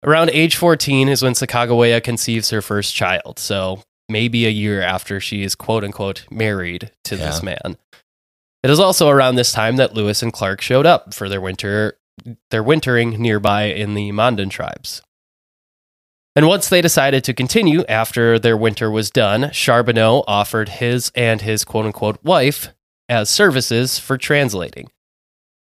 Around 0.03 0.31
age 0.31 0.57
14 0.57 1.11
is 1.11 1.23
when 1.23 1.35
Sacagawea 1.35 2.03
conceives 2.03 2.49
her 2.49 2.63
first 2.63 2.95
child, 2.95 3.39
so 3.39 3.83
maybe 4.09 4.47
a 4.47 4.51
year 4.51 4.81
after 4.81 5.21
she 5.21 5.43
is 5.43 5.55
quote 5.55 5.85
unquote 5.85 6.25
married 6.31 6.91
to 7.05 7.15
this 7.15 7.43
man. 7.43 7.77
It 8.63 8.71
is 8.71 8.81
also 8.81 9.11
around 9.11 9.35
this 9.35 9.53
time 9.53 9.77
that 9.77 9.93
Lewis 9.93 10.23
and 10.23 10.33
Clark 10.33 10.63
showed 10.63 10.87
up 10.87 11.13
for 11.13 11.29
their 11.29 11.43
winter 11.43 11.99
their 12.51 12.63
wintering 12.63 13.21
nearby 13.21 13.65
in 13.65 13.93
the 13.93 14.11
Mandan 14.11 14.49
tribes. 14.49 15.03
And 16.39 16.47
once 16.47 16.69
they 16.69 16.81
decided 16.81 17.25
to 17.25 17.35
continue 17.35 17.85
after 17.89 18.39
their 18.39 18.57
winter 18.57 18.93
was 18.93 19.11
done, 19.11 19.51
Charbonneau 19.51 20.23
offered 20.29 20.69
his 20.69 21.11
and 21.17 21.41
his 21.41 21.65
quote 21.65 21.85
unquote 21.85 22.23
wife 22.23 22.69
as 23.09 23.29
services 23.29 23.99
for 23.99 24.17
translating. 24.17 24.89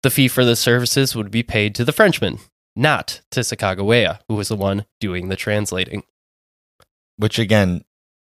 The 0.03 0.11
fee 0.11 0.29
for 0.29 0.45
the 0.45 0.55
services 0.57 1.17
would 1.17 1.31
be 1.31 1.43
paid 1.43 1.75
to 1.77 1.87
the 1.87 1.93
Frenchman, 1.93 2.41
not 2.77 3.23
to 3.31 3.41
Sacagawea, 3.41 4.19
who 4.29 4.35
was 4.35 4.49
the 4.49 4.57
one 4.57 4.85
doing 5.01 5.31
the 5.31 5.37
translating. 5.37 6.03
Which 7.17 7.39
again, 7.39 7.83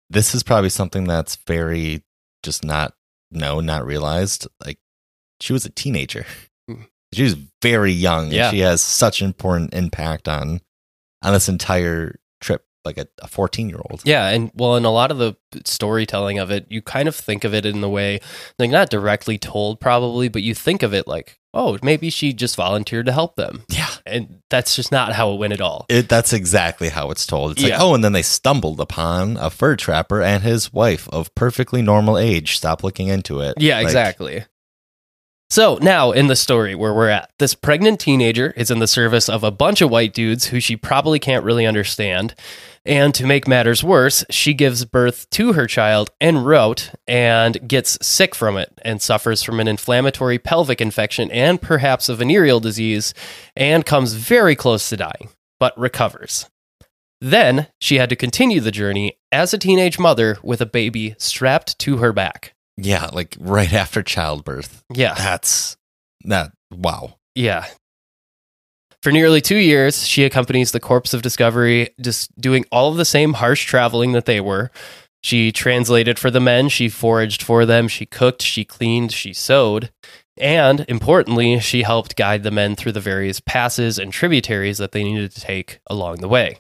this 0.07 0.36
is 0.36 0.43
probably 0.43 0.69
something 0.69 1.05
that's 1.05 1.36
very 1.47 2.03
just 2.43 2.63
not 2.63 2.93
known, 3.32 3.65
not 3.65 3.88
realized. 3.88 4.47
Like 4.63 4.77
she 5.39 5.51
was 5.51 5.65
a 5.65 5.71
teenager. 5.71 6.27
Mm. 6.69 6.86
She 7.11 7.23
was 7.23 7.38
very 7.63 7.91
young. 7.91 8.25
and 8.25 8.34
Yeah. 8.34 8.51
she 8.51 8.59
has 8.59 8.84
such 8.84 9.21
an 9.21 9.25
important 9.25 9.73
impact 9.73 10.27
on 10.27 10.61
on 11.21 11.34
this 11.34 11.49
entire 11.49 12.18
trip, 12.40 12.66
like 12.86 12.98
a 12.98 13.28
14 13.28 13.70
year 13.70 13.80
old. 13.90 14.02
Yeah, 14.06 14.28
and 14.30 14.52
well, 14.56 14.76
in 14.76 14.86
a 14.86 14.92
lot 14.92 15.12
of 15.12 15.18
the 15.18 15.36
storytelling 15.66 16.40
of 16.40 16.52
it, 16.52 16.68
you 16.70 16.82
kind 16.82 17.08
of 17.08 17.16
think 17.16 17.44
of 17.44 17.54
it 17.54 17.66
in 17.66 17.82
the 17.82 17.90
way, 17.90 18.20
like 18.58 18.72
not 18.72 18.90
directly 18.90 19.38
told 19.38 19.80
probably, 19.80 20.30
but 20.30 20.42
you 20.42 20.54
think 20.56 20.84
of 20.84 20.94
it 20.94 21.08
like, 21.08 21.40
oh, 21.54 21.78
maybe 21.82 22.10
she 22.10 22.32
just 22.34 22.56
volunteered 22.56 23.06
to 23.08 23.12
help 23.12 23.36
them. 23.36 23.64
Yeah. 23.70 23.90
And 24.06 24.42
that's 24.50 24.76
just 24.76 24.92
not 24.92 25.14
how 25.14 25.34
it 25.34 25.38
went 25.38 25.54
at 25.54 25.62
all. 25.62 25.86
It, 25.90 26.10
that's 26.10 26.34
exactly 26.34 26.90
how 26.90 27.12
it's 27.12 27.26
told. 27.26 27.52
It's 27.52 27.64
like, 27.64 27.74
oh, 27.76 27.94
and 27.94 28.04
then 28.04 28.14
they 28.14 28.22
stumbled 28.22 28.80
upon 28.80 29.38
a 29.38 29.50
fur 29.50 29.76
trapper 29.76 30.22
and 30.22 30.44
his 30.44 30.72
wife 30.74 31.08
of 31.10 31.34
perfectly 31.36 31.82
normal 31.82 32.18
age. 32.18 32.58
Stop 32.58 32.84
looking 32.84 33.08
into 33.08 33.42
it. 33.42 33.56
Yeah, 33.58 33.78
Like, 33.78 33.86
exactly. 33.86 34.46
So 35.52 35.80
now 35.82 36.12
in 36.12 36.28
the 36.28 36.36
story 36.36 36.76
where 36.76 36.93
we're 36.93 37.10
at, 37.10 37.32
this 37.39 37.56
pregnant 37.56 38.00
teenager 38.00 38.54
is 38.56 38.70
in 38.70 38.78
the 38.78 38.88
service 38.88 39.28
of 39.28 39.43
a 39.43 39.50
bunch 39.50 39.82
of 39.82 39.89
white 39.89 40.14
dudes 40.14 40.45
who 40.45 40.60
she 40.60 40.78
probably 40.78 41.18
can't 41.18 41.43
really 41.43 41.66
understand. 41.66 42.36
And 42.86 43.16
to 43.16 43.26
make 43.26 43.47
matters 43.47 43.84
worse, 43.84 44.24
she 44.30 44.54
gives 44.54 44.86
birth 44.86 45.28
to 45.32 45.54
her 45.54 45.66
child 45.66 46.12
en 46.22 46.38
route 46.43 46.91
and 47.08 47.68
gets 47.68 47.97
sick 48.06 48.36
from 48.36 48.58
it 48.58 48.80
and 48.84 49.02
suffers 49.02 49.41
from 49.41 49.60
an 49.60 49.68
inflammatory 49.68 50.38
pelvic 50.38 50.82
infection 50.82 51.32
and 51.32 51.60
perhaps 51.60 52.10
a 52.10 52.16
venereal 52.16 52.60
disease 52.60 53.16
and 53.56 53.88
comes 53.88 54.14
very 54.14 54.56
close 54.56 54.88
to 54.89 54.97
dying, 54.97 55.30
but 55.60 55.78
recovers. 55.80 56.47
Then 57.22 57.68
she 57.82 57.97
had 57.97 58.10
to 58.10 58.16
continue 58.16 58.62
the 58.62 58.72
journey 58.72 59.18
as 59.32 59.52
a 59.52 59.58
teenage 59.58 59.97
mother 59.97 60.38
with 60.43 60.62
a 60.62 60.68
baby 60.68 61.16
strapped 61.18 61.80
to 61.80 61.97
her 61.97 62.14
back. 62.14 62.54
Yeah, 62.82 63.09
like 63.13 63.36
right 63.39 63.73
after 63.73 64.01
childbirth. 64.03 64.84
Yeah. 64.93 65.13
That's 65.15 65.77
that. 66.25 66.51
Wow. 66.71 67.17
Yeah. 67.36 67.65
For 69.01 69.11
nearly 69.11 69.39
two 69.39 69.57
years, 69.57 70.05
she 70.05 70.25
accompanies 70.25 70.71
the 70.71 70.80
Corps 70.80 71.13
of 71.13 71.21
Discovery, 71.21 71.89
just 72.01 72.36
doing 72.39 72.65
all 72.71 72.91
of 72.91 72.97
the 72.97 73.05
same 73.05 73.34
harsh 73.34 73.65
traveling 73.65 74.11
that 74.11 74.25
they 74.25 74.41
were. 74.41 74.71
She 75.21 75.51
translated 75.51 76.19
for 76.19 76.32
the 76.32 76.39
men, 76.39 76.69
she 76.69 76.89
foraged 76.89 77.41
for 77.41 77.65
them, 77.65 77.88
she 77.88 78.05
cooked, 78.05 78.41
she 78.41 78.63
cleaned, 78.63 79.11
she 79.11 79.34
sewed, 79.34 79.91
and 80.38 80.86
importantly, 80.88 81.59
she 81.59 81.84
helped 81.84 82.15
guide 82.15 82.43
the 82.43 82.51
men 82.51 82.75
through 82.75 82.93
the 82.93 83.01
various 83.01 83.41
passes 83.41 83.99
and 83.99 84.13
tributaries 84.13 84.77
that 84.77 84.93
they 84.93 85.03
needed 85.03 85.32
to 85.32 85.41
take 85.41 85.80
along 85.88 86.17
the 86.17 86.30
way. 86.30 86.59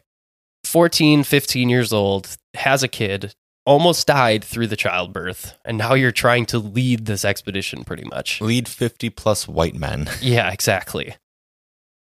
14, 0.65 1.23
15 1.23 1.69
years 1.69 1.93
old, 1.93 2.35
has 2.55 2.83
a 2.83 2.89
kid, 2.89 3.33
almost 3.69 4.07
died 4.07 4.43
through 4.43 4.65
the 4.65 4.75
childbirth, 4.75 5.55
and 5.63 5.77
now 5.77 5.93
you're 5.93 6.11
trying 6.11 6.43
to 6.43 6.57
lead 6.57 7.05
this 7.05 7.23
expedition 7.23 7.83
pretty 7.83 8.03
much. 8.03 8.41
Lead 8.41 8.67
50 8.67 9.11
plus 9.11 9.47
white 9.47 9.75
men. 9.75 10.09
Yeah, 10.21 10.51
exactly. 10.51 11.15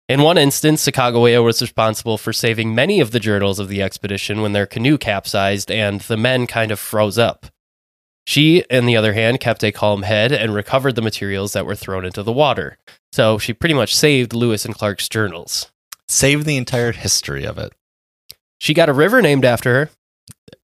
In 0.07 0.21
one 0.21 0.37
instance, 0.37 0.85
Sacagawea 0.85 1.43
was 1.43 1.61
responsible 1.61 2.17
for 2.17 2.31
saving 2.31 2.73
many 2.73 2.99
of 2.99 3.11
the 3.11 3.19
journals 3.19 3.59
of 3.59 3.69
the 3.69 3.81
expedition 3.81 4.41
when 4.41 4.53
their 4.53 4.65
canoe 4.67 4.97
capsized 4.97 5.71
and 5.71 6.01
the 6.01 6.15
men 6.15 6.45
kind 6.47 6.71
of 6.71 6.79
froze 6.79 7.17
up. 7.17 7.47
She, 8.25 8.63
on 8.71 8.85
the 8.85 8.95
other 8.95 9.13
hand, 9.13 9.39
kept 9.39 9.63
a 9.63 9.71
calm 9.71 10.03
head 10.03 10.31
and 10.31 10.53
recovered 10.53 10.95
the 10.95 11.01
materials 11.01 11.53
that 11.53 11.65
were 11.65 11.75
thrown 11.75 12.05
into 12.05 12.23
the 12.23 12.31
water. 12.31 12.77
So 13.11 13.39
she 13.39 13.53
pretty 13.53 13.75
much 13.75 13.95
saved 13.95 14.33
Lewis 14.33 14.63
and 14.63 14.75
Clark's 14.75 15.09
journals. 15.09 15.71
Saved 16.07 16.45
the 16.45 16.57
entire 16.57 16.91
history 16.91 17.45
of 17.45 17.57
it. 17.57 17.73
She 18.59 18.73
got 18.73 18.89
a 18.89 18.93
river 18.93 19.21
named 19.21 19.43
after 19.43 19.73
her. 19.73 19.89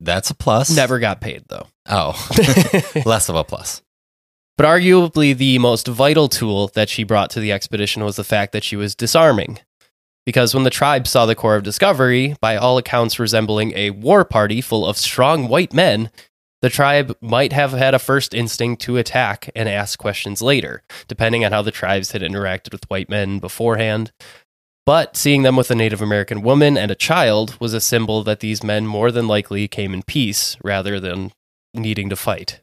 That's 0.03 0.29
a 0.29 0.35
plus. 0.35 0.75
Never 0.75 0.99
got 0.99 1.21
paid, 1.21 1.43
though. 1.47 1.67
Oh, 1.87 2.11
less 3.05 3.29
of 3.29 3.35
a 3.35 3.43
plus. 3.43 3.81
But 4.57 4.67
arguably, 4.67 5.35
the 5.35 5.57
most 5.59 5.87
vital 5.87 6.29
tool 6.29 6.67
that 6.69 6.89
she 6.89 7.03
brought 7.03 7.29
to 7.31 7.39
the 7.39 7.51
expedition 7.51 8.03
was 8.03 8.17
the 8.17 8.23
fact 8.23 8.51
that 8.51 8.63
she 8.63 8.75
was 8.75 8.95
disarming. 8.95 9.59
Because 10.25 10.53
when 10.53 10.63
the 10.63 10.69
tribe 10.69 11.07
saw 11.07 11.25
the 11.25 11.35
Corps 11.35 11.55
of 11.55 11.63
Discovery, 11.63 12.35
by 12.39 12.55
all 12.55 12.77
accounts 12.77 13.19
resembling 13.19 13.73
a 13.75 13.89
war 13.89 14.23
party 14.23 14.61
full 14.61 14.85
of 14.85 14.97
strong 14.97 15.47
white 15.47 15.73
men, 15.73 16.11
the 16.61 16.69
tribe 16.69 17.17
might 17.19 17.51
have 17.51 17.71
had 17.73 17.93
a 17.93 17.99
first 17.99 18.33
instinct 18.33 18.81
to 18.83 18.95
attack 18.95 19.49
and 19.53 19.67
ask 19.67 19.99
questions 19.99 20.41
later, 20.41 20.81
depending 21.09 21.43
on 21.43 21.51
how 21.51 21.61
the 21.61 21.71
tribes 21.71 22.11
had 22.13 22.21
interacted 22.21 22.71
with 22.71 22.89
white 22.89 23.09
men 23.09 23.39
beforehand. 23.39 24.13
But 24.85 25.15
seeing 25.15 25.43
them 25.43 25.55
with 25.55 25.71
a 25.71 25.75
Native 25.75 26.01
American 26.01 26.41
woman 26.41 26.77
and 26.77 26.91
a 26.91 26.95
child 26.95 27.57
was 27.59 27.73
a 27.73 27.79
symbol 27.81 28.23
that 28.23 28.41
these 28.41 28.63
men 28.63 28.85
more 28.85 29.11
than 29.11 29.27
likely 29.27 29.67
came 29.67 29.93
in 29.93 30.03
peace 30.03 30.57
rather 30.63 30.99
than 30.99 31.31
needing 31.73 32.09
to 32.09 32.15
fight. 32.15 32.61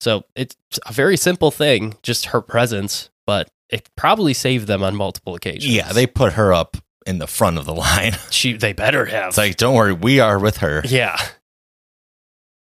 So 0.00 0.24
it's 0.34 0.56
a 0.86 0.92
very 0.92 1.16
simple 1.16 1.50
thing, 1.50 1.96
just 2.02 2.26
her 2.26 2.40
presence, 2.40 3.10
but 3.26 3.50
it 3.68 3.88
probably 3.96 4.34
saved 4.34 4.66
them 4.66 4.82
on 4.82 4.96
multiple 4.96 5.34
occasions. 5.34 5.74
Yeah, 5.74 5.92
they 5.92 6.06
put 6.06 6.32
her 6.34 6.52
up 6.52 6.76
in 7.06 7.18
the 7.18 7.26
front 7.26 7.58
of 7.58 7.66
the 7.66 7.74
line. 7.86 8.12
she 8.30 8.54
they 8.54 8.72
better 8.72 9.04
have. 9.04 9.28
It's 9.28 9.38
like, 9.38 9.56
don't 9.56 9.74
worry, 9.74 9.92
we 9.92 10.20
are 10.20 10.38
with 10.38 10.58
her. 10.58 10.82
yeah. 10.86 11.16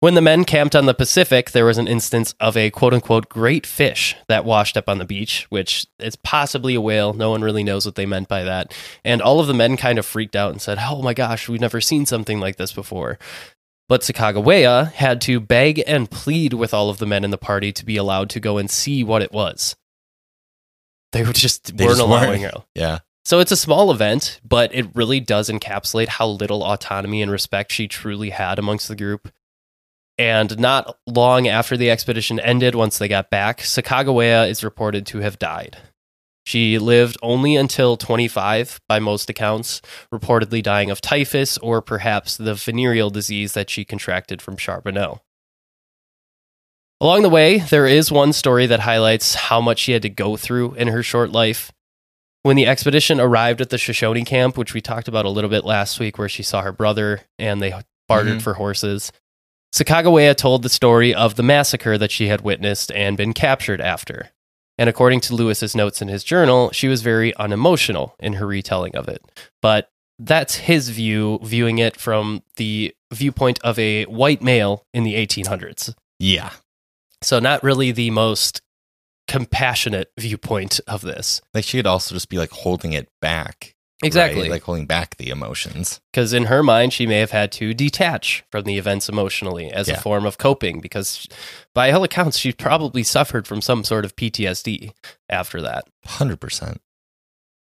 When 0.04 0.12
the 0.12 0.20
men 0.20 0.44
camped 0.44 0.76
on 0.76 0.84
the 0.84 0.92
Pacific, 0.92 1.52
there 1.52 1.64
was 1.64 1.78
an 1.78 1.88
instance 1.88 2.34
of 2.38 2.58
a 2.58 2.68
quote 2.68 2.92
unquote 2.92 3.30
great 3.30 3.66
fish 3.66 4.14
that 4.28 4.44
washed 4.44 4.76
up 4.76 4.86
on 4.86 4.98
the 4.98 5.06
beach, 5.06 5.46
which 5.48 5.86
is 5.98 6.14
possibly 6.14 6.74
a 6.74 6.80
whale. 6.82 7.14
No 7.14 7.30
one 7.30 7.40
really 7.40 7.64
knows 7.64 7.86
what 7.86 7.94
they 7.94 8.04
meant 8.04 8.28
by 8.28 8.44
that. 8.44 8.76
And 9.02 9.22
all 9.22 9.40
of 9.40 9.46
the 9.46 9.54
men 9.54 9.78
kind 9.78 9.98
of 9.98 10.04
freaked 10.04 10.36
out 10.36 10.50
and 10.50 10.60
said, 10.60 10.76
Oh 10.78 11.00
my 11.00 11.14
gosh, 11.14 11.48
we've 11.48 11.58
never 11.58 11.80
seen 11.80 12.04
something 12.04 12.38
like 12.38 12.56
this 12.56 12.70
before. 12.70 13.18
But 13.88 14.02
Sacagawea 14.02 14.92
had 14.92 15.22
to 15.22 15.40
beg 15.40 15.82
and 15.86 16.10
plead 16.10 16.52
with 16.52 16.74
all 16.74 16.90
of 16.90 16.98
the 16.98 17.06
men 17.06 17.24
in 17.24 17.30
the 17.30 17.38
party 17.38 17.72
to 17.72 17.86
be 17.86 17.96
allowed 17.96 18.28
to 18.28 18.40
go 18.40 18.58
and 18.58 18.70
see 18.70 19.02
what 19.02 19.22
it 19.22 19.32
was. 19.32 19.74
They 21.12 21.22
were 21.24 21.32
just 21.32 21.78
They 21.78 21.86
weren't 21.86 21.96
just 21.96 22.06
allowing 22.06 22.42
weren't. 22.42 22.54
her. 22.56 22.64
Yeah. 22.74 22.98
So 23.24 23.38
it's 23.38 23.52
a 23.52 23.56
small 23.56 23.90
event, 23.90 24.38
but 24.46 24.74
it 24.74 24.94
really 24.94 25.20
does 25.20 25.48
encapsulate 25.48 26.08
how 26.08 26.26
little 26.26 26.62
autonomy 26.62 27.22
and 27.22 27.30
respect 27.32 27.72
she 27.72 27.88
truly 27.88 28.28
had 28.28 28.58
amongst 28.58 28.88
the 28.88 28.96
group. 28.96 29.32
And 30.16 30.58
not 30.58 30.96
long 31.06 31.48
after 31.48 31.76
the 31.76 31.90
expedition 31.90 32.38
ended, 32.38 32.74
once 32.74 32.98
they 32.98 33.08
got 33.08 33.30
back, 33.30 33.58
Sacagawea 33.60 34.48
is 34.48 34.62
reported 34.62 35.06
to 35.06 35.18
have 35.18 35.38
died. 35.38 35.76
She 36.46 36.78
lived 36.78 37.16
only 37.22 37.56
until 37.56 37.96
25, 37.96 38.80
by 38.88 38.98
most 38.98 39.30
accounts, 39.30 39.80
reportedly 40.12 40.62
dying 40.62 40.90
of 40.90 41.00
typhus 41.00 41.56
or 41.58 41.80
perhaps 41.80 42.36
the 42.36 42.54
venereal 42.54 43.10
disease 43.10 43.54
that 43.54 43.70
she 43.70 43.84
contracted 43.84 44.42
from 44.42 44.56
Charbonneau. 44.56 45.20
Along 47.00 47.22
the 47.22 47.30
way, 47.30 47.58
there 47.58 47.86
is 47.86 48.12
one 48.12 48.32
story 48.32 48.66
that 48.66 48.80
highlights 48.80 49.34
how 49.34 49.60
much 49.60 49.78
she 49.80 49.92
had 49.92 50.02
to 50.02 50.08
go 50.08 50.36
through 50.36 50.74
in 50.74 50.88
her 50.88 51.02
short 51.02 51.32
life. 51.32 51.72
When 52.42 52.56
the 52.56 52.66
expedition 52.66 53.20
arrived 53.20 53.60
at 53.60 53.70
the 53.70 53.78
Shoshone 53.78 54.24
camp, 54.24 54.56
which 54.58 54.74
we 54.74 54.80
talked 54.82 55.08
about 55.08 55.24
a 55.24 55.30
little 55.30 55.50
bit 55.50 55.64
last 55.64 55.98
week, 55.98 56.18
where 56.18 56.28
she 56.28 56.42
saw 56.42 56.60
her 56.62 56.72
brother 56.72 57.22
and 57.38 57.60
they 57.60 57.74
bartered 58.06 58.38
Mhm. 58.38 58.42
for 58.42 58.54
horses, 58.54 59.12
Sacagawea 59.74 60.36
told 60.36 60.62
the 60.62 60.68
story 60.68 61.12
of 61.12 61.34
the 61.34 61.42
massacre 61.42 61.98
that 61.98 62.12
she 62.12 62.28
had 62.28 62.42
witnessed 62.42 62.92
and 62.92 63.16
been 63.16 63.32
captured 63.32 63.80
after. 63.80 64.30
And 64.78 64.88
according 64.88 65.18
to 65.22 65.34
Lewis's 65.34 65.74
notes 65.74 66.00
in 66.00 66.06
his 66.06 66.22
journal, 66.22 66.70
she 66.70 66.86
was 66.86 67.02
very 67.02 67.34
unemotional 67.38 68.14
in 68.20 68.34
her 68.34 68.46
retelling 68.46 68.94
of 68.94 69.08
it. 69.08 69.20
But 69.60 69.90
that's 70.16 70.54
his 70.54 70.90
view, 70.90 71.40
viewing 71.42 71.78
it 71.78 71.96
from 71.96 72.44
the 72.54 72.94
viewpoint 73.12 73.58
of 73.64 73.76
a 73.80 74.04
white 74.04 74.42
male 74.42 74.84
in 74.94 75.02
the 75.02 75.14
1800s. 75.14 75.92
Yeah. 76.20 76.50
So, 77.20 77.40
not 77.40 77.64
really 77.64 77.90
the 77.90 78.10
most 78.10 78.62
compassionate 79.26 80.12
viewpoint 80.16 80.78
of 80.86 81.00
this. 81.00 81.40
Like 81.52 81.64
she 81.64 81.78
could 81.78 81.86
also 81.88 82.14
just 82.14 82.28
be 82.28 82.38
like 82.38 82.50
holding 82.50 82.92
it 82.92 83.08
back. 83.20 83.73
Exactly. 84.04 84.42
right? 84.42 84.50
Like 84.50 84.62
holding 84.62 84.86
back 84.86 85.16
the 85.16 85.30
emotions. 85.30 86.00
because 86.12 86.32
in 86.32 86.44
her 86.44 86.62
mind 86.62 86.92
she 86.92 87.06
may 87.06 87.18
have 87.18 87.30
had 87.30 87.50
to 87.52 87.74
detach 87.74 88.44
from 88.50 88.64
the 88.64 88.78
events 88.78 89.08
emotionally 89.08 89.70
as 89.72 89.88
a 89.88 89.96
form 89.96 90.26
of 90.26 90.38
coping 90.38 90.80
because 90.80 91.26
by 91.74 91.90
all 91.90 92.04
accounts 92.04 92.38
she 92.38 92.52
probably 92.52 93.02
suffered 93.02 93.46
from 93.46 93.60
some 93.60 93.84
sort 93.84 94.04
of 94.04 94.14
ptsd 94.16 94.92
after 95.28 95.60
that 95.62 95.84
100%. 96.06 96.78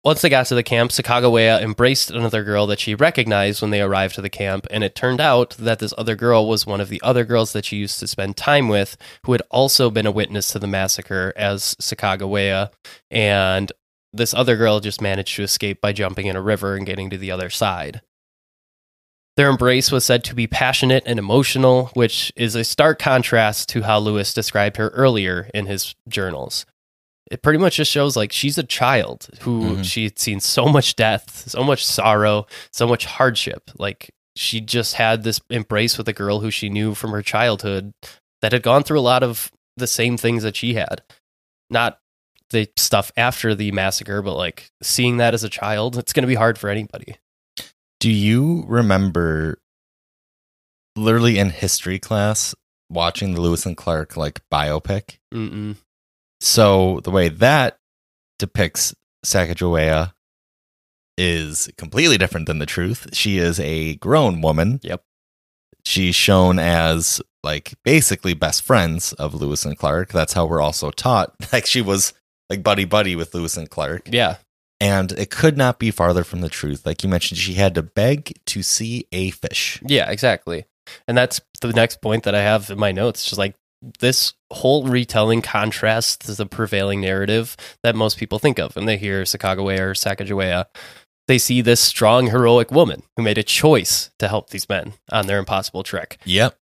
once 0.04 0.22
they 0.22 0.30
got 0.30 0.46
to 0.48 0.56
the 0.56 0.64
camp 0.64 0.92
Sacagawea 0.92 1.62
embraced 1.62 2.10
another 2.12 2.44
girl 2.44 2.66
that 2.68 2.80
she 2.80 2.96
recognized 2.96 3.62
when 3.62 3.72
they 3.72 3.82
arrived 3.82 4.16
to 4.16 4.22
the 4.22 4.30
camp 4.30 4.66
and 4.72 4.84
it 4.84 4.96
turned 4.96 5.20
out 5.22 5.52
that 5.58 5.80
this 5.80 5.94
other 5.98 6.16
girl 6.16 6.48
was 6.48 6.66
one 6.66 6.80
of 6.82 6.90
the 6.90 7.02
other 7.04 7.26
girls 7.26 7.54
that 7.54 7.66
she 7.66 7.78
used 7.78 8.00
to 8.00 8.08
spend 8.08 8.38
time 8.38 8.70
with 8.70 8.96
who 9.26 9.34
had 9.34 9.42
also 9.52 9.90
been 9.90 10.06
a 10.08 10.12
witness 10.12 10.52
to 10.52 10.60
the 10.60 10.68
massacre 10.68 11.34
as 11.36 11.76
Sacagawea 11.82 12.70
and 13.12 13.72
this 14.14 14.34
other 14.34 14.56
girl 14.56 14.80
just 14.80 15.02
managed 15.02 15.36
to 15.36 15.44
escape 15.44 15.82
by 15.82 15.94
jumping 15.94 16.26
in 16.28 16.36
a 16.36 16.42
river 16.42 16.76
and 16.76 16.86
getting 16.86 17.10
to 17.10 17.18
the 17.18 17.32
other 17.32 17.50
side 17.50 18.02
their 19.38 19.50
embrace 19.50 19.90
was 19.90 20.04
said 20.04 20.22
to 20.26 20.36
be 20.36 20.48
passionate 20.48 21.04
and 21.06 21.18
emotional, 21.18 21.92
which 21.94 22.30
is 22.36 22.56
a 22.56 22.64
stark 22.66 23.00
contrast 23.00 23.70
to 23.70 23.84
how 23.84 23.98
Lewis 23.98 24.34
described 24.34 24.76
her 24.76 24.90
earlier 24.90 25.50
in 25.54 25.66
his 25.66 25.96
journals. 26.10 26.66
It 27.32 27.42
pretty 27.42 27.58
much 27.60 27.78
just 27.78 27.90
shows 27.90 28.18
like 28.18 28.34
she's 28.34 28.58
a 28.58 28.64
child 28.64 29.30
who 29.42 29.78
Mhm. 29.78 29.86
she 29.86 30.04
had 30.06 30.20
seen 30.20 30.42
so 30.42 30.66
much 30.66 30.98
death, 30.98 31.48
so 31.48 31.64
much 31.64 31.86
sorrow, 31.86 32.48
so 32.74 32.86
much 32.86 33.06
hardship. 33.06 33.72
Like 33.78 34.10
she 34.36 34.60
just 34.60 34.96
had 34.96 35.24
this 35.24 35.40
embrace 35.50 35.98
with 35.98 36.10
a 36.10 36.14
girl 36.14 36.42
who 36.42 36.52
she 36.52 36.68
knew 36.68 36.94
from 36.94 37.12
her 37.12 37.22
childhood 37.22 37.94
that 38.42 38.52
had 38.52 38.64
gone 38.64 38.84
through 38.84 39.00
a 39.00 39.02
lot 39.10 39.24
of 39.24 39.52
the 39.78 39.88
same 39.88 40.18
things 40.18 40.44
that 40.44 40.58
she 40.58 40.74
had. 40.74 41.02
Not 41.70 42.00
the 42.52 42.70
stuff 42.78 43.12
after 43.16 43.56
the 43.56 43.72
massacre, 43.72 44.22
but 44.22 44.36
like 44.36 44.72
seeing 44.82 45.18
that 45.18 45.34
as 45.34 45.44
a 45.44 45.50
child, 45.50 45.98
it's 45.98 46.14
going 46.14 46.24
to 46.24 46.28
be 46.28 46.36
hard 46.36 46.58
for 46.58 46.70
anybody. 46.70 47.16
Do 48.00 48.10
you 48.10 48.64
remember 48.68 49.60
literally 50.96 51.38
in 51.38 51.50
history 51.50 52.00
class 52.00 52.56
watching 52.90 53.34
the 53.34 53.42
Lewis 53.42 53.66
and 53.66 53.78
Clark 53.78 54.18
like 54.18 54.42
biopic? 54.52 55.18
Mm-mm. 55.34 55.76
So 56.40 57.02
the 57.04 57.12
way 57.12 57.30
that 57.30 57.78
depicts 58.38 58.96
Sacagawea 59.26 60.14
is 61.18 61.70
completely 61.78 62.18
different 62.18 62.48
than 62.48 62.60
the 62.60 62.66
truth. 62.66 63.10
She 63.14 63.38
is 63.38 63.60
a 63.60 63.96
grown 63.96 64.42
woman. 64.42 64.80
Yep. 64.84 65.04
She's 65.84 66.16
shown 66.16 66.60
as 66.60 67.22
like 67.44 67.74
basically 67.84 68.34
best 68.34 68.64
friends 68.64 69.14
of 69.14 69.34
Lewis 69.34 69.66
and 69.66 69.78
Clark. 69.78 70.12
That's 70.12 70.34
how 70.34 70.46
we're 70.46 70.62
also 70.62 70.92
taught. 70.92 71.36
Like 71.54 71.66
she 71.66 71.82
was 71.82 72.14
like 72.50 72.64
buddy 72.64 72.86
buddy 72.86 73.16
with 73.16 73.34
Lewis 73.34 73.58
and 73.58 73.70
Clark. 73.70 74.10
Yeah. 74.12 74.38
And 74.82 75.12
it 75.12 75.30
could 75.30 75.58
not 75.58 75.78
be 75.78 75.92
farther 75.92 76.24
from 76.24 76.42
the 76.42 76.50
truth. 76.50 76.86
Like 76.86 77.04
you 77.04 77.10
mentioned, 77.10 77.38
she 77.38 77.56
had 77.56 77.76
to 77.76 77.84
beg 77.84 78.40
to 78.46 78.64
see 78.64 79.08
a 79.12 79.32
fish. 79.32 79.82
Yeah, 79.86 80.10
exactly. 80.10 80.66
And 81.08 81.18
that's 81.18 81.42
the 81.62 81.74
next 81.74 82.02
point 82.02 82.24
that 82.24 82.34
I 82.34 82.42
have 82.42 82.70
in 82.70 82.80
my 82.80 82.92
notes. 82.92 83.26
Just 83.26 83.38
like 83.38 83.56
this 84.00 84.34
whole 84.52 84.86
retelling 84.88 85.42
contrasts 85.42 86.38
the 86.38 86.46
prevailing 86.46 87.02
narrative 87.02 87.56
that 87.84 87.96
most 87.96 88.18
people 88.18 88.40
think 88.40 88.60
of 88.60 88.76
when 88.76 88.86
they 88.86 88.98
hear 88.98 89.24
Sacagawea 89.24 89.80
or 89.80 89.94
Sacagawea. 89.94 90.66
They 91.28 91.38
see 91.38 91.62
this 91.62 91.80
strong, 91.80 92.28
heroic 92.28 92.72
woman 92.72 93.04
who 93.16 93.22
made 93.22 93.38
a 93.38 93.44
choice 93.44 94.10
to 94.18 94.28
help 94.28 94.50
these 94.50 94.68
men 94.68 94.94
on 95.12 95.28
their 95.28 95.38
impossible 95.38 95.84
trek. 95.84 96.18
Yep. 96.26 96.58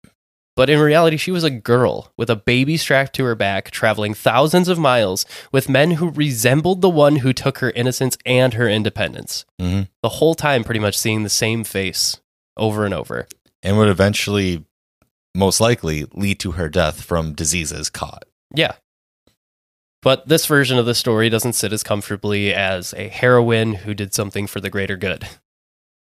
But 0.56 0.70
in 0.70 0.78
reality, 0.78 1.16
she 1.16 1.32
was 1.32 1.42
a 1.42 1.50
girl 1.50 2.12
with 2.16 2.30
a 2.30 2.36
baby 2.36 2.76
strapped 2.76 3.14
to 3.16 3.24
her 3.24 3.34
back, 3.34 3.70
traveling 3.70 4.14
thousands 4.14 4.68
of 4.68 4.78
miles 4.78 5.26
with 5.50 5.68
men 5.68 5.92
who 5.92 6.10
resembled 6.10 6.80
the 6.80 6.88
one 6.88 7.16
who 7.16 7.32
took 7.32 7.58
her 7.58 7.70
innocence 7.70 8.16
and 8.24 8.54
her 8.54 8.68
independence. 8.68 9.44
hmm 9.58 9.82
The 10.02 10.10
whole 10.10 10.34
time, 10.34 10.62
pretty 10.62 10.80
much 10.80 10.96
seeing 10.96 11.24
the 11.24 11.28
same 11.28 11.64
face 11.64 12.20
over 12.56 12.84
and 12.84 12.94
over. 12.94 13.26
And 13.62 13.76
would 13.78 13.88
eventually, 13.88 14.64
most 15.34 15.60
likely, 15.60 16.06
lead 16.12 16.38
to 16.40 16.52
her 16.52 16.68
death 16.68 17.02
from 17.02 17.32
diseases 17.32 17.90
caught. 17.90 18.24
Yeah. 18.54 18.74
But 20.02 20.28
this 20.28 20.46
version 20.46 20.78
of 20.78 20.86
the 20.86 20.94
story 20.94 21.30
doesn't 21.30 21.54
sit 21.54 21.72
as 21.72 21.82
comfortably 21.82 22.52
as 22.54 22.92
a 22.94 23.08
heroine 23.08 23.72
who 23.74 23.94
did 23.94 24.12
something 24.12 24.46
for 24.46 24.60
the 24.60 24.70
greater 24.70 24.96
good. 24.96 25.26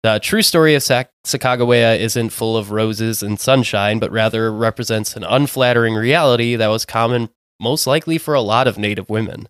The 0.03 0.19
true 0.21 0.43
story 0.43 0.75
of 0.75 0.83
Sac- 0.83 1.11
Sacagawea 1.25 1.99
isn't 1.99 2.31
full 2.31 2.57
of 2.57 2.71
roses 2.71 3.23
and 3.23 3.41
sunshine, 3.41 3.99
but 3.99 4.13
rather 4.13 4.53
represents 4.53 5.17
an 5.17 5.25
unflattering 5.25 5.95
reality 5.95 6.55
that 6.57 6.69
was 6.69 6.85
common 6.85 7.31
most 7.59 7.87
likely 7.87 8.19
for 8.19 8.35
a 8.35 8.41
lot 8.41 8.69
of 8.69 8.79
Native 8.79 9.09
women. 9.11 9.49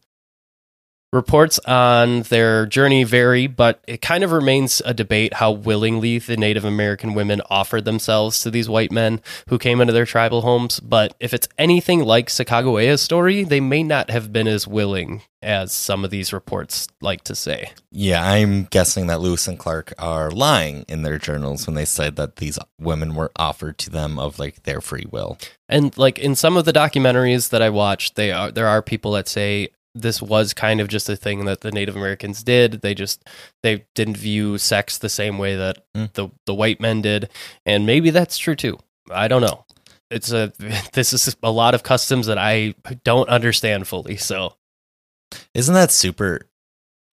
Reports 1.13 1.59
on 1.61 2.23
their 2.23 2.67
journey 2.67 3.05
vary, 3.05 3.47
but 3.47 3.83
it 3.87 4.03
kind 4.03 4.25
of 4.25 4.33
remains 4.33 4.83
a 4.85 4.93
debate 4.93 5.35
how 5.35 5.53
willingly 5.53 6.19
the 6.19 6.37
Native 6.37 6.65
American 6.65 7.15
women 7.15 7.41
offered 7.49 7.85
themselves 7.85 8.41
to 8.43 8.51
these 8.51 8.69
white 8.69 8.91
men 8.91 9.21
who 9.49 9.57
came 9.57 9.81
into 9.81 9.93
their 9.93 10.05
tribal 10.05 10.43
homes. 10.43 10.81
But 10.81 11.15
if 11.21 11.33
it's 11.33 11.49
anything 11.59 12.01
like 12.01 12.29
Sacagawea's 12.29 13.01
story, 13.01 13.45
they 13.45 13.61
may 13.61 13.85
not 13.85 14.11
have 14.11 14.33
been 14.33 14.49
as 14.49 14.67
willing 14.67 15.23
as 15.43 15.73
some 15.73 16.05
of 16.05 16.11
these 16.11 16.33
reports 16.33 16.89
like 17.01 17.23
to 17.23 17.35
say. 17.35 17.71
Yeah, 17.93 18.29
I'm 18.29 18.65
guessing 18.65 19.07
that 19.07 19.21
Lewis 19.21 19.47
and 19.47 19.59
Clark 19.59 19.95
are 19.99 20.31
lying 20.31 20.85
in 20.89 21.03
their 21.03 21.19
journals 21.19 21.67
when 21.67 21.77
they 21.77 21.85
said 21.85 22.17
that 22.17 22.37
these 22.37 22.59
women 22.81 23.15
were 23.15 23.31
offered 23.37 23.79
to 23.79 23.91
them 23.91 24.19
of 24.19 24.41
like 24.41 24.65
their 24.65 24.81
free 24.81 25.07
will. 25.11 25.39
And 25.69 25.97
like 25.97 26.19
in 26.19 26.35
some 26.35 26.57
of 26.57 26.65
the 26.65 26.73
documentaries 26.73 27.51
that 27.51 27.63
I 27.63 27.71
watched, 27.71 28.17
they 28.17 28.33
are 28.33 28.51
there 28.51 28.67
are 28.67 28.83
people 28.83 29.13
that 29.13 29.29
say 29.29 29.69
this 30.01 30.21
was 30.23 30.53
kind 30.55 30.81
of 30.81 30.89
just 30.89 31.09
a 31.09 31.17
thing 31.17 31.45
that 31.47 31.61
the 31.63 31.71
Native 31.73 31.97
Americans 31.97 32.43
did. 32.43 32.81
They 32.83 32.95
just 32.95 33.27
they 33.63 33.87
didn't 33.95 34.17
view 34.17 34.59
sex 34.59 34.99
the 34.99 35.09
same 35.09 35.39
way 35.39 35.57
that 35.57 35.79
Mm. 35.95 36.13
the 36.13 36.29
the 36.47 36.55
white 36.55 36.81
men 36.81 37.03
did, 37.03 37.29
and 37.65 37.87
maybe 37.87 38.11
that's 38.11 38.39
true 38.39 38.55
too. 38.57 38.79
I 39.11 39.29
don't 39.29 39.43
know. 39.43 39.65
It's 40.11 40.31
a 40.33 40.53
this 40.93 41.13
is 41.13 41.37
a 41.43 41.51
lot 41.51 41.75
of 41.75 41.83
customs 41.83 42.27
that 42.27 42.39
I 42.39 42.75
don't 43.05 43.29
understand 43.29 43.89
fully. 43.89 44.17
So 44.17 44.55
Isn't 45.55 45.75
that 45.75 45.91
super? 45.91 46.43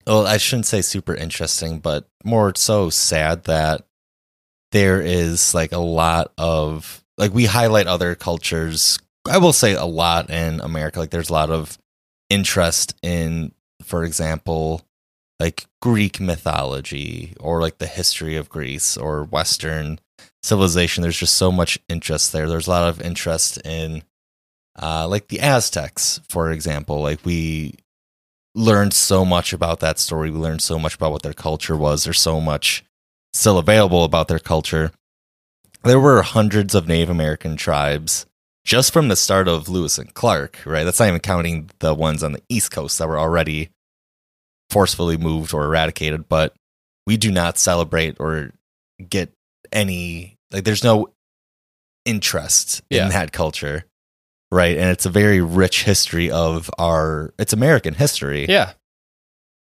Well, 0.06 0.26
I 0.26 0.36
shouldn't 0.36 0.66
say 0.66 0.82
super 0.82 1.14
interesting, 1.14 1.78
but 1.78 2.06
more 2.24 2.52
so 2.54 2.90
sad 2.90 3.44
that 3.44 3.86
there 4.72 5.00
is 5.00 5.54
like 5.54 5.72
a 5.72 5.78
lot 5.78 6.32
of 6.36 7.02
like 7.16 7.32
we 7.32 7.46
highlight 7.46 7.86
other 7.86 8.14
cultures. 8.14 8.98
I 9.26 9.38
will 9.38 9.54
say 9.54 9.72
a 9.74 9.86
lot 9.86 10.28
in 10.30 10.60
America. 10.60 10.98
Like 11.00 11.10
there's 11.10 11.30
a 11.30 11.32
lot 11.32 11.50
of 11.50 11.78
interest 12.30 12.94
in, 13.02 13.52
for 13.82 14.04
example, 14.04 14.82
like 15.40 15.66
Greek 15.82 16.20
mythology 16.20 17.34
or 17.40 17.60
like 17.60 17.78
the 17.78 17.86
history 17.86 18.36
of 18.36 18.48
Greece 18.48 18.96
or 18.96 19.24
Western 19.24 19.98
civilization. 20.42 21.02
There's 21.02 21.18
just 21.18 21.34
so 21.34 21.50
much 21.50 21.78
interest 21.88 22.32
there. 22.32 22.48
There's 22.48 22.66
a 22.66 22.70
lot 22.70 22.88
of 22.88 23.00
interest 23.00 23.58
in 23.64 24.02
uh, 24.80 25.08
like 25.08 25.28
the 25.28 25.40
Aztecs, 25.40 26.20
for 26.28 26.50
example. 26.50 27.00
Like 27.02 27.24
we 27.24 27.74
learned 28.54 28.92
so 28.92 29.24
much 29.24 29.52
about 29.52 29.80
that 29.80 29.98
story. 29.98 30.30
We 30.30 30.38
learned 30.38 30.62
so 30.62 30.78
much 30.78 30.94
about 30.94 31.12
what 31.12 31.22
their 31.22 31.32
culture 31.32 31.76
was. 31.76 32.04
There's 32.04 32.20
so 32.20 32.40
much 32.40 32.84
still 33.32 33.58
available 33.58 34.04
about 34.04 34.28
their 34.28 34.38
culture. 34.38 34.92
There 35.82 36.00
were 36.00 36.22
hundreds 36.22 36.74
of 36.74 36.88
Native 36.88 37.10
American 37.10 37.56
tribes 37.56 38.26
just 38.64 38.92
from 38.92 39.08
the 39.08 39.16
start 39.16 39.46
of 39.48 39.68
Lewis 39.68 39.98
and 39.98 40.12
Clark, 40.14 40.58
right? 40.64 40.84
That's 40.84 40.98
not 40.98 41.08
even 41.08 41.20
counting 41.20 41.70
the 41.80 41.94
ones 41.94 42.22
on 42.22 42.32
the 42.32 42.42
East 42.48 42.70
Coast 42.70 42.98
that 42.98 43.08
were 43.08 43.18
already 43.18 43.70
forcefully 44.70 45.16
moved 45.16 45.52
or 45.52 45.64
eradicated, 45.64 46.28
but 46.28 46.54
we 47.06 47.16
do 47.16 47.30
not 47.30 47.58
celebrate 47.58 48.16
or 48.18 48.52
get 49.08 49.30
any 49.72 50.36
like 50.50 50.64
there's 50.64 50.84
no 50.84 51.08
interest 52.04 52.82
Yeah. 52.90 53.04
in 53.04 53.08
that 53.10 53.32
culture. 53.32 53.84
Right. 54.50 54.76
And 54.76 54.88
it's 54.90 55.06
a 55.06 55.10
very 55.10 55.40
rich 55.40 55.84
history 55.84 56.30
of 56.30 56.70
our 56.78 57.34
it's 57.38 57.52
American 57.52 57.94
history 57.94 58.46
yeah, 58.48 58.72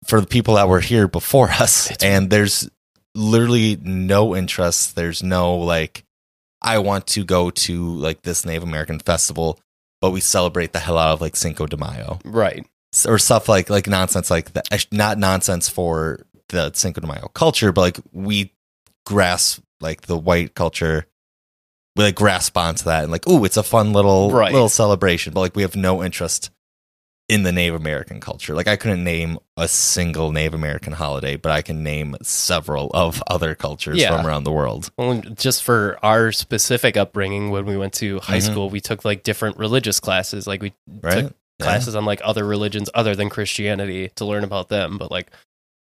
for 0.07 0.19
the 0.19 0.27
people 0.27 0.55
that 0.55 0.67
were 0.67 0.79
here 0.79 1.07
before 1.07 1.49
us. 1.51 1.91
It's- 1.91 2.03
and 2.03 2.29
there's 2.29 2.69
literally 3.15 3.77
no 3.81 4.35
interest. 4.35 4.95
There's 4.95 5.21
no 5.23 5.55
like, 5.57 6.03
I 6.61 6.79
want 6.79 7.07
to 7.07 7.23
go 7.23 7.49
to 7.49 7.95
like 7.95 8.21
this 8.23 8.45
Native 8.45 8.63
American 8.63 8.99
festival, 8.99 9.59
but 10.01 10.11
we 10.11 10.19
celebrate 10.19 10.73
the 10.73 10.79
hell 10.79 10.97
out 10.97 11.13
of 11.13 11.21
like 11.21 11.35
Cinco 11.35 11.65
de 11.65 11.77
Mayo 11.77 12.19
right. 12.25 12.65
Or 13.07 13.19
stuff 13.19 13.47
like 13.47 13.69
like 13.69 13.87
nonsense 13.87 14.31
like 14.31 14.53
that. 14.53 14.85
Not 14.91 15.17
nonsense 15.17 15.69
for 15.69 16.25
the 16.49 16.71
Cinco 16.73 17.01
de 17.01 17.07
Mayo 17.07 17.29
culture, 17.33 17.71
but 17.71 17.81
like 17.81 17.99
we 18.11 18.53
grasp 19.05 19.61
like 19.79 20.01
the 20.03 20.17
white 20.17 20.55
culture. 20.55 21.05
We 21.95 22.03
like 22.05 22.15
grasp 22.15 22.57
onto 22.57 22.85
that 22.85 23.03
and 23.03 23.11
like, 23.11 23.23
oh, 23.27 23.43
it's 23.43 23.57
a 23.57 23.63
fun 23.63 23.93
little 23.93 24.31
Right. 24.31 24.51
little 24.53 24.69
celebration, 24.69 25.33
but 25.33 25.41
like 25.41 25.55
we 25.55 25.61
have 25.63 25.75
no 25.75 26.03
interest 26.03 26.49
in 27.29 27.43
the 27.43 27.51
Native 27.51 27.75
American 27.75 28.19
culture. 28.19 28.55
Like 28.55 28.67
I 28.67 28.75
couldn't 28.75 29.03
name 29.03 29.37
a 29.55 29.67
single 29.67 30.31
Native 30.31 30.55
American 30.55 30.93
holiday, 30.93 31.35
but 31.37 31.51
I 31.51 31.61
can 31.61 31.83
name 31.83 32.15
several 32.23 32.89
of 32.93 33.21
other 33.27 33.53
cultures 33.55 33.97
Yeah. 33.99 34.17
from 34.17 34.25
around 34.25 34.43
the 34.45 34.51
world. 34.51 34.89
Well, 34.97 35.21
just 35.35 35.63
for 35.63 35.97
our 36.03 36.31
specific 36.31 36.97
upbringing, 36.97 37.51
when 37.51 37.65
we 37.65 37.77
went 37.77 37.93
to 37.95 38.19
high 38.19 38.39
Mhm. 38.39 38.51
school, 38.51 38.69
we 38.71 38.81
took 38.81 39.05
like 39.05 39.21
different 39.23 39.57
religious 39.57 39.99
classes. 39.99 40.47
Like 40.47 40.61
we 40.61 40.73
Right? 41.01 41.25
took 41.25 41.35
classes 41.61 41.95
on 41.95 42.03
like 42.05 42.19
other 42.23 42.45
religions 42.45 42.89
other 42.95 43.15
than 43.15 43.29
Christianity 43.29 44.09
to 44.15 44.25
learn 44.25 44.43
about 44.43 44.69
them, 44.69 44.97
but 44.97 45.11
like 45.11 45.27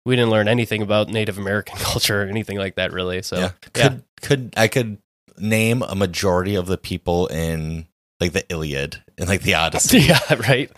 we 0.05 0.15
didn't 0.15 0.31
learn 0.31 0.47
anything 0.47 0.81
about 0.81 1.09
Native 1.09 1.37
American 1.37 1.75
culture 1.79 2.23
or 2.23 2.25
anything 2.27 2.57
like 2.57 2.75
that 2.75 2.93
really. 2.93 3.21
So 3.21 3.35
yeah. 3.37 3.41
yeah. 3.43 3.49
Could 3.89 4.03
could 4.21 4.53
I 4.55 4.67
could 4.69 4.97
name 5.37 5.81
a 5.81 5.95
majority 5.95 6.55
of 6.55 6.67
the 6.67 6.77
people 6.77 7.27
in 7.27 7.87
like 8.21 8.31
the 8.33 8.45
Iliad 8.49 9.01
and 9.17 9.27
like 9.27 9.41
the 9.41 9.53
Odyssey. 9.55 9.99
yeah, 9.99 10.19
right. 10.47 10.71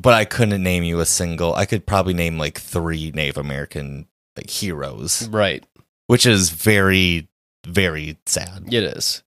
But 0.00 0.14
I 0.14 0.24
couldn't 0.24 0.62
name 0.62 0.82
you 0.84 1.00
a 1.00 1.06
single. 1.06 1.54
I 1.54 1.66
could 1.66 1.86
probably 1.86 2.14
name 2.14 2.38
like 2.38 2.58
three 2.58 3.10
Native 3.14 3.36
American 3.38 4.06
like 4.36 4.48
heroes, 4.50 5.28
Right. 5.28 5.64
which 6.06 6.24
is 6.26 6.50
very, 6.50 7.28
very 7.66 8.16
sad. 8.26 8.72
It 8.72 8.82
is. 8.84 9.22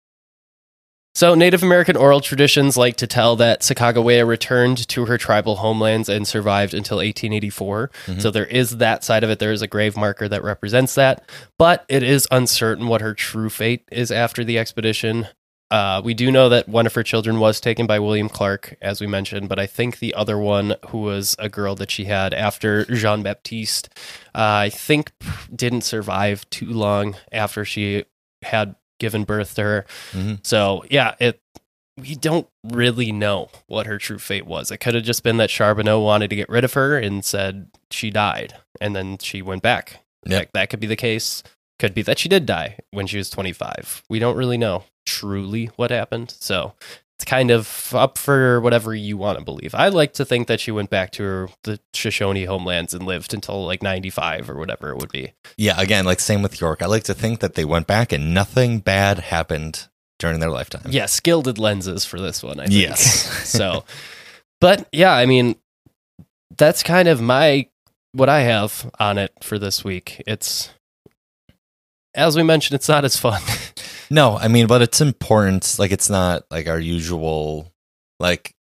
So, 1.15 1.35
Native 1.35 1.61
American 1.61 1.95
oral 1.95 2.21
traditions 2.21 2.75
like 2.75 2.95
to 2.95 3.05
tell 3.05 3.35
that 3.35 3.61
Sacagawea 3.61 4.25
returned 4.25 4.87
to 4.87 5.05
her 5.05 5.19
tribal 5.19 5.57
homelands 5.57 6.09
and 6.09 6.27
survived 6.27 6.73
until 6.73 6.99
1884. 7.01 7.91
Mhm. 8.07 8.19
So, 8.19 8.31
there 8.31 8.47
is 8.47 8.77
that 8.77 9.03
side 9.03 9.23
of 9.23 9.29
it. 9.29 9.37
There 9.37 9.51
is 9.51 9.61
a 9.61 9.67
grave 9.67 9.95
marker 9.95 10.27
that 10.27 10.43
represents 10.43 10.95
that, 10.95 11.29
but 11.59 11.85
it 11.87 12.01
is 12.01 12.27
uncertain 12.31 12.87
what 12.87 13.01
her 13.01 13.13
true 13.13 13.51
fate 13.51 13.83
is 13.91 14.11
after 14.11 14.43
the 14.43 14.57
expedition. 14.57 15.27
Uh, 15.73 15.99
we 16.05 16.13
do 16.13 16.31
know 16.31 16.49
that 16.49 16.69
one 16.69 16.85
of 16.85 16.93
her 16.93 17.01
children 17.01 17.39
was 17.39 17.59
taken 17.59 17.87
by 17.87 17.97
William 17.97 18.29
Clark, 18.29 18.75
as 18.79 19.01
we 19.01 19.07
mentioned, 19.07 19.49
but 19.49 19.57
I 19.57 19.65
think 19.65 19.97
the 19.97 20.13
other 20.13 20.37
one, 20.37 20.75
who 20.89 20.99
was 20.99 21.35
a 21.39 21.49
girl 21.49 21.73
that 21.77 21.89
she 21.89 22.05
had 22.05 22.31
after 22.31 22.85
Jean 22.85 23.23
Baptiste, 23.23 23.89
uh, 24.35 24.67
I 24.67 24.69
think 24.69 25.11
didn't 25.53 25.81
survive 25.81 26.47
too 26.51 26.67
long 26.71 27.15
after 27.31 27.65
she 27.65 28.05
had 28.43 28.75
given 28.99 29.23
birth 29.23 29.55
to 29.55 29.63
her. 29.63 29.85
Mhm. 30.11 30.45
So 30.45 30.85
yeah, 30.91 31.15
it 31.19 31.39
we 31.97 32.13
don't 32.13 32.47
really 32.63 33.11
know 33.11 33.49
what 33.65 33.87
her 33.87 33.97
true 33.97 34.19
fate 34.19 34.45
was. 34.45 34.69
It 34.69 34.77
could 34.77 34.93
have 34.93 35.03
just 35.03 35.23
been 35.23 35.37
that 35.37 35.49
Charbonneau 35.49 35.99
wanted 35.99 36.29
to 36.29 36.35
get 36.35 36.49
rid 36.49 36.63
of 36.63 36.73
her 36.73 36.99
and 36.99 37.25
said 37.25 37.71
she 37.89 38.11
died, 38.11 38.53
and 38.79 38.95
then 38.95 39.17
she 39.17 39.41
went 39.41 39.63
back. 39.63 40.01
Yep. 40.27 40.39
Like, 40.39 40.51
that 40.53 40.69
could 40.69 40.79
be 40.79 40.87
the 40.87 40.95
case. 40.95 41.41
Could 41.79 41.95
be 41.95 42.03
that 42.03 42.19
she 42.19 42.29
did 42.29 42.45
die 42.45 42.77
when 42.91 43.07
she 43.07 43.17
was 43.17 43.31
25. 43.31 44.03
We 44.07 44.19
don't 44.19 44.37
really 44.37 44.57
know 44.59 44.83
truly 45.05 45.67
what 45.75 45.91
happened. 45.91 46.31
So 46.39 46.73
it's 47.17 47.25
kind 47.29 47.51
of 47.51 47.93
up 47.95 48.17
for 48.17 48.59
whatever 48.59 48.93
you 48.93 49.17
want 49.17 49.39
to 49.39 49.45
believe. 49.45 49.73
I 49.73 49.87
like 49.87 50.13
to 50.13 50.25
think 50.25 50.47
that 50.47 50.59
she 50.59 50.71
went 50.71 50.89
back 50.89 51.11
to 51.11 51.23
her, 51.23 51.49
the 51.63 51.79
Shoshone 51.93 52.45
homelands 52.45 52.93
and 52.93 53.05
lived 53.05 53.33
until 53.33 53.65
like 53.65 53.81
95 53.81 54.49
or 54.49 54.55
whatever 54.55 54.89
it 54.89 54.97
would 54.97 55.11
be. 55.11 55.33
Yeah, 55.57 55.79
again, 55.79 56.05
like 56.05 56.19
same 56.19 56.41
with 56.41 56.59
York. 56.59 56.81
I 56.81 56.87
like 56.87 57.03
to 57.03 57.13
think 57.13 57.39
that 57.39 57.55
they 57.55 57.65
went 57.65 57.87
back 57.87 58.11
and 58.11 58.33
nothing 58.33 58.79
bad 58.79 59.19
happened 59.19 59.87
during 60.19 60.39
their 60.39 60.49
lifetime. 60.49 60.83
Yeah, 60.89 61.07
gilded 61.23 61.57
lenses 61.57 62.05
for 62.05 62.19
this 62.19 62.43
one, 62.43 62.59
I 62.59 62.65
think. 62.65 62.81
Yes. 62.81 63.47
so, 63.47 63.85
but 64.59 64.87
yeah, 64.91 65.13
I 65.13 65.25
mean, 65.25 65.55
that's 66.57 66.83
kind 66.83 67.07
of 67.07 67.21
my 67.21 67.67
what 68.11 68.29
I 68.29 68.41
have 68.41 68.91
on 68.99 69.17
it 69.17 69.31
for 69.41 69.57
this 69.57 69.83
week. 69.83 70.21
It's 70.27 70.69
as 72.15 72.35
we 72.35 72.43
mentioned, 72.43 72.75
it's 72.75 72.89
not 72.89 73.05
as 73.05 73.17
fun. 73.17 73.41
No, 74.09 74.37
I 74.37 74.47
mean, 74.47 74.67
but 74.67 74.81
it's 74.81 75.01
important. 75.01 75.75
Like, 75.79 75.91
it's 75.91 76.09
not 76.09 76.43
like 76.51 76.67
our 76.67 76.79
usual, 76.79 77.71
like, 78.19 78.55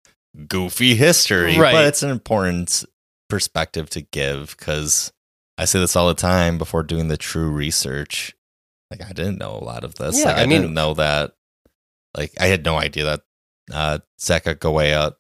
goofy 0.47 0.95
history, 0.95 1.57
Right. 1.57 1.71
but 1.73 1.85
it's 1.85 2.03
an 2.03 2.09
important 2.11 2.83
perspective 3.29 3.89
to 3.91 4.01
give 4.01 4.55
because 4.57 5.11
I 5.57 5.65
say 5.65 5.79
this 5.79 5.95
all 5.95 6.07
the 6.07 6.13
time 6.13 6.57
before 6.57 6.83
doing 6.83 7.07
the 7.07 7.17
true 7.17 7.49
research. 7.49 8.35
Like, 8.91 9.03
I 9.03 9.09
didn't 9.13 9.37
know 9.37 9.51
a 9.51 9.63
lot 9.63 9.83
of 9.83 9.95
this. 9.95 10.17
Yeah, 10.19 10.25
like, 10.25 10.37
I, 10.37 10.41
I 10.43 10.45
mean- 10.45 10.61
didn't 10.61 10.73
know 10.73 10.93
that. 10.95 11.33
Like, 12.17 12.31
I 12.39 12.47
had 12.47 12.65
no 12.65 12.77
idea 12.77 13.03
that 13.05 13.21
uh, 13.71 13.99
Sacagawea, 14.19 15.13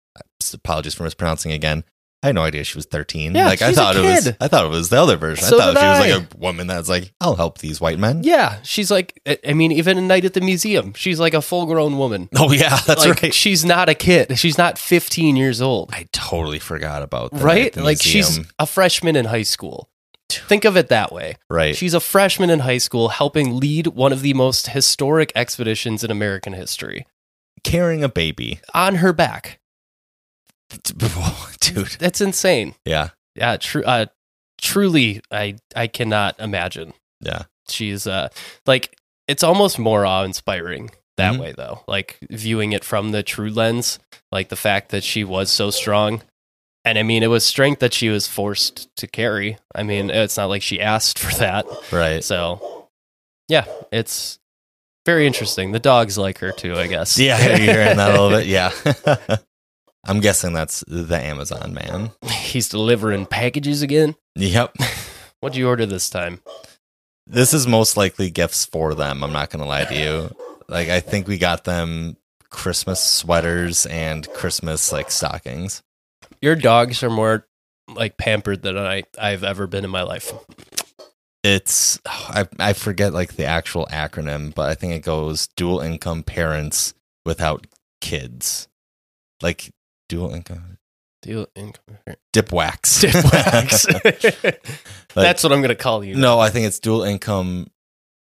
apologies 0.53 0.95
for 0.95 1.03
mispronouncing 1.03 1.51
again. 1.51 1.83
I 2.21 2.27
had 2.27 2.35
no 2.35 2.41
idea 2.43 2.65
she 2.65 2.77
was 2.77 2.85
13. 2.85 3.33
Yeah, 3.33 3.45
like 3.45 3.61
I 3.61 3.71
thought 3.71 3.95
it 3.95 4.01
was. 4.01 4.33
I 4.41 4.49
thought 4.49 4.65
it 4.65 4.69
was 4.69 4.89
the 4.89 5.01
other 5.01 5.15
version. 5.15 5.45
So 5.45 5.57
I 5.57 5.73
thought 5.73 5.79
she 5.79 5.85
was 6.11 6.21
like 6.21 6.33
a 6.33 6.37
woman 6.37 6.67
that's 6.67 6.89
like, 6.89 7.13
I'll 7.21 7.35
help 7.35 7.59
these 7.59 7.79
white 7.79 7.97
men. 7.97 8.23
yeah, 8.23 8.61
she's 8.63 8.91
like, 8.91 9.21
I- 9.25 9.37
I 9.47 9.53
mean, 9.53 9.71
even 9.71 9.97
a 9.97 10.01
night 10.01 10.25
at 10.25 10.33
the 10.33 10.41
museum, 10.41 10.93
she's 10.95 11.17
like 11.19 11.33
a 11.33 11.41
full 11.41 11.65
grown 11.65 11.97
woman. 11.97 12.27
Oh 12.37 12.51
yeah, 12.51 12.77
that's 12.85 13.05
like, 13.05 13.21
right. 13.21 13.33
She's 13.33 13.63
not 13.63 13.87
a 13.89 13.93
kid. 13.93 14.37
She's 14.37 14.57
not 14.57 14.77
15 14.77 15.35
years 15.37 15.61
old. 15.61 15.91
I 15.93 16.07
totally 16.11 16.59
forgot 16.59 17.03
about 17.03 17.31
that. 17.31 17.41
Right? 17.41 17.75
Like 17.77 18.01
she's 18.01 18.39
a 18.59 18.65
freshman 18.65 19.15
in 19.15 19.25
high 19.25 19.43
school. 19.43 19.89
Think 20.29 20.63
of 20.65 20.77
it 20.77 20.89
that 20.89 21.11
way. 21.11 21.37
right. 21.49 21.75
She's 21.75 21.93
a 21.93 21.99
freshman 21.99 22.49
in 22.49 22.59
high 22.59 22.77
school 22.77 23.09
helping 23.09 23.57
lead 23.59 23.87
one 23.87 24.11
of 24.13 24.21
the 24.21 24.33
most 24.33 24.67
historic 24.67 25.31
expeditions 25.35 26.03
in 26.03 26.11
American 26.11 26.53
history 26.53 27.05
carrying 27.63 28.03
a 28.03 28.09
baby, 28.09 28.59
on 28.73 28.95
her 28.95 29.11
back. 29.11 29.58
dude. 31.59 31.87
That's 31.99 32.21
insane. 32.21 32.75
Yeah, 32.85 33.09
yeah, 33.35 33.57
true. 33.57 33.83
Uh, 33.83 34.05
truly, 34.61 35.21
I 35.31 35.55
I 35.75 35.87
cannot 35.87 36.39
imagine. 36.39 36.93
Yeah. 37.21 37.43
She's 37.67 38.07
uh 38.07 38.29
like 38.65 38.95
it's 39.27 39.43
almost 39.43 39.77
more 39.79 40.05
awe 40.05 40.23
inspiring 40.23 40.91
that 41.17 41.33
Mhm. 41.35 41.39
way 41.39 41.53
though. 41.55 41.83
Like 41.87 42.17
viewing 42.29 42.71
it 42.71 42.83
from 42.83 43.11
the 43.11 43.21
true 43.23 43.49
lens, 43.49 43.99
like 44.31 44.49
the 44.49 44.55
fact 44.55 44.89
that 44.89 45.03
she 45.03 45.23
was 45.23 45.51
so 45.51 45.69
strong. 45.69 46.21
And 46.85 46.97
I 46.97 47.03
mean, 47.03 47.23
it 47.23 47.27
was 47.27 47.45
strength 47.45 47.79
that 47.81 47.93
she 47.93 48.09
was 48.09 48.25
forced 48.27 48.95
to 48.97 49.05
carry. 49.07 49.57
I 49.75 49.83
mean, 49.83 50.09
it's 50.09 50.37
not 50.37 50.47
like 50.49 50.61
she 50.61 50.79
asked 50.81 51.19
for 51.19 51.31
that. 51.35 51.65
Right. 51.91 52.23
So, 52.23 52.87
yeah, 53.49 53.65
it's 53.91 54.39
very 55.05 55.27
interesting. 55.27 55.73
The 55.73 55.79
dogs 55.79 56.17
like 56.17 56.37
her 56.39 56.51
too, 56.53 56.75
I 56.75 56.87
guess. 56.87 57.19
Yeah, 57.19 57.37
you're 57.57 57.57
hearing 57.73 57.97
that 57.97 58.09
a 58.15 58.21
little 58.21 58.29
bit. 58.39 58.47
Yeah. 58.47 58.71
I'm 60.09 60.21
guessing 60.21 60.53
that's 60.53 60.83
the 60.87 61.21
Amazon 61.21 61.71
man. 61.75 62.09
He's 62.31 62.67
delivering 62.67 63.27
packages 63.27 63.83
again. 63.83 64.15
Yep. 64.33 64.75
What'd 65.39 65.55
you 65.55 65.67
order 65.67 65.85
this 65.85 66.09
time? 66.09 66.41
This 67.27 67.53
is 67.53 67.67
most 67.67 67.95
likely 67.95 68.31
gifts 68.31 68.65
for 68.65 68.95
them. 68.95 69.23
I'm 69.23 69.31
not 69.31 69.51
going 69.51 69.61
to 69.61 69.67
lie 69.67 69.85
to 69.85 69.95
you. 69.95 70.35
Like, 70.67 70.89
I 70.89 70.99
think 70.99 71.27
we 71.27 71.37
got 71.37 71.63
them 71.63 72.17
Christmas 72.49 72.99
sweaters 72.99 73.85
and 73.85 74.27
Christmas 74.33 74.91
like 74.91 75.11
stockings. 75.11 75.83
Your 76.41 76.55
dogs 76.55 77.03
are 77.03 77.11
more 77.11 77.45
like 77.87 78.17
pampered 78.17 78.63
than 78.63 78.79
I 78.79 79.03
I've 79.15 79.43
ever 79.43 79.67
been 79.67 79.85
in 79.85 79.91
my 79.91 80.01
life. 80.01 80.33
It's, 81.43 81.99
I, 82.07 82.47
I 82.57 82.73
forget 82.73 83.13
like 83.13 83.35
the 83.35 83.45
actual 83.45 83.87
acronym, 83.91 84.55
but 84.55 84.69
I 84.69 84.73
think 84.73 84.93
it 84.93 85.03
goes 85.03 85.49
dual 85.55 85.81
income 85.81 86.23
parents 86.23 86.95
without 87.27 87.67
kids. 88.01 88.67
Like, 89.43 89.69
dual 90.09 90.33
income. 90.33 90.77
Deal 91.21 91.47
income. 91.55 91.97
Dip 92.33 92.51
wax. 92.51 92.99
Dip 93.01 93.13
wax. 93.13 93.85
Like- 95.15 95.25
That's 95.25 95.43
what 95.43 95.51
I'm 95.51 95.61
gonna 95.61 95.73
call 95.75 96.03
you. 96.03 96.15
No, 96.15 96.39
I 96.39 96.49
think 96.49 96.67
it's 96.67 96.79
dual 96.79 97.03
income 97.03 97.67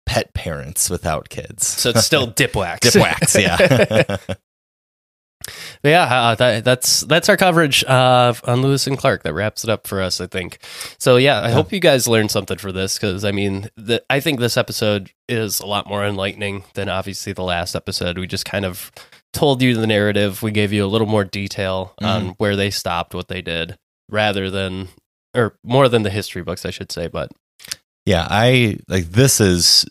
pet 0.07 0.33
parents 0.35 0.89
without 0.89 1.29
kids. 1.31 1.67
So 1.67 1.91
it's 1.91 2.05
still 2.05 2.27
dip 2.41 2.55
wax. 2.55 2.91
dip 2.93 3.03
wax, 3.03 3.35
yeah. 3.37 4.17
yeah, 5.85 6.03
uh, 6.05 6.35
that, 6.37 6.65
that's 6.65 7.01
that's 7.03 7.29
our 7.29 7.37
coverage 7.37 7.85
uh, 7.85 8.33
on 8.45 8.63
Lewis 8.63 8.87
and 8.87 8.97
Clark. 8.97 9.23
That 9.25 9.35
wraps 9.35 9.63
it 9.65 9.71
up 9.71 9.87
for 9.87 10.01
us, 10.01 10.21
I 10.21 10.27
think. 10.27 10.59
So 10.99 11.17
yeah, 11.17 11.41
I 11.41 11.49
Yeah. 11.49 11.55
hope 11.55 11.73
you 11.73 11.81
guys 11.81 12.09
learned 12.09 12.31
something 12.31 12.57
for 12.59 12.73
this 12.73 12.99
because 12.99 13.25
I 13.25 13.33
mean, 13.33 13.69
the, 13.77 14.03
I 14.09 14.21
think 14.21 14.41
this 14.41 14.57
episode 14.57 15.11
is 15.29 15.61
a 15.61 15.67
lot 15.67 15.87
more 15.89 16.05
enlightening 16.05 16.65
than 16.75 16.89
obviously 16.89 17.33
the 17.33 17.43
last 17.45 17.75
episode. 17.77 18.17
We 18.19 18.27
just 18.27 18.45
kind 18.45 18.65
of 18.65 18.91
told 19.37 19.63
you 19.63 19.75
the 19.75 19.87
narrative. 19.87 20.43
We 20.43 20.51
gave 20.51 20.73
you 20.73 20.85
a 20.85 20.89
little 20.89 21.07
more 21.07 21.25
detail 21.25 21.95
on 22.01 22.23
mm-hmm. 22.23 22.31
where 22.39 22.57
they 22.57 22.71
stopped, 22.71 23.15
what 23.15 23.29
they 23.29 23.43
did, 23.43 23.77
rather 24.09 24.51
than 24.51 24.89
or 25.35 25.57
more 25.63 25.89
than 25.89 26.03
the 26.03 26.11
history 26.11 26.43
books, 26.43 26.65
I 26.65 26.71
should 26.71 26.91
say. 26.91 27.07
But 27.07 27.31
yeah, 28.05 28.27
I 28.29 28.79
like 28.89 29.05
this 29.05 29.41
is 29.41 29.87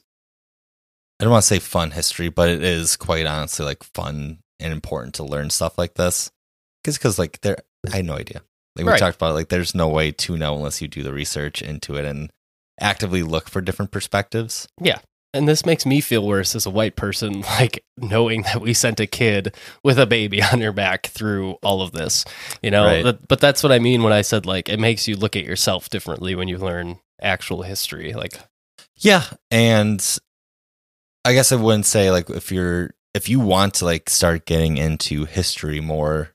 I 1.20 1.24
don't 1.24 1.32
want 1.32 1.44
to 1.44 1.48
say 1.48 1.60
fun 1.60 1.92
history, 1.92 2.30
but 2.30 2.50
it 2.50 2.64
is 2.64 2.98
quite 2.98 3.26
honestly 3.26 3.66
like 3.66 3.84
fun 3.84 4.40
and 4.60 4.74
important 4.74 5.16
to 5.16 5.24
learn 5.24 5.50
stuff 5.50 5.78
like 5.78 5.94
this. 5.94 6.32
Cause, 6.84 6.98
cause 6.98 7.18
like 7.18 7.42
there, 7.42 7.58
I 7.92 7.98
had 7.98 8.06
no 8.06 8.16
idea. 8.16 8.42
Like 8.76 8.86
we 8.86 8.92
Right. 8.92 9.00
talked 9.00 9.16
about, 9.16 9.34
like 9.34 9.50
there's 9.50 9.74
no 9.74 9.90
way 9.90 10.12
to 10.12 10.38
know 10.38 10.56
unless 10.56 10.82
you 10.82 10.88
do 10.88 11.04
the 11.04 11.14
research 11.14 11.62
into 11.62 11.96
it 11.96 12.06
and 12.06 12.32
actively 12.80 13.24
look 13.24 13.50
for 13.50 13.62
different 13.62 13.92
perspectives. 13.92 14.68
And 15.36 15.48
this 15.48 15.66
makes 15.66 15.86
me 15.86 16.02
feel 16.02 16.26
worse 16.26 16.56
as 16.56 16.66
a 16.66 16.70
white 16.70 16.95
person, 16.95 17.41
like 17.60 17.84
knowing 17.98 18.44
that 18.44 18.62
we 18.62 18.74
sent 18.74 18.99
a 18.99 19.06
kid 19.07 19.53
with 19.84 19.99
a 19.99 20.06
baby 20.07 20.41
on 20.53 20.60
your 20.62 20.72
back 20.72 21.07
through 21.07 21.53
all 21.62 21.82
of 21.82 21.91
this, 21.91 22.26
you 22.64 22.72
know. 22.72 22.86
Right. 22.86 23.03
But, 23.03 23.28
but 23.28 23.40
that's 23.40 23.62
what 23.62 23.72
I 23.72 23.80
mean 23.80 24.02
when 24.02 24.14
I 24.14 24.22
said 24.22 24.45
like 24.45 24.70
it 24.70 24.80
makes 24.80 25.07
you 25.07 25.16
look 25.16 25.36
at 25.36 25.44
yourself 25.45 25.90
differently 25.90 26.34
when 26.36 26.48
you 26.48 26.57
learn 26.57 26.99
actual 27.22 27.64
history. 27.64 28.14
Like, 28.14 28.40
Yeah, 28.98 29.24
and 29.52 30.03
I 31.24 31.34
guess 31.34 31.52
I 31.52 31.56
wouldn't 31.57 31.86
say 31.86 32.12
like 32.12 32.30
if 32.30 32.52
you're 32.52 32.91
if 33.14 33.30
you 33.30 33.40
want 33.40 33.76
to 33.76 33.86
like 33.86 34.10
start 34.10 34.45
getting 34.45 34.78
into 34.78 35.26
history 35.26 35.80
more 35.80 36.32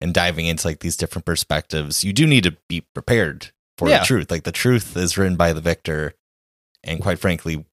and 0.00 0.12
diving 0.12 0.46
into 0.46 0.66
like 0.66 0.80
these 0.80 0.96
different 0.96 1.24
perspectives, 1.24 2.04
you 2.04 2.12
do 2.12 2.26
need 2.26 2.44
to 2.44 2.56
be 2.68 2.82
prepared 2.94 3.52
for 3.78 3.88
Yeah. 3.88 4.00
the 4.00 4.04
truth. 4.06 4.30
Like 4.30 4.44
the 4.44 4.52
truth 4.52 4.96
is 4.96 5.16
written 5.16 5.36
by 5.36 5.52
the 5.52 5.60
victor, 5.60 6.14
and 6.82 7.00
quite 7.00 7.18
frankly, 7.18 7.64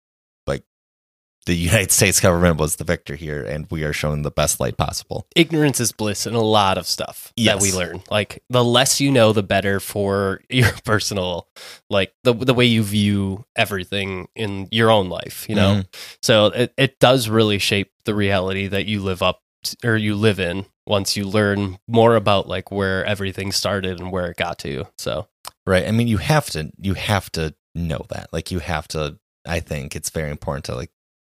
the 1.46 1.56
United 1.56 1.92
States 1.92 2.20
government 2.20 2.58
was 2.60 2.76
the 2.76 2.84
victor 2.84 3.16
here, 3.16 3.44
and 3.44 3.68
we 3.72 3.84
are 3.84 3.94
shown 3.94 4.22
the 4.22 4.32
best 4.32 4.60
light 4.60 4.78
possible. 4.78 5.26
ignorance 5.36 5.80
is 5.80 5.92
bliss 5.92 6.28
in 6.28 6.36
a 6.36 6.42
lot 6.42 6.78
of 6.78 6.86
stuff 6.86 7.34
that 7.46 7.60
we 7.60 7.72
learn. 7.72 8.04
Like, 8.12 8.44
the 8.50 8.64
less 8.64 9.02
you 9.02 9.12
know, 9.12 9.34
the 9.34 9.44
better 9.44 9.80
for 9.80 10.42
your 10.50 10.72
personal, 10.86 11.48
like 11.90 12.14
the 12.24 12.34
the 12.34 12.54
way 12.54 12.66
you 12.66 12.84
view 12.84 13.46
everything 13.56 14.28
in 14.36 14.68
your 14.72 14.92
own 14.92 15.10
life. 15.10 15.48
You 15.50 15.56
know. 15.56 15.76
Mhm. 15.76 15.86
So 16.22 16.46
it, 16.48 16.74
it 16.78 17.00
does 17.00 17.28
really 17.30 17.58
shape 17.58 17.92
the 18.06 18.14
reality 18.16 18.68
that 18.68 18.86
you 18.86 19.02
live 19.02 19.22
up 19.24 19.42
to, 19.64 19.76
or 19.84 19.96
you 19.98 20.16
live 20.16 20.40
in 20.40 20.66
once 20.88 21.16
you 21.16 21.26
learn 21.26 21.78
more 21.88 22.16
about 22.16 22.48
like 22.48 22.72
where 22.72 23.06
everything 23.06 23.52
started 23.52 24.00
and 24.00 24.12
where 24.12 24.28
it 24.32 24.38
got 24.38 24.58
to. 24.60 24.86
So 24.98 25.28
Right. 25.66 25.88
I 25.88 25.92
mean, 25.92 26.08
you 26.08 26.18
have 26.18 26.50
to 26.52 26.72
you 26.80 26.94
have 26.96 27.32
to 27.34 27.56
know 27.76 28.06
that. 28.10 28.30
Like 28.34 28.52
you 28.52 28.60
have 28.60 28.88
to 28.90 29.18
I 29.48 29.60
think 29.60 29.96
it's 29.96 30.10
very 30.10 30.30
important 30.32 30.66
to 30.66 30.76
like 30.76 30.92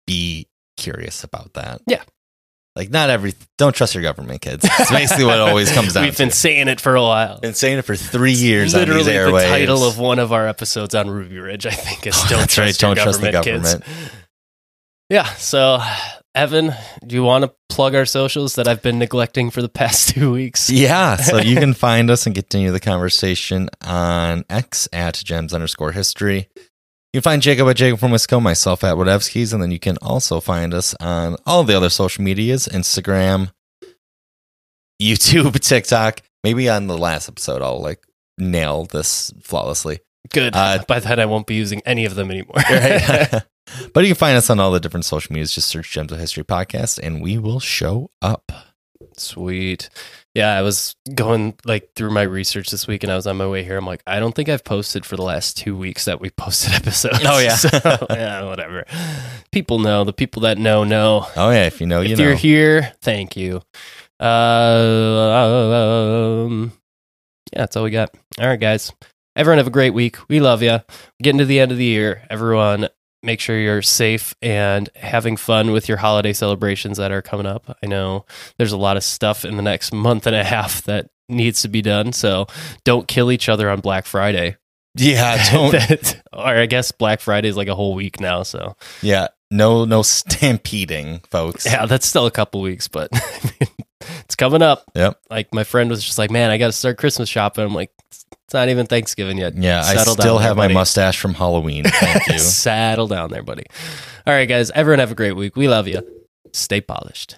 be 0.10 0.48
curious 0.78 1.24
about 1.24 1.54
that. 1.54 1.82
Yeah. 1.88 2.02
Like 2.76 2.90
not 2.92 3.10
every 3.10 3.34
don't 3.58 3.76
trust 3.76 3.94
your 3.96 4.04
government, 4.04 4.42
kids. 4.42 4.64
It's 4.64 4.92
basically 4.92 5.26
what 5.26 5.36
it 5.36 5.42
always 5.42 5.72
comes 5.72 5.94
down 5.94 6.04
we've 6.04 6.18
been 6.18 6.30
to. 6.30 6.36
saying 6.36 6.68
it 6.68 6.80
for 6.80 6.96
a 6.96 7.02
while. 7.02 7.40
Been 7.40 7.54
saying 7.54 7.80
it 7.80 7.82
for 7.82 7.96
three 7.96 8.32
years 8.34 8.74
Literally 8.74 9.04
the 9.04 9.12
airwaves. 9.12 9.50
title 9.50 9.84
of 9.84 9.98
one 10.00 10.20
of 10.20 10.32
our 10.32 10.48
episodes 10.48 10.96
on 10.96 11.10
Ruby 11.10 11.40
Ridge, 11.40 11.66
I 11.66 11.72
think, 11.72 12.08
is 12.08 12.16
Oh, 12.26 12.30
"Don't 12.30 12.50
trust 12.50 12.58
right, 12.58 12.82
your 12.82 12.96
don't 12.96 13.04
trust 13.04 13.22
the 13.22 13.32
government, 13.32 13.64
kids." 13.64 13.74
government. 13.76 14.12
Yeah. 15.10 15.26
So, 15.34 15.80
Evan, 16.36 16.74
do 17.06 17.16
you 17.16 17.24
want 17.24 17.44
to 17.44 17.52
plug 17.68 17.96
our 17.96 18.06
socials 18.06 18.56
that 18.56 18.68
I've 18.68 18.82
been 18.84 19.00
neglecting 19.00 19.50
for 19.50 19.62
the 19.62 19.68
past 19.70 20.10
two 20.14 20.32
weeks? 20.32 20.70
Yeah. 20.70 21.18
So 21.18 21.38
you 21.38 21.56
can 21.58 21.74
find 21.74 22.10
us 22.10 22.28
and 22.28 22.36
continue 22.36 22.72
the 22.72 22.80
conversation 22.80 23.70
on 23.82 24.46
X 24.50 24.88
at 24.94 25.16
gems 25.16 25.54
underscore 25.54 25.92
history. 25.92 26.48
You 27.14 27.22
can 27.22 27.24
find 27.24 27.42
Jacob 27.42 27.68
at 27.68 27.76
Jacob 27.76 28.00
from 28.00 28.12
Wisco, 28.12 28.40
myself 28.40 28.84
at 28.84 28.96
Whatevskis, 28.96 29.52
and 29.52 29.64
then 29.64 29.72
you 29.72 29.80
can 29.80 29.98
also 29.98 30.40
find 30.40 30.76
us 30.76 30.94
on 31.00 31.38
all 31.44 31.64
the 31.64 31.76
other 31.76 31.90
social 31.90 32.24
medias 32.24 32.68
Instagram, 32.68 33.52
YouTube, 35.02 35.60
TikTok. 35.68 36.22
Maybe 36.44 36.70
on 36.70 36.86
the 36.86 36.98
last 36.98 37.28
episode, 37.28 37.64
I'll 37.64 37.82
like 37.82 38.06
nail 38.38 38.86
this 38.86 39.34
flawlessly. 39.42 40.02
Good. 40.32 40.56
Uh, 40.56 40.84
By 40.88 41.00
then, 41.00 41.20
I 41.20 41.26
won't 41.26 41.48
be 41.48 41.56
using 41.56 41.82
any 41.84 42.06
of 42.06 42.14
them 42.14 42.30
anymore. 42.30 42.56
Right? 42.70 43.44
but 43.94 44.02
you 44.02 44.10
can 44.10 44.16
find 44.16 44.38
us 44.38 44.50
on 44.52 44.60
all 44.60 44.72
the 44.72 44.80
different 44.80 45.06
social 45.06 45.34
medias. 45.34 45.54
Just 45.56 45.68
search 45.68 45.92
Gems 45.92 46.12
of 46.12 46.20
History 46.20 46.44
Podcast, 46.44 47.00
and 47.02 47.24
we 47.24 47.40
will 47.40 47.60
show 47.60 48.12
up. 48.22 48.52
Sweet. 49.18 49.90
Yeah, 50.36 50.56
I 50.56 50.62
was 50.62 50.96
going 51.14 51.56
like 51.66 51.94
through 51.96 52.12
my 52.12 52.22
research 52.22 52.70
this 52.70 52.86
week 52.86 53.04
and 53.04 53.12
I 53.12 53.16
was 53.16 53.26
on 53.26 53.38
my 53.38 53.48
way 53.48 53.64
here. 53.64 53.78
I'm 53.78 53.86
like, 53.86 54.04
I 54.06 54.20
don't 54.20 54.34
think 54.36 54.48
I've 54.48 54.64
posted 54.64 55.06
for 55.06 55.16
the 55.16 55.24
last 55.24 55.58
two 55.58 55.76
weeks 55.76 56.06
that 56.06 56.22
we 56.22 56.30
posted 56.38 56.74
episodes. 56.74 57.20
Oh, 57.26 57.40
yeah. 57.40 57.56
So, 57.56 58.06
yeah, 58.12 58.44
whatever. 58.44 58.86
People 59.52 59.80
know. 59.80 60.04
The 60.04 60.14
people 60.14 60.44
that 60.44 60.58
know, 60.58 60.84
know. 60.84 61.26
Oh, 61.36 61.50
yeah. 61.50 61.66
If 61.66 61.82
you 61.82 61.88
know, 61.88 62.02
you 62.02 62.14
if 62.14 62.20
know. 62.20 62.26
you're 62.26 62.36
here, 62.36 62.94
thank 63.02 63.36
you. 63.36 63.62
Uh, 64.20 64.26
um, 66.46 66.74
yeah, 67.52 67.60
that's 67.60 67.76
all 67.76 67.84
we 67.84 67.92
got. 67.92 68.14
All 68.40 68.48
right, 68.48 68.60
guys. 68.60 68.92
Everyone 69.36 69.58
have 69.58 69.68
a 69.68 69.72
great 69.72 69.94
week. 69.94 70.18
We 70.30 70.40
love 70.40 70.62
you. 70.62 70.80
Getting 71.22 71.40
to 71.40 71.46
the 71.46 71.60
end 71.60 71.72
of 71.72 71.78
the 71.78 71.86
year. 71.86 72.24
Everyone, 72.30 72.90
make 73.24 73.40
sure 73.40 73.58
you're 73.60 73.82
safe 73.82 74.34
and 74.42 74.90
having 74.96 75.36
fun 75.38 75.72
with 75.72 75.88
your 75.90 75.98
holiday 75.98 76.34
celebrations 76.34 76.98
that 76.98 77.12
are 77.12 77.22
coming 77.22 77.46
up. 77.46 77.78
I 77.84 77.88
know 77.88 78.26
there's 78.58 78.72
a 78.72 78.78
lot 78.78 78.98
of 78.98 79.04
stuff 79.04 79.44
in 79.46 79.56
the 79.58 79.62
next 79.64 79.94
month 79.94 80.26
and 80.28 80.36
a 80.36 80.44
half 80.44 80.84
that 80.84 81.10
needs 81.28 81.62
to 81.64 81.68
be 81.68 81.82
done. 81.82 82.12
So 82.14 82.48
don't 82.84 83.08
kill 83.08 83.32
each 83.32 83.50
other 83.50 83.70
on 83.70 83.82
Black 83.82 84.06
Friday. 84.06 84.58
yeah, 84.96 85.44
don't. 85.52 85.72
That- 85.72 86.22
or 86.34 86.46
I 86.46 86.66
guess 86.66 86.92
Black 86.92 87.20
Friday 87.20 87.50
is 87.50 87.58
like 87.58 87.68
a 87.68 87.76
whole 87.76 87.94
week 87.94 88.20
now. 88.20 88.44
So 88.44 88.76
yeah, 89.02 89.28
no, 89.52 89.84
no 89.86 90.02
stampeding, 90.02 91.20
folks. 91.30 91.66
yeah, 91.66 91.86
that's 91.86 92.06
still 92.08 92.26
a 92.26 92.32
couple 92.32 92.62
weeks, 92.62 92.88
but 92.88 93.10
it's 94.02 94.36
coming 94.36 94.62
up. 94.62 94.86
Yep. 94.96 95.20
Like 95.30 95.54
my 95.54 95.64
friend 95.64 95.90
was 95.90 96.04
just 96.04 96.18
like, 96.18 96.32
"Man, 96.32 96.50
I 96.52 96.58
got 96.58 96.68
to 96.68 96.72
start 96.72 96.98
Christmas 96.98 97.28
shopping." 97.30 97.66
I'm 97.66 97.74
like, 97.74 97.92
"It's 98.50 98.54
not 98.56 98.68
even 98.70 98.88
Thanksgiving 98.88 99.38
yet." 99.38 99.56
Yeah, 99.56 99.82
I 99.82 99.94
Settle 99.94 100.16
down 100.16 100.24
still 100.24 100.38
there, 100.40 100.48
have 100.48 100.58
my 100.58 100.70
mustache 100.70 101.20
from 101.20 101.36
Halloween. 101.36 101.84
Thank 101.88 102.28
you. 102.30 102.40
Saddle 102.40 103.08
down 103.08 103.30
there, 103.30 103.44
buddy. 103.44 103.66
All 104.26 104.34
right, 104.34 104.50
guys. 104.50 104.72
Everyone 104.72 104.98
have 104.98 105.12
a 105.12 105.16
great 105.16 105.34
week. 105.34 105.56
We 105.56 105.68
love 105.68 105.88
you. 105.88 106.02
Stay 106.52 106.82
polished. 106.82 107.38